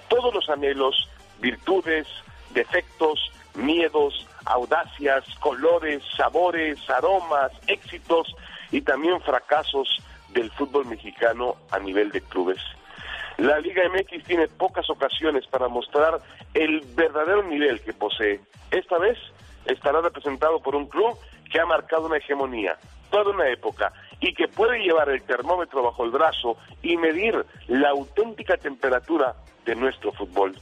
todos 0.09 0.33
los 0.33 0.49
anhelos, 0.49 1.09
virtudes, 1.41 2.07
defectos, 2.55 3.31
miedos, 3.55 4.27
audacias, 4.45 5.25
colores, 5.41 6.03
sabores, 6.17 6.79
aromas, 6.89 7.53
éxitos 7.67 8.35
y 8.71 8.81
también 8.81 9.21
fracasos 9.21 10.03
del 10.31 10.51
fútbol 10.53 10.87
mexicano 10.87 11.57
a 11.71 11.79
nivel 11.79 12.11
de 12.11 12.21
clubes. 12.21 12.61
La 13.39 13.59
Liga 13.61 13.83
MX 13.89 14.25
tiene 14.25 14.49
pocas 14.49 14.89
ocasiones 14.89 15.47
para 15.47 15.69
mostrar 15.69 16.21
el 16.55 16.81
verdadero 16.95 17.43
nivel 17.43 17.81
que 17.83 17.93
posee. 17.93 18.41
Esta 18.71 18.99
vez 18.99 19.19
estará 19.67 20.01
representado 20.01 20.61
por 20.61 20.75
un 20.75 20.87
club 20.87 21.19
que 21.57 21.63
ha 21.63 21.65
marcado 21.65 22.05
una 22.05 22.19
hegemonía, 22.19 22.77
toda 23.11 23.31
una 23.31 23.49
época, 23.49 23.91
y 24.21 24.35
que 24.35 24.47
puede 24.47 24.79
llevar 24.79 25.09
el 25.09 25.23
termómetro 25.23 25.83
bajo 25.83 26.05
el 26.05 26.11
brazo 26.11 26.59
y 26.83 26.99
medir 26.99 27.47
la 27.69 27.89
auténtica 27.89 28.59
temperatura 28.59 29.35
de 29.65 29.75
nuestro 29.75 30.13
fútbol. 30.13 30.55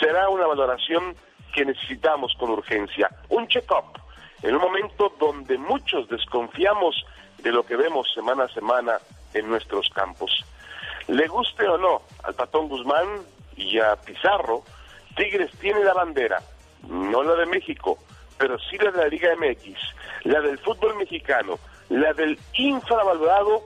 Será 0.00 0.28
una 0.28 0.48
valoración 0.48 1.14
que 1.54 1.64
necesitamos 1.64 2.34
con 2.40 2.50
urgencia, 2.50 3.08
un 3.28 3.46
check-up, 3.46 4.00
en 4.42 4.56
un 4.56 4.62
momento 4.62 5.14
donde 5.16 5.58
muchos 5.58 6.08
desconfiamos 6.08 7.06
de 7.38 7.52
lo 7.52 7.64
que 7.64 7.76
vemos 7.76 8.12
semana 8.12 8.46
a 8.46 8.48
semana 8.48 8.98
en 9.32 9.48
nuestros 9.48 9.88
campos. 9.90 10.44
Le 11.06 11.28
guste 11.28 11.68
o 11.68 11.78
no 11.78 12.02
al 12.24 12.34
Patón 12.34 12.66
Guzmán 12.66 13.06
y 13.56 13.78
a 13.78 13.94
Pizarro, 13.94 14.64
Tigres 15.14 15.52
tiene 15.60 15.84
la 15.84 15.94
bandera, 15.94 16.42
no 16.88 17.22
la 17.22 17.36
de 17.36 17.46
México, 17.46 17.98
pero 18.38 18.58
sí 18.58 18.76
la 18.78 18.90
de 18.90 18.98
la 18.98 19.08
Liga 19.08 19.30
MX, 19.36 19.78
la 20.24 20.40
del 20.40 20.58
fútbol 20.58 20.96
mexicano, 20.96 21.58
la 21.88 22.12
del 22.12 22.38
infravalorado 22.54 23.64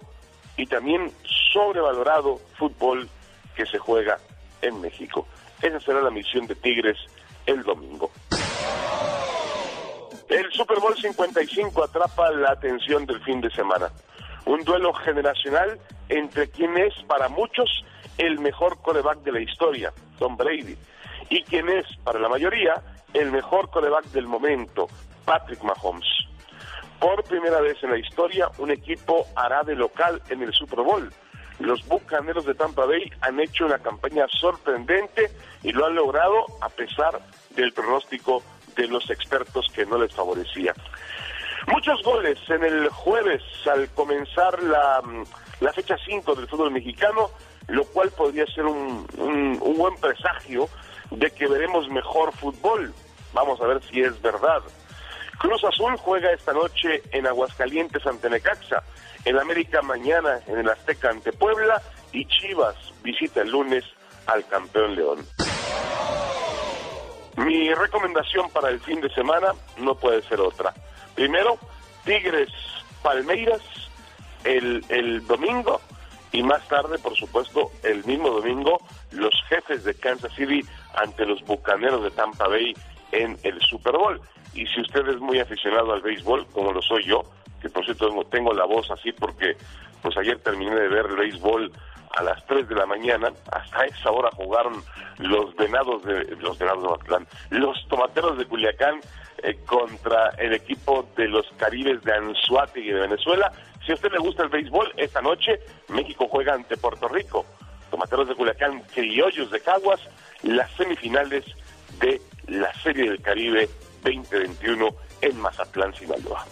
y 0.56 0.66
también 0.66 1.10
sobrevalorado 1.52 2.38
fútbol 2.58 3.08
que 3.54 3.66
se 3.66 3.78
juega 3.78 4.18
en 4.62 4.80
México. 4.80 5.26
Esa 5.62 5.80
será 5.80 6.00
la 6.00 6.10
misión 6.10 6.46
de 6.46 6.54
Tigres 6.54 6.98
el 7.46 7.62
domingo. 7.62 8.10
El 10.28 10.50
Super 10.52 10.78
Bowl 10.78 10.96
55 10.96 11.82
atrapa 11.82 12.30
la 12.30 12.52
atención 12.52 13.04
del 13.04 13.20
fin 13.22 13.40
de 13.40 13.50
semana. 13.50 13.90
Un 14.46 14.62
duelo 14.64 14.92
generacional 14.92 15.78
entre 16.08 16.48
quien 16.50 16.76
es 16.78 16.94
para 17.08 17.28
muchos 17.28 17.84
el 18.16 18.38
mejor 18.38 18.80
coreback 18.80 19.22
de 19.22 19.32
la 19.32 19.40
historia, 19.40 19.92
Tom 20.18 20.36
Brady, 20.36 20.76
y 21.30 21.42
quien 21.42 21.68
es 21.68 21.86
para 22.04 22.20
la 22.20 22.28
mayoría 22.28 22.80
el 23.14 23.30
mejor 23.30 23.70
coreback 23.70 24.06
del 24.06 24.26
momento, 24.26 24.88
Patrick 25.24 25.62
Mahomes. 25.62 26.06
Por 26.98 27.24
primera 27.24 27.60
vez 27.60 27.82
en 27.82 27.90
la 27.90 27.98
historia, 27.98 28.50
un 28.58 28.70
equipo 28.70 29.26
hará 29.34 29.62
de 29.62 29.74
local 29.74 30.20
en 30.28 30.42
el 30.42 30.52
Super 30.52 30.80
Bowl. 30.80 31.10
Los 31.58 31.86
Bucaneros 31.86 32.44
de 32.44 32.54
Tampa 32.54 32.84
Bay 32.86 33.10
han 33.22 33.40
hecho 33.40 33.66
una 33.66 33.78
campaña 33.78 34.26
sorprendente 34.28 35.30
y 35.62 35.72
lo 35.72 35.86
han 35.86 35.94
logrado 35.94 36.46
a 36.60 36.68
pesar 36.68 37.20
del 37.50 37.72
pronóstico 37.72 38.42
de 38.76 38.86
los 38.86 39.10
expertos 39.10 39.66
que 39.74 39.86
no 39.86 39.98
les 39.98 40.14
favorecía. 40.14 40.74
Muchos 41.68 42.02
goles 42.02 42.38
en 42.48 42.64
el 42.64 42.88
jueves 42.88 43.42
al 43.70 43.88
comenzar 43.90 44.62
la, 44.62 45.02
la 45.60 45.72
fecha 45.72 45.96
5 46.04 46.34
del 46.34 46.48
fútbol 46.48 46.70
mexicano, 46.70 47.30
lo 47.68 47.84
cual 47.84 48.10
podría 48.10 48.46
ser 48.46 48.64
un, 48.64 49.06
un, 49.18 49.58
un 49.60 49.76
buen 49.76 49.94
presagio 49.96 50.68
de 51.10 51.30
que 51.30 51.46
veremos 51.46 51.88
mejor 51.88 52.32
fútbol. 52.32 52.92
Vamos 53.32 53.60
a 53.60 53.66
ver 53.66 53.82
si 53.90 54.00
es 54.00 54.20
verdad. 54.22 54.62
Cruz 55.38 55.64
Azul 55.64 55.96
juega 55.96 56.32
esta 56.32 56.52
noche 56.52 57.02
en 57.12 57.26
Aguascalientes 57.26 58.06
ante 58.06 58.28
Necaxa, 58.28 58.82
el 59.24 59.38
América 59.38 59.80
mañana 59.82 60.40
en 60.46 60.58
el 60.58 60.68
Azteca 60.68 61.10
ante 61.10 61.32
Puebla 61.32 61.80
y 62.12 62.26
Chivas 62.26 62.76
visita 63.02 63.42
el 63.42 63.50
lunes 63.50 63.84
al 64.26 64.46
campeón 64.46 64.94
León. 64.94 65.26
Mi 67.36 67.72
recomendación 67.72 68.50
para 68.50 68.68
el 68.68 68.80
fin 68.80 69.00
de 69.00 69.08
semana 69.14 69.52
no 69.78 69.94
puede 69.94 70.20
ser 70.22 70.40
otra. 70.40 70.74
Primero, 71.14 71.58
Tigres 72.04 72.50
Palmeiras 73.02 73.62
el, 74.44 74.84
el 74.88 75.26
domingo 75.26 75.80
y 76.32 76.42
más 76.42 76.66
tarde, 76.68 76.98
por 76.98 77.16
supuesto, 77.16 77.70
el 77.82 78.04
mismo 78.04 78.30
domingo, 78.30 78.78
los 79.12 79.34
jefes 79.48 79.84
de 79.84 79.94
Kansas 79.94 80.32
City 80.34 80.64
ante 80.94 81.26
los 81.26 81.42
Bucaneros 81.44 82.02
de 82.04 82.10
Tampa 82.10 82.48
Bay 82.48 82.74
en 83.12 83.36
el 83.42 83.60
Super 83.62 83.94
Bowl. 83.94 84.20
Y 84.54 84.66
si 84.66 84.80
usted 84.80 85.06
es 85.08 85.18
muy 85.18 85.40
aficionado 85.40 85.92
al 85.92 86.02
béisbol, 86.02 86.46
como 86.52 86.72
lo 86.72 86.82
soy 86.82 87.04
yo, 87.04 87.22
que 87.60 87.68
por 87.68 87.84
cierto 87.84 88.08
tengo 88.30 88.52
la 88.52 88.64
voz 88.64 88.90
así 88.90 89.12
porque 89.12 89.56
pues 90.02 90.16
ayer 90.16 90.38
terminé 90.40 90.74
de 90.74 90.88
ver 90.88 91.06
el 91.06 91.16
béisbol 91.16 91.72
a 92.16 92.22
las 92.22 92.44
3 92.46 92.68
de 92.68 92.74
la 92.74 92.86
mañana, 92.86 93.32
hasta 93.52 93.84
esa 93.84 94.10
hora 94.10 94.30
jugaron 94.32 94.82
los 95.18 95.54
venados 95.56 96.02
de 96.04 96.36
los 96.36 96.58
venados 96.58 96.82
de 96.82 96.88
Mazatlán, 96.88 97.26
los 97.50 97.86
tomateros 97.88 98.38
de 98.38 98.46
Culiacán 98.46 99.00
eh, 99.42 99.58
contra 99.64 100.30
el 100.38 100.54
equipo 100.54 101.08
de 101.16 101.28
los 101.28 101.46
Caribes 101.56 102.02
de 102.02 102.12
Anzuategui 102.12 102.90
de 102.90 103.00
Venezuela. 103.00 103.52
Si 103.84 103.92
a 103.92 103.94
usted 103.94 104.12
le 104.12 104.18
gusta 104.18 104.42
el 104.42 104.48
béisbol, 104.48 104.92
esta 104.96 105.20
noche 105.20 105.60
México 105.88 106.28
juega 106.30 106.54
ante 106.54 106.76
Puerto 106.76 107.08
Rico. 107.08 107.46
Tomateros 107.90 108.28
de 108.28 108.34
Culiacán, 108.34 108.82
Criollos 108.94 109.50
de 109.50 109.60
Caguas, 109.60 110.00
las 110.42 110.70
semifinales 110.72 111.44
de 111.98 112.20
la 112.46 112.72
Serie 112.82 113.10
del 113.10 113.20
Caribe 113.20 113.68
2021 114.04 114.88
en 115.22 115.40
Mazatlán, 115.40 115.94
Sinaloa. 115.94 116.46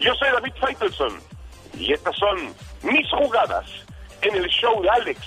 Yo 0.00 0.14
soy 0.14 0.28
David 0.30 0.52
Feitelson 0.60 1.20
y 1.76 1.92
estas 1.92 2.16
son 2.16 2.54
mis 2.82 3.10
jugadas 3.10 3.66
en 4.22 4.36
el 4.36 4.46
show 4.48 4.80
de 4.82 4.90
Alex, 4.90 5.20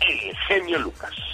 el 0.00 0.36
genio 0.48 0.78
Lucas. 0.78 1.33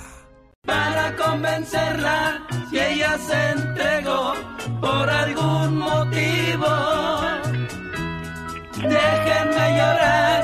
Para 0.65 1.15
convencerla, 1.15 2.47
si 2.69 2.79
ella 2.79 3.17
se 3.17 3.51
entregó 3.51 4.33
por 4.79 5.09
algún 5.09 5.77
motivo, 5.77 6.67
déjenme 8.75 9.65
llorar, 9.77 10.41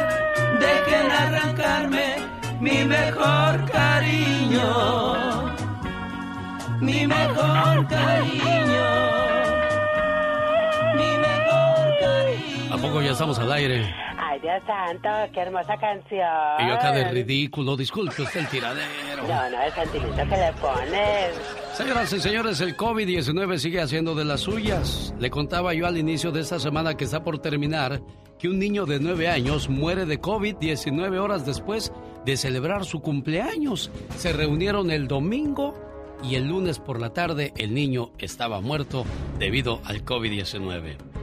dejen 0.59 1.11
arrancarme 1.11 2.15
mi 2.59 2.83
mejor 2.85 3.69
cariño 3.71 5.37
mi 6.79 7.07
mejor 7.07 7.87
cariño. 7.87 8.87
Mi 10.95 11.17
mejor 11.17 11.99
cariño. 11.99 12.73
¿A 12.73 12.77
poco 12.77 13.01
ya 13.01 13.11
estamos 13.11 13.39
al 13.39 13.51
aire? 13.51 14.06
Ay, 14.37 14.43
Dios 14.43 14.61
santo, 14.67 15.09
qué 15.33 15.39
hermosa 15.41 15.77
canción. 15.77 16.19
Y 16.59 16.67
yo 16.67 16.73
acá 16.75 16.91
de 16.91 17.09
ridículo, 17.09 17.75
disculpe 17.75 18.21
usted 18.21 18.41
el 18.41 18.47
tiradero. 18.47 19.27
No, 19.27 19.49
no, 19.49 19.61
es 19.63 19.73
gentilito 19.73 20.15
que 20.15 20.37
le 20.37 20.53
pones. 20.61 21.41
Señoras 21.73 22.13
y 22.13 22.19
señores, 22.19 22.61
el 22.61 22.77
COVID-19 22.77 23.57
sigue 23.57 23.81
haciendo 23.81 24.13
de 24.13 24.25
las 24.25 24.41
suyas. 24.41 25.13
Le 25.19 25.31
contaba 25.31 25.73
yo 25.73 25.87
al 25.87 25.97
inicio 25.97 26.31
de 26.31 26.41
esta 26.41 26.59
semana 26.59 26.95
que 26.95 27.05
está 27.05 27.23
por 27.23 27.39
terminar 27.39 28.01
que 28.37 28.47
un 28.47 28.59
niño 28.59 28.85
de 28.85 28.99
9 28.99 29.27
años 29.27 29.69
muere 29.69 30.05
de 30.05 30.19
COVID 30.19 30.57
19 30.57 31.17
horas 31.17 31.45
después 31.45 31.91
de 32.23 32.37
celebrar 32.37 32.85
su 32.85 33.01
cumpleaños. 33.01 33.89
Se 34.17 34.33
reunieron 34.33 34.91
el 34.91 35.07
domingo 35.07 35.73
y 36.23 36.35
el 36.35 36.47
lunes 36.47 36.77
por 36.77 36.99
la 36.99 37.11
tarde 37.11 37.53
el 37.57 37.73
niño 37.73 38.11
estaba 38.19 38.61
muerto 38.61 39.03
debido 39.39 39.81
al 39.85 40.05
COVID-19. 40.05 41.16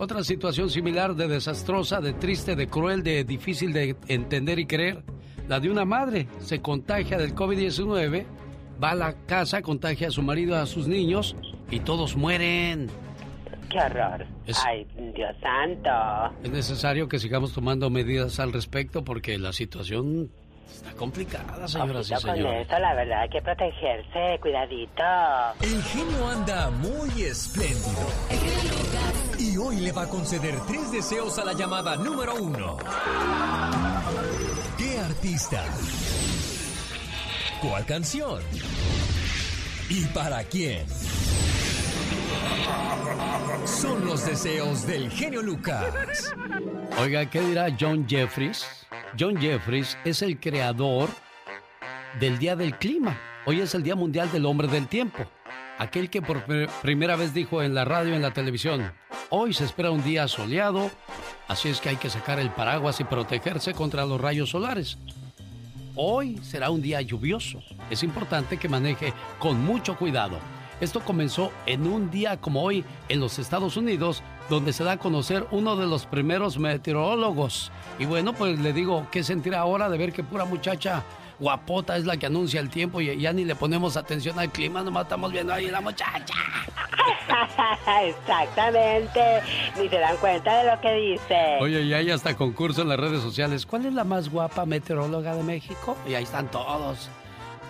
Otra 0.00 0.24
situación 0.24 0.70
similar 0.70 1.14
de 1.14 1.28
desastrosa, 1.28 2.00
de 2.00 2.14
triste, 2.14 2.56
de 2.56 2.68
cruel, 2.68 3.02
de 3.02 3.22
difícil 3.22 3.74
de 3.74 3.94
entender 4.08 4.58
y 4.58 4.64
creer, 4.64 5.02
la 5.46 5.60
de 5.60 5.68
una 5.68 5.84
madre 5.84 6.26
se 6.38 6.62
contagia 6.62 7.18
del 7.18 7.34
COVID-19, 7.34 8.24
va 8.82 8.92
a 8.92 8.94
la 8.94 9.12
casa, 9.26 9.60
contagia 9.60 10.08
a 10.08 10.10
su 10.10 10.22
marido, 10.22 10.56
a 10.56 10.64
sus 10.64 10.88
niños 10.88 11.36
y 11.70 11.80
todos 11.80 12.16
mueren. 12.16 12.88
¡Qué 13.68 13.78
horror! 13.78 14.24
¡Ay, 14.64 14.86
Dios 15.14 15.36
santo! 15.42 16.34
Es 16.44 16.50
necesario 16.50 17.06
que 17.06 17.18
sigamos 17.18 17.52
tomando 17.52 17.90
medidas 17.90 18.40
al 18.40 18.54
respecto 18.54 19.04
porque 19.04 19.38
la 19.38 19.52
situación 19.52 20.30
Está 20.72 20.92
complicada, 20.92 21.68
señoras 21.68 22.10
y 22.10 22.16
señores. 22.16 22.44
con 22.44 22.54
eso, 22.54 22.78
la 22.78 22.94
verdad, 22.94 23.20
hay 23.22 23.28
que 23.28 23.42
protegerse, 23.42 24.38
cuidadito. 24.40 25.02
El 25.60 25.82
genio 25.82 26.28
anda 26.28 26.70
muy 26.70 27.22
espléndido. 27.22 28.00
Y 29.50 29.56
hoy 29.56 29.80
le 29.80 29.90
va 29.90 30.02
a 30.02 30.08
conceder 30.08 30.54
tres 30.68 30.92
deseos 30.92 31.36
a 31.40 31.44
la 31.44 31.52
llamada 31.54 31.96
número 31.96 32.36
uno. 32.36 32.76
¿Qué 34.78 34.96
artista? 34.96 35.64
¿Cuál 37.60 37.84
canción? 37.84 38.40
¿Y 39.88 40.04
para 40.04 40.44
quién? 40.44 40.86
Son 43.64 44.04
los 44.06 44.24
deseos 44.24 44.86
del 44.86 45.10
genio 45.10 45.42
Lucas. 45.42 46.32
Oiga, 47.00 47.28
¿qué 47.28 47.40
dirá 47.40 47.76
John 47.78 48.06
Jeffries? 48.08 48.86
John 49.18 49.36
Jeffries 49.36 49.98
es 50.04 50.22
el 50.22 50.38
creador 50.38 51.08
del 52.20 52.38
Día 52.38 52.54
del 52.54 52.78
Clima. 52.78 53.18
Hoy 53.46 53.60
es 53.62 53.74
el 53.74 53.82
Día 53.82 53.96
Mundial 53.96 54.30
del 54.30 54.46
Hombre 54.46 54.68
del 54.68 54.86
Tiempo. 54.86 55.26
Aquel 55.80 56.10
que 56.10 56.20
por 56.20 56.44
primera 56.82 57.16
vez 57.16 57.32
dijo 57.32 57.62
en 57.62 57.74
la 57.74 57.86
radio 57.86 58.14
en 58.14 58.20
la 58.20 58.32
televisión, 58.32 58.92
hoy 59.30 59.54
se 59.54 59.64
espera 59.64 59.90
un 59.90 60.04
día 60.04 60.28
soleado, 60.28 60.90
así 61.48 61.70
es 61.70 61.80
que 61.80 61.88
hay 61.88 61.96
que 61.96 62.10
sacar 62.10 62.38
el 62.38 62.50
paraguas 62.50 63.00
y 63.00 63.04
protegerse 63.04 63.72
contra 63.72 64.04
los 64.04 64.20
rayos 64.20 64.50
solares. 64.50 64.98
Hoy 65.96 66.36
será 66.42 66.68
un 66.68 66.82
día 66.82 67.00
lluvioso. 67.00 67.62
Es 67.88 68.02
importante 68.02 68.58
que 68.58 68.68
maneje 68.68 69.14
con 69.38 69.58
mucho 69.64 69.96
cuidado. 69.96 70.38
Esto 70.82 71.00
comenzó 71.00 71.50
en 71.64 71.86
un 71.86 72.10
día 72.10 72.36
como 72.36 72.62
hoy 72.62 72.84
en 73.08 73.18
los 73.18 73.38
Estados 73.38 73.78
Unidos, 73.78 74.22
donde 74.50 74.74
se 74.74 74.84
da 74.84 74.92
a 74.92 74.98
conocer 74.98 75.46
uno 75.50 75.76
de 75.76 75.86
los 75.86 76.04
primeros 76.04 76.58
meteorólogos. 76.58 77.72
Y 77.98 78.04
bueno, 78.04 78.34
pues 78.34 78.58
le 78.58 78.74
digo, 78.74 79.06
¿qué 79.10 79.24
sentir 79.24 79.54
ahora 79.54 79.88
de 79.88 79.96
ver 79.96 80.12
que 80.12 80.24
pura 80.24 80.44
muchacha 80.44 81.04
guapota 81.40 81.96
es 81.96 82.04
la 82.04 82.16
que 82.16 82.26
anuncia 82.26 82.60
el 82.60 82.70
tiempo 82.70 83.00
y 83.00 83.18
ya 83.18 83.32
ni 83.32 83.44
le 83.44 83.56
ponemos 83.56 83.96
atención 83.96 84.38
al 84.38 84.52
clima, 84.52 84.82
nomás 84.82 85.04
estamos 85.04 85.32
viendo 85.32 85.52
ahí 85.52 85.68
la 85.68 85.80
muchacha. 85.80 86.34
Exactamente, 88.04 89.42
ni 89.76 89.88
se 89.88 89.98
dan 89.98 90.16
cuenta 90.18 90.62
de 90.62 90.70
lo 90.70 90.80
que 90.80 90.92
dice. 90.92 91.58
Oye, 91.60 91.82
y 91.82 91.94
hay 91.94 92.10
hasta 92.10 92.36
concurso 92.36 92.82
en 92.82 92.88
las 92.88 93.00
redes 93.00 93.22
sociales. 93.22 93.66
¿Cuál 93.66 93.86
es 93.86 93.94
la 93.94 94.04
más 94.04 94.28
guapa 94.28 94.66
meteoróloga 94.66 95.34
de 95.34 95.42
México? 95.42 95.96
Y 96.06 96.14
ahí 96.14 96.24
están 96.24 96.50
todos 96.50 97.10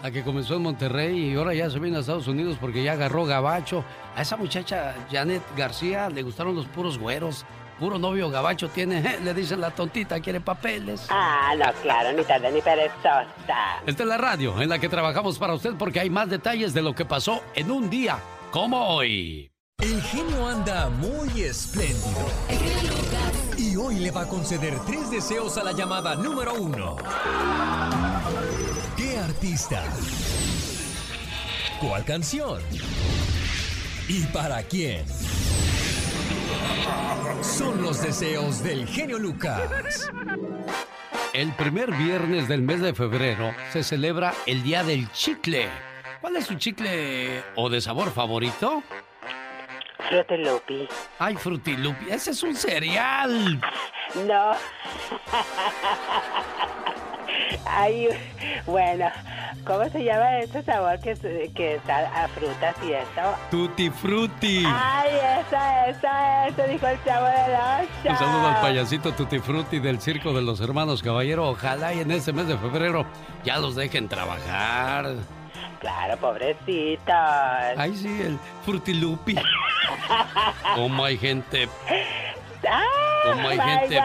la 0.03 0.11
que 0.11 0.23
comenzó 0.23 0.57
en 0.57 0.63
Monterrey 0.63 1.31
y 1.31 1.35
ahora 1.35 1.55
ya 1.55 1.69
se 1.69 1.79
viene 1.79 1.99
a 1.99 2.01
Estados 2.01 2.27
Unidos 2.27 2.57
porque 2.61 2.83
ya 2.83 2.93
agarró 2.93 3.27
gabacho. 3.27 3.85
A 4.17 4.23
esa 4.23 4.37
muchacha, 4.37 4.95
Janet 5.11 5.43
García, 5.57 6.09
le 6.09 6.23
gustaron 6.23 6.55
los 6.55 6.67
puros 6.67 6.99
güeros. 6.99 7.45
Puro 7.81 7.99
novio 7.99 8.29
gabacho 8.29 8.69
tiene, 8.69 9.19
le 9.25 9.33
dicen 9.33 9.59
la 9.59 9.71
tontita, 9.71 10.21
quiere 10.21 10.43
papeles. 10.43 11.07
Ah, 11.09 11.55
no, 11.57 11.73
claro, 11.81 12.13
ni 12.13 12.23
tarde 12.25 12.53
ni 12.53 12.61
perezosa. 12.61 13.81
Esta 13.87 14.03
es 14.03 14.09
la 14.09 14.19
radio 14.19 14.61
en 14.61 14.69
la 14.69 14.79
que 14.79 14.91
trabajamos 14.91 15.39
para 15.39 15.55
usted 15.55 15.73
porque 15.79 15.99
hay 15.99 16.11
más 16.11 16.29
detalles 16.29 16.75
de 16.75 16.83
lo 16.83 16.95
que 16.95 17.07
pasó 17.07 17.43
en 17.55 17.71
un 17.71 17.89
día 17.89 18.19
como 18.51 18.87
hoy. 18.87 19.51
El 19.79 20.03
genio 20.03 20.47
anda 20.47 20.91
muy 20.91 21.41
espléndido. 21.41 22.21
Y 23.57 23.77
hoy 23.77 23.95
le 23.95 24.11
va 24.11 24.23
a 24.23 24.29
conceder 24.29 24.79
tres 24.87 25.11
deseos 25.11 25.57
a 25.57 25.65
la 25.65 25.73
llamada 25.73 26.15
número 26.17 26.53
uno. 26.53 26.97
¿Qué 28.95 29.17
artista? 29.17 29.83
¿Cuál 31.81 32.05
canción? 32.05 32.61
¿Y 34.07 34.25
para 34.25 34.63
quién? 34.65 35.07
Son 37.43 37.83
los 37.83 38.03
deseos 38.03 38.63
del 38.63 38.87
genio 38.87 39.19
Lucas. 39.19 40.11
El 41.33 41.53
primer 41.53 41.93
viernes 41.93 42.49
del 42.49 42.63
mes 42.63 42.81
de 42.81 42.93
febrero 42.93 43.55
se 43.73 43.83
celebra 43.83 44.35
el 44.47 44.63
Día 44.63 44.83
del 44.83 45.11
Chicle. 45.13 45.69
¿Cuál 46.21 46.37
es 46.37 46.47
su 46.47 46.55
chicle 46.57 47.43
o 47.55 47.71
de 47.71 47.81
sabor 47.81 48.11
favorito? 48.11 48.83
Frutilupi. 50.09 50.89
Ay, 51.19 51.37
Frutilupi, 51.37 52.11
ese 52.11 52.33
es 52.33 52.43
un 52.43 52.55
cereal. 52.55 53.61
No. 54.27 54.53
Ay, 57.67 58.09
bueno, 58.67 59.07
¿cómo 59.67 59.85
se 59.89 60.05
llama 60.05 60.39
ese 60.39 60.63
sabor 60.63 60.99
que, 61.01 61.15
que 61.55 61.77
está 61.77 62.25
a 62.25 62.29
frutas 62.29 62.75
y 62.87 62.93
eso? 62.93 63.37
Tutti 63.51 63.91
Frutti. 63.91 64.65
Ay, 64.67 65.11
esa, 65.47 65.87
esa, 65.87 66.47
eso 66.49 66.63
dijo 66.65 66.87
el 66.87 67.05
chavo 67.05 67.27
de 67.27 67.53
la 67.53 67.85
Un 68.05 68.17
saludo 68.17 68.49
al 68.49 68.61
payasito 68.61 69.13
Tutti 69.13 69.39
Frutti 69.39 69.79
del 69.79 70.01
Circo 70.01 70.33
de 70.33 70.43
los 70.43 70.61
Hermanos 70.61 71.03
Caballero. 71.03 71.49
Ojalá 71.49 71.95
y 71.95 72.01
en 72.01 72.11
este 72.11 72.33
mes 72.33 72.49
de 72.49 72.57
febrero 72.59 73.07
ya 73.45 73.59
los 73.59 73.77
dejen 73.77 74.09
trabajar. 74.09 75.15
Claro, 75.81 76.17
pobrecitos. 76.19 77.07
Ay, 77.09 77.97
sí, 77.97 78.21
el 78.23 78.39
Frutilupi. 78.65 79.35
¿Cómo 80.75 81.05
hay 81.05 81.17
gente? 81.17 81.69
¿Cómo 83.25 83.49
hay 83.49 83.59
gente? 83.59 84.01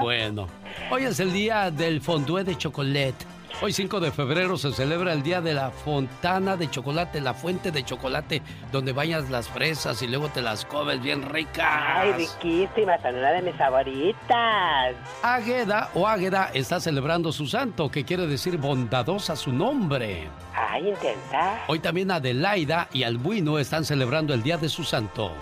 Bueno, 0.00 0.48
hoy 0.90 1.04
es 1.04 1.20
el 1.20 1.32
día 1.32 1.70
del 1.70 2.00
fondue 2.00 2.44
de 2.44 2.56
chocolate. 2.56 3.36
Hoy 3.62 3.72
5 3.72 4.00
de 4.00 4.12
febrero 4.12 4.58
se 4.58 4.70
celebra 4.70 5.14
el 5.14 5.22
día 5.22 5.40
de 5.40 5.54
la 5.54 5.70
fontana 5.70 6.58
de 6.58 6.68
chocolate, 6.68 7.22
la 7.22 7.32
fuente 7.32 7.70
de 7.70 7.82
chocolate, 7.84 8.42
donde 8.70 8.92
bañas 8.92 9.30
las 9.30 9.48
fresas 9.48 10.02
y 10.02 10.08
luego 10.08 10.28
te 10.28 10.42
las 10.42 10.66
comes 10.66 11.00
bien 11.00 11.22
ricas. 11.22 11.66
Ay, 11.66 12.12
riquísimas, 12.12 13.00
son 13.00 13.14
una 13.14 13.32
de 13.32 13.40
mis 13.40 13.56
favoritas. 13.56 14.94
Águeda 15.22 15.88
o 15.94 16.06
Águeda 16.06 16.50
está 16.52 16.80
celebrando 16.80 17.32
su 17.32 17.46
santo, 17.46 17.90
que 17.90 18.04
quiere 18.04 18.26
decir 18.26 18.58
bondadosa 18.58 19.34
su 19.36 19.50
nombre. 19.52 20.28
Ay, 20.54 20.88
intensa. 20.90 21.62
Hoy 21.66 21.78
también 21.78 22.10
Adelaida 22.10 22.88
y 22.92 23.04
Albuino 23.04 23.58
están 23.58 23.86
celebrando 23.86 24.34
el 24.34 24.42
día 24.42 24.58
de 24.58 24.68
su 24.68 24.84
santo. 24.84 25.32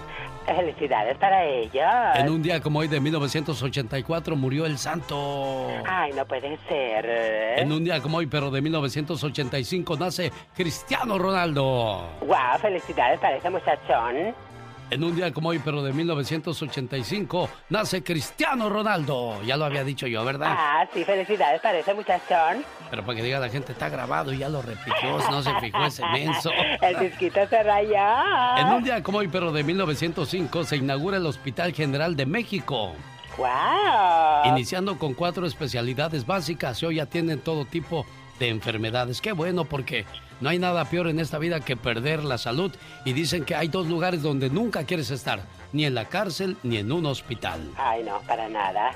Felicidades 0.47 1.17
para 1.19 1.45
ellos. 1.45 1.85
En 2.15 2.29
un 2.31 2.43
día 2.43 2.61
como 2.61 2.81
hoy 2.81 2.89
de 2.89 3.01
1984 3.01 4.37
murió 4.37 4.67
el 4.67 4.79
santo. 4.79 5.69
Ay, 5.87 6.13
no 6.13 6.25
puede 6.27 6.59
ser. 6.69 7.59
En 7.59 7.73
un 7.73 7.83
día 7.85 8.01
como 8.01 8.19
hoy, 8.19 8.27
pero 8.27 8.51
de 8.51 8.61
1985, 8.61 9.97
nace 9.97 10.31
Cristiano 10.55 11.19
Ronaldo. 11.19 12.09
Wow, 12.21 12.59
felicidades 12.61 13.19
para 13.21 13.37
ese 13.37 13.51
muchachón. 13.51 14.35
En 14.95 15.03
un 15.03 15.17
día 15.17 15.33
como 15.33 15.49
hoy, 15.49 15.59
pero 15.59 15.83
de 15.83 15.93
1985, 15.93 17.49
nace 17.69 18.05
Cristiano 18.05 18.69
Ronaldo. 18.71 19.43
Ya 19.43 19.57
lo 19.57 19.65
había 19.65 19.83
dicho 19.83 20.07
yo, 20.07 20.25
¿verdad? 20.25 20.55
Ah, 20.57 20.87
sí, 20.95 21.03
felicidades 21.03 21.61
para 21.61 21.79
ese 21.79 21.93
muchachón. 21.95 22.65
Pero 22.91 23.05
para 23.05 23.17
que 23.17 23.25
diga 23.25 23.41
la 23.41 23.49
gente, 23.49 23.73
está 23.73 23.89
grabado 23.89 24.33
y 24.33 24.39
ya 24.39 24.49
lo 24.49 24.63
repitió, 24.63 25.19
no 25.33 25.43
se 25.43 25.53
fijó 25.59 25.85
ese 25.85 26.07
menso. 26.13 26.49
El 26.81 27.01
disquito 27.01 27.45
se 27.49 27.61
rayó. 27.65 28.57
En 28.57 28.69
un 28.69 28.85
día 28.85 29.03
como 29.03 29.19
hoy, 29.19 29.27
pero 29.27 29.51
de 29.51 29.65
1905, 29.65 30.63
se 30.63 30.77
inaugura 30.77 31.17
el 31.17 31.27
Hospital 31.27 31.73
General 31.73 32.15
de 32.15 32.27
México. 32.27 32.93
¡Wow! 33.37 34.45
Iniciando 34.45 34.97
con 34.97 35.15
cuatro 35.15 35.45
especialidades 35.45 36.25
básicas 36.25 36.81
y 36.81 36.87
hoy 36.87 37.01
atienden 37.01 37.41
todo 37.41 37.65
tipo 37.65 38.07
de 38.07 38.24
enfermedades. 38.41 39.21
Qué 39.21 39.33
bueno 39.33 39.65
porque 39.65 40.05
no 40.41 40.49
hay 40.49 40.59
nada 40.59 40.85
peor 40.87 41.09
en 41.09 41.21
esta 41.21 41.39
vida 41.39 41.61
que 41.61 41.77
perder 41.77 42.25
la 42.25 42.39
salud 42.39 42.73
y 43.05 43.13
dicen 43.13 43.45
que 43.45 43.55
hay 43.55 43.69
dos 43.69 43.87
lugares 43.87 44.23
donde 44.23 44.51
nunca 44.51 44.85
quieres 44.85 45.11
estar, 45.11 45.43
ni 45.73 45.85
en 45.85 45.95
la 45.95 46.07
cárcel 46.07 46.57
ni 46.63 46.77
en 46.79 46.93
un 46.93 47.07
hospital. 47.07 47.71
Ay, 47.77 48.03
no, 48.03 48.21
para 48.23 48.49
nada. 48.49 48.93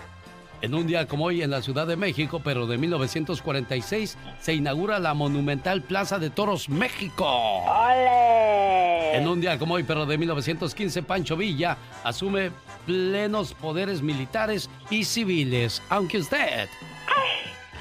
En 0.61 0.75
un 0.75 0.89
día 0.89 1.07
como 1.07 1.27
hoy 1.27 1.43
en 1.43 1.51
la 1.51 1.63
Ciudad 1.63 1.87
de 1.87 1.95
México, 1.95 2.41
pero 2.43 2.67
de 2.67 2.79
1946, 2.79 4.19
se 4.41 4.55
inaugura 4.55 4.99
la 4.99 5.15
monumental 5.15 5.83
Plaza 5.83 6.19
de 6.19 6.31
Toros 6.31 6.69
México. 6.69 7.25
¡Ole! 7.27 9.17
En 9.17 9.29
un 9.29 9.41
día 9.41 9.57
como 9.57 9.75
hoy, 9.75 9.85
pero 9.85 10.05
de 10.05 10.19
1915, 10.19 11.05
Pancho 11.05 11.37
Villa 11.37 11.77
asume 12.03 12.51
plenos 12.87 13.55
poderes 13.55 14.03
militares 14.03 14.69
y 14.91 15.05
civiles, 15.05 15.81
aunque 15.89 16.19
usted... 16.19 16.69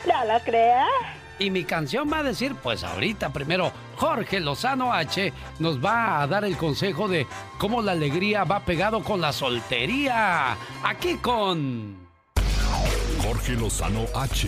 ¿No 0.05 0.34
lo 0.34 0.39
crea? 0.41 0.85
Y 1.39 1.51
mi 1.51 1.64
canción 1.64 2.11
va 2.11 2.19
a 2.19 2.23
decir, 2.23 2.55
pues 2.55 2.84
ahorita 2.84 3.31
primero 3.31 3.72
Jorge 3.95 4.39
Lozano 4.39 4.91
H 4.91 5.31
nos 5.59 5.84
va 5.84 6.22
a 6.22 6.27
dar 6.27 6.45
el 6.45 6.57
consejo 6.57 7.07
de 7.07 7.27
cómo 7.57 7.81
la 7.81 7.91
alegría 7.91 8.43
va 8.43 8.65
pegado 8.65 9.03
con 9.03 9.22
la 9.22 9.31
soltería. 9.31 10.57
Aquí 10.84 11.15
con... 11.18 12.07
Jorge 13.22 13.53
Lozano 13.53 14.05
H. 14.15 14.47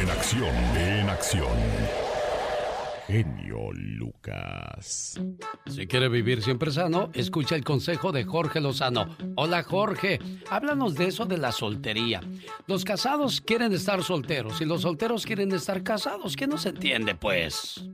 En 0.00 0.10
acción, 0.10 0.54
en 0.76 1.08
acción. 1.08 1.56
Genio 3.06 3.72
Lucas. 4.22 5.20
Si 5.66 5.86
quiere 5.86 6.08
vivir 6.08 6.42
siempre 6.42 6.70
sano, 6.70 7.10
escucha 7.12 7.56
el 7.56 7.64
consejo 7.64 8.12
de 8.12 8.24
Jorge 8.24 8.60
Lozano. 8.60 9.16
Hola 9.36 9.62
Jorge, 9.64 10.20
háblanos 10.48 10.94
de 10.94 11.06
eso 11.06 11.24
de 11.24 11.38
la 11.38 11.50
soltería. 11.50 12.20
Los 12.66 12.84
casados 12.84 13.40
quieren 13.40 13.72
estar 13.72 14.02
solteros 14.02 14.60
y 14.60 14.64
los 14.64 14.82
solteros 14.82 15.26
quieren 15.26 15.52
estar 15.52 15.82
casados. 15.82 16.36
¿Qué 16.36 16.46
no 16.46 16.58
se 16.58 16.70
entiende, 16.70 17.14
pues? 17.14 17.84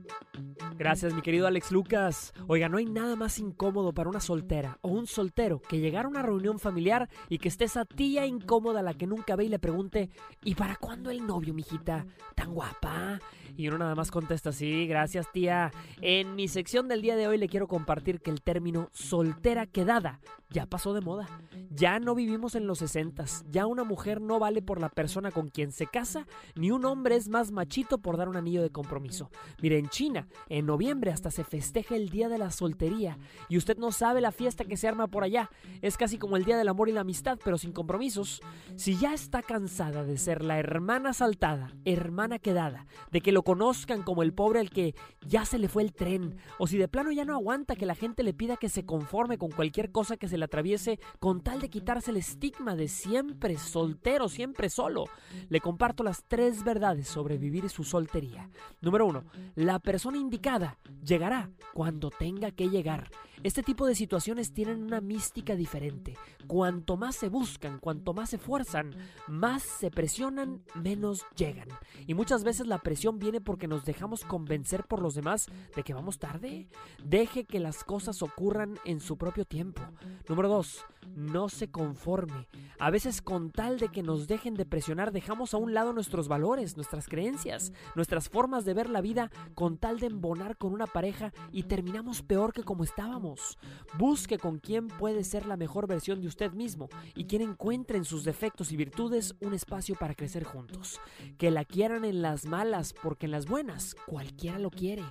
Gracias, 0.77 1.13
mi 1.13 1.21
querido 1.21 1.47
Alex 1.47 1.71
Lucas. 1.71 2.33
Oiga, 2.47 2.69
no 2.69 2.77
hay 2.77 2.85
nada 2.85 3.15
más 3.15 3.39
incómodo 3.39 3.93
para 3.93 4.09
una 4.09 4.19
soltera 4.19 4.77
o 4.81 4.89
un 4.89 5.07
soltero 5.07 5.61
que 5.61 5.79
llegar 5.79 6.05
a 6.05 6.09
una 6.09 6.21
reunión 6.21 6.59
familiar 6.59 7.09
y 7.27 7.39
que 7.39 7.49
esté 7.49 7.65
esa 7.65 7.85
tía 7.85 8.25
incómoda 8.25 8.79
a 8.79 8.83
la 8.83 8.93
que 8.93 9.07
nunca 9.07 9.35
ve 9.35 9.45
y 9.45 9.49
le 9.49 9.59
pregunte, 9.59 10.09
¿y 10.43 10.55
para 10.55 10.75
cuándo 10.75 11.09
el 11.09 11.25
novio, 11.25 11.53
mijita? 11.53 12.05
¿Tan 12.35 12.53
guapa? 12.53 13.19
Y 13.59 13.67
uno 13.67 13.77
nada 13.77 13.93
más 13.93 14.09
contesta, 14.09 14.53
sí, 14.53 14.87
gracias 14.87 15.29
tía. 15.33 15.73
En 15.99 16.33
mi 16.37 16.47
sección 16.47 16.87
del 16.87 17.01
día 17.01 17.17
de 17.17 17.27
hoy 17.27 17.37
le 17.37 17.49
quiero 17.49 17.67
compartir 17.67 18.21
que 18.21 18.31
el 18.31 18.41
término 18.41 18.87
soltera 18.93 19.65
quedada 19.65 20.21
ya 20.51 20.65
pasó 20.65 20.93
de 20.93 21.01
moda. 21.01 21.27
Ya 21.69 21.99
no 21.99 22.15
vivimos 22.15 22.55
en 22.55 22.65
los 22.65 22.79
sesentas. 22.79 23.45
Ya 23.51 23.67
una 23.67 23.83
mujer 23.83 24.19
no 24.19 24.39
vale 24.39 24.61
por 24.61 24.81
la 24.81 24.89
persona 24.89 25.29
con 25.29 25.49
quien 25.49 25.71
se 25.71 25.85
casa, 25.85 26.25
ni 26.55 26.71
un 26.71 26.85
hombre 26.85 27.15
es 27.15 27.29
más 27.29 27.51
machito 27.51 27.99
por 27.99 28.17
dar 28.17 28.29
un 28.29 28.35
anillo 28.35 28.63
de 28.63 28.71
compromiso. 28.71 29.29
Mire, 29.61 29.77
en 29.77 29.89
China, 29.89 30.27
en 30.47 30.65
noviembre 30.65 31.11
hasta 31.11 31.29
se 31.29 31.43
festeja 31.43 31.95
el 31.95 32.09
Día 32.09 32.29
de 32.29 32.39
la 32.39 32.49
Soltería. 32.49 33.19
Y 33.47 33.57
usted 33.57 33.77
no 33.77 33.91
sabe 33.91 34.21
la 34.21 34.31
fiesta 34.31 34.65
que 34.65 34.77
se 34.77 34.87
arma 34.87 35.07
por 35.07 35.23
allá. 35.23 35.51
Es 35.81 35.97
casi 35.97 36.17
como 36.17 36.35
el 36.35 36.45
Día 36.45 36.57
del 36.57 36.69
Amor 36.69 36.89
y 36.89 36.93
la 36.93 37.01
Amistad, 37.01 37.37
pero 37.43 37.57
sin 37.59 37.71
compromisos. 37.71 38.41
Si 38.75 38.97
ya 38.97 39.13
está 39.13 39.43
cansada 39.43 40.03
de 40.03 40.17
ser 40.17 40.43
la 40.43 40.57
hermana 40.57 41.13
saltada, 41.13 41.75
hermana 41.85 42.39
quedada, 42.39 42.87
de 43.11 43.21
que 43.21 43.31
lo 43.31 43.43
conozcan 43.49 44.03
como 44.03 44.21
el 44.21 44.31
pobre 44.31 44.59
al 44.59 44.69
que 44.69 44.93
ya 45.25 45.43
se 45.43 45.57
le 45.57 45.69
fue 45.69 45.81
el 45.81 45.91
tren, 45.91 46.37
o 46.59 46.67
si 46.67 46.77
de 46.77 46.87
plano 46.87 47.11
ya 47.11 47.25
no 47.25 47.33
aguanta 47.33 47.75
que 47.75 47.87
la 47.87 47.95
gente 47.95 48.21
le 48.21 48.35
pida 48.35 48.57
que 48.57 48.69
se 48.69 48.85
conforme 48.85 49.39
con 49.39 49.49
cualquier 49.49 49.91
cosa 49.91 50.17
que 50.17 50.27
se 50.27 50.37
le 50.37 50.45
atraviese 50.45 50.99
con 51.17 51.41
tal 51.41 51.59
de 51.59 51.71
quitarse 51.71 52.11
el 52.11 52.17
estigma 52.17 52.75
de 52.75 52.87
siempre 52.87 53.57
soltero, 53.57 54.29
siempre 54.29 54.69
solo, 54.69 55.05
le 55.49 55.61
comparto 55.61 56.03
las 56.03 56.23
tres 56.27 56.63
verdades 56.63 57.07
sobre 57.07 57.39
vivir 57.39 57.71
su 57.71 57.83
soltería. 57.83 58.51
Número 58.81 59.07
uno, 59.07 59.23
la 59.55 59.79
persona 59.79 60.19
indicada 60.19 60.77
llegará 61.03 61.49
cuando 61.73 62.11
tenga 62.11 62.51
que 62.51 62.69
llegar. 62.69 63.09
Este 63.41 63.63
tipo 63.63 63.87
de 63.87 63.95
situaciones 63.95 64.51
tienen 64.51 64.83
una 64.83 64.99
mística 64.99 65.55
diferente. 65.55 66.17
Cuanto 66.47 66.97
más 66.97 67.15
se 67.15 67.29
buscan, 67.29 67.79
cuanto 67.79 68.13
más 68.13 68.29
se 68.29 68.37
fuerzan, 68.37 68.93
más 69.27 69.63
se 69.63 69.89
presionan, 69.89 70.61
menos 70.75 71.25
llegan. 71.37 71.69
Y 72.05 72.15
muchas 72.15 72.43
veces 72.43 72.67
la 72.67 72.79
presión 72.79 73.17
viene 73.17 73.39
porque 73.39 73.67
nos 73.67 73.85
dejamos 73.85 74.25
convencer 74.25 74.83
por 74.83 75.01
los 75.01 75.15
demás 75.15 75.45
de 75.73 75.83
que 75.83 75.93
vamos 75.93 76.19
tarde. 76.19 76.67
Deje 77.01 77.45
que 77.45 77.61
las 77.61 77.85
cosas 77.85 78.21
ocurran 78.21 78.77
en 78.83 78.99
su 78.99 79.17
propio 79.17 79.45
tiempo. 79.45 79.81
Número 80.27 80.49
2. 80.49 80.85
No 81.15 81.49
se 81.49 81.69
conforme. 81.69 82.47
A 82.79 82.91
veces 82.91 83.21
con 83.21 83.51
tal 83.51 83.77
de 83.77 83.89
que 83.89 84.03
nos 84.03 84.27
dejen 84.27 84.53
de 84.53 84.65
presionar 84.65 85.11
dejamos 85.11 85.53
a 85.53 85.57
un 85.57 85.73
lado 85.73 85.91
nuestros 85.91 86.27
valores, 86.27 86.77
nuestras 86.77 87.07
creencias, 87.07 87.73
nuestras 87.95 88.29
formas 88.29 88.65
de 88.65 88.73
ver 88.73 88.89
la 88.89 89.01
vida 89.01 89.31
con 89.53 89.77
tal 89.77 89.99
de 89.99 90.07
embonar 90.07 90.57
con 90.57 90.73
una 90.73 90.87
pareja 90.87 91.33
y 91.51 91.63
terminamos 91.63 92.21
peor 92.21 92.53
que 92.53 92.63
como 92.63 92.83
estábamos. 92.83 93.57
Busque 93.97 94.37
con 94.37 94.59
quién 94.59 94.87
puede 94.87 95.23
ser 95.23 95.45
la 95.45 95.57
mejor 95.57 95.87
versión 95.87 96.21
de 96.21 96.27
usted 96.27 96.53
mismo 96.53 96.89
y 97.15 97.25
quien 97.25 97.41
encuentre 97.41 97.97
en 97.97 98.05
sus 98.05 98.23
defectos 98.23 98.71
y 98.71 98.77
virtudes 98.77 99.35
un 99.41 99.53
espacio 99.53 99.95
para 99.95 100.15
crecer 100.15 100.43
juntos. 100.43 101.01
Que 101.37 101.51
la 101.51 101.65
quieran 101.65 102.05
en 102.05 102.21
las 102.21 102.45
malas 102.45 102.93
porque 102.93 103.25
en 103.25 103.31
las 103.31 103.45
buenas 103.45 103.95
cualquiera 104.05 104.59
lo 104.59 104.71
quiere. 104.71 105.03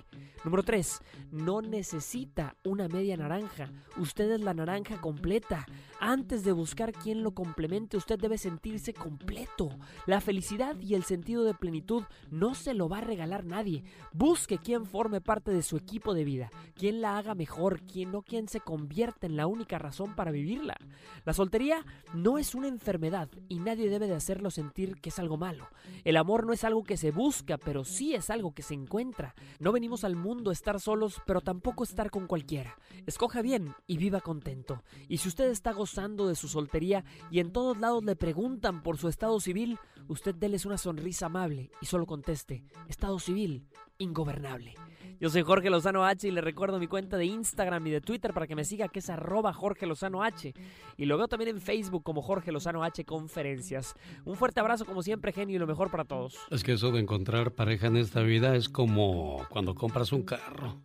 Número 0.43 0.63
3. 0.63 1.01
No 1.31 1.61
necesita 1.61 2.55
una 2.63 2.87
media 2.87 3.17
naranja. 3.17 3.71
Usted 3.97 4.31
es 4.31 4.41
la 4.41 4.53
naranja 4.53 4.99
completa. 5.01 5.65
Antes 5.99 6.43
de 6.43 6.53
buscar 6.53 6.93
quien 6.93 7.23
lo 7.23 7.31
complemente, 7.31 7.97
usted 7.97 8.17
debe 8.17 8.37
sentirse 8.37 8.93
completo. 8.93 9.69
La 10.05 10.21
felicidad 10.21 10.79
y 10.79 10.95
el 10.95 11.03
sentido 11.03 11.43
de 11.43 11.53
plenitud 11.53 12.03
no 12.31 12.55
se 12.55 12.73
lo 12.73 12.87
va 12.87 12.99
a 12.99 13.01
regalar 13.01 13.43
nadie. 13.43 13.83
Busque 14.13 14.57
quien 14.57 14.85
forme 14.85 15.19
parte 15.19 15.51
de 15.51 15.61
su 15.61 15.75
equipo 15.75 16.13
de 16.13 16.23
vida, 16.23 16.49
quien 16.75 17.01
la 17.01 17.17
haga 17.17 17.35
mejor, 17.35 17.81
quien 17.81 18.11
no 18.11 18.21
quien 18.21 18.47
se 18.47 18.61
convierta 18.61 19.27
en 19.27 19.35
la 19.35 19.47
única 19.47 19.77
razón 19.77 20.15
para 20.15 20.31
vivirla. 20.31 20.77
La 21.25 21.33
soltería 21.33 21.85
no 22.13 22.37
es 22.37 22.55
una 22.55 22.67
enfermedad 22.67 23.29
y 23.47 23.59
nadie 23.59 23.89
debe 23.89 24.07
de 24.07 24.15
hacerlo 24.15 24.51
sentir 24.51 25.01
que 25.01 25.09
es 25.09 25.19
algo 25.19 25.37
malo. 25.37 25.67
El 26.03 26.17
amor 26.17 26.45
no 26.45 26.53
es 26.53 26.63
algo 26.63 26.83
que 26.83 26.97
se 26.97 27.11
busca, 27.11 27.57
pero 27.57 27.83
sí 27.83 28.15
es 28.15 28.29
algo 28.29 28.53
que 28.53 28.63
se 28.63 28.73
encuentra. 28.73 29.35
No 29.59 29.71
venimos 29.71 30.03
al 30.03 30.15
mundo 30.15 30.49
a 30.49 30.53
estar 30.53 30.79
solos, 30.79 31.21
pero 31.25 31.41
tampoco 31.41 31.83
estar 31.83 32.09
con 32.09 32.27
cualquiera. 32.27 32.77
Escoja 33.05 33.41
bien 33.41 33.73
y 33.87 33.97
viva 33.97 34.21
contento. 34.21 34.83
Y 35.07 35.17
si 35.17 35.27
usted 35.27 35.49
está 35.49 35.68
gozando 35.73 36.27
de 36.27 36.35
su 36.35 36.47
soltería 36.47 37.03
y 37.31 37.39
en 37.39 37.51
todos 37.51 37.77
lados 37.79 38.03
le 38.03 38.15
preguntan 38.15 38.83
por 38.83 38.97
su 38.97 39.07
estado 39.07 39.39
civil, 39.39 39.77
usted 40.07 40.35
déles 40.35 40.65
una 40.65 40.77
sonrisa 40.77 41.27
amable 41.27 41.71
y 41.81 41.85
solo 41.85 42.05
conteste, 42.05 42.63
estado 42.87 43.19
civil, 43.19 43.67
ingobernable. 43.97 44.75
Yo 45.19 45.29
soy 45.29 45.41
Jorge 45.41 45.69
Lozano 45.69 46.05
H 46.05 46.25
y 46.29 46.31
le 46.31 46.39
recuerdo 46.39 46.79
mi 46.79 46.87
cuenta 46.87 47.17
de 47.17 47.25
Instagram 47.25 47.85
y 47.87 47.91
de 47.91 47.99
Twitter 47.99 48.33
para 48.33 48.47
que 48.47 48.55
me 48.55 48.63
siga 48.63 48.87
que 48.87 48.99
es 48.99 49.09
arroba 49.09 49.51
Jorge 49.51 49.85
Lozano 49.85 50.23
H. 50.23 50.53
Y 50.95 51.05
lo 51.05 51.17
veo 51.17 51.27
también 51.27 51.49
en 51.49 51.59
Facebook 51.59 52.03
como 52.03 52.21
Jorge 52.21 52.53
Lozano 52.53 52.85
H 52.85 53.03
Conferencias. 53.03 53.95
Un 54.23 54.37
fuerte 54.37 54.61
abrazo 54.61 54.85
como 54.85 55.03
siempre, 55.03 55.33
genio, 55.33 55.57
y 55.57 55.59
lo 55.59 55.67
mejor 55.67 55.91
para 55.91 56.05
todos. 56.05 56.37
Es 56.49 56.63
que 56.63 56.71
eso 56.71 56.91
de 56.91 57.01
encontrar 57.01 57.51
pareja 57.51 57.87
en 57.87 57.97
esta 57.97 58.21
vida 58.21 58.55
es 58.55 58.69
como 58.69 59.45
cuando 59.49 59.75
compras 59.75 60.13
un 60.13 60.23
carro. 60.23 60.77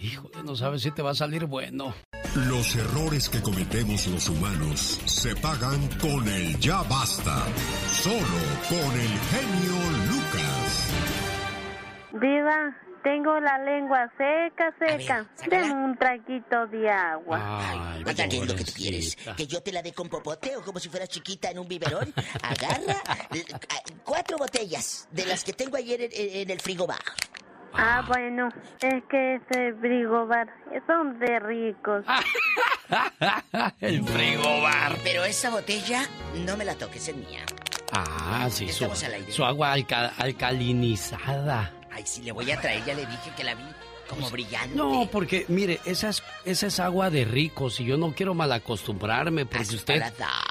Híjole, 0.00 0.42
no 0.44 0.56
sabes 0.56 0.82
si 0.82 0.90
te 0.90 1.02
va 1.02 1.10
a 1.10 1.14
salir 1.14 1.46
bueno. 1.46 1.94
Los 2.34 2.74
errores 2.76 3.28
que 3.28 3.42
cometemos 3.42 4.06
los 4.06 4.26
humanos 4.30 5.02
se 5.04 5.36
pagan 5.36 5.86
con 6.00 6.26
el 6.26 6.58
ya 6.58 6.82
basta. 6.84 7.44
Solo 7.88 8.16
con 8.70 8.98
el 8.98 9.18
genio 9.28 9.76
Lucas. 10.08 10.88
Diva, 12.12 12.74
tengo 13.04 13.38
la 13.38 13.58
lengua 13.58 14.10
seca, 14.16 14.74
seca. 14.78 15.30
Deme 15.46 15.74
un 15.74 15.98
traguito 15.98 16.66
de 16.68 16.88
agua. 16.88 17.92
Ay, 17.92 18.02
¿qué 18.02 18.38
es 18.38 18.48
lo 18.48 18.56
que 18.56 18.64
tú 18.64 18.72
quieres? 18.72 19.18
¿Que 19.36 19.46
yo 19.46 19.62
te 19.62 19.70
la 19.70 19.82
dé 19.82 19.92
con 19.92 20.08
popote 20.08 20.56
o 20.56 20.62
como 20.62 20.80
si 20.80 20.88
fueras 20.88 21.10
chiquita 21.10 21.50
en 21.50 21.58
un 21.58 21.68
biberón? 21.68 22.14
Agarra 22.42 22.96
cuatro 24.04 24.38
botellas 24.38 25.06
de 25.10 25.26
las 25.26 25.44
que 25.44 25.52
tengo 25.52 25.76
ayer 25.76 26.00
en, 26.00 26.10
en 26.14 26.50
el 26.50 26.60
frigobar. 26.60 27.02
Ah, 27.74 28.04
bueno, 28.06 28.48
es 28.80 29.02
que 29.10 29.36
ese 29.36 29.72
frigobar 29.80 30.46
son 30.86 31.18
de 31.18 31.38
ricos. 31.40 32.04
el 33.80 34.04
frigobar. 34.04 34.96
Pero 35.02 35.24
esa 35.24 35.50
botella 35.50 36.04
no 36.46 36.56
me 36.56 36.64
la 36.64 36.74
toques, 36.74 37.08
es 37.08 37.16
mía. 37.16 37.40
Ah, 37.92 38.48
sí, 38.50 38.68
su, 38.68 38.88
su 39.30 39.44
agua 39.44 39.72
alca- 39.72 40.12
alcalinizada. 40.18 41.72
Ay, 41.90 42.04
si 42.06 42.22
le 42.22 42.32
voy 42.32 42.50
a 42.50 42.60
traer, 42.60 42.84
ya 42.84 42.94
le 42.94 43.06
dije 43.06 43.30
que 43.36 43.44
la 43.44 43.54
vi 43.54 43.64
como 44.08 44.28
brillante. 44.30 44.74
No, 44.76 45.06
porque 45.10 45.44
mire, 45.48 45.80
esa 45.84 46.08
es, 46.10 46.22
esa 46.44 46.66
es 46.66 46.80
agua 46.80 47.08
de 47.10 47.24
ricos 47.24 47.80
y 47.80 47.84
yo 47.84 47.96
no 47.96 48.12
quiero 48.14 48.34
malacostumbrarme 48.34 49.46
porque 49.46 49.74
usted 49.76 50.02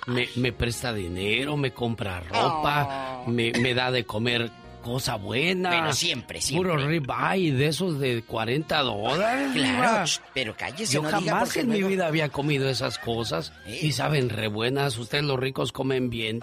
me, 0.07 0.27
me 0.35 0.51
presta 0.51 0.93
dinero, 0.93 1.57
me 1.57 1.71
compra 1.71 2.19
ropa, 2.21 3.23
me, 3.27 3.51
me 3.59 3.73
da 3.75 3.91
de 3.91 4.03
comer 4.05 4.49
cosa 4.81 5.15
buena. 5.15 5.69
Bueno, 5.69 5.93
siempre, 5.93 6.41
siempre. 6.41 6.71
Puro 6.71 6.87
ribeye 6.87 7.53
de 7.53 7.67
esos 7.67 7.99
de 7.99 8.23
40 8.23 8.81
dólares. 8.81 9.51
Claro, 9.53 10.05
ch, 10.05 10.21
pero 10.33 10.55
cállese, 10.55 10.93
Yo 10.93 11.01
no 11.01 11.09
jamás 11.09 11.55
en 11.57 11.69
mi 11.69 11.81
vida 11.83 12.07
había 12.07 12.29
comido 12.29 12.69
esas 12.69 12.97
cosas 12.97 13.53
y 13.65 13.91
saben 13.91 14.29
re 14.29 14.47
buenas. 14.47 14.97
Ustedes 14.97 15.23
los 15.23 15.39
ricos 15.39 15.71
comen 15.71 16.09
bien. 16.09 16.41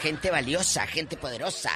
Gente 0.00 0.30
valiosa, 0.30 0.86
gente 0.86 1.16
poderosa. 1.16 1.72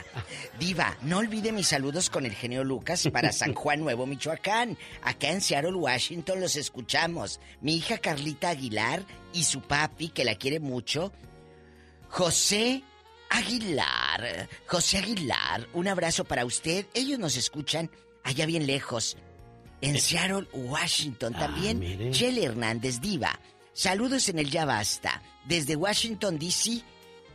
Diva, 0.59 0.97
no 1.03 1.19
olvide 1.19 1.53
mis 1.53 1.69
saludos 1.69 2.11
con 2.11 2.27
el 2.27 2.33
genio 2.33 2.65
Lucas 2.65 3.09
para 3.13 3.33
San 3.33 3.55
Juan 3.55 3.81
Nuevo, 3.81 4.07
Michoacán. 4.07 4.79
Acá 5.03 5.31
en 5.31 5.41
Seattle, 5.41 5.75
Washington, 5.75 6.41
los 6.41 6.57
escuchamos. 6.57 7.41
Mi 7.61 7.77
hija 7.77 7.99
Carlita 7.99 8.51
Aguilar 8.51 9.05
y 9.33 9.45
su 9.45 9.61
papi, 9.61 10.09
que 10.09 10.25
la 10.25 10.37
quiere 10.37 10.61
mucho, 10.61 11.13
José 12.09 12.83
Aguilar. 13.35 14.49
José 14.67 14.99
Aguilar, 14.99 15.69
un 15.73 15.89
abrazo 15.89 16.25
para 16.25 16.45
usted. 16.45 16.87
Ellos 16.95 17.19
nos 17.19 17.37
escuchan 17.37 17.91
allá 18.23 18.47
bien 18.47 18.67
lejos. 18.67 19.17
En 19.81 20.01
Seattle, 20.01 20.47
Washington 20.53 21.33
también. 21.35 21.79
mire. 21.79 22.11
Chele 22.11 22.45
Hernández 22.45 23.01
Diva. 23.01 23.39
Saludos 23.73 24.29
en 24.29 24.39
el 24.39 24.51
Ya 24.51 24.65
Basta. 24.65 25.21
Desde 25.47 25.77
Washington, 25.77 26.39
D.C. 26.39 26.83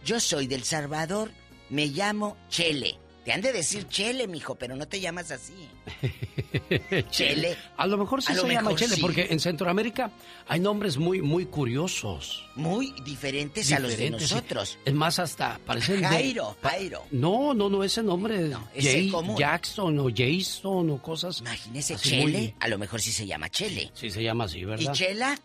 Yo 0.05 0.19
soy 0.19 0.47
del 0.47 0.63
Salvador. 0.63 1.31
Me 1.69 1.87
llamo 1.87 2.37
Chele. 2.49 2.97
Te 3.25 3.33
han 3.33 3.41
de 3.41 3.51
decir 3.51 3.87
Chele, 3.89 4.27
mijo, 4.27 4.55
pero 4.55 4.75
no 4.75 4.87
te 4.87 4.99
llamas 4.99 5.29
así. 5.31 5.67
Chele. 7.11 7.55
A 7.77 7.85
lo 7.87 7.97
mejor 7.97 8.21
sí 8.23 8.31
A 8.31 8.35
se 8.35 8.47
llama 8.47 8.73
Chele, 8.75 8.95
sí. 8.95 9.01
porque 9.01 9.27
en 9.29 9.39
Centroamérica 9.39 10.11
hay 10.47 10.59
nombres 10.59 10.97
muy, 10.97 11.21
muy 11.21 11.45
curiosos. 11.45 12.45
Muy 12.55 12.93
diferentes, 13.03 13.71
a 13.71 13.79
los 13.79 13.95
de 13.97 14.05
sí. 14.05 14.09
nosotros. 14.09 14.77
Es 14.85 14.93
más, 14.93 15.19
hasta 15.19 15.59
parecen 15.65 16.01
de- 16.01 16.07
Jairo, 16.07 16.55
Jairo. 16.63 17.03
No, 17.11 17.53
no, 17.53 17.69
no, 17.69 17.83
ese 17.83 18.01
nombre. 18.03 18.51
ese 18.73 18.91
Jay- 18.93 19.09
común. 19.09 19.37
Jackson 19.37 19.99
o 19.99 20.07
Jason 20.15 20.89
o 20.89 21.01
cosas. 21.01 21.39
Imagínese, 21.41 21.95
Chele, 21.97 22.21
muy- 22.23 22.55
a 22.59 22.67
lo 22.67 22.77
mejor 22.77 23.01
sí 23.01 23.11
se 23.11 23.25
llama 23.27 23.49
Chele. 23.49 23.91
Sí, 23.93 24.09
se 24.09 24.23
llama 24.23 24.45
así, 24.45 24.59
¿Y 24.59 24.65
¿verdad? 24.65 24.93
Chela? 24.93 25.39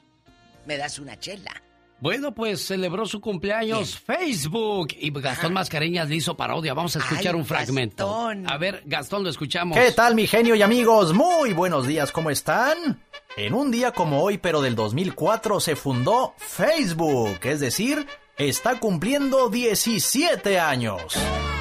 ¿Me 0.67 0.77
das 0.77 0.99
una 0.99 1.19
chela? 1.19 1.53
Bueno, 2.01 2.35
pues 2.35 2.67
celebró 2.67 3.07
su 3.07 3.21
cumpleaños 3.21 3.99
Facebook 3.99 4.89
y 4.99 5.11
Gastón 5.11 5.53
Mascareñas 5.55 6.09
le 6.09 6.17
hizo 6.17 6.37
parodia. 6.37 6.75
Vamos 6.75 6.97
a 6.97 6.99
escuchar 6.99 7.35
Ay, 7.35 7.41
un 7.41 7.47
fragmento. 7.47 8.31
A 8.47 8.59
ver, 8.59 8.83
Gastón, 8.85 9.25
lo 9.25 9.31
escuchamos. 9.31 9.79
¿Qué 9.79 9.93
tal 9.93 10.15
mi 10.15 10.27
genio 10.27 10.55
y 10.55 10.63
amigos? 10.63 11.15
Muy 11.15 11.53
buenos 11.53 11.87
días, 11.87 12.13
¿cómo 12.13 12.31
están? 12.31 13.01
En 13.37 13.55
un 13.55 13.71
día 13.71 13.93
como 13.93 14.23
hoy, 14.23 14.39
pero 14.39 14.61
del 14.61 14.77
2004, 14.77 15.61
se 15.61 15.77
fundó 15.77 16.35
Facebook, 16.37 17.39
es 17.43 17.61
decir, 17.61 18.07
está 18.37 18.79
cumpliendo 18.79 19.49
17 19.49 20.61
años. 20.61 21.03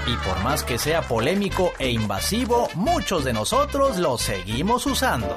Y 0.06 0.16
por 0.28 0.44
más 0.44 0.64
que 0.64 0.78
sea 0.78 1.02
polémico 1.02 1.72
e 1.80 1.90
invasivo, 1.90 2.70
muchos 2.76 3.24
de 3.24 3.34
nosotros 3.34 3.98
lo 3.98 4.18
seguimos 4.18 4.86
usando. 4.86 5.36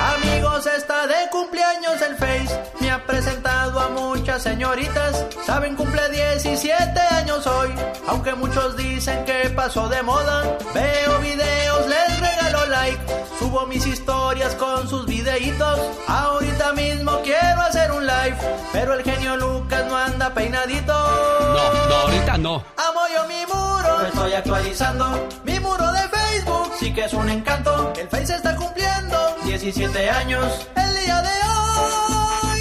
Amigos, 0.00 0.66
está 0.66 1.06
de 1.06 1.28
cumpleaños 1.30 2.00
el 2.02 2.16
Face. 2.16 2.60
Me 2.80 2.90
ha 2.90 3.04
presentado 3.04 3.80
a 3.80 3.88
muchas 3.88 4.42
señoritas. 4.42 5.24
Saben, 5.44 5.76
cumple 5.76 6.08
17 6.10 7.00
años 7.00 7.46
hoy. 7.46 7.74
Aunque 8.08 8.34
muchos 8.34 8.76
dicen 8.76 9.24
que 9.24 9.50
pasó 9.50 9.88
de 9.88 10.02
moda. 10.02 10.58
Veo 10.74 11.18
videos, 11.20 11.86
les 11.88 12.20
regalo 12.20 12.66
like. 12.66 12.98
Subo 13.38 13.66
mis 13.66 13.86
historias 13.86 14.54
con 14.56 14.88
sus 14.88 15.06
videitos. 15.06 15.80
Ahorita 16.06 16.72
mismo 16.72 17.20
quiero 17.22 17.60
hacer 17.62 17.90
un 17.92 18.06
live. 18.06 18.36
Pero 18.72 18.94
el 18.94 19.02
genio 19.02 19.36
Lucas 19.36 19.84
no 19.86 19.96
anda 19.96 20.32
peinadito. 20.34 20.92
No, 20.92 21.88
no, 21.88 21.94
ahorita 21.94 22.38
no. 22.38 22.54
Amo 22.76 23.00
yo 23.14 23.24
mi 23.28 23.46
muro, 23.46 24.06
estoy 24.06 24.32
actualizando 24.32 25.28
mi 25.44 25.58
muro 25.60 25.92
de 25.92 26.08
Facebook. 26.08 26.72
Sí 26.78 26.92
que 26.92 27.04
es 27.04 27.12
un 27.14 27.28
encanto, 27.28 27.92
el 27.96 28.08
Face 28.08 28.34
está 28.34 28.54
cumpliendo 28.56 29.23
17 29.60 30.10
años 30.10 30.68
el 30.74 31.04
día 31.04 31.22
de 31.22 31.28
hoy. 31.28 32.60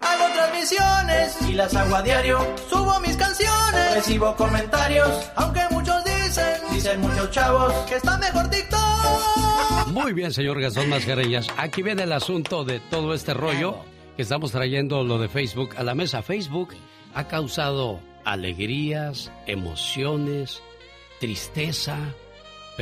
Hago 0.00 0.32
transmisiones 0.34 1.38
y 1.48 1.52
las 1.52 1.72
hago 1.76 1.94
a 1.94 2.02
diario. 2.02 2.56
Subo 2.68 2.98
mis 2.98 3.16
canciones, 3.16 3.94
recibo 3.94 4.34
comentarios. 4.34 5.30
Aunque 5.36 5.60
muchos 5.70 6.02
dicen, 6.02 6.56
dicen 6.72 7.00
muchos 7.00 7.30
chavos, 7.30 7.72
que 7.88 7.94
está 7.94 8.18
mejor 8.18 8.50
TikTok. 8.50 9.86
Muy 9.92 10.12
bien, 10.12 10.32
señor 10.32 10.60
Gastón 10.60 10.88
Mascareñas. 10.88 11.46
Aquí 11.56 11.80
viene 11.80 12.02
el 12.02 12.12
asunto 12.12 12.64
de 12.64 12.80
todo 12.80 13.14
este 13.14 13.32
rollo 13.32 13.76
que 14.16 14.22
estamos 14.22 14.50
trayendo 14.50 15.04
lo 15.04 15.16
de 15.20 15.28
Facebook 15.28 15.76
a 15.76 15.84
la 15.84 15.94
mesa. 15.94 16.22
Facebook 16.22 16.70
ha 17.14 17.28
causado 17.28 18.00
alegrías, 18.24 19.30
emociones, 19.46 20.60
tristeza, 21.20 21.98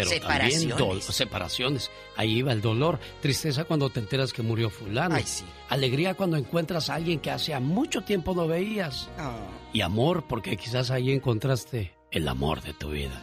pero 0.04 0.20
también 0.20 1.02
Separaciones. 1.02 1.90
Ahí 2.16 2.38
iba 2.38 2.52
el 2.52 2.60
dolor. 2.60 2.98
Tristeza 3.20 3.64
cuando 3.64 3.90
te 3.90 4.00
enteras 4.00 4.32
que 4.32 4.42
murió 4.42 4.70
fulano. 4.70 5.14
Ay, 5.14 5.24
sí. 5.24 5.44
Alegría 5.68 6.14
cuando 6.14 6.36
encuentras 6.36 6.90
a 6.90 6.94
alguien 6.94 7.20
que 7.20 7.30
hace 7.30 7.58
mucho 7.60 8.02
tiempo 8.02 8.34
no 8.34 8.46
veías. 8.46 9.08
Y 9.72 9.80
amor 9.80 10.24
porque 10.28 10.56
quizás 10.56 10.90
ahí 10.90 11.12
encontraste 11.12 11.94
el 12.10 12.28
amor 12.28 12.62
de 12.62 12.74
tu 12.74 12.90
vida. 12.90 13.22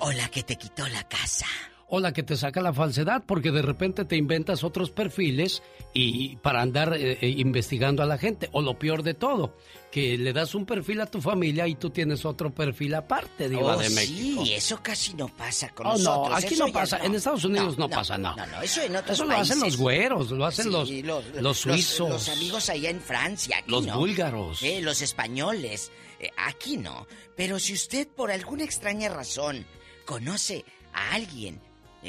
O 0.00 0.12
la 0.12 0.28
que 0.28 0.42
te 0.42 0.56
quitó 0.56 0.86
la 0.88 1.06
casa. 1.08 1.46
O 1.90 2.00
la 2.00 2.12
que 2.12 2.22
te 2.22 2.36
saca 2.36 2.60
la 2.60 2.74
falsedad 2.74 3.24
porque 3.26 3.50
de 3.50 3.62
repente 3.62 4.04
te 4.04 4.16
inventas 4.16 4.62
otros 4.62 4.90
perfiles 4.90 5.62
y 5.94 6.36
para 6.36 6.60
andar 6.60 6.92
eh, 6.94 7.16
eh, 7.22 7.28
investigando 7.30 8.02
a 8.02 8.06
la 8.06 8.18
gente. 8.18 8.50
O 8.52 8.60
lo 8.60 8.78
peor 8.78 9.02
de 9.02 9.14
todo, 9.14 9.56
que 9.90 10.18
le 10.18 10.34
das 10.34 10.54
un 10.54 10.66
perfil 10.66 11.00
a 11.00 11.06
tu 11.06 11.22
familia 11.22 11.66
y 11.66 11.76
tú 11.76 11.88
tienes 11.88 12.26
otro 12.26 12.54
perfil 12.54 12.94
aparte, 12.94 13.48
Diva 13.48 13.74
Oh, 13.76 13.78
de 13.78 13.88
México. 13.88 14.44
Sí, 14.44 14.52
eso 14.52 14.80
casi 14.82 15.14
no 15.14 15.28
pasa 15.28 15.70
con 15.70 15.86
Oh, 15.86 15.92
nosotros. 15.92 16.28
no, 16.28 16.36
aquí 16.36 16.54
eso 16.54 16.66
no 16.66 16.72
pasa. 16.74 16.98
En 16.98 17.14
Estados 17.14 17.44
Unidos 17.46 17.78
no, 17.78 17.88
pasa 17.88 18.18
nada. 18.18 18.44
No, 18.46 18.56
no, 18.56 18.62
eso 18.62 18.82
en 18.82 18.94
otros 18.94 19.12
Eso 19.16 19.24
lo 19.24 19.30
países. 19.30 19.50
hacen 19.52 19.64
los 19.64 19.76
güeros, 19.78 20.30
lo 20.30 20.44
hacen 20.44 20.64
Sí, 20.86 21.02
los, 21.02 21.24
los, 21.40 21.58
suizos. 21.58 22.10
Los, 22.10 22.28
amigos 22.28 22.68
allá 22.68 22.90
en 22.90 23.00
Francia. 23.00 23.56
Aquí 23.62 23.70
Los 23.70 23.86
búlgaros. 23.90 24.62
Eh, 24.62 24.82
los 24.82 25.00
españoles. 25.00 25.90
Eh, 26.20 26.30
aquí 26.36 26.76
no. 26.76 27.06
Pero 27.34 27.58
si 27.58 27.72
usted 27.72 28.06
por 28.08 28.30
alguna 28.30 28.64
extraña 28.64 29.08
razón 29.08 29.64
conoce 30.04 30.66
a 30.92 31.14
alguien, 31.14 31.60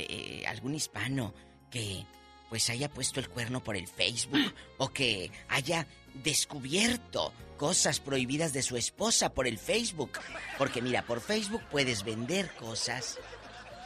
eh, 0.02 0.42
eh, 0.42 0.48
algún 0.48 0.76
hispano, 0.76 1.34
que 1.72 2.06
pues 2.50 2.70
haya 2.70 2.90
puesto 2.90 3.20
el 3.20 3.30
cuerno 3.30 3.64
por 3.64 3.76
el 3.78 3.88
Facebook 3.88 4.54
o 4.78 4.90
que 4.90 5.32
haya 5.50 5.86
descubierto 6.16 7.32
cosas 7.58 8.00
prohibidas 8.00 8.54
de 8.54 8.64
su 8.64 8.78
esposa 8.78 9.34
por 9.34 9.48
el 9.48 9.58
Facebook. 9.60 10.12
Porque 10.58 10.82
mira, 10.82 11.04
por 11.06 11.22
Facebook 11.22 11.62
puedes 11.70 12.04
vender 12.04 12.50
cosas, 12.56 13.20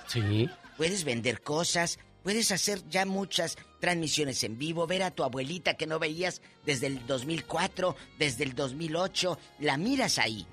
Sí. 0.07 0.49
puedes 0.77 1.03
vender 1.03 1.41
cosas, 1.41 1.99
puedes 2.23 2.52
hacer 2.52 2.88
ya 2.90 3.06
muchas 3.06 3.57
transmisiones 3.81 4.44
en 4.44 4.57
vivo, 4.57 4.88
ver 4.88 5.03
a 5.03 5.11
tu 5.11 5.23
abuelita 5.23 5.73
que 5.73 5.88
no 5.88 5.99
veías 5.99 6.41
desde 6.65 6.88
el 6.88 7.06
2004, 7.06 7.95
desde 8.18 8.44
el 8.45 8.56
2008, 8.56 9.38
la 9.60 9.76
miras 9.77 10.19
ahí. 10.19 10.48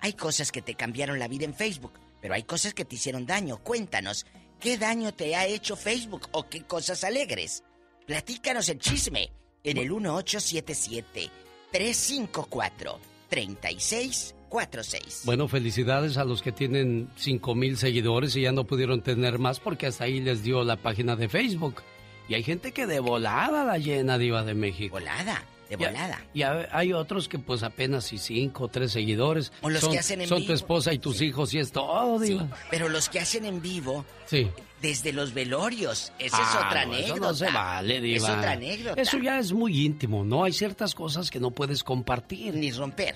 Hay 0.00 0.14
cosas 0.14 0.50
que 0.50 0.62
te 0.62 0.76
cambiaron 0.76 1.18
la 1.18 1.28
vida 1.28 1.44
en 1.44 1.54
Facebook, 1.54 1.92
pero 2.22 2.32
hay 2.34 2.44
cosas 2.44 2.72
que 2.72 2.86
te 2.86 2.94
hicieron 2.94 3.26
daño. 3.26 3.58
Cuéntanos, 3.58 4.24
¿qué 4.60 4.78
daño 4.78 5.12
te 5.12 5.34
ha 5.34 5.46
hecho 5.46 5.74
Facebook 5.74 6.28
o 6.32 6.48
qué 6.48 6.62
cosas 6.62 7.02
alegres? 7.02 7.64
Platícanos 8.06 8.68
el 8.68 8.78
chisme 8.78 9.30
en 9.64 9.78
el 9.78 9.90
1877 9.90 11.30
354 11.72 13.00
3646. 13.28 15.22
Bueno, 15.24 15.48
felicidades 15.48 16.16
a 16.16 16.24
los 16.24 16.42
que 16.42 16.52
tienen 16.52 17.08
5 17.16 17.54
mil 17.54 17.76
seguidores 17.78 18.36
y 18.36 18.42
ya 18.42 18.52
no 18.52 18.64
pudieron 18.64 19.02
tener 19.02 19.38
más 19.38 19.60
porque 19.60 19.86
hasta 19.86 20.04
ahí 20.04 20.20
les 20.20 20.42
dio 20.42 20.64
la 20.64 20.76
página 20.76 21.16
de 21.16 21.28
Facebook. 21.28 21.82
Y 22.28 22.34
hay 22.34 22.42
gente 22.42 22.72
que 22.72 22.86
de 22.86 23.00
volada 23.00 23.64
la 23.64 23.78
llena, 23.78 24.18
Diva 24.18 24.44
de 24.44 24.54
México. 24.54 24.96
Volada, 24.96 25.44
de 25.70 25.82
Y 25.82 25.84
a- 25.84 25.88
volada. 25.90 26.20
Y 26.34 26.42
a- 26.42 26.68
hay 26.72 26.92
otros 26.92 27.28
que 27.28 27.38
pues 27.38 27.62
apenas 27.62 28.12
y 28.12 28.18
cinco 28.18 28.64
o 28.64 28.68
tres 28.68 28.92
seguidores. 28.92 29.52
O 29.62 29.70
los 29.70 29.80
son, 29.80 29.92
que 29.92 29.98
hacen 30.00 30.20
en 30.20 30.28
Son 30.28 30.38
vivo. 30.38 30.48
tu 30.48 30.52
esposa 30.54 30.92
y 30.92 30.98
tus 30.98 31.20
hijos 31.22 31.54
y 31.54 31.58
es 31.60 31.72
todo, 31.72 32.22
Sí, 32.24 32.38
pero 32.70 32.88
los 32.88 33.08
que 33.08 33.20
hacen 33.20 33.44
en 33.44 33.62
vivo 33.62 34.04
Sí. 34.26 34.50
desde 34.82 35.12
los 35.12 35.32
velorios, 35.32 36.12
esa 36.18 36.36
es 36.42 36.48
Ah, 36.52 36.64
otra 36.66 36.84
no, 36.84 36.92
anécdota. 36.94 37.14
Eso 37.14 37.20
no 37.24 37.34
se 37.34 37.50
vale, 37.50 38.00
Diva. 38.00 38.16
Es 38.16 38.24
otra 38.24 38.52
anécdota. 38.52 39.00
Eso 39.00 39.18
ya 39.18 39.38
es 39.38 39.52
muy 39.52 39.84
íntimo, 39.86 40.24
¿no? 40.24 40.44
Hay 40.44 40.52
ciertas 40.52 40.94
cosas 40.94 41.30
que 41.30 41.40
no 41.40 41.50
puedes 41.52 41.82
compartir. 41.84 42.54
Ni 42.54 42.70
romper. 42.72 43.14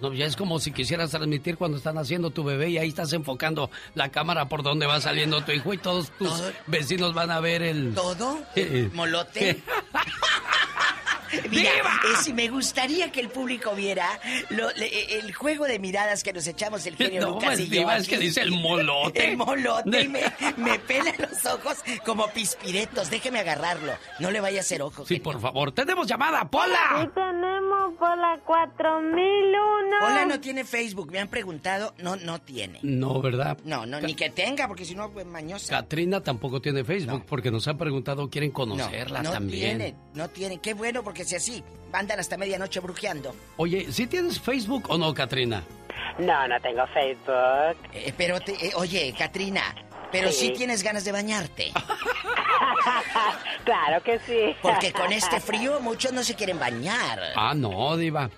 No, 0.00 0.12
ya 0.14 0.26
es 0.26 0.36
como 0.36 0.60
si 0.60 0.70
quisieras 0.70 1.10
transmitir 1.10 1.56
cuando 1.56 1.76
están 1.76 1.98
haciendo 1.98 2.30
tu 2.30 2.44
bebé 2.44 2.70
y 2.70 2.78
ahí 2.78 2.88
estás 2.88 3.12
enfocando 3.14 3.68
la 3.96 4.10
cámara 4.10 4.48
por 4.48 4.62
donde 4.62 4.86
va 4.86 5.00
saliendo 5.00 5.42
tu 5.42 5.50
hijo 5.50 5.74
y 5.74 5.78
todos 5.78 6.12
tus 6.16 6.40
vecinos 6.68 7.14
van 7.14 7.32
a 7.32 7.40
ver 7.40 7.62
el... 7.62 7.94
¿Todo? 7.94 8.38
¿Molote? 8.92 9.60
Mira, 11.50 11.70
eh, 11.70 12.16
si 12.22 12.32
me 12.32 12.48
gustaría 12.48 13.10
que 13.12 13.20
el 13.20 13.28
público 13.28 13.74
viera 13.74 14.06
lo- 14.50 14.70
le- 14.72 14.86
eh, 14.86 15.20
el 15.20 15.34
juego 15.34 15.66
de 15.66 15.78
miradas 15.78 16.22
que 16.22 16.32
nos 16.32 16.46
echamos 16.46 16.86
el 16.86 16.96
genio 16.96 17.20
No, 17.28 17.30
Lucas 17.32 17.58
y 17.60 17.68
yo. 17.68 17.90
Es 17.90 18.08
que 18.08 18.18
dice 18.18 18.40
el 18.42 18.50
molote. 18.52 19.28
El 19.30 19.36
molote 19.36 20.02
y 20.02 20.08
me, 20.08 20.20
me 20.56 20.78
pela 20.78 21.12
los 21.18 21.44
ojos 21.46 21.78
como 22.04 22.28
pispiretos. 22.30 23.10
Déjeme 23.10 23.40
agarrarlo. 23.40 23.92
No 24.18 24.30
le 24.30 24.40
vaya 24.40 24.58
a 24.58 24.60
hacer 24.60 24.82
ojo. 24.82 25.04
Sí, 25.06 25.18
por 25.20 25.40
favor. 25.40 25.72
¡Tenemos 25.72 26.06
llamada, 26.06 26.48
Pola! 26.48 27.10
tenemos 27.14 27.94
por 27.98 28.16
la 28.18 28.38
4001. 28.44 29.96
Hola, 30.02 30.24
no 30.26 30.40
tiene 30.40 30.64
Facebook. 30.64 31.10
Me 31.10 31.18
han 31.18 31.28
preguntado. 31.28 31.94
No, 31.98 32.16
no 32.16 32.40
tiene. 32.40 32.78
No, 32.82 33.20
¿verdad? 33.20 33.58
No, 33.64 33.86
no, 33.86 34.00
ni 34.00 34.14
que 34.14 34.30
tenga, 34.30 34.68
porque 34.68 34.84
si 34.84 34.94
no, 34.94 35.10
pues 35.10 35.26
mañosa. 35.26 35.74
Katrina 35.74 36.22
tampoco 36.22 36.60
tiene 36.60 36.84
Facebook 36.84 37.24
porque 37.26 37.50
nos 37.50 37.66
han 37.68 37.78
preguntado, 37.78 38.28
quieren 38.30 38.50
conocerla 38.50 39.22
no 39.22 39.30
también. 39.32 39.78
tiene, 39.78 39.96
no 40.14 40.28
tiene. 40.28 40.58
Qué 40.60 40.74
bueno, 40.74 41.02
porque 41.02 41.17
si 41.24 41.36
así, 41.36 41.64
andan 41.92 42.20
hasta 42.20 42.36
medianoche 42.36 42.80
brujeando. 42.80 43.34
Oye, 43.56 43.86
¿sí 43.92 44.06
tienes 44.06 44.40
Facebook 44.40 44.84
o 44.90 44.98
no, 44.98 45.12
Katrina? 45.14 45.62
No, 46.18 46.48
no 46.48 46.60
tengo 46.60 46.84
Facebook. 46.88 47.76
Eh, 47.92 48.12
pero, 48.16 48.40
te- 48.40 48.66
eh, 48.66 48.72
oye, 48.76 49.14
Katrina, 49.16 49.62
pero 50.10 50.30
Sí. 50.30 50.46
sí 50.48 50.52
tienes 50.56 50.82
ganas 50.82 51.04
de 51.04 51.12
bañarte. 51.12 51.72
claro 53.64 54.02
que 54.02 54.18
sí. 54.20 54.56
Porque 54.62 54.92
con 54.92 55.12
este 55.12 55.40
frío 55.40 55.80
muchos 55.80 56.12
no 56.12 56.22
se 56.22 56.34
quieren 56.34 56.58
bañar. 56.58 57.20
Ah, 57.36 57.54
no, 57.54 57.96
Diva. 57.96 58.30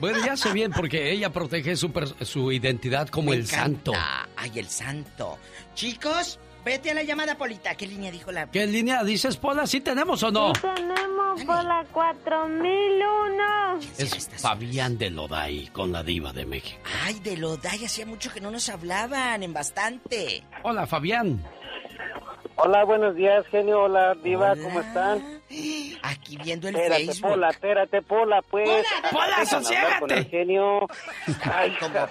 Bueno, 0.00 0.24
ya 0.24 0.36
sé 0.36 0.52
bien 0.52 0.72
porque 0.72 1.10
ella 1.10 1.30
protege 1.30 1.76
su, 1.76 1.92
su 2.22 2.52
identidad 2.52 3.08
como 3.08 3.30
Me 3.30 3.36
el 3.36 3.46
santo. 3.46 3.92
encanta. 3.92 4.28
Ay, 4.36 4.52
el 4.58 4.68
santo. 4.68 5.38
Chicos, 5.74 6.38
vete 6.68 6.90
a 6.90 6.94
la 6.94 7.02
llamada, 7.02 7.36
Polita. 7.36 7.74
¿Qué 7.74 7.86
línea 7.86 8.10
dijo 8.10 8.30
la...? 8.30 8.50
¿Qué 8.50 8.66
línea 8.66 9.02
dices, 9.02 9.38
Pola? 9.38 9.66
¿Sí 9.66 9.80
tenemos 9.80 10.22
o 10.22 10.30
no? 10.30 10.52
tenemos 10.52 11.42
por 11.44 11.64
la 11.64 11.82
4001. 11.92 13.78
Es 13.96 14.28
Fabián 14.36 14.98
de 14.98 15.08
Loday 15.08 15.68
con 15.68 15.92
la 15.92 16.02
Diva 16.02 16.32
de 16.34 16.44
México. 16.44 16.78
Ay, 17.04 17.20
de 17.20 17.38
Loday, 17.38 17.86
hacía 17.86 18.04
mucho 18.04 18.30
que 18.30 18.42
no 18.42 18.50
nos 18.50 18.68
hablaban, 18.68 19.42
en 19.42 19.54
bastante. 19.54 20.42
Hola, 20.62 20.86
Fabián. 20.86 21.42
Hola, 22.56 22.84
buenos 22.84 23.14
días, 23.14 23.46
genio. 23.46 23.84
Hola, 23.84 24.14
Diva, 24.22 24.54
¿cómo 24.56 24.80
están? 24.80 25.40
Aquí 26.02 26.36
viendo 26.36 26.68
el 26.68 26.76
espérate, 26.76 27.06
Facebook. 27.06 27.30
Pola, 27.30 27.48
espérate, 27.48 28.02
Pola, 28.02 28.42
pues. 28.42 28.68
Pola, 29.10 29.36
Pola, 30.00 30.14
el 30.16 30.26
genio. 30.26 30.86
Ay, 31.44 31.74
como 31.80 32.06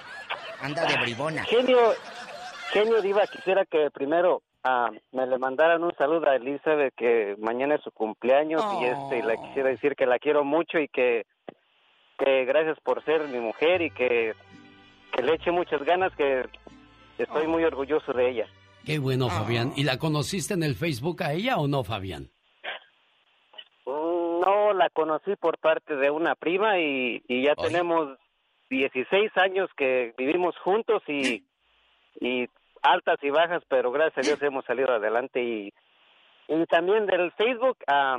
anda 0.62 0.86
de 0.86 0.98
bribona. 1.02 1.44
Genio, 1.44 1.94
genio 2.72 3.02
Diva, 3.04 3.28
quisiera 3.28 3.66
que 3.66 3.90
primero 3.92 4.42
ah, 4.68 4.92
me 5.12 5.26
le 5.26 5.38
mandaran 5.38 5.84
un 5.84 5.94
saludo 5.96 6.30
a 6.30 6.36
Elizabeth, 6.36 6.94
que 6.96 7.36
mañana 7.40 7.76
es 7.76 7.82
su 7.82 7.92
cumpleaños 7.92 8.62
y 8.82 8.86
este 8.86 9.24
le 9.24 9.38
quisiera 9.38 9.70
decir 9.70 9.96
que 9.96 10.06
la 10.06 10.20
quiero 10.20 10.44
mucho 10.44 10.80
y 10.80 10.88
que, 10.88 11.26
que 12.20 12.46
gracias 12.46 12.78
por 12.82 13.04
ser 13.06 13.28
mi 13.28 13.40
mujer 13.40 13.82
y 13.82 13.92
que, 13.92 14.34
que 15.16 15.24
le 15.24 15.36
eche 15.36 15.52
muchas 15.52 15.84
ganas, 15.84 16.14
que 16.16 16.46
estoy 17.18 17.48
muy 17.48 17.64
orgulloso 17.64 18.14
de 18.14 18.30
ella. 18.30 18.48
Qué 18.86 19.00
bueno, 19.00 19.30
Fabián. 19.30 19.74
¿Y 19.76 19.84
la 19.84 19.98
conociste 19.98 20.54
en 20.54 20.64
el 20.64 20.76
Facebook 20.76 21.22
a 21.24 21.34
ella 21.34 21.58
o 21.58 21.68
no, 21.68 21.84
Fabián? 21.84 22.30
Mm, 23.86 24.40
No, 24.40 24.74
la 24.74 24.90
conocí 24.90 25.36
por 25.36 25.58
parte 25.58 25.96
de 25.96 26.10
una 26.10 26.36
prima 26.36 26.80
y, 26.80 27.22
y 27.28 27.46
ya 27.46 27.56
tenemos 27.56 28.18
16 28.70 29.32
años 29.38 29.70
que 29.76 30.14
vivimos 30.18 30.56
juntos 30.60 31.02
y, 31.08 31.46
y 32.20 32.48
altas 32.92 33.18
y 33.22 33.30
bajas, 33.30 33.64
pero 33.68 33.92
gracias 33.92 34.26
a 34.26 34.30
Dios 34.30 34.42
hemos 34.42 34.66
salido 34.66 34.92
adelante 34.92 35.42
y, 35.42 35.74
y 36.48 36.66
también 36.68 37.06
del 37.06 37.32
Facebook, 37.34 37.78
ah, 37.88 38.18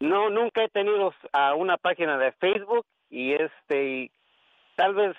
no, 0.00 0.30
nunca 0.30 0.62
he 0.62 0.68
tenido 0.68 1.12
ah, 1.32 1.54
una 1.54 1.76
página 1.76 2.18
de 2.18 2.32
Facebook 2.32 2.86
y 3.10 3.32
este, 3.32 3.84
y 3.84 4.10
tal 4.76 4.94
vez 4.94 5.16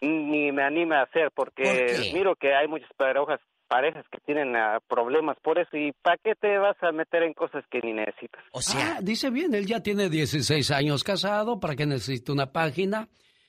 ni 0.00 0.52
me 0.52 0.62
anime 0.62 0.96
a 0.96 1.02
hacer 1.02 1.30
porque 1.34 2.10
miro 2.12 2.36
que 2.36 2.54
hay 2.54 2.68
muchas 2.68 2.92
parejas 2.96 3.40
parejas 3.68 4.04
que 4.12 4.18
tienen 4.18 4.54
ah, 4.54 4.78
problemas 4.88 5.36
por 5.42 5.58
eso 5.58 5.76
y 5.76 5.92
¿para 6.02 6.16
qué 6.18 6.34
te 6.34 6.56
vas 6.58 6.76
a 6.82 6.92
meter 6.92 7.24
en 7.24 7.34
cosas 7.34 7.64
que 7.70 7.80
ni 7.80 7.92
necesitas? 7.92 8.42
O 8.52 8.60
Ah, 8.76 8.98
dice 9.02 9.30
bien, 9.30 9.54
él 9.54 9.66
ya 9.66 9.82
tiene 9.82 10.08
16 10.08 10.70
años 10.70 11.02
casado, 11.02 11.58
¿para 11.58 11.74
qué 11.74 11.84
necesita 11.84 12.32
una 12.32 12.52
página? 12.52 13.08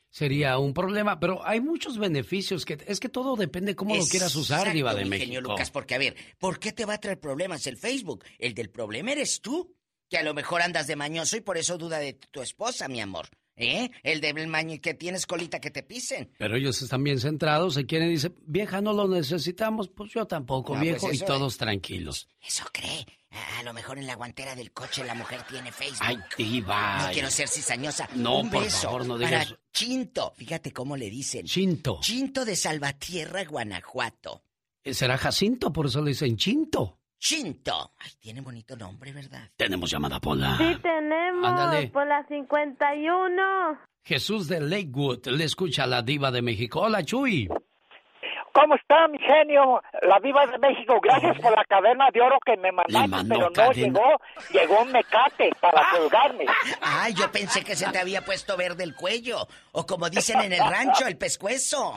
Sería 0.10 0.58
un 0.58 0.74
problema, 0.74 1.20
pero 1.20 1.46
hay 1.46 1.60
muchos 1.60 1.98
beneficios, 1.98 2.66
que 2.66 2.78
es 2.88 3.00
que 3.00 3.10
todo 3.10 3.36
depende 3.36 3.76
cómo 3.76 3.96
lo 3.96 4.06
quieras 4.06 4.36
usar, 4.36 4.72
Diva 4.72 4.96
de 4.96 5.06
México. 5.06 5.42
Lucas, 5.42 5.70
porque 5.70 5.96
a 5.96 5.98
ver, 5.98 6.16
¿por 6.40 6.60
qué 6.60 6.72
te 6.72 6.86
va 6.86 6.96
a 6.96 6.98
traer 7.00 7.20
problemas 7.20 7.68
el 7.68 7.78
Facebook? 7.78 8.24
El 8.40 8.54
del 8.54 8.70
problema 8.70 9.12
eres 9.12 9.42
tú, 9.42 9.76
que 10.10 10.18
a 10.18 10.24
lo 10.24 10.34
mejor 10.34 10.62
andas 10.62 10.88
de 10.88 10.96
mañoso 10.96 11.38
y 11.38 11.42
por 11.42 11.58
eso 11.58 11.78
duda 11.78 12.00
de 12.00 12.14
tu 12.14 12.42
esposa, 12.42 12.88
mi 12.88 13.02
amor. 13.02 13.28
¿Eh? 13.58 13.90
El 14.04 14.22
del 14.22 14.48
maño 14.48 14.78
que 14.82 14.94
tienes 14.94 15.26
colita 15.26 15.60
que 15.60 15.72
te 15.72 15.82
pisen. 15.84 16.30
Pero 16.38 16.56
ellos 16.56 16.80
están 16.82 17.04
bien 17.04 17.20
centrados, 17.20 17.74
se 17.74 17.86
quieren, 17.88 18.10
dice, 18.10 18.32
vieja, 18.46 18.82
no 18.82 18.94
lo 18.94 19.08
necesitamos, 19.08 19.90
pues 19.90 20.14
yo 20.14 20.26
tampoco, 20.28 20.76
No, 20.76 20.82
viejo, 20.82 21.08
pues 21.08 21.22
y 21.22 21.26
todos 21.26 21.58
tranquilos. 21.58 22.28
Eso 22.40 22.66
cree. 22.72 23.06
A, 23.58 23.64
lo 23.64 23.74
mejor 23.74 23.98
en 23.98 24.08
la 24.08 24.16
guantera 24.16 24.56
del 24.56 24.72
coche 24.72 25.04
la 25.04 25.14
mujer 25.14 25.42
tiene 25.50 25.72
Facebook. 25.72 26.00
Ay, 26.02 26.18
Diva. 26.38 27.08
No 27.08 27.12
quiero 27.12 27.30
ser 27.30 27.48
cizañosa. 27.50 28.08
No, 28.16 28.40
Un 28.40 28.50
por 28.50 28.64
beso 28.64 28.84
favor, 28.84 29.06
no 29.06 29.16
para 29.20 29.44
digas- 29.44 29.56
Chinto. 29.74 30.34
Fíjate 30.38 30.72
cómo 30.72 30.96
le 30.96 31.10
dicen. 31.10 31.46
Chinto. 31.46 32.00
Chinto 32.02 32.46
de 32.46 32.56
Salvatierra, 32.56 33.44
Guanajuato. 33.44 34.44
Eh, 34.84 34.94
Será 34.94 35.18
Jacinto, 35.18 35.74
por 35.74 35.88
eso 35.88 36.02
le 36.02 36.12
dicen 36.12 36.38
Chinto. 36.38 37.00
Chinto. 37.20 37.92
Ay, 38.00 38.12
tiene 38.20 38.42
bonito 38.42 38.76
nombre, 38.76 39.12
¿verdad? 39.12 39.50
Tenemos 39.56 39.90
llamada 39.90 40.20
Pola. 40.20 40.56
Sí 40.58 40.76
tenemos 40.82 41.48
Ándale. 41.50 41.88
por 41.88 42.06
la 42.08 42.24
51. 42.28 43.80
Jesús 44.04 44.48
de 44.48 44.62
Lakewood 44.62 45.28
le 45.28 45.44
escucha 45.44 45.84
a 45.84 45.88
la 45.88 46.02
Diva 46.02 46.32
de 46.32 46.42
México. 46.42 46.82
Hola, 46.82 47.04
Chuy. 47.04 47.50
¿Cómo 48.54 48.76
está, 48.76 49.08
mi 49.08 49.20
genio? 49.20 49.82
La 50.02 50.18
Viva 50.20 50.48
de 50.48 50.58
México, 50.58 51.00
gracias 51.02 51.38
por 51.40 51.52
la 51.56 51.64
cadena 51.66 52.08
de 52.12 52.22
oro 52.22 52.38
que 52.44 52.58
me 52.58 52.72
mandaste, 52.72 53.08
mandó 53.08 53.36
pero 53.36 53.48
no 53.50 53.54
cadena. 53.54 53.74
llegó, 53.76 54.20
llegó 54.52 54.82
un 54.82 54.92
mecate 54.92 55.52
para 55.60 55.90
colgarme. 55.92 56.46
Ay, 56.82 57.14
yo 57.14 57.32
pensé 57.32 57.64
que 57.64 57.76
se 57.76 57.88
te 57.92 58.00
había 58.00 58.24
puesto 58.26 58.58
verde 58.58 58.84
el 58.84 58.96
cuello. 58.96 59.46
O 59.74 59.86
como 59.86 60.10
dicen 60.10 60.40
en 60.42 60.54
el 60.54 60.60
rancho, 60.60 61.06
el 61.06 61.18
pescuezo. 61.18 61.94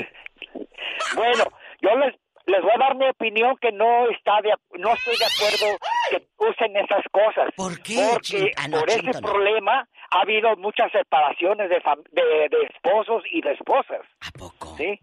Bueno, 1.15 1.45
yo 1.81 1.97
les, 1.97 2.15
les 2.51 2.63
voy 2.63 2.73
a 2.75 2.79
dar 2.79 2.95
mi 2.97 3.09
opinión 3.09 3.57
que 3.61 3.73
no 3.73 4.09
está 4.11 4.41
de, 4.43 4.53
no 4.79 4.93
estoy 4.95 5.17
de 5.17 5.25
acuerdo 5.25 5.79
que 6.11 6.27
usen 6.39 6.77
esas 6.77 7.05
cosas. 7.11 7.49
¿Por 7.57 7.81
qué? 7.83 8.09
Porque 8.13 8.51
ah, 8.57 8.69
no, 8.69 8.81
por 8.81 8.91
ese 8.91 9.03
no. 9.13 9.21
problema 9.21 9.89
ha 10.11 10.21
habido 10.21 10.57
muchas 10.57 10.91
separaciones 10.93 11.69
de, 11.71 11.81
fam- 11.83 12.03
de, 12.11 12.49
de 12.49 12.67
esposos 12.75 13.23
y 13.31 13.41
de 13.43 13.53
esposas. 13.53 14.01
¿A 14.21 14.31
poco? 14.39 14.77
Sí. 14.77 14.99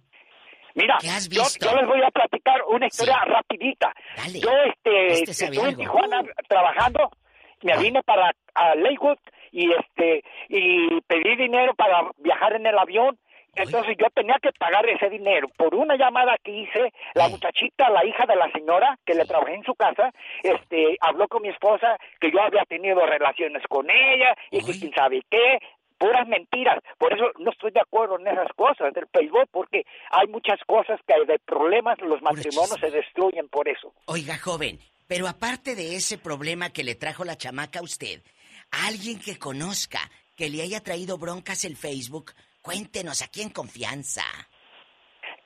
Mira, 0.76 0.98
¿Qué 1.02 1.10
has 1.10 1.28
yo, 1.30 1.42
visto? 1.42 1.66
yo 1.70 1.76
les 1.76 1.88
voy 1.88 2.02
a 2.04 2.12
platicar 2.12 2.62
una 2.68 2.86
historia 2.86 3.18
rapidita. 3.26 3.94
Yo 4.34 4.52
este, 4.66 5.08
Este 5.24 5.46
estuve 5.46 5.70
en. 5.70 5.78
Tijuana 5.78 6.22
trabajando, 6.48 7.10
me 7.64 7.76
vine 7.78 8.04
para 8.04 8.32
a 8.54 8.76
Lakewood 8.76 9.18
y 9.52 9.72
este 9.74 10.22
y 10.50 11.02
pedí 11.02 11.36
dinero 11.36 11.74
para 11.74 12.12
viajar 12.18 12.54
en 12.54 12.68
el 12.68 12.78
avión. 12.78 13.18
Entonces 13.58 13.98
yo 14.00 14.08
tenía 14.14 14.38
que 14.42 14.52
pagar 14.54 14.88
ese 14.88 15.10
dinero. 15.10 15.48
Por 15.58 15.76
una 15.76 15.96
llamada 15.98 16.38
que 16.44 16.52
hice, 16.52 16.94
la 17.16 17.28
muchachita, 17.28 17.90
la 17.90 18.06
hija 18.06 18.26
de 18.26 18.36
la 18.36 18.52
señora 18.52 18.98
que 19.06 19.16
le 19.16 19.26
trabajé 19.26 19.56
en 19.56 19.64
su 19.64 19.76
casa, 19.76 20.12
este, 20.44 20.98
habló 21.02 21.28
con 21.28 21.42
mi 21.42 21.50
esposa 21.50 21.98
que 22.20 22.32
yo 22.32 22.42
había 22.42 22.64
tenido 22.66 23.06
relaciones 23.06 23.64
con 23.68 23.90
ella 23.90 24.36
y 24.52 24.64
que 24.64 24.80
quién 24.80 24.94
sabe 24.94 25.22
qué, 25.30 25.60
puras 25.98 26.28
mentiras. 26.28 26.80
Por 26.98 27.14
eso 27.14 27.26
no 27.40 27.52
estoy 27.52 27.72
de 27.72 27.82
acuerdo 27.82 28.20
en 28.20 28.28
esas 28.28 28.52
cosas 28.56 28.94
del 28.94 29.08
Facebook, 29.08 29.50
porque 29.52 29.84
hay 30.12 30.28
muchas 30.28 30.60
cosas 30.66 31.00
que 31.06 31.14
hay 31.14 31.26
de 31.26 31.40
problemas, 31.40 32.00
los 32.00 32.22
matrimonios 32.22 32.80
se 32.80 32.92
destruyen 32.92 33.50
por 33.50 33.68
eso. 33.68 33.94
Oiga, 34.06 34.38
joven, 34.38 34.80
pero 35.08 35.28
aparte 35.28 35.76
de 35.76 35.96
ese 35.96 36.18
problema 36.18 36.70
que 36.70 36.84
le 36.84 36.96
trajo 36.96 37.24
la 37.24 37.38
chamaca 37.38 37.80
a 37.80 37.84
usted, 37.84 38.22
alguien 38.72 39.20
que 39.20 39.40
conozca, 39.40 40.00
que 40.36 40.50
le 40.50 40.62
haya 40.62 40.82
traído 40.82 41.18
broncas 41.18 41.66
el 41.66 41.76
Facebook, 41.76 42.32
cuéntenos 42.68 43.22
aquí 43.22 43.42
en 43.42 43.50
confianza. 43.50 44.24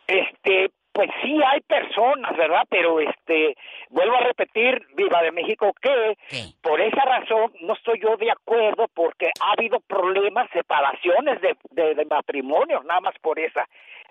Este, 0.07 0.71
pues 0.91 1.09
sí 1.23 1.39
hay 1.45 1.61
personas, 1.61 2.35
¿verdad? 2.35 2.63
Pero 2.69 2.99
este, 2.99 3.55
vuelvo 3.89 4.15
a 4.17 4.23
repetir, 4.23 4.85
Viva 4.95 5.21
de 5.21 5.31
México, 5.31 5.71
que 5.81 6.17
por 6.61 6.81
esa 6.81 7.01
razón 7.05 7.53
no 7.61 7.73
estoy 7.73 7.99
yo 8.01 8.17
de 8.17 8.31
acuerdo 8.31 8.87
porque 8.93 9.27
ha 9.39 9.53
habido 9.57 9.79
problemas, 9.81 10.49
separaciones 10.51 11.39
de, 11.41 11.55
de, 11.71 11.95
de 11.95 12.05
matrimonios, 12.05 12.83
nada 12.85 12.99
más 13.01 13.13
por 13.21 13.39
esa 13.39 13.65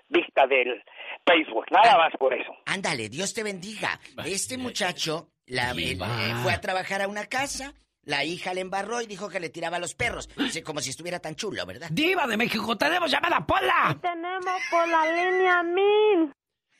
vista 0.09 0.47
del 0.47 0.83
Facebook, 1.25 1.65
nada 1.71 1.97
más 1.97 2.13
por 2.17 2.33
eso. 2.33 2.51
Ándale, 2.65 3.09
Dios 3.09 3.33
te 3.33 3.43
bendiga. 3.43 3.99
Este 4.25 4.57
muchacho 4.57 5.27
la, 5.45 5.73
Diva. 5.73 6.07
eh, 6.07 6.33
fue 6.43 6.53
a 6.53 6.61
trabajar 6.61 7.01
a 7.01 7.07
una 7.07 7.25
casa, 7.27 7.73
la 8.03 8.23
hija 8.25 8.53
le 8.53 8.61
embarró 8.61 9.01
y 9.01 9.07
dijo 9.07 9.29
que 9.29 9.39
le 9.39 9.49
tiraba 9.49 9.77
a 9.77 9.79
los 9.79 9.95
perros. 9.95 10.29
Así 10.37 10.61
como 10.61 10.81
si 10.81 10.89
estuviera 10.89 11.19
tan 11.19 11.35
chulo, 11.35 11.65
¿verdad? 11.65 11.89
Diva 11.91 12.27
de 12.27 12.37
México, 12.37 12.77
tenemos 12.77 13.11
llamada 13.11 13.45
Pola. 13.45 13.97
Tenemos 14.01 14.61
por 14.69 14.87
la 14.87 15.05
línea 15.11 15.63
1000. 15.63 16.33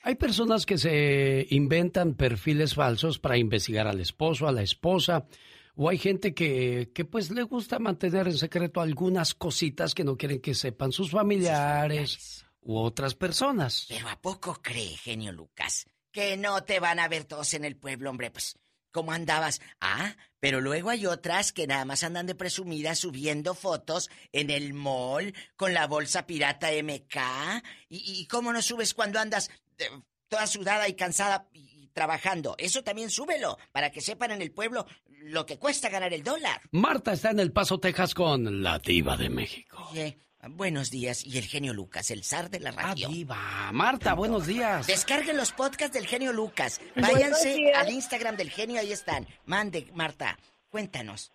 Hay 0.03 0.15
personas 0.15 0.65
que 0.65 0.77
se 0.77 1.45
inventan 1.52 2.15
perfiles 2.15 2.73
falsos 2.73 3.19
para 3.19 3.38
investigar 3.38 3.88
al 3.88 3.99
esposo, 3.99 4.48
a 4.48 4.52
la 4.52 4.64
esposa, 4.64 5.27
O 5.76 5.89
hay 5.89 5.99
gente 5.99 6.34
que, 6.34 6.91
que 6.93 7.06
pues 7.06 7.30
le 7.30 7.43
gusta 7.43 7.77
mantener 7.80 8.27
en 8.27 8.38
secreto 8.38 8.81
algunas 8.81 9.35
cositas 9.35 9.93
que 9.93 10.03
no 10.03 10.18
quieren 10.18 10.41
que 10.41 10.56
sepan 10.56 10.91
sus 10.91 11.11
familiares 11.11 12.45
u 12.61 12.77
otras 12.77 13.14
personas. 13.15 13.85
Pero 13.89 14.10
¿a 14.10 14.19
poco 14.19 14.60
cree, 14.61 14.98
genio 14.98 15.31
Lucas? 15.31 15.85
Que 16.11 16.35
no 16.35 16.64
te 16.64 16.80
van 16.80 16.99
a 16.99 17.07
ver 17.07 17.23
todos 17.26 17.53
en 17.53 17.64
el 17.64 17.76
pueblo, 17.76 18.10
hombre, 18.10 18.31
pues. 18.31 18.57
¿Cómo 18.91 19.11
andabas? 19.11 19.61
Ah, 19.80 20.15
pero 20.39 20.59
luego 20.59 20.89
hay 20.89 21.05
otras 21.05 21.53
que 21.53 21.68
nada 21.68 21.85
más 21.85 22.03
andan 22.03 22.26
de 22.26 22.35
presumidas 22.35 22.99
subiendo 22.99 23.53
fotos 23.53 24.09
en 24.31 24.49
el 24.49 24.73
mall 24.73 25.34
con 25.55 25.73
la 25.73 25.88
bolsa 25.88 26.26
pirata 26.26 26.69
MK. 26.72 27.63
¿Y, 27.89 28.22
y 28.22 28.27
cómo 28.27 28.51
no 28.51 28.61
subes 28.61 28.93
cuando 28.93 29.19
andas 29.19 29.49
eh, 29.77 29.89
toda 30.27 30.47
sudada 30.47 30.88
y 30.88 30.95
cansada 30.95 31.47
y, 31.53 31.88
trabajando? 31.93 32.55
Eso 32.57 32.84
también 32.84 33.09
súbelo, 33.09 33.57
para 33.72 33.91
que 33.91 34.01
sepan 34.01 34.31
en 34.31 34.41
el 34.41 34.51
pueblo 34.51 34.85
lo 35.05 35.45
que 35.45 35.59
cuesta 35.59 35.89
ganar 35.89 36.13
el 36.13 36.23
dólar. 36.23 36.61
Marta 36.72 37.13
está 37.13 37.31
en 37.31 37.39
El 37.39 37.51
Paso, 37.51 37.80
Texas 37.80 38.13
con 38.13 38.63
la 38.63 38.80
diva 38.80 39.18
de 39.18 39.30
México. 39.30 39.89
Oye, 39.91 40.18
buenos 40.49 40.89
días. 40.89 41.26
Y 41.26 41.38
el 41.38 41.45
genio 41.45 41.73
Lucas, 41.73 42.11
el 42.11 42.23
zar 42.23 42.49
de 42.49 42.59
la 42.59 42.72
radio. 42.72 43.07
diva. 43.09 43.72
Marta, 43.72 44.13
buenos 44.13 44.47
días. 44.47 44.88
Descarguen 44.88 45.38
los 45.38 45.51
podcasts 45.51 45.93
del 45.93 46.07
genio 46.07 46.34
Lucas. 46.34 46.81
Váyanse 46.95 47.72
al 47.73 47.89
Instagram 47.91 48.35
del 48.35 48.49
genio, 48.49 48.80
ahí 48.80 48.91
están. 48.91 49.27
Mande, 49.45 49.88
Marta, 49.93 50.38
cuéntanos. 50.69 51.31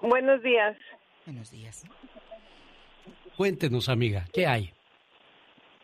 Buenos 0.00 0.42
días. 0.42 0.76
Buenos 1.26 1.50
días. 1.50 1.82
Cuéntenos, 3.36 3.88
amiga, 3.88 4.26
¿qué 4.32 4.46
hay? 4.46 4.72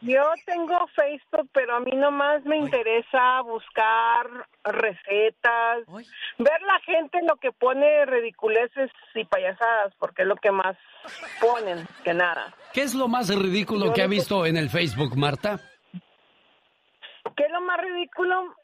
Yo 0.07 0.23
tengo 0.45 0.87
Facebook, 0.95 1.51
pero 1.53 1.77
a 1.77 1.81
mí 1.81 1.91
nomás 1.97 2.45
me 2.45 2.57
interesa 2.57 3.41
buscar 3.43 4.47
recetas, 4.63 5.85
ver 6.39 6.63
la 6.63 6.79
gente 6.85 7.19
lo 7.23 7.37
que 7.37 7.51
pone 7.51 8.07
ridiculeces 8.07 8.91
y 9.15 9.25
payasadas, 9.25 9.95
porque 9.99 10.23
es 10.23 10.29
lo 10.29 10.37
que 10.37 10.53
más 10.53 10.77
ponen, 11.41 11.89
que 12.05 12.15
nada. 12.15 12.55
¿Qué 12.73 12.83
es 12.83 12.95
lo 12.95 13.09
más 13.09 13.35
ridículo 13.35 13.87
Yo 13.87 13.93
que 13.95 14.03
ha 14.03 14.07
visto 14.07 14.47
en 14.47 14.57
el 14.57 14.71
Facebook, 14.71 15.17
Marta? 15.17 15.59
¿Qué 17.37 17.45
es 17.45 17.51
lo 17.51 17.61
más 17.63 17.81
ridículo? 17.81 18.55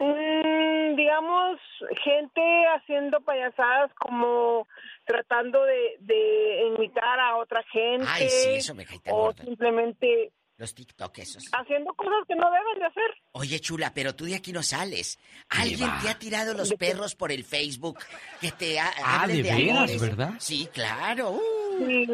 Mm, 0.00 0.96
digamos, 0.96 1.60
gente 2.02 2.40
haciendo 2.74 3.20
payasadas 3.20 3.92
como 3.94 4.66
tratando 5.04 5.62
de, 5.64 5.98
de 6.00 6.66
imitar 6.74 7.20
a 7.20 7.36
otra 7.36 7.62
gente. 7.70 8.06
Ay, 8.08 8.28
sí, 8.28 8.48
eso 8.54 8.74
me 8.74 8.86
cae 8.86 8.98
tan 8.98 9.14
O 9.14 9.32
simplemente 9.32 10.32
Los 10.60 10.74
TikTok 10.74 11.18
esos. 11.18 11.44
haciendo 11.52 11.90
cosas 11.94 12.26
que 12.28 12.34
no 12.36 12.50
deben 12.50 12.78
de 12.80 12.84
hacer. 12.84 13.10
Oye, 13.32 13.58
chula, 13.60 13.92
pero 13.94 14.14
tú 14.14 14.26
de 14.26 14.34
aquí 14.36 14.52
no 14.52 14.62
sales. 14.62 15.18
¿Alguien 15.48 15.88
te 16.02 16.10
ha 16.10 16.18
tirado 16.18 16.52
los 16.52 16.74
perros 16.74 17.14
por 17.14 17.32
el 17.32 17.44
Facebook? 17.44 17.98
Que 18.42 18.52
te 18.52 18.78
ha, 18.78 18.92
Ah, 19.02 19.22
hablen 19.22 19.42
de 19.42 19.54
veras, 19.54 19.76
amores? 19.78 20.00
¿verdad? 20.02 20.34
Sí, 20.38 20.68
claro. 20.70 21.30
Uh. 21.30 21.86
Sí, 21.88 22.06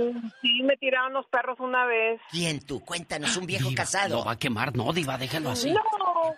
sí, 0.42 0.62
me 0.62 0.76
tiraron 0.76 1.12
los 1.12 1.26
perros 1.26 1.58
una 1.58 1.86
vez. 1.86 2.20
¿Quién 2.30 2.64
tú? 2.64 2.78
Cuéntanos, 2.84 3.36
un 3.36 3.46
viejo 3.46 3.68
Diva, 3.68 3.82
casado. 3.82 4.18
Lo 4.18 4.24
va 4.24 4.32
a 4.32 4.38
quemar, 4.38 4.76
no, 4.76 4.92
diva, 4.92 5.18
déjalo 5.18 5.50
así. 5.50 5.72
No, 5.72 5.82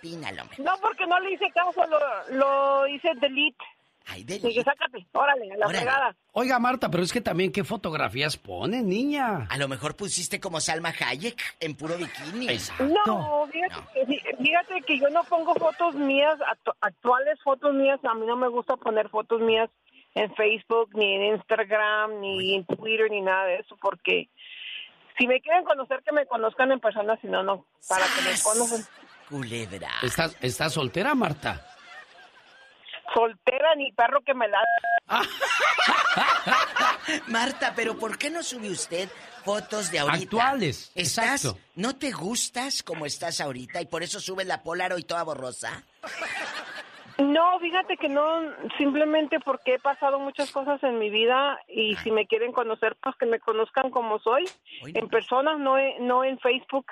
Pínalo, 0.00 0.42
hombre. 0.42 0.56
no, 0.60 0.78
porque 0.80 1.06
no 1.06 1.20
le 1.20 1.34
hice 1.34 1.44
caso, 1.52 1.82
lo, 1.86 2.38
lo 2.38 2.88
hice 2.88 3.10
delete. 3.20 3.62
Ay, 4.10 4.24
Dije, 4.24 4.62
sácate, 4.64 5.06
órale, 5.12 5.52
a 5.52 5.56
la 5.58 5.66
Órale. 5.66 6.16
Oiga, 6.32 6.58
Marta, 6.58 6.90
pero 6.90 7.02
es 7.02 7.12
que 7.12 7.20
también 7.20 7.52
qué 7.52 7.62
fotografías 7.62 8.38
pone, 8.38 8.82
niña. 8.82 9.46
A 9.50 9.58
lo 9.58 9.68
mejor 9.68 9.96
pusiste 9.96 10.40
como 10.40 10.60
Salma 10.60 10.94
Hayek 10.98 11.38
en 11.60 11.74
puro 11.76 11.96
bikini. 11.98 12.46
No, 13.06 13.46
fíjate, 13.52 14.06
que- 14.06 14.36
fíjate 14.36 14.82
que 14.86 14.98
yo 14.98 15.10
no 15.10 15.24
pongo 15.24 15.54
fotos 15.56 15.94
mías, 15.94 16.38
actu- 16.38 16.74
actuales 16.80 17.38
fotos 17.44 17.74
mías, 17.74 18.00
a 18.02 18.14
mí 18.14 18.24
no 18.26 18.36
me 18.36 18.48
gusta 18.48 18.76
poner 18.76 19.10
fotos 19.10 19.42
mías 19.42 19.68
en 20.14 20.34
Facebook, 20.34 20.88
ni 20.94 21.14
en 21.16 21.34
Instagram, 21.34 22.18
ni 22.20 22.54
en 22.56 22.64
Twitter, 22.64 23.10
ni 23.10 23.20
nada 23.20 23.44
de 23.44 23.56
eso, 23.56 23.76
porque 23.80 24.30
si 25.18 25.26
me 25.26 25.40
quieren 25.42 25.64
conocer, 25.64 26.02
que 26.02 26.12
me 26.12 26.24
conozcan 26.26 26.72
en 26.72 26.80
persona, 26.80 27.18
si 27.20 27.26
no, 27.26 27.42
no, 27.42 27.66
para 27.88 28.04
que 28.06 28.22
me 28.22 28.40
conozcan. 28.42 28.80
Culebra. 29.28 29.90
¿Estás, 30.02 30.34
¿Estás 30.40 30.72
soltera, 30.72 31.14
Marta? 31.14 31.62
Soltera 33.14 33.74
ni 33.76 33.92
perro 33.92 34.20
que 34.22 34.34
me 34.34 34.46
la... 34.48 34.58
Marta, 37.28 37.72
pero 37.74 37.98
¿por 37.98 38.18
qué 38.18 38.30
no 38.30 38.42
sube 38.42 38.70
usted 38.70 39.08
fotos 39.44 39.90
de 39.90 39.98
ahorita? 40.00 40.24
Actuales, 40.24 40.92
¿Estás, 40.94 41.44
exacto. 41.44 41.58
¿No 41.74 41.96
te 41.96 42.10
gustas 42.10 42.82
como 42.82 43.06
estás 43.06 43.40
ahorita 43.40 43.80
y 43.80 43.86
por 43.86 44.02
eso 44.02 44.20
subes 44.20 44.46
la 44.46 44.62
Polaroid 44.62 45.04
toda 45.06 45.22
borrosa? 45.24 45.82
No, 47.18 47.58
fíjate 47.58 47.96
que 47.96 48.08
no, 48.08 48.42
simplemente 48.76 49.40
porque 49.40 49.74
he 49.74 49.78
pasado 49.80 50.20
muchas 50.20 50.50
cosas 50.52 50.80
en 50.84 50.98
mi 50.98 51.10
vida 51.10 51.58
y 51.66 51.96
si 51.96 52.12
me 52.12 52.26
quieren 52.26 52.52
conocer, 52.52 52.96
pues 53.02 53.16
que 53.18 53.26
me 53.26 53.40
conozcan 53.40 53.90
como 53.90 54.20
soy, 54.20 54.44
en 54.84 55.08
persona, 55.08 55.56
no, 55.56 55.78
en- 55.78 56.06
no 56.06 56.22
en 56.24 56.38
Facebook. 56.38 56.86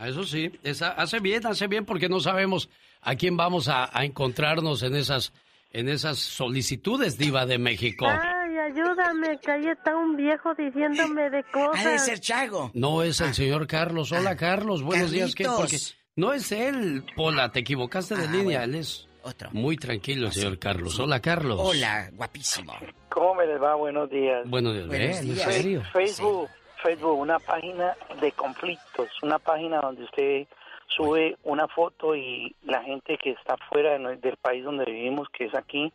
Ah, 0.00 0.08
Eso 0.08 0.24
sí, 0.24 0.50
esa- 0.62 0.92
hace 0.92 1.20
bien, 1.20 1.46
hace 1.46 1.66
bien, 1.66 1.84
porque 1.84 2.08
no 2.08 2.20
sabemos 2.20 2.70
a 3.02 3.14
quién 3.16 3.36
vamos 3.36 3.68
a, 3.68 3.90
a 3.96 4.04
encontrarnos 4.06 4.82
en 4.82 4.96
esas, 4.96 5.32
en 5.72 5.88
esas 5.90 6.18
solicitudes, 6.18 7.18
diva 7.18 7.44
de 7.44 7.58
México. 7.58 8.06
Ay, 8.08 8.56
ayúdame, 8.72 9.38
que 9.40 9.50
ahí 9.50 9.66
está 9.68 9.94
un 9.96 10.16
viejo 10.16 10.54
diciéndome 10.54 11.28
de 11.28 11.44
cosas. 11.52 11.84
Ha 11.86 11.90
de 11.90 11.98
ser 11.98 12.18
Chago. 12.20 12.70
No 12.72 13.02
es 13.02 13.20
el 13.20 13.34
señor 13.34 13.66
Carlos. 13.66 14.10
Hola, 14.12 14.36
Carlos. 14.36 14.82
Buenos 14.82 15.10
días. 15.10 15.34
¿Qué? 15.34 15.44
Porque 15.44 15.76
no 16.16 16.32
es 16.32 16.50
él, 16.50 17.04
Pola. 17.14 17.52
Te 17.52 17.60
equivocaste 17.60 18.16
de 18.16 18.24
Ah, 18.26 18.30
línea. 18.32 18.58
bueno. 18.60 18.64
Él 18.64 18.74
es 18.80 19.06
Otro. 19.22 19.50
muy 19.52 19.76
tranquilo, 19.76 20.28
el 20.28 20.32
señor 20.32 20.58
Carlos. 20.58 20.98
Hola, 20.98 21.20
Carlos. 21.20 21.58
Hola, 21.62 22.10
guapísimo. 22.14 22.72
¿Cómo 23.10 23.34
me 23.34 23.46
les 23.46 23.60
va? 23.60 23.74
Buenos 23.74 24.08
días. 24.08 24.48
Buenos 24.48 24.72
días. 24.74 24.86
Buenos 24.86 25.08
Ven, 25.18 25.28
¿En 25.28 25.34
días. 25.34 25.54
serio? 25.54 25.82
Facebook, 25.92 26.48
Facebook, 26.82 27.18
una 27.18 27.38
página 27.38 27.96
de 28.20 28.32
conflictos, 28.32 29.08
una 29.22 29.38
página 29.38 29.80
donde 29.80 30.04
usted 30.04 30.46
sube 30.86 31.36
una 31.44 31.68
foto 31.68 32.14
y 32.16 32.54
la 32.64 32.82
gente 32.82 33.16
que 33.16 33.30
está 33.30 33.56
fuera 33.70 33.96
de 33.98 34.16
del 34.16 34.36
país 34.36 34.64
donde 34.64 34.84
vivimos, 34.84 35.28
que 35.30 35.44
es 35.46 35.54
aquí, 35.54 35.92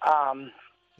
am, 0.00 0.52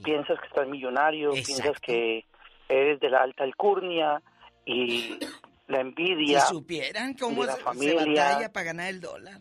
piensas 0.03 0.41
que 0.41 0.47
estás 0.47 0.67
millonario, 0.69 1.31
piensas 1.33 1.79
que 1.81 2.25
eres 2.69 3.01
de 3.01 3.11
la 3.11 3.23
alta 3.23 3.45
alcurnia 3.45 4.21
y 4.67 5.19
la 5.69 5.81
envidia 5.81 6.41
Si 6.41 6.55
supieran 6.55 7.15
cómo 7.15 7.43
de 7.43 7.49
la 7.49 7.53
se, 7.55 7.59
se 7.59 7.65
familia, 7.65 8.25
batalla 8.25 8.53
para 8.53 8.67
ganar 8.67 8.89
el 8.89 9.01
dólar. 9.01 9.41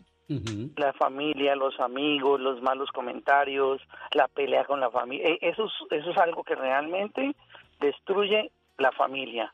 la 0.76 0.92
familia, 0.92 1.56
los 1.56 1.78
amigos, 1.80 2.40
los 2.40 2.62
malos 2.62 2.90
comentarios, 2.92 3.80
la 4.12 4.28
pelea 4.28 4.64
con 4.64 4.80
la 4.80 4.90
familia. 4.90 5.28
Eh, 5.28 5.38
Eso 5.42 5.64
es, 5.66 5.72
eso 5.90 6.10
es 6.10 6.18
algo 6.18 6.44
que 6.44 6.54
realmente 6.54 7.34
destruye 7.80 8.50
la 8.78 8.92
familia, 8.92 9.52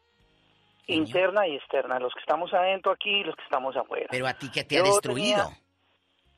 interna 0.86 1.46
y 1.46 1.56
externa, 1.56 1.98
los 1.98 2.12
que 2.14 2.20
estamos 2.20 2.52
adentro 2.52 2.92
aquí 2.92 3.10
y 3.10 3.24
los 3.24 3.34
que 3.36 3.42
estamos 3.44 3.76
afuera. 3.76 4.06
Pero 4.10 4.26
a 4.26 4.34
ti 4.34 4.50
que 4.50 4.64
te 4.64 4.78
ha 4.78 4.82
destruido. 4.82 5.44
tenía- 5.44 5.58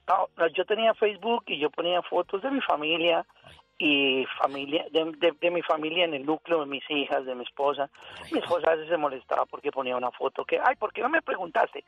no, 0.09 0.47
yo 0.55 0.65
tenía 0.65 0.95
Facebook 0.95 1.45
y 1.49 1.59
yo 1.59 1.69
ponía 1.71 2.01
fotos 2.03 2.41
de 2.43 2.51
mi 2.51 2.61
familia 2.61 3.27
y 3.79 4.25
familia 4.41 4.87
de, 4.91 5.05
de- 5.19 5.33
de 5.39 5.51
mi 5.51 5.61
familia 5.63 6.05
en 6.05 6.15
el 6.15 6.25
núcleo 6.25 6.61
de 6.61 6.67
mis 6.67 6.89
hijas, 6.91 7.27
de 7.27 7.35
mi 7.35 7.43
esposa. 7.45 7.91
Mi 8.33 8.39
esposa 8.39 8.71
a 8.71 8.75
veces 8.77 8.89
se 8.89 8.97
molestaba 8.97 9.45
porque 9.47 9.71
ponía 9.73 9.97
una 9.97 10.11
foto 10.13 10.45
que, 10.45 10.59
ay, 10.65 10.77
¿por 10.77 10.93
qué 10.93 11.03
no 11.03 11.09
me 11.11 11.21
preguntaste? 11.23 11.85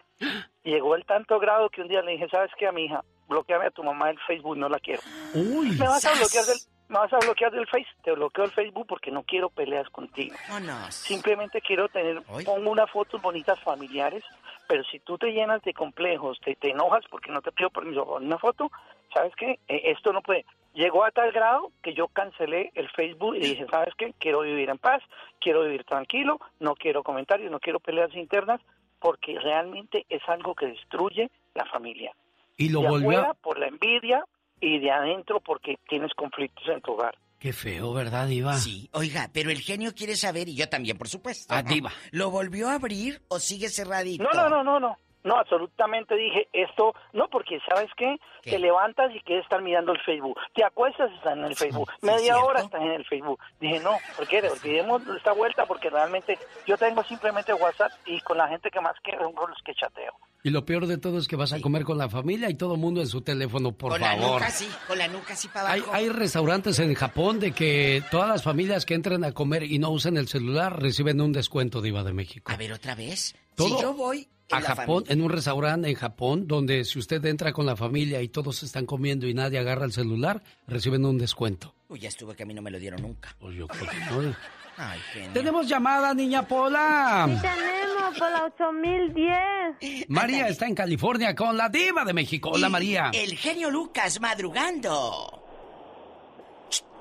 Llegó 0.65 0.97
el 0.97 1.07
tanto 1.07 1.39
grado 1.39 1.71
que 1.71 1.81
un 1.81 1.89
día 1.89 2.03
le 2.03 2.13
dije, 2.13 2.29
¿sabes 2.29 2.51
qué, 2.59 2.67
a 2.67 2.73
mi 2.73 2.85
hija? 2.87 3.03
Bloqueame 3.29 3.67
a 3.67 3.71
tu 3.71 3.83
mamá 3.85 4.09
del 4.09 4.19
Facebook, 4.27 4.57
no 4.59 4.69
la 4.69 4.79
quiero. 4.81 5.01
Uy, 5.35 5.71
me 5.79 5.87
vas 5.87 6.05
a 6.05 6.13
bloquear 6.19 6.45
del, 6.45 6.59
me 6.89 6.99
vas 6.99 7.13
a 7.13 7.19
bloquear 7.19 7.53
del 7.53 7.67
Face, 7.67 7.89
te 8.03 8.13
bloqueo 8.13 8.45
el 8.45 8.51
Facebook 8.51 8.87
porque 8.87 9.11
no 9.11 9.23
quiero 9.23 9.51
peleas 9.51 9.89
contigo. 9.91 10.35
Vámonos. 10.49 10.95
Simplemente 10.95 11.61
quiero 11.61 11.89
tener, 11.89 12.23
pongo 12.23 12.71
unas 12.71 12.91
fotos 12.91 13.21
bonitas 13.21 13.61
familiares, 13.61 14.25
pero 14.67 14.83
si 14.85 14.99
tú 15.01 15.19
te 15.19 15.33
llenas 15.33 15.63
de 15.63 15.75
complejos, 15.75 16.39
te, 16.41 16.55
te 16.57 16.71
enojas 16.71 17.05
porque 17.11 17.31
no 17.31 17.43
te 17.43 17.53
pido 17.53 17.71
permiso 17.71 18.07
para 18.07 18.25
una 18.25 18.39
foto, 18.39 18.71
¿sabes 19.13 19.35
qué? 19.37 19.59
Eh, 19.69 19.83
esto 19.85 20.13
no 20.13 20.23
puede. 20.23 20.47
Llegó 20.75 21.05
a 21.05 21.11
tal 21.11 21.33
grado 21.33 21.73
que 21.83 21.93
yo 21.93 22.09
cancelé 22.09 22.71
el 22.75 22.89
Facebook 22.91 23.37
y 23.37 23.41
dije, 23.41 23.67
¿sabes 23.71 23.95
qué? 23.97 24.15
Quiero 24.19 24.41
vivir 24.41 24.71
en 24.71 24.79
paz, 24.79 25.03
quiero 25.41 25.65
vivir 25.65 25.85
tranquilo, 25.85 26.39
no 26.61 26.75
quiero 26.75 27.03
comentarios, 27.03 27.51
no 27.51 27.61
quiero 27.61 27.81
peleas 27.81 28.15
internas, 28.15 28.61
porque 29.01 29.39
realmente 29.39 30.07
es 30.09 30.23
algo 30.29 30.55
que 30.55 30.67
destruye 30.67 31.31
la 31.55 31.65
familia. 31.67 32.15
Y 32.57 32.71
lo 32.71 32.83
de 32.83 32.89
volvió 32.89 33.11
afuera 33.11 33.35
por 33.35 33.59
la 33.59 33.69
envidia 33.69 34.25
y 34.61 34.79
de 34.79 34.91
adentro 34.91 35.41
porque 35.41 35.77
tienes 35.89 36.13
conflictos 36.15 36.65
en 36.69 36.81
tu 36.81 36.93
hogar. 36.93 37.17
Qué 37.39 37.53
feo, 37.53 37.93
¿verdad, 37.93 38.27
diva? 38.27 38.55
Sí, 38.57 38.89
oiga, 38.93 39.31
pero 39.33 39.51
el 39.51 39.61
genio 39.61 39.95
quiere 39.95 40.17
saber, 40.17 40.49
y 40.49 40.57
yo 40.57 40.69
también, 40.69 40.99
por 40.99 41.09
supuesto. 41.09 41.55
Ah, 41.55 41.63
diva. 41.63 41.93
¿Lo 42.11 42.31
volvió 42.31 42.69
a 42.69 42.75
abrir 42.75 43.23
o 43.29 43.39
sigue 43.39 43.69
cerradito? 43.69 44.25
No, 44.25 44.31
no, 44.33 44.49
no, 44.49 44.65
no, 44.65 44.81
no. 44.81 44.97
No, 45.25 45.37
absolutamente 45.37 46.15
dije 46.15 46.49
esto, 46.53 46.95
no, 47.13 47.29
porque 47.29 47.59
¿sabes 47.69 47.91
qué? 47.97 48.17
Te 48.43 48.59
levantas 48.59 49.15
y 49.15 49.21
quieres 49.21 49.45
estar 49.45 49.61
mirando 49.61 49.93
el 49.93 50.01
Facebook. 50.01 50.39
Te 50.55 50.65
acuestas 50.65 51.11
y 51.11 51.15
estás 51.17 51.37
en 51.37 51.45
el 51.45 51.57
Facebook. 51.57 51.91
Media 52.03 52.39
hora 52.39 52.61
estás 52.61 52.81
en 52.81 52.93
el 52.93 53.05
Facebook. 53.05 53.39
Dije, 53.61 53.81
no, 53.81 53.93
¿por 54.17 54.27
qué? 54.27 54.39
Olvidemos 54.49 55.03
esta 55.17 55.33
vuelta 55.33 55.67
porque 55.67 55.91
realmente 55.91 56.39
yo 56.67 56.77
tengo 56.79 57.03
simplemente 57.05 57.53
WhatsApp 57.53 57.91
y 58.07 58.21
con 58.21 58.39
la 58.39 58.49
gente 58.49 58.71
que 58.71 58.81
más 58.81 58.95
quiero 59.03 59.25
son 59.25 59.33
con 59.33 59.51
los 59.51 59.59
que 59.63 59.75
chateo. 59.75 60.13
Y 60.45 60.51
lo 60.51 60.65
peor 60.65 60.87
de 60.87 60.99
todo 60.99 61.19
es 61.19 61.27
que 61.27 61.35
vas 61.35 61.53
a 61.53 61.61
comer 61.61 61.83
con 61.83 61.99
la 61.99 62.09
familia 62.09 62.49
y 62.49 62.55
todo 62.55 62.75
el 62.75 62.81
mundo 62.81 63.01
en 63.01 63.09
su 63.09 63.23
teléfono, 63.23 63.73
por 63.73 63.91
con 63.93 64.01
favor. 64.01 64.21
la 64.21 64.35
nuca 64.35 64.51
sí, 64.51 64.69
con 64.87 64.97
la 64.97 65.09
nuca 65.09 65.35
sí 65.35 65.49
para 65.49 65.73
Hay, 65.73 65.81
abajo. 65.81 65.95
hay 65.95 66.09
restaurantes 66.11 66.79
en 66.79 66.95
Japón 66.95 67.41
de 67.41 67.51
que 67.53 68.03
todas 68.11 68.29
las 68.29 68.45
familias 68.45 68.87
que 68.87 68.95
entren 68.95 69.25
a 69.25 69.33
comer 69.33 69.65
y 69.65 69.81
no 69.81 69.91
usen 69.91 70.17
el 70.17 70.29
celular 70.29 70.81
reciben 70.81 71.21
un 71.21 71.33
descuento, 71.33 71.83
Diva 71.83 72.05
de 72.05 72.13
México. 72.13 72.53
A 72.53 72.57
ver, 72.57 72.73
otra 72.73 72.95
vez. 72.95 73.35
Todo 73.57 73.77
si 73.77 73.83
yo 73.83 73.93
voy 73.95 74.29
a 74.51 74.61
Japón, 74.61 74.87
familia- 75.05 75.13
en 75.13 75.23
un 75.23 75.31
restaurante 75.31 75.89
en 75.89 75.95
Japón, 75.95 76.47
donde 76.49 76.85
si 76.85 76.99
usted 76.99 77.25
entra 77.27 77.53
con 77.53 77.67
la 77.67 77.77
familia 77.77 78.23
y 78.23 78.29
todos 78.29 78.63
están 78.63 78.87
comiendo 78.87 79.27
y 79.27 79.35
nadie 79.35 79.59
agarra 79.59 79.85
el 79.85 79.93
celular, 79.93 80.43
reciben 80.67 81.05
un 81.05 81.19
descuento. 81.19 81.75
Uy, 81.89 82.01
ya 82.01 82.09
estuve 82.09 82.35
que 82.35 82.43
a 82.43 82.47
mí 82.47 82.55
no 82.55 82.63
me 82.63 82.71
lo 82.71 82.79
dieron 82.79 83.03
nunca. 83.03 83.35
Pues 83.39 83.55
yo 83.57 83.67
creo 83.69 83.89
que 83.91 83.97
no. 84.11 84.35
Ay. 84.81 85.01
Tenemos 85.35 85.67
llamada, 85.67 86.15
niña 86.15 86.47
Pola. 86.47 87.27
Tenemos 87.43 88.17
por 88.19 88.31
la 88.31 88.45
8010. 88.45 90.09
María 90.09 90.47
está 90.49 90.67
en 90.67 90.75
California 90.77 91.35
con 91.35 91.57
la 91.57 91.69
diva 91.69 92.05
de 92.05 92.13
México. 92.13 92.51
Hola, 92.51 92.69
Y 92.69 92.71
María. 92.71 93.11
El 93.13 93.37
genio 93.37 93.71
Lucas 93.73 94.21
madrugando. 94.21 95.43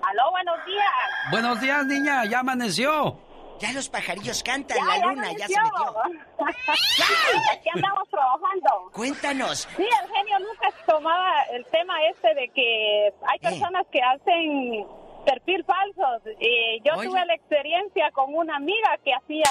Aló, 0.01 0.31
buenos 0.31 0.55
días. 0.65 1.31
Buenos 1.31 1.61
días, 1.61 1.85
niña. 1.85 2.25
Ya 2.25 2.39
amaneció. 2.39 3.19
Ya 3.59 3.71
los 3.73 3.89
pajarillos 3.89 4.43
cantan, 4.43 4.77
Ya, 4.77 4.85
la 4.85 4.97
ya 4.97 5.05
luna 5.07 5.31
ya 5.33 5.47
se 5.47 5.55
amaneció. 5.55 5.85
metió. 6.03 6.47
Aquí 7.53 7.69
andamos 7.73 8.09
trabajando. 8.09 8.91
Cuéntanos. 8.93 9.67
Sí, 9.75 9.83
el 9.83 10.09
genio 10.13 10.39
Lucas 10.39 10.73
tomaba 10.87 11.41
el 11.53 11.65
tema 11.65 11.93
este 12.11 12.33
de 12.35 12.49
que 12.49 13.13
hay 13.27 13.39
personas 13.39 13.85
que 13.91 13.99
hacen 14.01 14.85
perfil 15.25 15.63
falsos. 15.65 16.21
Y 16.39 16.81
yo 16.85 16.93
Oye. 16.97 17.07
tuve 17.09 17.25
la 17.25 17.33
experiencia 17.33 18.11
con 18.11 18.33
una 18.33 18.55
amiga 18.57 18.97
que 19.03 19.13
hacía 19.13 19.43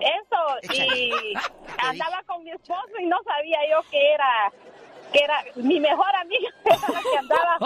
eso 0.00 0.72
y 0.74 1.10
andaba 1.86 2.22
con 2.26 2.42
mi 2.42 2.50
esposo 2.52 2.88
y 3.00 3.06
no 3.06 3.18
sabía 3.24 3.58
yo 3.70 3.82
que 3.90 4.12
era 4.14 4.52
que 5.12 5.18
era 5.24 5.42
mi 5.56 5.80
mejor 5.80 6.14
amiga 6.22 6.48
que 6.64 7.18
andaba 7.18 7.58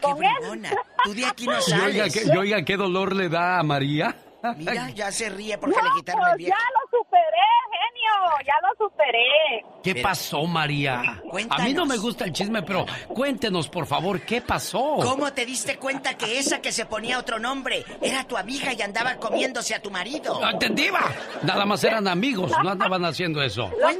con 0.00 0.22
él. 0.24 0.68
Tú 1.04 1.14
de 1.14 1.26
aquí 1.26 1.46
no 1.46 1.52
Y 1.54 1.72
oiga, 1.72 2.08
sales. 2.08 2.14
qué, 2.14 2.32
y 2.32 2.36
oiga, 2.38 2.62
qué 2.64 2.76
dolor 2.76 3.14
le 3.14 3.28
da 3.28 3.58
a 3.58 3.62
María. 3.62 4.14
Mira, 4.56 4.90
ya 4.94 5.10
se 5.12 5.28
ríe 5.28 5.56
porque 5.58 5.76
No, 5.76 5.82
le 5.84 5.90
quitaron 6.00 6.28
el 6.30 6.36
viejo. 6.36 6.56
ya 6.56 6.64
lo 6.72 6.98
superé, 6.98 7.48
genio, 7.70 8.46
ya 8.46 8.54
lo 8.62 8.86
superé. 8.86 9.64
¿Qué 9.82 10.02
pasó, 10.02 10.42
María? 10.46 11.20
A 11.50 11.58
mí 11.62 11.74
no 11.74 11.86
me 11.86 11.96
gusta 11.96 12.24
el 12.24 12.32
chisme, 12.32 12.62
pero 12.62 12.84
cuéntenos, 13.08 13.68
por 13.68 13.86
favor, 13.86 14.20
¿qué 14.22 14.40
pasó? 14.40 14.96
¿Cómo 15.02 15.32
te 15.32 15.44
diste 15.46 15.76
cuenta 15.78 16.14
que 16.16 16.38
esa 16.38 16.60
que 16.60 16.72
se 16.72 16.86
ponía 16.86 17.18
otro 17.18 17.38
nombre 17.38 17.84
era 18.00 18.24
tu 18.24 18.36
amiga 18.36 18.72
y 18.72 18.82
andaba 18.82 19.16
comiéndose 19.16 19.74
a 19.74 19.82
tu 19.82 19.90
marido? 19.90 20.40
¡Ah, 20.42 20.56
te- 20.58 20.68
diva! 20.70 21.00
Nada 21.42 21.64
más 21.64 21.82
eran 21.84 22.06
amigos, 22.08 22.52
no 22.62 22.70
andaban 22.70 23.04
haciendo 23.04 23.42
eso. 23.42 23.70
Lo 23.80 23.90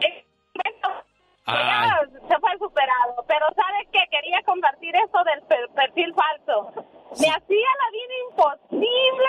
eh, 0.00 0.24
bueno, 0.54 1.02
Ay. 1.44 1.88
ya 1.88 2.00
se 2.28 2.40
fue 2.40 2.50
superado, 2.58 3.24
pero 3.28 3.46
¿sabes 3.54 3.88
qué? 3.92 4.00
Quería 4.10 4.40
compartir 4.44 4.94
eso 4.96 5.18
del 5.24 5.42
per- 5.42 5.68
perfil 5.74 6.14
falso. 6.14 6.84
Me 7.18 7.28
hacía 7.28 7.68
la 7.82 7.90
vida 7.92 8.14
imposible 8.28 9.28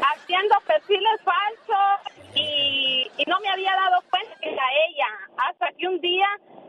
haciendo 0.00 0.54
perfiles 0.66 1.22
falsos 1.24 2.34
y, 2.34 3.10
y 3.16 3.24
no 3.26 3.40
me 3.40 3.48
había 3.48 3.74
dado 3.74 4.02
cuenta 4.10 4.34
que 4.40 4.50
era 4.50 4.64
ella. 4.88 5.06
Hasta 5.38 5.72
que 5.72 5.88
un 5.88 6.00
día 6.00 6.28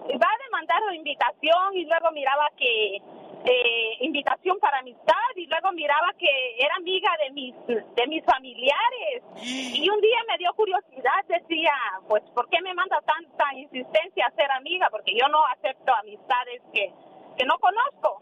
iba 0.10 0.28
a 0.28 0.44
demandar 0.46 0.82
la 0.88 0.96
invitación 0.96 1.76
y 1.76 1.86
luego 1.86 2.12
miraba 2.12 2.48
que 2.58 3.02
eh, 3.46 3.98
invitación 4.00 4.58
para 4.60 4.80
amistad 4.80 5.36
y 5.36 5.46
luego 5.48 5.74
miraba 5.74 6.14
que 6.18 6.56
era 6.58 6.76
amiga 6.76 7.12
de 7.24 7.32
mis 7.32 7.56
de 7.68 8.08
mis 8.08 8.24
familiares. 8.24 9.24
Y 9.44 9.90
un 9.90 10.00
día 10.00 10.20
me 10.30 10.38
dio 10.38 10.54
curiosidad 10.54 11.26
decía 11.28 11.74
pues 12.08 12.24
por 12.34 12.48
qué 12.50 12.62
me 12.62 12.74
manda 12.74 13.02
tanta 13.02 13.54
insistencia 13.56 14.28
a 14.28 14.32
ser 14.32 14.50
amiga 14.52 14.88
porque 14.90 15.14
yo 15.20 15.28
no 15.28 15.44
acepto 15.48 15.94
amistades 15.94 16.62
que 16.74 16.94
que 17.38 17.46
no 17.46 17.58
conozco 17.60 18.22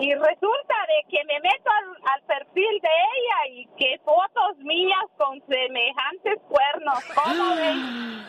y 0.00 0.14
resulta 0.14 0.74
de 0.86 1.10
que 1.10 1.24
me 1.26 1.40
meto 1.40 1.70
al, 1.70 2.12
al 2.14 2.22
perfil 2.22 2.80
de 2.80 2.88
ella 2.88 3.54
y 3.54 3.66
que 3.78 3.98
fotos 4.04 4.56
mías 4.58 5.04
con 5.16 5.40
semejantes 5.48 6.38
cuernos 6.48 6.98
¿cómo 7.14 7.56
ven? 7.56 8.26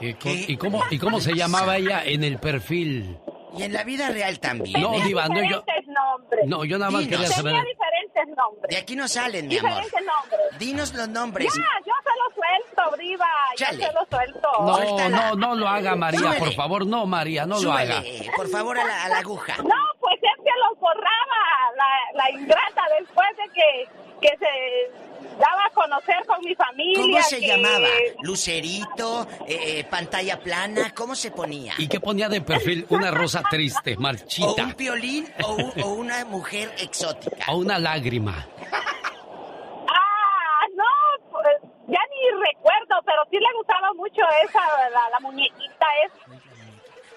¿Qué 0.00 0.14
co- 0.16 0.28
¿Y, 0.30 0.56
cómo, 0.56 0.82
¿Y 0.90 0.98
cómo 0.98 1.20
se 1.20 1.34
llamaba 1.34 1.76
ella 1.76 2.02
en 2.04 2.24
el 2.24 2.38
perfil? 2.38 3.18
Y 3.56 3.62
en 3.62 3.72
la 3.72 3.82
vida 3.82 4.10
real 4.10 4.38
también. 4.40 4.80
No, 4.80 4.94
¿eh? 4.94 5.02
Diva, 5.04 5.26
no, 5.26 5.36
yo, 5.36 5.40
diferentes 5.60 5.86
nombres 5.88 6.46
no, 6.46 6.64
yo 6.66 6.78
nada 6.78 6.90
más 6.90 7.00
Dinos. 7.08 7.20
quería 7.22 7.36
tenía 7.36 7.52
saber. 7.52 7.66
diferentes 7.66 8.36
nombres 8.36 8.70
De 8.70 8.76
aquí 8.76 8.94
no 8.94 9.08
salen, 9.08 9.48
mi 9.48 9.56
amor. 9.58 9.70
diferentes 9.82 10.00
nombres 10.06 10.58
Dinos 10.58 10.94
los 10.94 11.08
nombres. 11.08 11.54
Ya, 11.54 11.62
yo 11.86 11.92
se 12.04 12.10
lo 12.18 12.34
suelto, 12.34 12.96
Briva. 12.96 13.26
Chale. 13.56 13.78
Yo 13.80 13.86
se 13.86 13.92
lo 13.94 14.06
suelto. 14.06 14.48
No, 14.60 15.08
no, 15.08 15.34
no 15.34 15.54
lo 15.56 15.66
haga, 15.68 15.96
María, 15.96 16.20
Súbele. 16.20 16.38
por 16.38 16.52
favor, 16.52 16.86
no, 16.86 17.06
María, 17.06 17.46
no 17.46 17.58
lo 17.60 17.72
haga. 17.72 18.02
Súbele, 18.02 18.30
por 18.36 18.48
favor, 18.48 18.78
a 18.78 18.84
la, 18.84 19.04
a 19.04 19.08
la 19.08 19.18
aguja. 19.18 19.56
No, 19.62 19.74
pues 20.00 20.18
es 20.22 20.37
los 20.58 20.78
borraba 20.78 21.42
la, 21.76 21.88
la 22.14 22.30
ingrata 22.30 22.82
después 22.98 23.28
de 23.36 23.52
que, 23.52 23.88
que 24.20 24.36
se 24.38 25.36
daba 25.38 25.64
a 25.66 25.70
conocer 25.70 26.16
con 26.26 26.40
mi 26.44 26.54
familia. 26.54 27.02
¿Cómo 27.02 27.22
se 27.22 27.40
que- 27.40 27.46
llamaba? 27.46 27.88
¿Lucerito? 28.22 29.26
Eh, 29.46 29.78
eh, 29.80 29.84
¿Pantalla 29.88 30.38
plana? 30.40 30.92
¿Cómo 30.94 31.14
se 31.14 31.30
ponía? 31.30 31.74
¿Y 31.78 31.88
qué 31.88 32.00
ponía 32.00 32.28
de 32.28 32.40
perfil? 32.40 32.86
Una 32.90 33.10
rosa 33.10 33.42
triste, 33.50 33.94
¿O 33.96 34.00
marchita, 34.00 34.64
un 34.64 34.76
violín 34.76 35.28
o, 35.44 35.54
un- 35.54 35.82
o 35.82 35.86
una 35.88 36.24
mujer 36.24 36.72
exótica? 36.78 37.44
o 37.52 37.56
una 37.58 37.78
lágrima. 37.78 38.46
Ah, 39.90 40.66
no, 40.74 40.84
pues, 41.30 41.56
ya 41.86 42.00
ni 42.10 42.44
recuerdo, 42.46 43.00
pero 43.04 43.22
sí 43.30 43.36
le 43.38 43.56
gustaba 43.56 43.92
mucho 43.94 44.22
esa, 44.44 44.60
la, 44.90 45.08
la 45.10 45.20
muñequita 45.20 45.86
esa. 46.06 46.47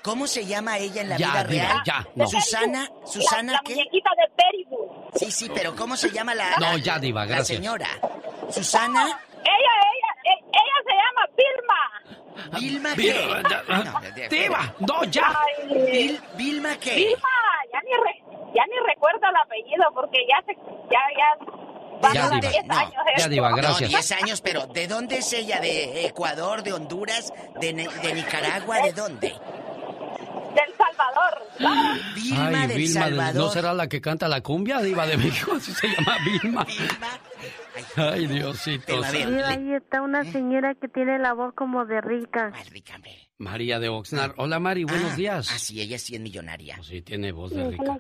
¿Cómo 0.04 0.26
se 0.28 0.46
llama 0.46 0.78
ella 0.80 1.02
en 1.02 1.10
la 1.10 1.18
Ya, 1.18 1.28
vida 1.32 1.44
real? 1.44 1.82
ya, 1.86 2.08
no. 2.16 2.28
Susana, 2.28 2.90
Susana, 3.06 3.52
la, 3.54 3.58
la 3.58 3.64
¿qué? 3.64 3.76
muñequita 3.76 4.10
de 4.18 4.44
Peribus. 4.44 4.88
Sí, 5.16 5.32
sí, 5.32 5.52
pero 5.54 5.76
¿cómo 5.76 5.96
se 5.96 6.10
llama 6.10 6.34
la, 6.34 6.58
No, 6.58 6.72
la- 6.74 6.78
ya, 6.78 6.98
Diva, 7.00 7.26
la 7.26 7.44
señora? 7.46 7.88
Susana, 8.50 9.04
Ella, 9.04 9.14
ella, 9.44 10.12
e- 10.24 10.46
ella 10.52 10.78
se 10.86 10.94
llama 10.96 11.28
Vilma. 11.38 12.60
Vilma 12.60 12.94
Vilma, 12.96 13.44
qué? 13.44 13.50
ya, 13.50 13.84
No, 13.84 14.02
de- 14.16 14.30
Diva, 14.30 14.74
no, 14.80 15.04
ya. 15.06 15.40
Vilma 16.36 16.76
qué? 16.80 16.96
Vilma, 16.96 17.30
ya 17.72 17.82
ni, 17.82 17.92
re- 17.94 18.24
ya 18.56 18.64
ni 18.66 18.88
recuerdo 18.88 19.28
el 19.30 19.36
apellido 19.36 19.84
porque 19.94 20.20
ya 20.28 20.42
se, 20.46 20.54
ya, 20.92 21.00
ya, 21.18 21.46
van 22.02 22.14
Ya, 22.14 22.26
a 22.26 22.30
Diva. 22.30 22.50
10 22.50 22.66
No, 22.66 22.78
años 22.78 22.94
ya. 23.18 23.28
Diva, 23.28 23.50
No, 23.52 23.56
gracias. 23.58 23.90
10 23.90 24.12
años, 24.14 24.42
pero 24.42 24.66
¿de 24.68 24.88
dónde 24.88 25.18
es 25.20 25.32
ella? 25.34 25.60
¿De 25.60 26.06
Ecuador, 26.08 26.64
de 26.64 26.74
Honduras, 26.74 27.32
de, 27.60 27.74
Ne- 27.74 27.88
de 27.88 28.14
Nicaragua? 28.14 28.80
¿De 28.82 28.94
dónde? 28.94 29.36
Del 30.54 30.76
Salvador. 30.78 32.14
Vilma 32.16 32.48
Ay, 32.48 32.68
del 32.68 32.78
Vilma, 32.78 33.02
Salvador. 33.02 33.36
¿no 33.36 33.50
será 33.50 33.74
la 33.74 33.88
que 33.88 34.02
canta 34.02 34.28
la 34.28 34.42
cumbia, 34.42 34.80
Diva 34.80 35.06
de 35.08 35.18
México? 35.18 35.54
Así 35.58 35.72
se 35.74 35.88
llama 35.88 36.18
Vilma. 36.26 36.66
Vilma. 36.66 37.08
Ay, 37.96 38.28
Diosito. 38.28 38.84
Pero, 38.88 39.02
ver, 39.02 39.44
ahí 39.46 39.74
está 39.74 40.02
una 40.02 40.24
señora 40.26 40.76
que 40.76 40.88
tiene 40.88 41.20
la 41.20 41.34
voz 41.34 41.54
como 41.54 41.86
de 41.86 42.02
rica. 42.02 42.52
¿Cuál 42.52 42.66
rica, 42.68 42.96
hombre? 42.96 43.31
María 43.42 43.80
de 43.80 43.90
Oxnard. 43.90 44.34
Hola, 44.38 44.60
Mari, 44.60 44.84
buenos 44.84 45.14
Ah, 45.14 45.16
días. 45.16 45.50
Ah, 45.52 45.58
sí, 45.58 45.82
ella 45.82 45.98
sí 45.98 46.14
es 46.16 46.22
millonaria. 46.22 46.76
Pues 46.76 46.88
sí, 46.88 47.02
tiene 47.02 47.32
voz 47.32 47.52
de 47.52 47.72
rica. 47.72 48.00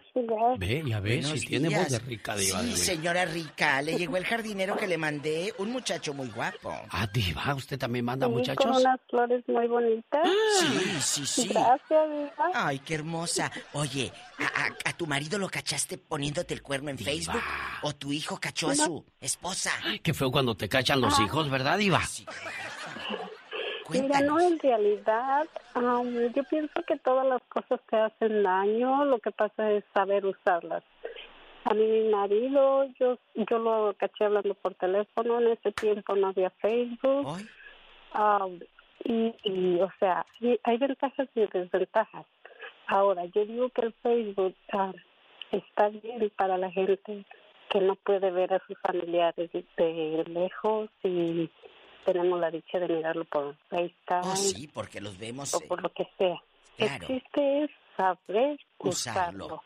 Ve, 0.57 0.83
ya 0.85 0.99
ves, 0.99 1.27
sí 1.29 1.45
tiene 1.47 1.69
voz 1.75 1.89
de 1.89 1.99
rica, 1.99 2.35
Diva 2.35 2.61
de 2.61 2.71
Sí, 2.75 2.77
señora 2.77 3.25
rica, 3.25 3.81
le 3.81 3.97
llegó 3.97 4.17
el 4.17 4.25
jardinero 4.25 4.77
que 4.77 4.87
le 4.87 4.97
mandé, 4.99 5.51
un 5.57 5.71
muchacho 5.71 6.13
muy 6.13 6.27
guapo. 6.29 6.71
Ah, 6.91 7.07
Diva, 7.11 7.55
¿usted 7.55 7.79
también 7.79 8.05
manda 8.05 8.27
Sí, 8.27 8.33
muchachos? 8.33 8.65
Con 8.65 8.75
unas 8.81 8.99
flores 9.09 9.43
muy 9.47 9.67
bonitas. 9.67 10.27
Sí, 10.59 10.97
sí, 11.01 11.25
sí. 11.25 11.47
Gracias, 11.49 12.09
Diva. 12.11 12.51
Ay, 12.53 12.79
qué 12.79 12.93
hermosa. 12.93 13.51
Oye, 13.73 14.11
¿a, 14.37 14.43
a- 14.65 14.89
a 14.91 14.93
tu 14.97 15.07
marido 15.07 15.39
lo 15.39 15.49
cachaste 15.49 15.97
poniéndote 15.97 16.53
el 16.53 16.61
cuerno 16.61 16.91
en 16.91 16.99
Facebook? 16.99 17.41
¿O 17.81 17.93
tu 17.95 18.11
hijo 18.13 18.39
cachó 18.39 18.69
a 18.69 18.75
su 18.75 19.03
esposa? 19.19 19.71
Qué 20.03 20.13
feo 20.13 20.31
cuando 20.31 20.55
te 20.55 20.69
cachan 20.69 21.01
los 21.01 21.19
hijos, 21.19 21.49
¿verdad, 21.49 21.79
Diva? 21.79 22.01
Mira, 23.91 24.21
no, 24.21 24.39
en 24.39 24.59
realidad, 24.59 25.47
am, 25.73 26.33
yo 26.33 26.43
pienso 26.43 26.81
que 26.87 26.97
todas 26.97 27.25
las 27.25 27.41
cosas 27.43 27.79
te 27.89 27.97
hacen 27.97 28.43
daño, 28.43 29.05
lo 29.05 29.19
que 29.19 29.31
pasa 29.31 29.71
es 29.71 29.83
saber 29.93 30.25
usarlas. 30.25 30.83
A 31.65 31.73
mí, 31.73 31.85
mi 31.85 32.09
marido, 32.09 32.85
yo, 32.99 33.17
yo 33.35 33.59
lo 33.59 33.93
caché 33.97 34.25
hablando 34.25 34.53
por 34.55 34.73
teléfono, 34.75 35.39
en 35.39 35.47
ese 35.49 35.71
tiempo 35.71 36.15
no 36.15 36.27
había 36.27 36.49
Facebook. 36.49 37.37
Y, 39.03 39.33
y, 39.43 39.79
o 39.81 39.91
sea, 39.99 40.25
y 40.39 40.59
hay 40.63 40.77
ventajas 40.77 41.27
y 41.35 41.41
desventajas. 41.41 42.25
Ahora, 42.87 43.25
yo 43.25 43.45
digo 43.45 43.69
que 43.69 43.81
el 43.81 43.93
Facebook 43.93 44.55
está 45.51 45.89
bien 45.89 46.31
para 46.35 46.57
la 46.57 46.71
gente 46.71 47.25
que 47.69 47.79
no 47.79 47.95
puede 47.95 48.31
ver 48.31 48.53
a 48.53 48.61
sus 48.67 48.77
familiares 48.79 49.49
de 49.77 50.23
lejos 50.27 50.89
y 51.03 51.49
tenemos 52.05 52.39
la 52.39 52.51
dicha 52.51 52.79
de 52.79 52.87
mirarlo 52.87 53.25
por 53.25 53.55
FaceTime 53.69 54.21
Oh, 54.23 54.35
sí, 54.35 54.67
porque 54.73 55.01
los 55.01 55.17
vemos. 55.17 55.53
o 55.53 55.59
eh, 55.61 55.65
por 55.67 55.81
lo 55.81 55.91
que 55.93 56.07
sea. 56.17 56.41
Claro. 56.77 57.07
El 57.07 57.21
chiste 57.21 57.63
es 57.65 57.71
saber 57.97 58.59
Usarlo. 58.79 59.45
usarlo. 59.45 59.63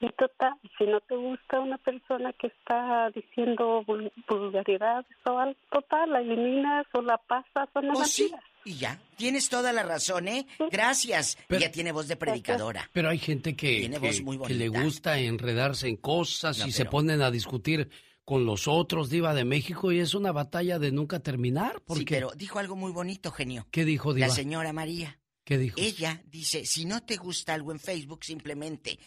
Y 0.00 0.08
total, 0.10 0.52
si 0.78 0.84
no 0.84 1.00
te 1.00 1.16
gusta 1.16 1.58
una 1.60 1.76
persona 1.78 2.32
que 2.34 2.46
está 2.48 3.10
diciendo 3.10 3.82
vul- 3.84 4.12
vulgaridades 4.28 5.06
o 5.26 5.38
algo, 5.38 5.56
total, 5.70 6.10
la 6.10 6.20
eliminas 6.20 6.86
o 6.94 7.02
la 7.02 7.18
pasas 7.18 7.68
o 7.74 7.80
no 7.82 7.92
Oh, 7.94 8.00
la 8.00 8.04
sí. 8.04 8.30
Y 8.64 8.74
ya, 8.76 8.96
tienes 9.16 9.48
toda 9.48 9.72
la 9.72 9.82
razón, 9.82 10.28
¿eh? 10.28 10.46
Gracias. 10.70 11.36
Ella 11.48 11.72
tiene 11.72 11.90
voz 11.90 12.06
de 12.06 12.14
predicadora. 12.16 12.88
Pero 12.92 13.08
hay 13.10 13.18
gente 13.18 13.56
que, 13.56 13.78
Tiene 13.80 13.98
que, 14.00 14.06
voz 14.06 14.20
muy 14.22 14.38
que 14.38 14.54
le 14.54 14.68
gusta 14.68 15.18
enredarse 15.18 15.88
en 15.88 15.96
cosas 15.96 16.58
No, 16.60 16.66
y 16.68 16.70
se 16.72 16.82
pero- 16.84 16.90
ponen 16.92 17.22
a 17.22 17.30
discutir 17.32 17.90
con 18.24 18.46
los 18.46 18.68
otros, 18.68 19.10
Diva 19.10 19.34
de 19.34 19.44
México, 19.44 19.90
y 19.92 19.98
es 20.00 20.14
una 20.14 20.32
batalla 20.32 20.78
de 20.78 20.92
nunca 20.92 21.20
terminar. 21.20 21.82
Porque... 21.84 22.00
Sí, 22.00 22.06
pero 22.08 22.32
dijo 22.36 22.58
algo 22.58 22.76
muy 22.76 22.92
bonito, 22.92 23.30
genio. 23.32 23.66
¿Qué 23.70 23.84
dijo, 23.84 24.14
Diva? 24.14 24.28
La 24.28 24.32
señora 24.34 24.72
María. 24.72 25.18
¿Qué 25.44 25.58
dijo? 25.58 25.76
Ella 25.80 26.22
dice, 26.26 26.64
si 26.64 26.84
no 26.84 27.02
te 27.02 27.16
gusta 27.16 27.54
algo 27.54 27.72
en 27.72 27.80
Facebook, 27.80 28.24
simplemente 28.24 28.98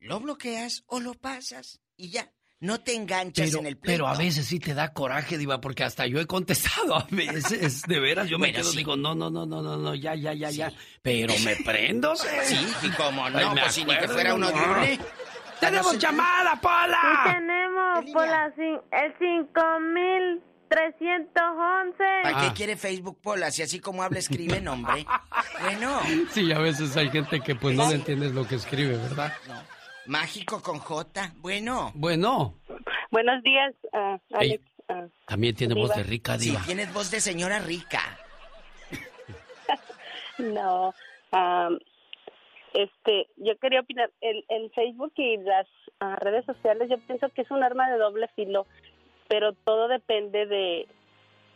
lo 0.00 0.20
bloqueas 0.20 0.84
o 0.86 1.00
lo 1.00 1.14
pasas 1.14 1.80
y 1.96 2.08
ya. 2.10 2.32
No 2.60 2.80
te 2.80 2.94
enganchas 2.94 3.46
Pero, 3.48 3.58
en 3.58 3.66
el 3.66 3.76
pleito. 3.76 4.04
pero 4.04 4.06
a 4.06 4.16
veces 4.16 4.46
sí 4.46 4.60
te 4.60 4.72
da 4.72 4.92
coraje, 4.92 5.36
Diva, 5.36 5.60
porque 5.60 5.82
hasta 5.82 6.06
yo 6.06 6.20
he 6.20 6.26
contestado 6.26 6.94
a 6.94 7.06
veces, 7.10 7.82
de 7.88 7.98
veras, 7.98 8.28
yo 8.28 8.38
me 8.38 8.46
Bueno, 8.48 8.58
quedo, 8.62 8.70
sí. 8.70 8.76
digo, 8.78 8.96
no, 8.96 9.16
no, 9.16 9.28
no, 9.30 9.44
no, 9.44 9.60
no, 9.60 9.76
no, 9.76 9.94
ya, 9.96 10.14
ya, 10.14 10.32
ya, 10.32 10.48
ya. 10.50 10.72
Pero 11.02 11.34
me 11.44 11.56
prendo, 11.56 12.14
¿sí? 12.14 12.28
Sí, 12.46 12.86
y 12.86 12.90
cómo 12.90 13.28
no, 13.28 13.36
Ay, 13.38 13.54
me 13.56 13.60
pues 13.62 13.74
si 13.74 13.84
ni 13.84 13.96
que 13.98 14.06
fuera 14.08 14.34
uno 14.36 14.48
no. 14.50 14.56
libre. 14.56 14.98
¡Tenemos 15.58 15.98
llamada, 15.98 16.60
Pola! 16.60 17.40
Sí 18.00 18.06
tenemos 18.06 18.12
por 18.12 18.26
la, 18.26 18.46
el 18.46 18.52
5311. 19.18 21.98
¿Para 22.22 22.38
Ah. 22.38 22.42
qué 22.48 22.52
quiere 22.54 22.76
Facebook 22.76 23.18
Pola? 23.20 23.50
Si 23.50 23.62
así 23.62 23.80
como 23.80 24.02
habla, 24.02 24.18
escribe 24.18 24.60
nombre. 24.60 25.06
Bueno, 25.62 26.00
Sí, 26.30 26.52
a 26.52 26.58
veces 26.58 26.96
hay 26.96 27.10
gente 27.10 27.40
que 27.40 27.54
pues 27.54 27.76
no 27.76 27.88
le 27.88 27.94
entiendes 27.96 28.32
lo 28.32 28.46
que 28.46 28.56
escribe, 28.56 28.96
¿verdad? 28.96 29.32
mágico 30.06 30.60
con 30.62 30.78
J. 30.78 31.32
Bueno. 31.36 31.92
Bueno, 31.94 32.54
Buenos 33.12 33.42
días, 33.42 33.74
ah, 33.92 34.18
Ey. 34.40 34.52
Alex. 34.52 34.64
ah, 34.88 35.06
también 35.26 35.54
tiene 35.54 35.74
voz 35.74 35.94
de 35.94 36.02
rica, 36.02 36.38
Sí, 36.38 36.50
Diva. 36.50 36.62
tienes 36.64 36.92
voz 36.92 37.10
de 37.10 37.20
señora 37.20 37.58
rica. 37.60 38.00
no, 40.38 40.94
am, 41.30 41.78
este, 42.74 43.28
yo 43.36 43.56
quería 43.58 43.80
opinar, 43.80 44.10
el, 44.20 44.44
el 44.48 44.70
Facebook 44.72 45.12
y 45.16 45.36
las 45.38 45.66
ah, 46.00 46.16
redes 46.16 46.44
sociales, 46.46 46.88
yo 46.90 46.98
pienso 47.06 47.28
que 47.30 47.42
es 47.42 47.50
un 47.50 47.62
arma 47.62 47.90
de 47.90 47.98
doble 47.98 48.28
filo, 48.34 48.66
pero 49.28 49.52
todo 49.52 49.88
depende 49.88 50.46
de, 50.46 50.88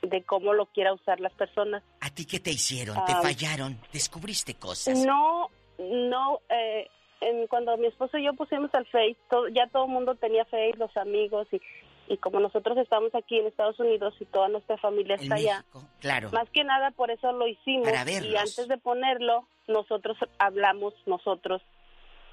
de 0.02 0.22
cómo 0.24 0.52
lo 0.54 0.66
quiera 0.66 0.92
usar 0.92 1.20
las 1.20 1.32
personas. 1.34 1.82
¿A 2.00 2.10
ti 2.10 2.26
qué 2.26 2.38
te 2.40 2.50
hicieron? 2.50 2.96
¿Te 3.06 3.12
Ah. 3.12 3.22
fallaron? 3.22 3.78
¿Descubriste 3.92 4.54
cosas? 4.54 4.98
No, 5.06 5.48
no, 5.78 6.40
eh, 6.50 6.88
en- 7.20 7.46
cuando 7.48 7.76
mi 7.78 7.86
esposo 7.86 8.18
y 8.18 8.24
yo 8.24 8.34
pusimos 8.34 8.72
al 8.74 8.86
Face, 8.86 9.16
todo- 9.30 9.48
ya 9.48 9.66
todo 9.68 9.86
el 9.86 9.90
mundo 9.90 10.14
tenía 10.16 10.44
Face, 10.44 10.74
los 10.78 10.94
amigos, 10.96 11.48
y, 11.52 11.60
y 12.08 12.16
como 12.18 12.40
nosotros 12.40 12.78
estamos 12.78 13.14
aquí 13.14 13.38
en 13.38 13.46
Estados 13.46 13.78
Unidos 13.80 14.14
y 14.20 14.24
toda 14.26 14.48
nuestra 14.48 14.76
familia 14.78 15.16
En 15.16 15.22
está 15.22 15.34
allá, 15.36 15.64
claro. 16.00 16.30
más 16.32 16.48
que 16.50 16.64
nada 16.64 16.90
por 16.92 17.10
eso 17.10 17.32
lo 17.32 17.46
hicimos. 17.46 17.88
Y 17.88 18.36
antes 18.36 18.68
de 18.68 18.78
ponerlo, 18.78 19.46
nosotros 19.66 20.16
hablamos, 20.38 20.94
nosotros, 21.06 21.62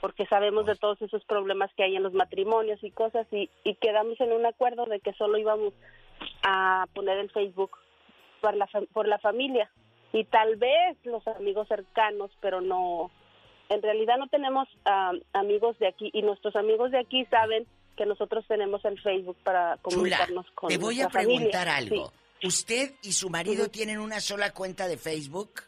porque 0.02 0.26
sabemos 0.28 0.66
de 0.66 0.76
todos 0.76 1.02
esos 1.02 1.24
problemas 1.26 1.72
que 1.76 1.84
hay 1.84 1.96
en 1.96 2.04
los 2.04 2.14
matrimonios 2.14 2.84
y 2.84 2.92
cosas, 2.92 3.26
y, 3.32 3.50
y 3.64 3.76
quedamos 3.76 4.20
en 4.20 4.34
un 4.34 4.46
acuerdo 4.46 4.86
de 4.86 5.00
que 5.00 5.14
solo 5.14 5.38
íbamos 5.38 5.74
a 6.44 6.86
poner 6.94 7.18
el 7.18 7.32
Facebook 7.32 7.72
por 8.42 8.56
la, 8.56 8.68
por 8.94 9.08
la 9.08 9.20
familia. 9.20 9.72
Y 10.12 10.26
tal 10.26 10.58
vez 10.58 10.98
los 11.06 11.28
amigos 11.28 11.68
cercanos, 11.68 12.30
pero 12.40 12.62
no. 12.62 13.10
En 13.70 13.82
realidad 13.82 14.18
no 14.20 14.28
tenemos 14.28 14.68
ah, 14.86 15.14
amigos 15.34 15.80
de 15.80 15.88
aquí, 15.88 16.12
y 16.14 16.22
nuestros 16.22 16.56
amigos 16.56 16.92
de 16.92 17.00
aquí 17.00 17.26
saben 17.26 17.66
que 17.96 18.06
nosotros 18.06 18.46
tenemos 18.48 18.84
el 18.86 19.00
Facebook 19.02 19.38
para 19.44 19.76
Chula, 19.78 19.82
comunicarnos 19.84 20.46
con 20.56 20.70
te 20.70 20.78
voy 20.78 21.02
a 21.02 21.10
familia. 21.10 21.38
preguntar 21.38 21.68
algo. 21.68 22.12
Sí. 22.42 22.48
¿Usted 22.48 22.94
y 23.04 23.14
su 23.14 23.30
marido 23.30 23.70
tienen 23.70 24.00
una 24.00 24.20
sola 24.20 24.52
cuenta 24.52 24.88
de 24.88 24.98
Facebook? 24.98 25.62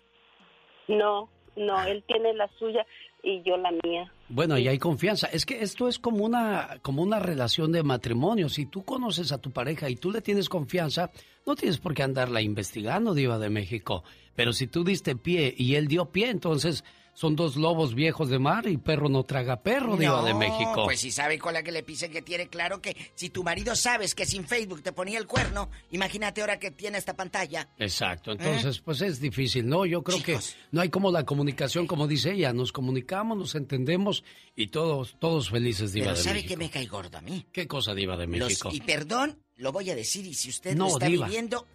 No, 0.88 1.30
no, 1.56 1.84
él 1.85 2.03
tiene 2.07 2.34
la 2.34 2.49
suya 2.60 2.85
y 3.23 3.41
yo 3.43 3.57
la 3.57 3.72
mía. 3.72 4.11
Bueno, 4.27 4.57
y 4.57 4.68
hay 4.68 4.77
confianza. 4.77 5.27
Es 5.27 5.45
que 5.45 5.61
esto 5.61 5.88
es 5.88 5.99
como 5.99 6.26
una, 6.26 6.80
como 6.81 7.02
una 7.02 7.19
relación 7.19 7.72
de 7.72 7.81
matrimonio. 7.84 8.49
Si 8.49 8.65
tú 8.65 8.84
conoces 8.84 9.31
a 9.31 9.39
tu 9.39 9.52
pareja 9.52 9.89
y 9.89 9.95
tú 9.95 10.11
le 10.11 10.22
tienes 10.22 10.49
confianza, 10.49 11.11
no 11.45 11.56
tienes 11.56 11.80
por 11.80 11.93
qué 11.93 12.03
andarla 12.03 12.41
investigando, 12.41 13.14
Diva 13.14 13.39
de 13.39 13.49
México. 13.49 14.03
Pero 14.35 14.52
si 14.52 14.68
tú 14.68 14.84
diste 14.84 15.15
pie 15.15 15.53
y 15.57 15.76
él 15.76 15.88
dio 15.88 16.06
pie, 16.06 16.30
entonces 16.30 16.84
son 17.15 17.35
dos 17.35 17.55
lobos 17.55 17.95
viejos 17.95 18.29
de 18.29 18.37
mar 18.37 18.67
y 18.67 18.77
perro 18.77 19.09
no 19.09 19.23
traga 19.23 19.63
perro, 19.63 19.97
Diva 19.97 20.21
de 20.21 20.33
No, 20.33 20.39
México. 20.39 20.83
Pues 20.85 20.99
si 20.99 21.09
sabe 21.11 21.39
con 21.39 21.53
la 21.53 21.63
que 21.63 21.71
le 21.71 21.81
pise 21.81 22.09
que 22.11 22.21
tiene 22.21 22.47
claro 22.47 22.81
que 22.81 22.95
si 23.15 23.29
tu 23.31 23.43
marido 23.43 23.75
sabes 23.75 24.13
que 24.13 24.25
sin 24.27 24.45
Facebook 24.45 24.83
te 24.83 24.91
ponía 24.91 25.17
el 25.17 25.25
cuerno, 25.25 25.69
imagínate 25.91 26.41
ahora 26.41 26.59
que 26.59 26.69
tiene 26.71 26.97
esta 26.99 27.15
pantalla. 27.15 27.67
Exacto, 27.79 28.31
¿Eh? 28.33 28.35
entonces 28.37 28.79
pues 28.81 29.01
es 29.01 29.19
difícil, 29.19 29.67
¿no? 29.67 29.85
Yo 29.87 30.03
creo 30.03 30.21
que 30.21 30.37
no 30.71 30.81
hay 30.81 30.89
como 30.89 31.09
la 31.11 31.23
comunicación, 31.25 31.87
como 31.87 32.05
dice 32.05 32.33
ella, 32.33 32.53
nos 32.53 32.71
comunicamos, 32.71 33.37
nos 33.37 33.55
entendemos 33.55 34.23
y 34.55 34.67
todos, 34.67 35.15
todos 35.19 35.49
felices, 35.49 35.93
Diva 35.93 36.07
Pero 36.07 36.17
de 36.17 36.21
¿sabe 36.23 36.35
México. 36.35 36.49
que 36.49 36.57
me 36.57 36.69
cae 36.69 36.85
gordo 36.85 37.17
a 37.17 37.21
mí? 37.21 37.45
¿Qué 37.51 37.65
cosa, 37.65 37.93
Diva 37.95 38.17
de 38.17 38.27
Los- 38.27 38.49
México? 38.49 38.69
y 38.73 38.81
perdón, 38.81 39.41
lo 39.55 39.71
voy 39.71 39.89
a 39.89 39.95
decir 39.95 40.25
y 40.27 40.33
si 40.33 40.49
usted 40.49 40.75
No, 40.75 40.87
lo 40.87 40.91
está 40.91 41.05
diva. 41.07 41.25
viviendo, 41.27 41.65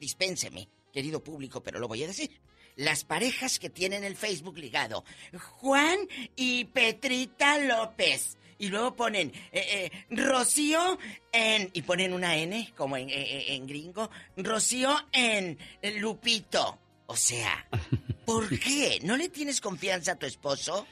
dispénseme, 0.00 0.68
querido 0.92 1.22
público, 1.22 1.62
pero 1.62 1.78
lo 1.78 1.88
voy 1.88 2.02
a 2.02 2.06
decir. 2.08 2.30
Las 2.78 3.04
parejas 3.04 3.58
que 3.58 3.68
tienen 3.70 4.02
el 4.04 4.16
Facebook 4.16 4.56
ligado, 4.56 5.04
Juan 5.38 5.98
y 6.36 6.64
Petrita 6.64 7.58
López. 7.58 8.38
Y 8.60 8.68
luego 8.70 8.96
ponen 8.96 9.32
eh, 9.52 9.90
eh, 10.10 10.16
Rocío 10.16 10.98
en... 11.30 11.70
Y 11.74 11.82
ponen 11.82 12.12
una 12.12 12.36
N, 12.36 12.72
como 12.76 12.96
en, 12.96 13.08
eh, 13.08 13.54
en 13.54 13.66
gringo. 13.68 14.10
Rocío 14.36 14.96
en 15.12 15.56
Lupito. 15.98 16.78
O 17.06 17.14
sea, 17.16 17.66
¿por 18.24 18.48
qué? 18.58 18.98
¿No 19.04 19.16
le 19.16 19.28
tienes 19.28 19.60
confianza 19.60 20.12
a 20.12 20.16
tu 20.16 20.26
esposo? 20.26 20.86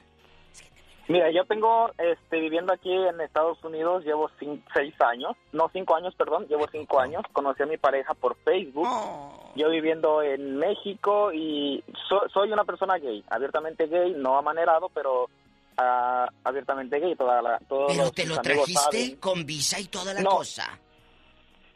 Mira, 1.09 1.31
yo 1.31 1.45
tengo 1.45 1.91
este, 1.99 2.41
viviendo 2.41 2.73
aquí 2.73 2.93
en 2.93 3.21
Estados 3.21 3.63
Unidos, 3.63 4.05
llevo 4.05 4.29
cin- 4.41 4.61
seis 4.75 4.93
años, 5.01 5.37
no 5.53 5.69
cinco 5.73 5.95
años, 5.95 6.15
perdón, 6.17 6.47
llevo 6.49 6.67
cinco 6.73 6.99
años. 6.99 7.23
Conocí 7.33 7.63
a 7.63 7.67
mi 7.67 7.77
pareja 7.77 8.13
por 8.15 8.37
Facebook. 8.39 8.89
Yo 9.55 9.71
viviendo 9.71 10.21
en 10.23 10.57
México 10.57 11.33
y 11.33 11.83
so- 12.09 12.29
soy 12.33 12.51
una 12.51 12.65
persona 12.65 12.99
gay, 12.99 13.23
abiertamente 13.31 13.87
gay, 13.87 14.15
no 14.17 14.37
amanerado, 14.37 14.89
pero 14.89 15.31
ah, 15.79 16.29
abiertamente 16.43 16.99
gay. 16.99 17.15
Toda 17.15 17.41
la, 17.41 17.59
todos 17.69 17.87
¿Pero 17.93 18.03
los- 18.03 18.13
te 18.13 18.27
lo 18.27 18.39
trajiste 18.43 18.75
saben. 18.81 19.17
con 19.17 19.47
visa 19.47 19.79
y 19.79 19.85
toda 19.87 20.13
la 20.13 20.21
No. 20.23 20.31
cosa? 20.31 20.77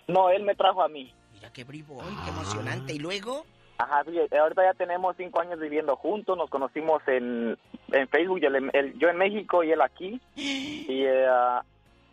No, 0.09 0.29
él 0.31 0.43
me 0.43 0.57
trajo 0.57 0.83
a 0.83 0.89
mí. 0.89 1.15
Mira 1.35 1.53
qué 1.53 1.63
bribón, 1.63 2.05
qué 2.25 2.31
emocionante. 2.31 2.95
¿Y 2.95 2.99
luego? 2.99 3.47
Ajá, 3.83 4.05
sí, 4.05 4.19
ahorita 4.37 4.63
ya 4.63 4.75
tenemos 4.75 5.17
cinco 5.17 5.41
años 5.41 5.59
viviendo 5.59 5.97
juntos, 5.97 6.37
nos 6.37 6.51
conocimos 6.51 7.03
en, 7.09 7.57
en 7.93 8.09
Facebook, 8.09 8.39
y 8.43 8.47
él- 8.47 8.71
él- 8.75 8.99
yo 8.99 9.09
en 9.09 9.17
México 9.17 9.65
y 9.65 9.73
él 9.73 9.81
aquí, 9.81 10.21
y, 10.37 11.05
eh, 11.07 11.27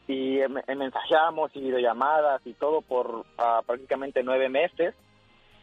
y 0.07 0.39
eh, 0.39 0.48
me- 0.48 0.64
mensajeamos 0.76 1.52
y 1.56 1.60
videollamadas 1.60 2.41
y 2.45 2.53
todo 2.53 2.81
por 2.81 3.26
ah, 3.38 3.61
prácticamente 3.65 4.23
nueve 4.23 4.48
meses, 4.48 4.95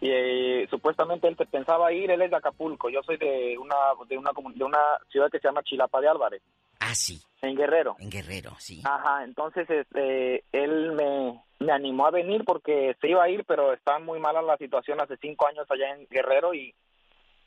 y 0.04 0.10
eh, 0.10 0.66
supuestamente 0.68 1.26
él 1.26 1.34
se 1.34 1.46
pensaba 1.46 1.90
ir, 1.90 2.10
él 2.10 2.20
es 2.20 2.30
de 2.30 2.36
Acapulco, 2.36 2.90
yo 2.90 3.02
soy 3.04 3.16
de 3.16 3.56
una, 3.56 3.74
de 4.06 4.18
una, 4.18 4.32
de 4.54 4.64
una 4.64 4.78
ciudad 5.08 5.30
que 5.30 5.38
se 5.38 5.48
llama 5.48 5.62
Chilapa 5.62 5.98
de 6.02 6.08
Álvarez. 6.08 6.42
Ah, 6.78 6.94
sí. 6.94 7.22
En 7.40 7.56
Guerrero. 7.56 7.96
En 7.98 8.10
Guerrero, 8.10 8.50
sí. 8.58 8.82
Ajá, 8.84 9.24
entonces 9.24 9.66
este, 9.70 10.44
él 10.52 10.92
me, 10.92 11.42
me 11.58 11.72
animó 11.72 12.06
a 12.06 12.10
venir 12.10 12.44
porque 12.44 12.94
se 13.00 13.08
iba 13.08 13.24
a 13.24 13.30
ir, 13.30 13.46
pero 13.46 13.72
está 13.72 13.98
muy 13.98 14.20
mala 14.20 14.42
la 14.42 14.58
situación 14.58 15.00
hace 15.00 15.16
cinco 15.16 15.48
años 15.48 15.66
allá 15.70 15.94
en 15.94 16.06
Guerrero 16.10 16.52
y 16.52 16.74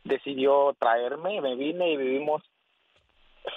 decidió 0.04 0.76
traerme, 0.80 1.40
me 1.42 1.56
vine 1.56 1.92
y 1.92 1.98
vivimos 1.98 2.42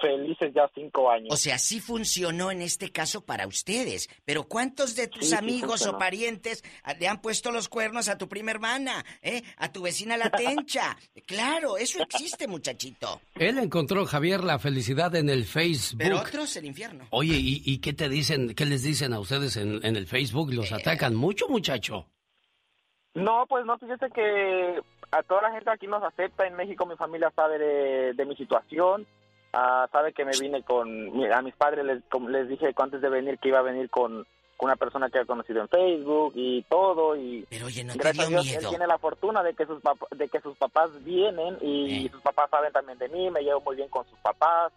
felices 0.00 0.52
ya 0.54 0.70
cinco 0.74 1.10
años. 1.10 1.28
O 1.30 1.36
sea, 1.36 1.58
sí 1.58 1.80
funcionó 1.80 2.50
en 2.50 2.62
este 2.62 2.90
caso 2.90 3.24
para 3.24 3.46
ustedes. 3.46 4.08
Pero 4.24 4.44
¿cuántos 4.44 4.96
de 4.96 5.08
tus 5.08 5.32
amigos 5.32 5.86
o 5.86 5.98
parientes 5.98 6.62
le 6.98 7.08
han 7.08 7.20
puesto 7.20 7.50
los 7.50 7.68
cuernos 7.68 8.08
a 8.08 8.18
tu 8.18 8.28
prima 8.28 8.50
hermana? 8.50 9.04
¿eh? 9.22 9.42
A 9.56 9.72
tu 9.72 9.82
vecina 9.82 10.16
la 10.16 10.30
tencha. 10.30 10.96
claro, 11.26 11.76
eso 11.76 12.02
existe, 12.02 12.46
muchachito. 12.46 13.20
Él 13.34 13.58
encontró, 13.58 14.04
Javier, 14.06 14.44
la 14.44 14.58
felicidad 14.58 15.14
en 15.14 15.28
el 15.28 15.44
Facebook. 15.44 15.98
Pero 15.98 16.20
otros 16.20 16.56
el 16.56 16.66
infierno. 16.66 17.06
Oye, 17.10 17.36
¿y, 17.36 17.78
qué 17.78 17.92
te 17.92 18.08
dicen, 18.08 18.54
qué 18.54 18.66
les 18.66 18.82
dicen 18.82 19.12
a 19.12 19.20
ustedes 19.20 19.56
en, 19.56 19.84
el 19.84 20.06
Facebook? 20.06 20.52
¿Los 20.52 20.72
eh. 20.72 20.76
atacan 20.76 21.14
mucho, 21.14 21.48
muchacho? 21.48 22.06
No, 23.14 23.44
pues 23.48 23.64
no, 23.64 23.76
fíjese 23.78 24.08
que 24.10 24.80
a 25.10 25.22
toda 25.22 25.42
la 25.42 25.52
gente 25.52 25.70
aquí 25.70 25.86
nos 25.86 26.02
acepta. 26.02 26.46
En 26.46 26.54
México 26.54 26.86
mi 26.86 26.96
familia 26.96 27.32
sabe 27.34 27.58
de, 28.14 28.24
mi 28.24 28.36
situación. 28.36 29.06
Ah, 29.52 29.88
sabe 29.90 30.12
que 30.12 30.24
me 30.24 30.32
vine 30.38 30.62
con... 30.62 30.88
A 31.32 31.42
mis 31.42 31.54
padres 31.54 31.84
les, 31.84 32.02
les 32.28 32.48
dije 32.48 32.72
antes 32.76 33.00
de 33.00 33.08
venir 33.08 33.38
que 33.38 33.48
iba 33.48 33.58
a 33.58 33.62
venir 33.62 33.90
con, 33.90 34.24
una 34.62 34.76
persona 34.76 35.08
que 35.08 35.18
ha 35.18 35.24
conocido 35.24 35.60
en 35.60 35.68
Facebook 35.68 36.32
y 36.36 36.62
todo. 36.62 37.16
Y 37.16 37.46
Pero 37.48 37.66
oye, 37.66 37.84
no 37.84 37.94
gracias 37.96 38.26
a 38.26 38.28
Dios, 38.28 38.52
él 38.52 38.66
tiene 38.68 38.86
la 38.86 38.98
fortuna 38.98 39.42
de 39.42 39.54
que 39.54 39.66
sus, 39.66 39.80
de 40.16 40.28
que 40.28 40.40
sus 40.40 40.56
papás 40.56 40.90
vienen 41.04 41.56
y 41.60 42.08
sus 42.10 42.20
papás 42.20 42.50
saben 42.50 42.72
también 42.72 42.98
de 42.98 43.08
mí. 43.08 43.30
Me 43.30 43.42
llevo 43.42 43.60
muy 43.60 43.76
bien 43.76 43.88
con 43.88 44.06
sus 44.08 44.18
papás. 44.18 44.72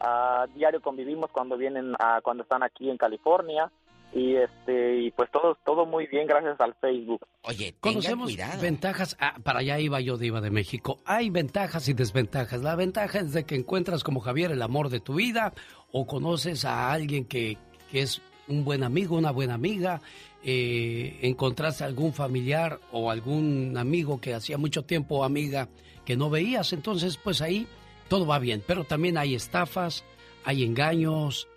A 0.00 0.46
diario 0.54 0.80
convivimos 0.80 1.30
cuando 1.30 1.56
vienen, 1.56 1.94
a, 1.98 2.20
cuando 2.22 2.44
están 2.44 2.62
aquí 2.62 2.88
en 2.88 2.96
California 2.96 3.70
y 4.12 4.36
este 4.36 5.00
y 5.02 5.10
pues 5.10 5.30
todo 5.30 5.56
todo 5.64 5.84
muy 5.84 6.06
bien 6.06 6.26
gracias 6.26 6.58
al 6.60 6.74
Facebook. 6.74 7.20
Oye, 7.42 7.74
conocemos 7.80 8.34
ventajas. 8.60 9.16
Ah, 9.20 9.36
para 9.42 9.60
allá 9.60 9.78
iba 9.78 10.00
yo 10.00 10.16
de 10.16 10.26
iba 10.26 10.40
de 10.40 10.50
México. 10.50 10.98
Hay 11.04 11.30
ventajas 11.30 11.88
y 11.88 11.92
desventajas. 11.92 12.62
La 12.62 12.74
ventaja 12.74 13.20
es 13.20 13.32
de 13.32 13.44
que 13.44 13.54
encuentras 13.54 14.04
como 14.04 14.20
Javier 14.20 14.50
el 14.50 14.62
amor 14.62 14.88
de 14.88 15.00
tu 15.00 15.14
vida 15.14 15.52
o 15.92 16.06
conoces 16.06 16.64
a 16.64 16.90
alguien 16.90 17.24
que, 17.24 17.58
que 17.90 18.00
es 18.00 18.22
un 18.48 18.64
buen 18.64 18.82
amigo, 18.82 19.16
una 19.16 19.30
buena 19.30 19.54
amiga. 19.54 20.00
Eh, 20.42 21.18
encontraste 21.22 21.84
algún 21.84 22.12
familiar 22.12 22.78
o 22.92 23.10
algún 23.10 23.76
amigo 23.76 24.20
que 24.20 24.34
hacía 24.34 24.56
mucho 24.56 24.84
tiempo 24.84 25.24
amiga 25.24 25.68
que 26.04 26.16
no 26.16 26.30
veías. 26.30 26.72
Entonces, 26.72 27.18
pues 27.18 27.42
ahí 27.42 27.66
todo 28.08 28.26
va 28.26 28.38
bien. 28.38 28.62
Pero 28.66 28.84
también 28.84 29.18
hay 29.18 29.34
estafas, 29.34 30.04
hay 30.44 30.64
engaños, 30.64 31.48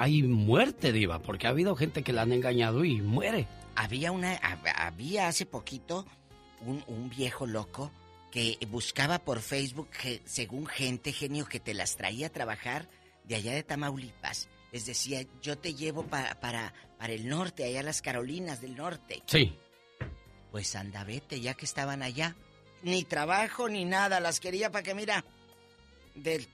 hay 0.00 0.22
muerte, 0.22 0.92
Diva, 0.92 1.18
porque 1.18 1.46
ha 1.46 1.50
habido 1.50 1.76
gente 1.76 2.02
que 2.02 2.14
la 2.14 2.22
han 2.22 2.32
engañado 2.32 2.86
y 2.86 3.02
muere. 3.02 3.46
Había 3.76 4.12
una, 4.12 4.34
había 4.76 5.28
hace 5.28 5.44
poquito 5.44 6.06
un, 6.62 7.10
viejo 7.10 7.46
loco 7.46 7.92
que 8.32 8.56
buscaba 8.70 9.18
por 9.18 9.40
Facebook, 9.40 9.90
según 10.24 10.66
gente, 10.66 11.12
genio, 11.12 11.44
que 11.44 11.60
te 11.60 11.74
las 11.74 11.98
traía 11.98 12.28
a 12.28 12.30
trabajar 12.30 12.88
de 13.24 13.34
allá 13.34 13.52
de 13.52 13.62
Tamaulipas. 13.62 14.48
Les 14.72 14.86
decía, 14.86 15.26
yo 15.42 15.58
te 15.58 15.74
llevo 15.74 16.04
para, 16.04 16.40
para, 16.40 16.72
para 16.98 17.12
el 17.12 17.28
norte, 17.28 17.64
allá 17.64 17.82
las 17.82 18.00
Carolinas 18.00 18.62
del 18.62 18.76
Norte. 18.76 19.22
Sí. 19.26 19.54
Pues 20.50 20.74
anda, 20.76 21.04
vete, 21.04 21.42
ya 21.42 21.52
que 21.52 21.66
estaban 21.66 22.02
allá. 22.02 22.36
Ni 22.82 23.04
trabajo 23.04 23.68
ni 23.68 23.84
nada, 23.84 24.18
las 24.18 24.40
quería 24.40 24.70
para 24.70 24.82
que, 24.82 24.94
mira, 24.94 25.26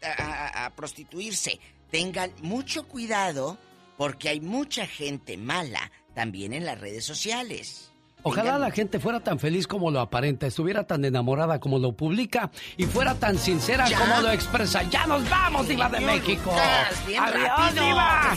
a 0.02 0.72
prostituirse. 0.74 1.60
Tengan 1.90 2.30
mucho 2.42 2.86
cuidado 2.86 3.58
porque 3.96 4.28
hay 4.28 4.40
mucha 4.40 4.86
gente 4.86 5.36
mala 5.36 5.90
también 6.14 6.52
en 6.52 6.64
las 6.64 6.80
redes 6.80 7.04
sociales. 7.04 7.90
Ojalá 8.22 8.58
la 8.58 8.72
gente 8.72 8.98
fuera 8.98 9.20
tan 9.20 9.38
feliz 9.38 9.68
como 9.68 9.90
lo 9.92 10.00
aparenta, 10.00 10.48
estuviera 10.48 10.84
tan 10.84 11.04
enamorada 11.04 11.60
como 11.60 11.78
lo 11.78 11.92
publica 11.92 12.50
y 12.76 12.84
fuera 12.84 13.14
tan 13.14 13.38
sincera 13.38 13.86
como 13.96 14.20
lo 14.20 14.32
expresa. 14.32 14.82
¡Ya 14.90 15.06
nos 15.06 15.28
vamos, 15.30 15.68
Diva 15.68 15.88
de 15.88 16.00
México! 16.00 16.52
¡Adiós, 16.52 17.74
Diva! 17.74 18.36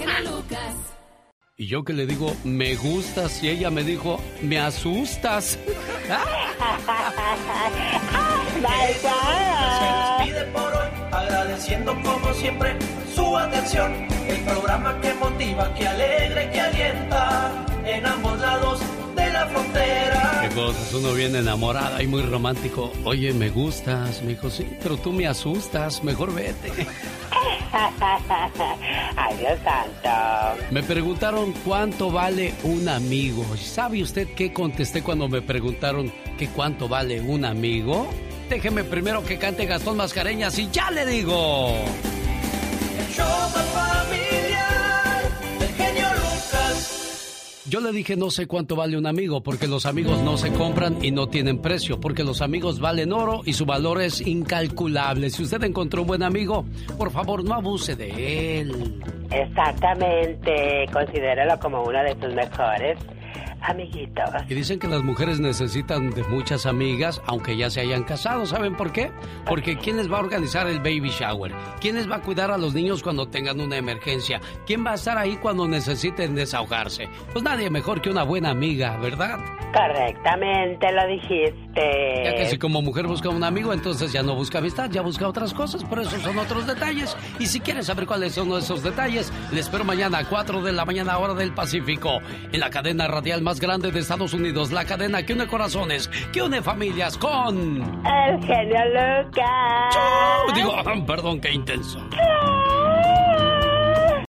Y 1.58 1.66
yo 1.66 1.84
que 1.84 1.94
le 1.94 2.06
digo, 2.06 2.36
me 2.44 2.76
gustas, 2.76 3.44
y 3.44 3.50
ella 3.50 3.72
me 3.72 3.84
dijo, 3.84 4.22
me 4.44 4.60
asustas. 4.60 5.58
Se 8.60 10.30
despide 10.30 10.46
por 10.54 10.72
hoy, 10.72 10.88
agradeciendo 11.12 11.96
como 12.02 12.34
siempre 12.34 12.78
su 13.30 13.38
atención. 13.38 13.94
El 14.28 14.40
programa 14.42 15.00
que 15.02 15.14
motiva, 15.14 15.74
que 15.74 15.88
alegra 15.88 16.52
que 16.52 16.62
alienta 16.62 17.52
en 17.86 18.06
ambos 18.06 18.40
lados 18.40 18.80
de 19.16 19.30
la 19.32 19.46
frontera. 19.48 20.48
Qué 20.48 20.56
cosas, 20.56 20.94
uno 20.94 21.14
viene 21.14 21.40
enamorada 21.40 22.02
y 22.02 22.08
muy 22.08 22.24
romántico. 22.24 22.92
Oye, 23.04 23.34
me 23.34 23.50
gustas, 23.50 24.22
me 24.24 24.30
dijo, 24.30 24.50
sí, 24.50 24.68
pero 24.82 24.98
tú 24.98 25.12
me 25.14 25.28
asustas, 25.28 26.04
mejor 26.04 26.34
vete. 26.34 26.72
Ay, 27.72 29.38
Dios 29.38 29.60
santo. 29.64 30.64
Me 30.72 30.82
preguntaron 30.82 31.54
cuánto 31.64 32.12
vale 32.12 32.54
un 32.64 32.90
amigo. 32.90 33.46
¿Sabe 33.58 34.02
usted 34.02 34.28
qué 34.36 34.52
contesté 34.52 35.04
cuando 35.04 35.28
me 35.28 35.42
preguntaron 35.42 36.12
que 36.38 36.48
cuánto 36.48 36.88
vale 36.88 37.22
un 37.22 37.46
amigo? 37.46 38.10
Déjeme 38.50 38.84
primero 38.84 39.24
que 39.24 39.38
cante 39.38 39.68
Gastón 39.68 39.98
Mascareñas 39.98 40.58
y 40.58 40.70
ya 40.72 40.90
le 40.90 41.06
digo. 41.06 41.76
Yo 47.70 47.82
le 47.82 47.92
dije 47.92 48.16
no 48.18 48.32
sé 48.32 48.48
cuánto 48.48 48.76
vale 48.76 48.98
un 48.98 49.06
amigo, 49.06 49.44
porque 49.44 49.68
los 49.68 49.86
amigos 49.86 50.24
no 50.24 50.38
se 50.38 50.52
compran 50.52 51.06
y 51.06 51.12
no 51.12 51.28
tienen 51.28 51.62
precio, 51.62 52.00
porque 52.00 52.24
los 52.24 52.42
amigos 52.42 52.80
valen 52.80 53.14
oro 53.14 53.42
y 53.46 53.54
su 53.54 53.68
valor 53.68 54.02
es 54.02 54.26
incalculable. 54.26 55.30
Si 55.30 55.44
usted 55.44 55.64
encontró 55.64 56.02
un 56.02 56.08
buen 56.08 56.24
amigo, 56.24 56.66
por 56.98 57.12
favor 57.12 57.44
no 57.44 57.54
abuse 57.54 57.96
de 57.96 58.62
él. 58.62 59.00
Exactamente, 59.30 60.88
considéralo 60.92 61.60
como 61.60 61.84
uno 61.84 62.02
de 62.04 62.16
sus 62.20 62.34
mejores 62.34 62.98
amiguitos. 63.62 64.30
Y 64.48 64.54
dicen 64.54 64.80
que 64.80 64.88
las 64.88 65.04
mujeres 65.04 65.40
necesitan 65.40 66.10
de 66.12 66.24
muchas 66.24 66.66
amigas, 66.66 67.22
aunque 67.26 67.58
ya 67.58 67.70
se 67.70 67.82
hayan 67.82 68.04
casado. 68.04 68.46
¿Saben 68.46 68.76
por 68.76 68.92
qué? 68.92 69.12
Porque 69.46 69.78
¿quién 69.78 69.98
les 69.98 70.12
va 70.12 70.18
a 70.18 70.22
organizar 70.22 70.68
el 70.68 70.80
baby 70.80 71.10
shower? 71.10 71.52
¿Quién 71.80 71.96
les 71.96 72.10
va 72.10 72.18
a 72.18 72.22
cuidar 72.22 72.52
a 72.52 72.58
los 72.58 72.74
niños 72.74 73.04
cuando 73.04 73.28
tengan 73.28 73.60
una 73.60 73.78
emergencia? 73.78 74.40
¿Quién 74.66 74.86
va 74.86 74.92
a 74.92 74.96
estar 74.96 75.18
ahí 75.18 75.38
cuando 75.38 75.68
necesiten 75.68 76.36
desahogarse? 76.36 77.08
Pues 77.32 77.44
nadie 77.44 77.70
mejor 77.70 78.02
que 78.02 78.10
una 78.10 78.24
buena 78.24 78.50
amiga, 78.50 78.98
¿verdad? 78.98 79.40
Correctamente 79.74 80.92
lo 80.92 81.08
dijiste. 81.08 82.24
Ya 82.24 82.36
que 82.36 82.48
si 82.48 82.58
como 82.58 82.82
mujer 82.82 83.08
busca 83.08 83.30
un 83.30 83.44
amigo, 83.44 83.72
entonces 83.72 84.12
ya 84.12 84.24
no 84.24 84.36
busca 84.36 84.58
amistad, 84.58 84.90
ya 84.90 85.02
busca 85.02 85.28
otras 85.28 85.54
cosas, 85.54 85.86
pero 85.88 86.02
esos 86.02 86.22
son 86.22 86.38
otros 86.40 86.66
detalles. 86.66 87.16
Y 87.40 87.46
si 87.46 87.60
quieren 87.60 87.84
saber 87.84 88.06
cuáles 88.06 88.34
son 88.34 88.52
esos 88.54 88.84
detalles, 88.84 89.32
les 89.52 89.62
espero 89.62 89.84
mañana 89.84 90.20
a 90.20 90.26
4 90.26 90.64
de 90.64 90.72
la 90.72 90.86
mañana 90.86 91.18
hora 91.18 91.34
del 91.36 91.54
Pacífico, 91.54 92.20
en 92.52 92.60
la 92.60 92.70
cadena 92.70 93.08
radial 93.08 93.42
más 93.50 93.60
grande 93.60 93.92
de 93.92 94.00
Estados 94.00 94.36
Unidos, 94.36 94.72
la 94.72 94.86
cadena 94.86 95.26
que 95.26 95.34
une 95.34 95.48
corazones, 95.48 96.08
que 96.32 96.44
une 96.44 96.62
familias 96.62 97.18
con... 97.18 97.82
El 98.06 98.46
genio 98.46 98.80
Lucas. 98.94 99.96
Digo, 100.54 100.76
perdón, 101.08 101.42
qué 101.42 101.52
intenso. 101.52 102.00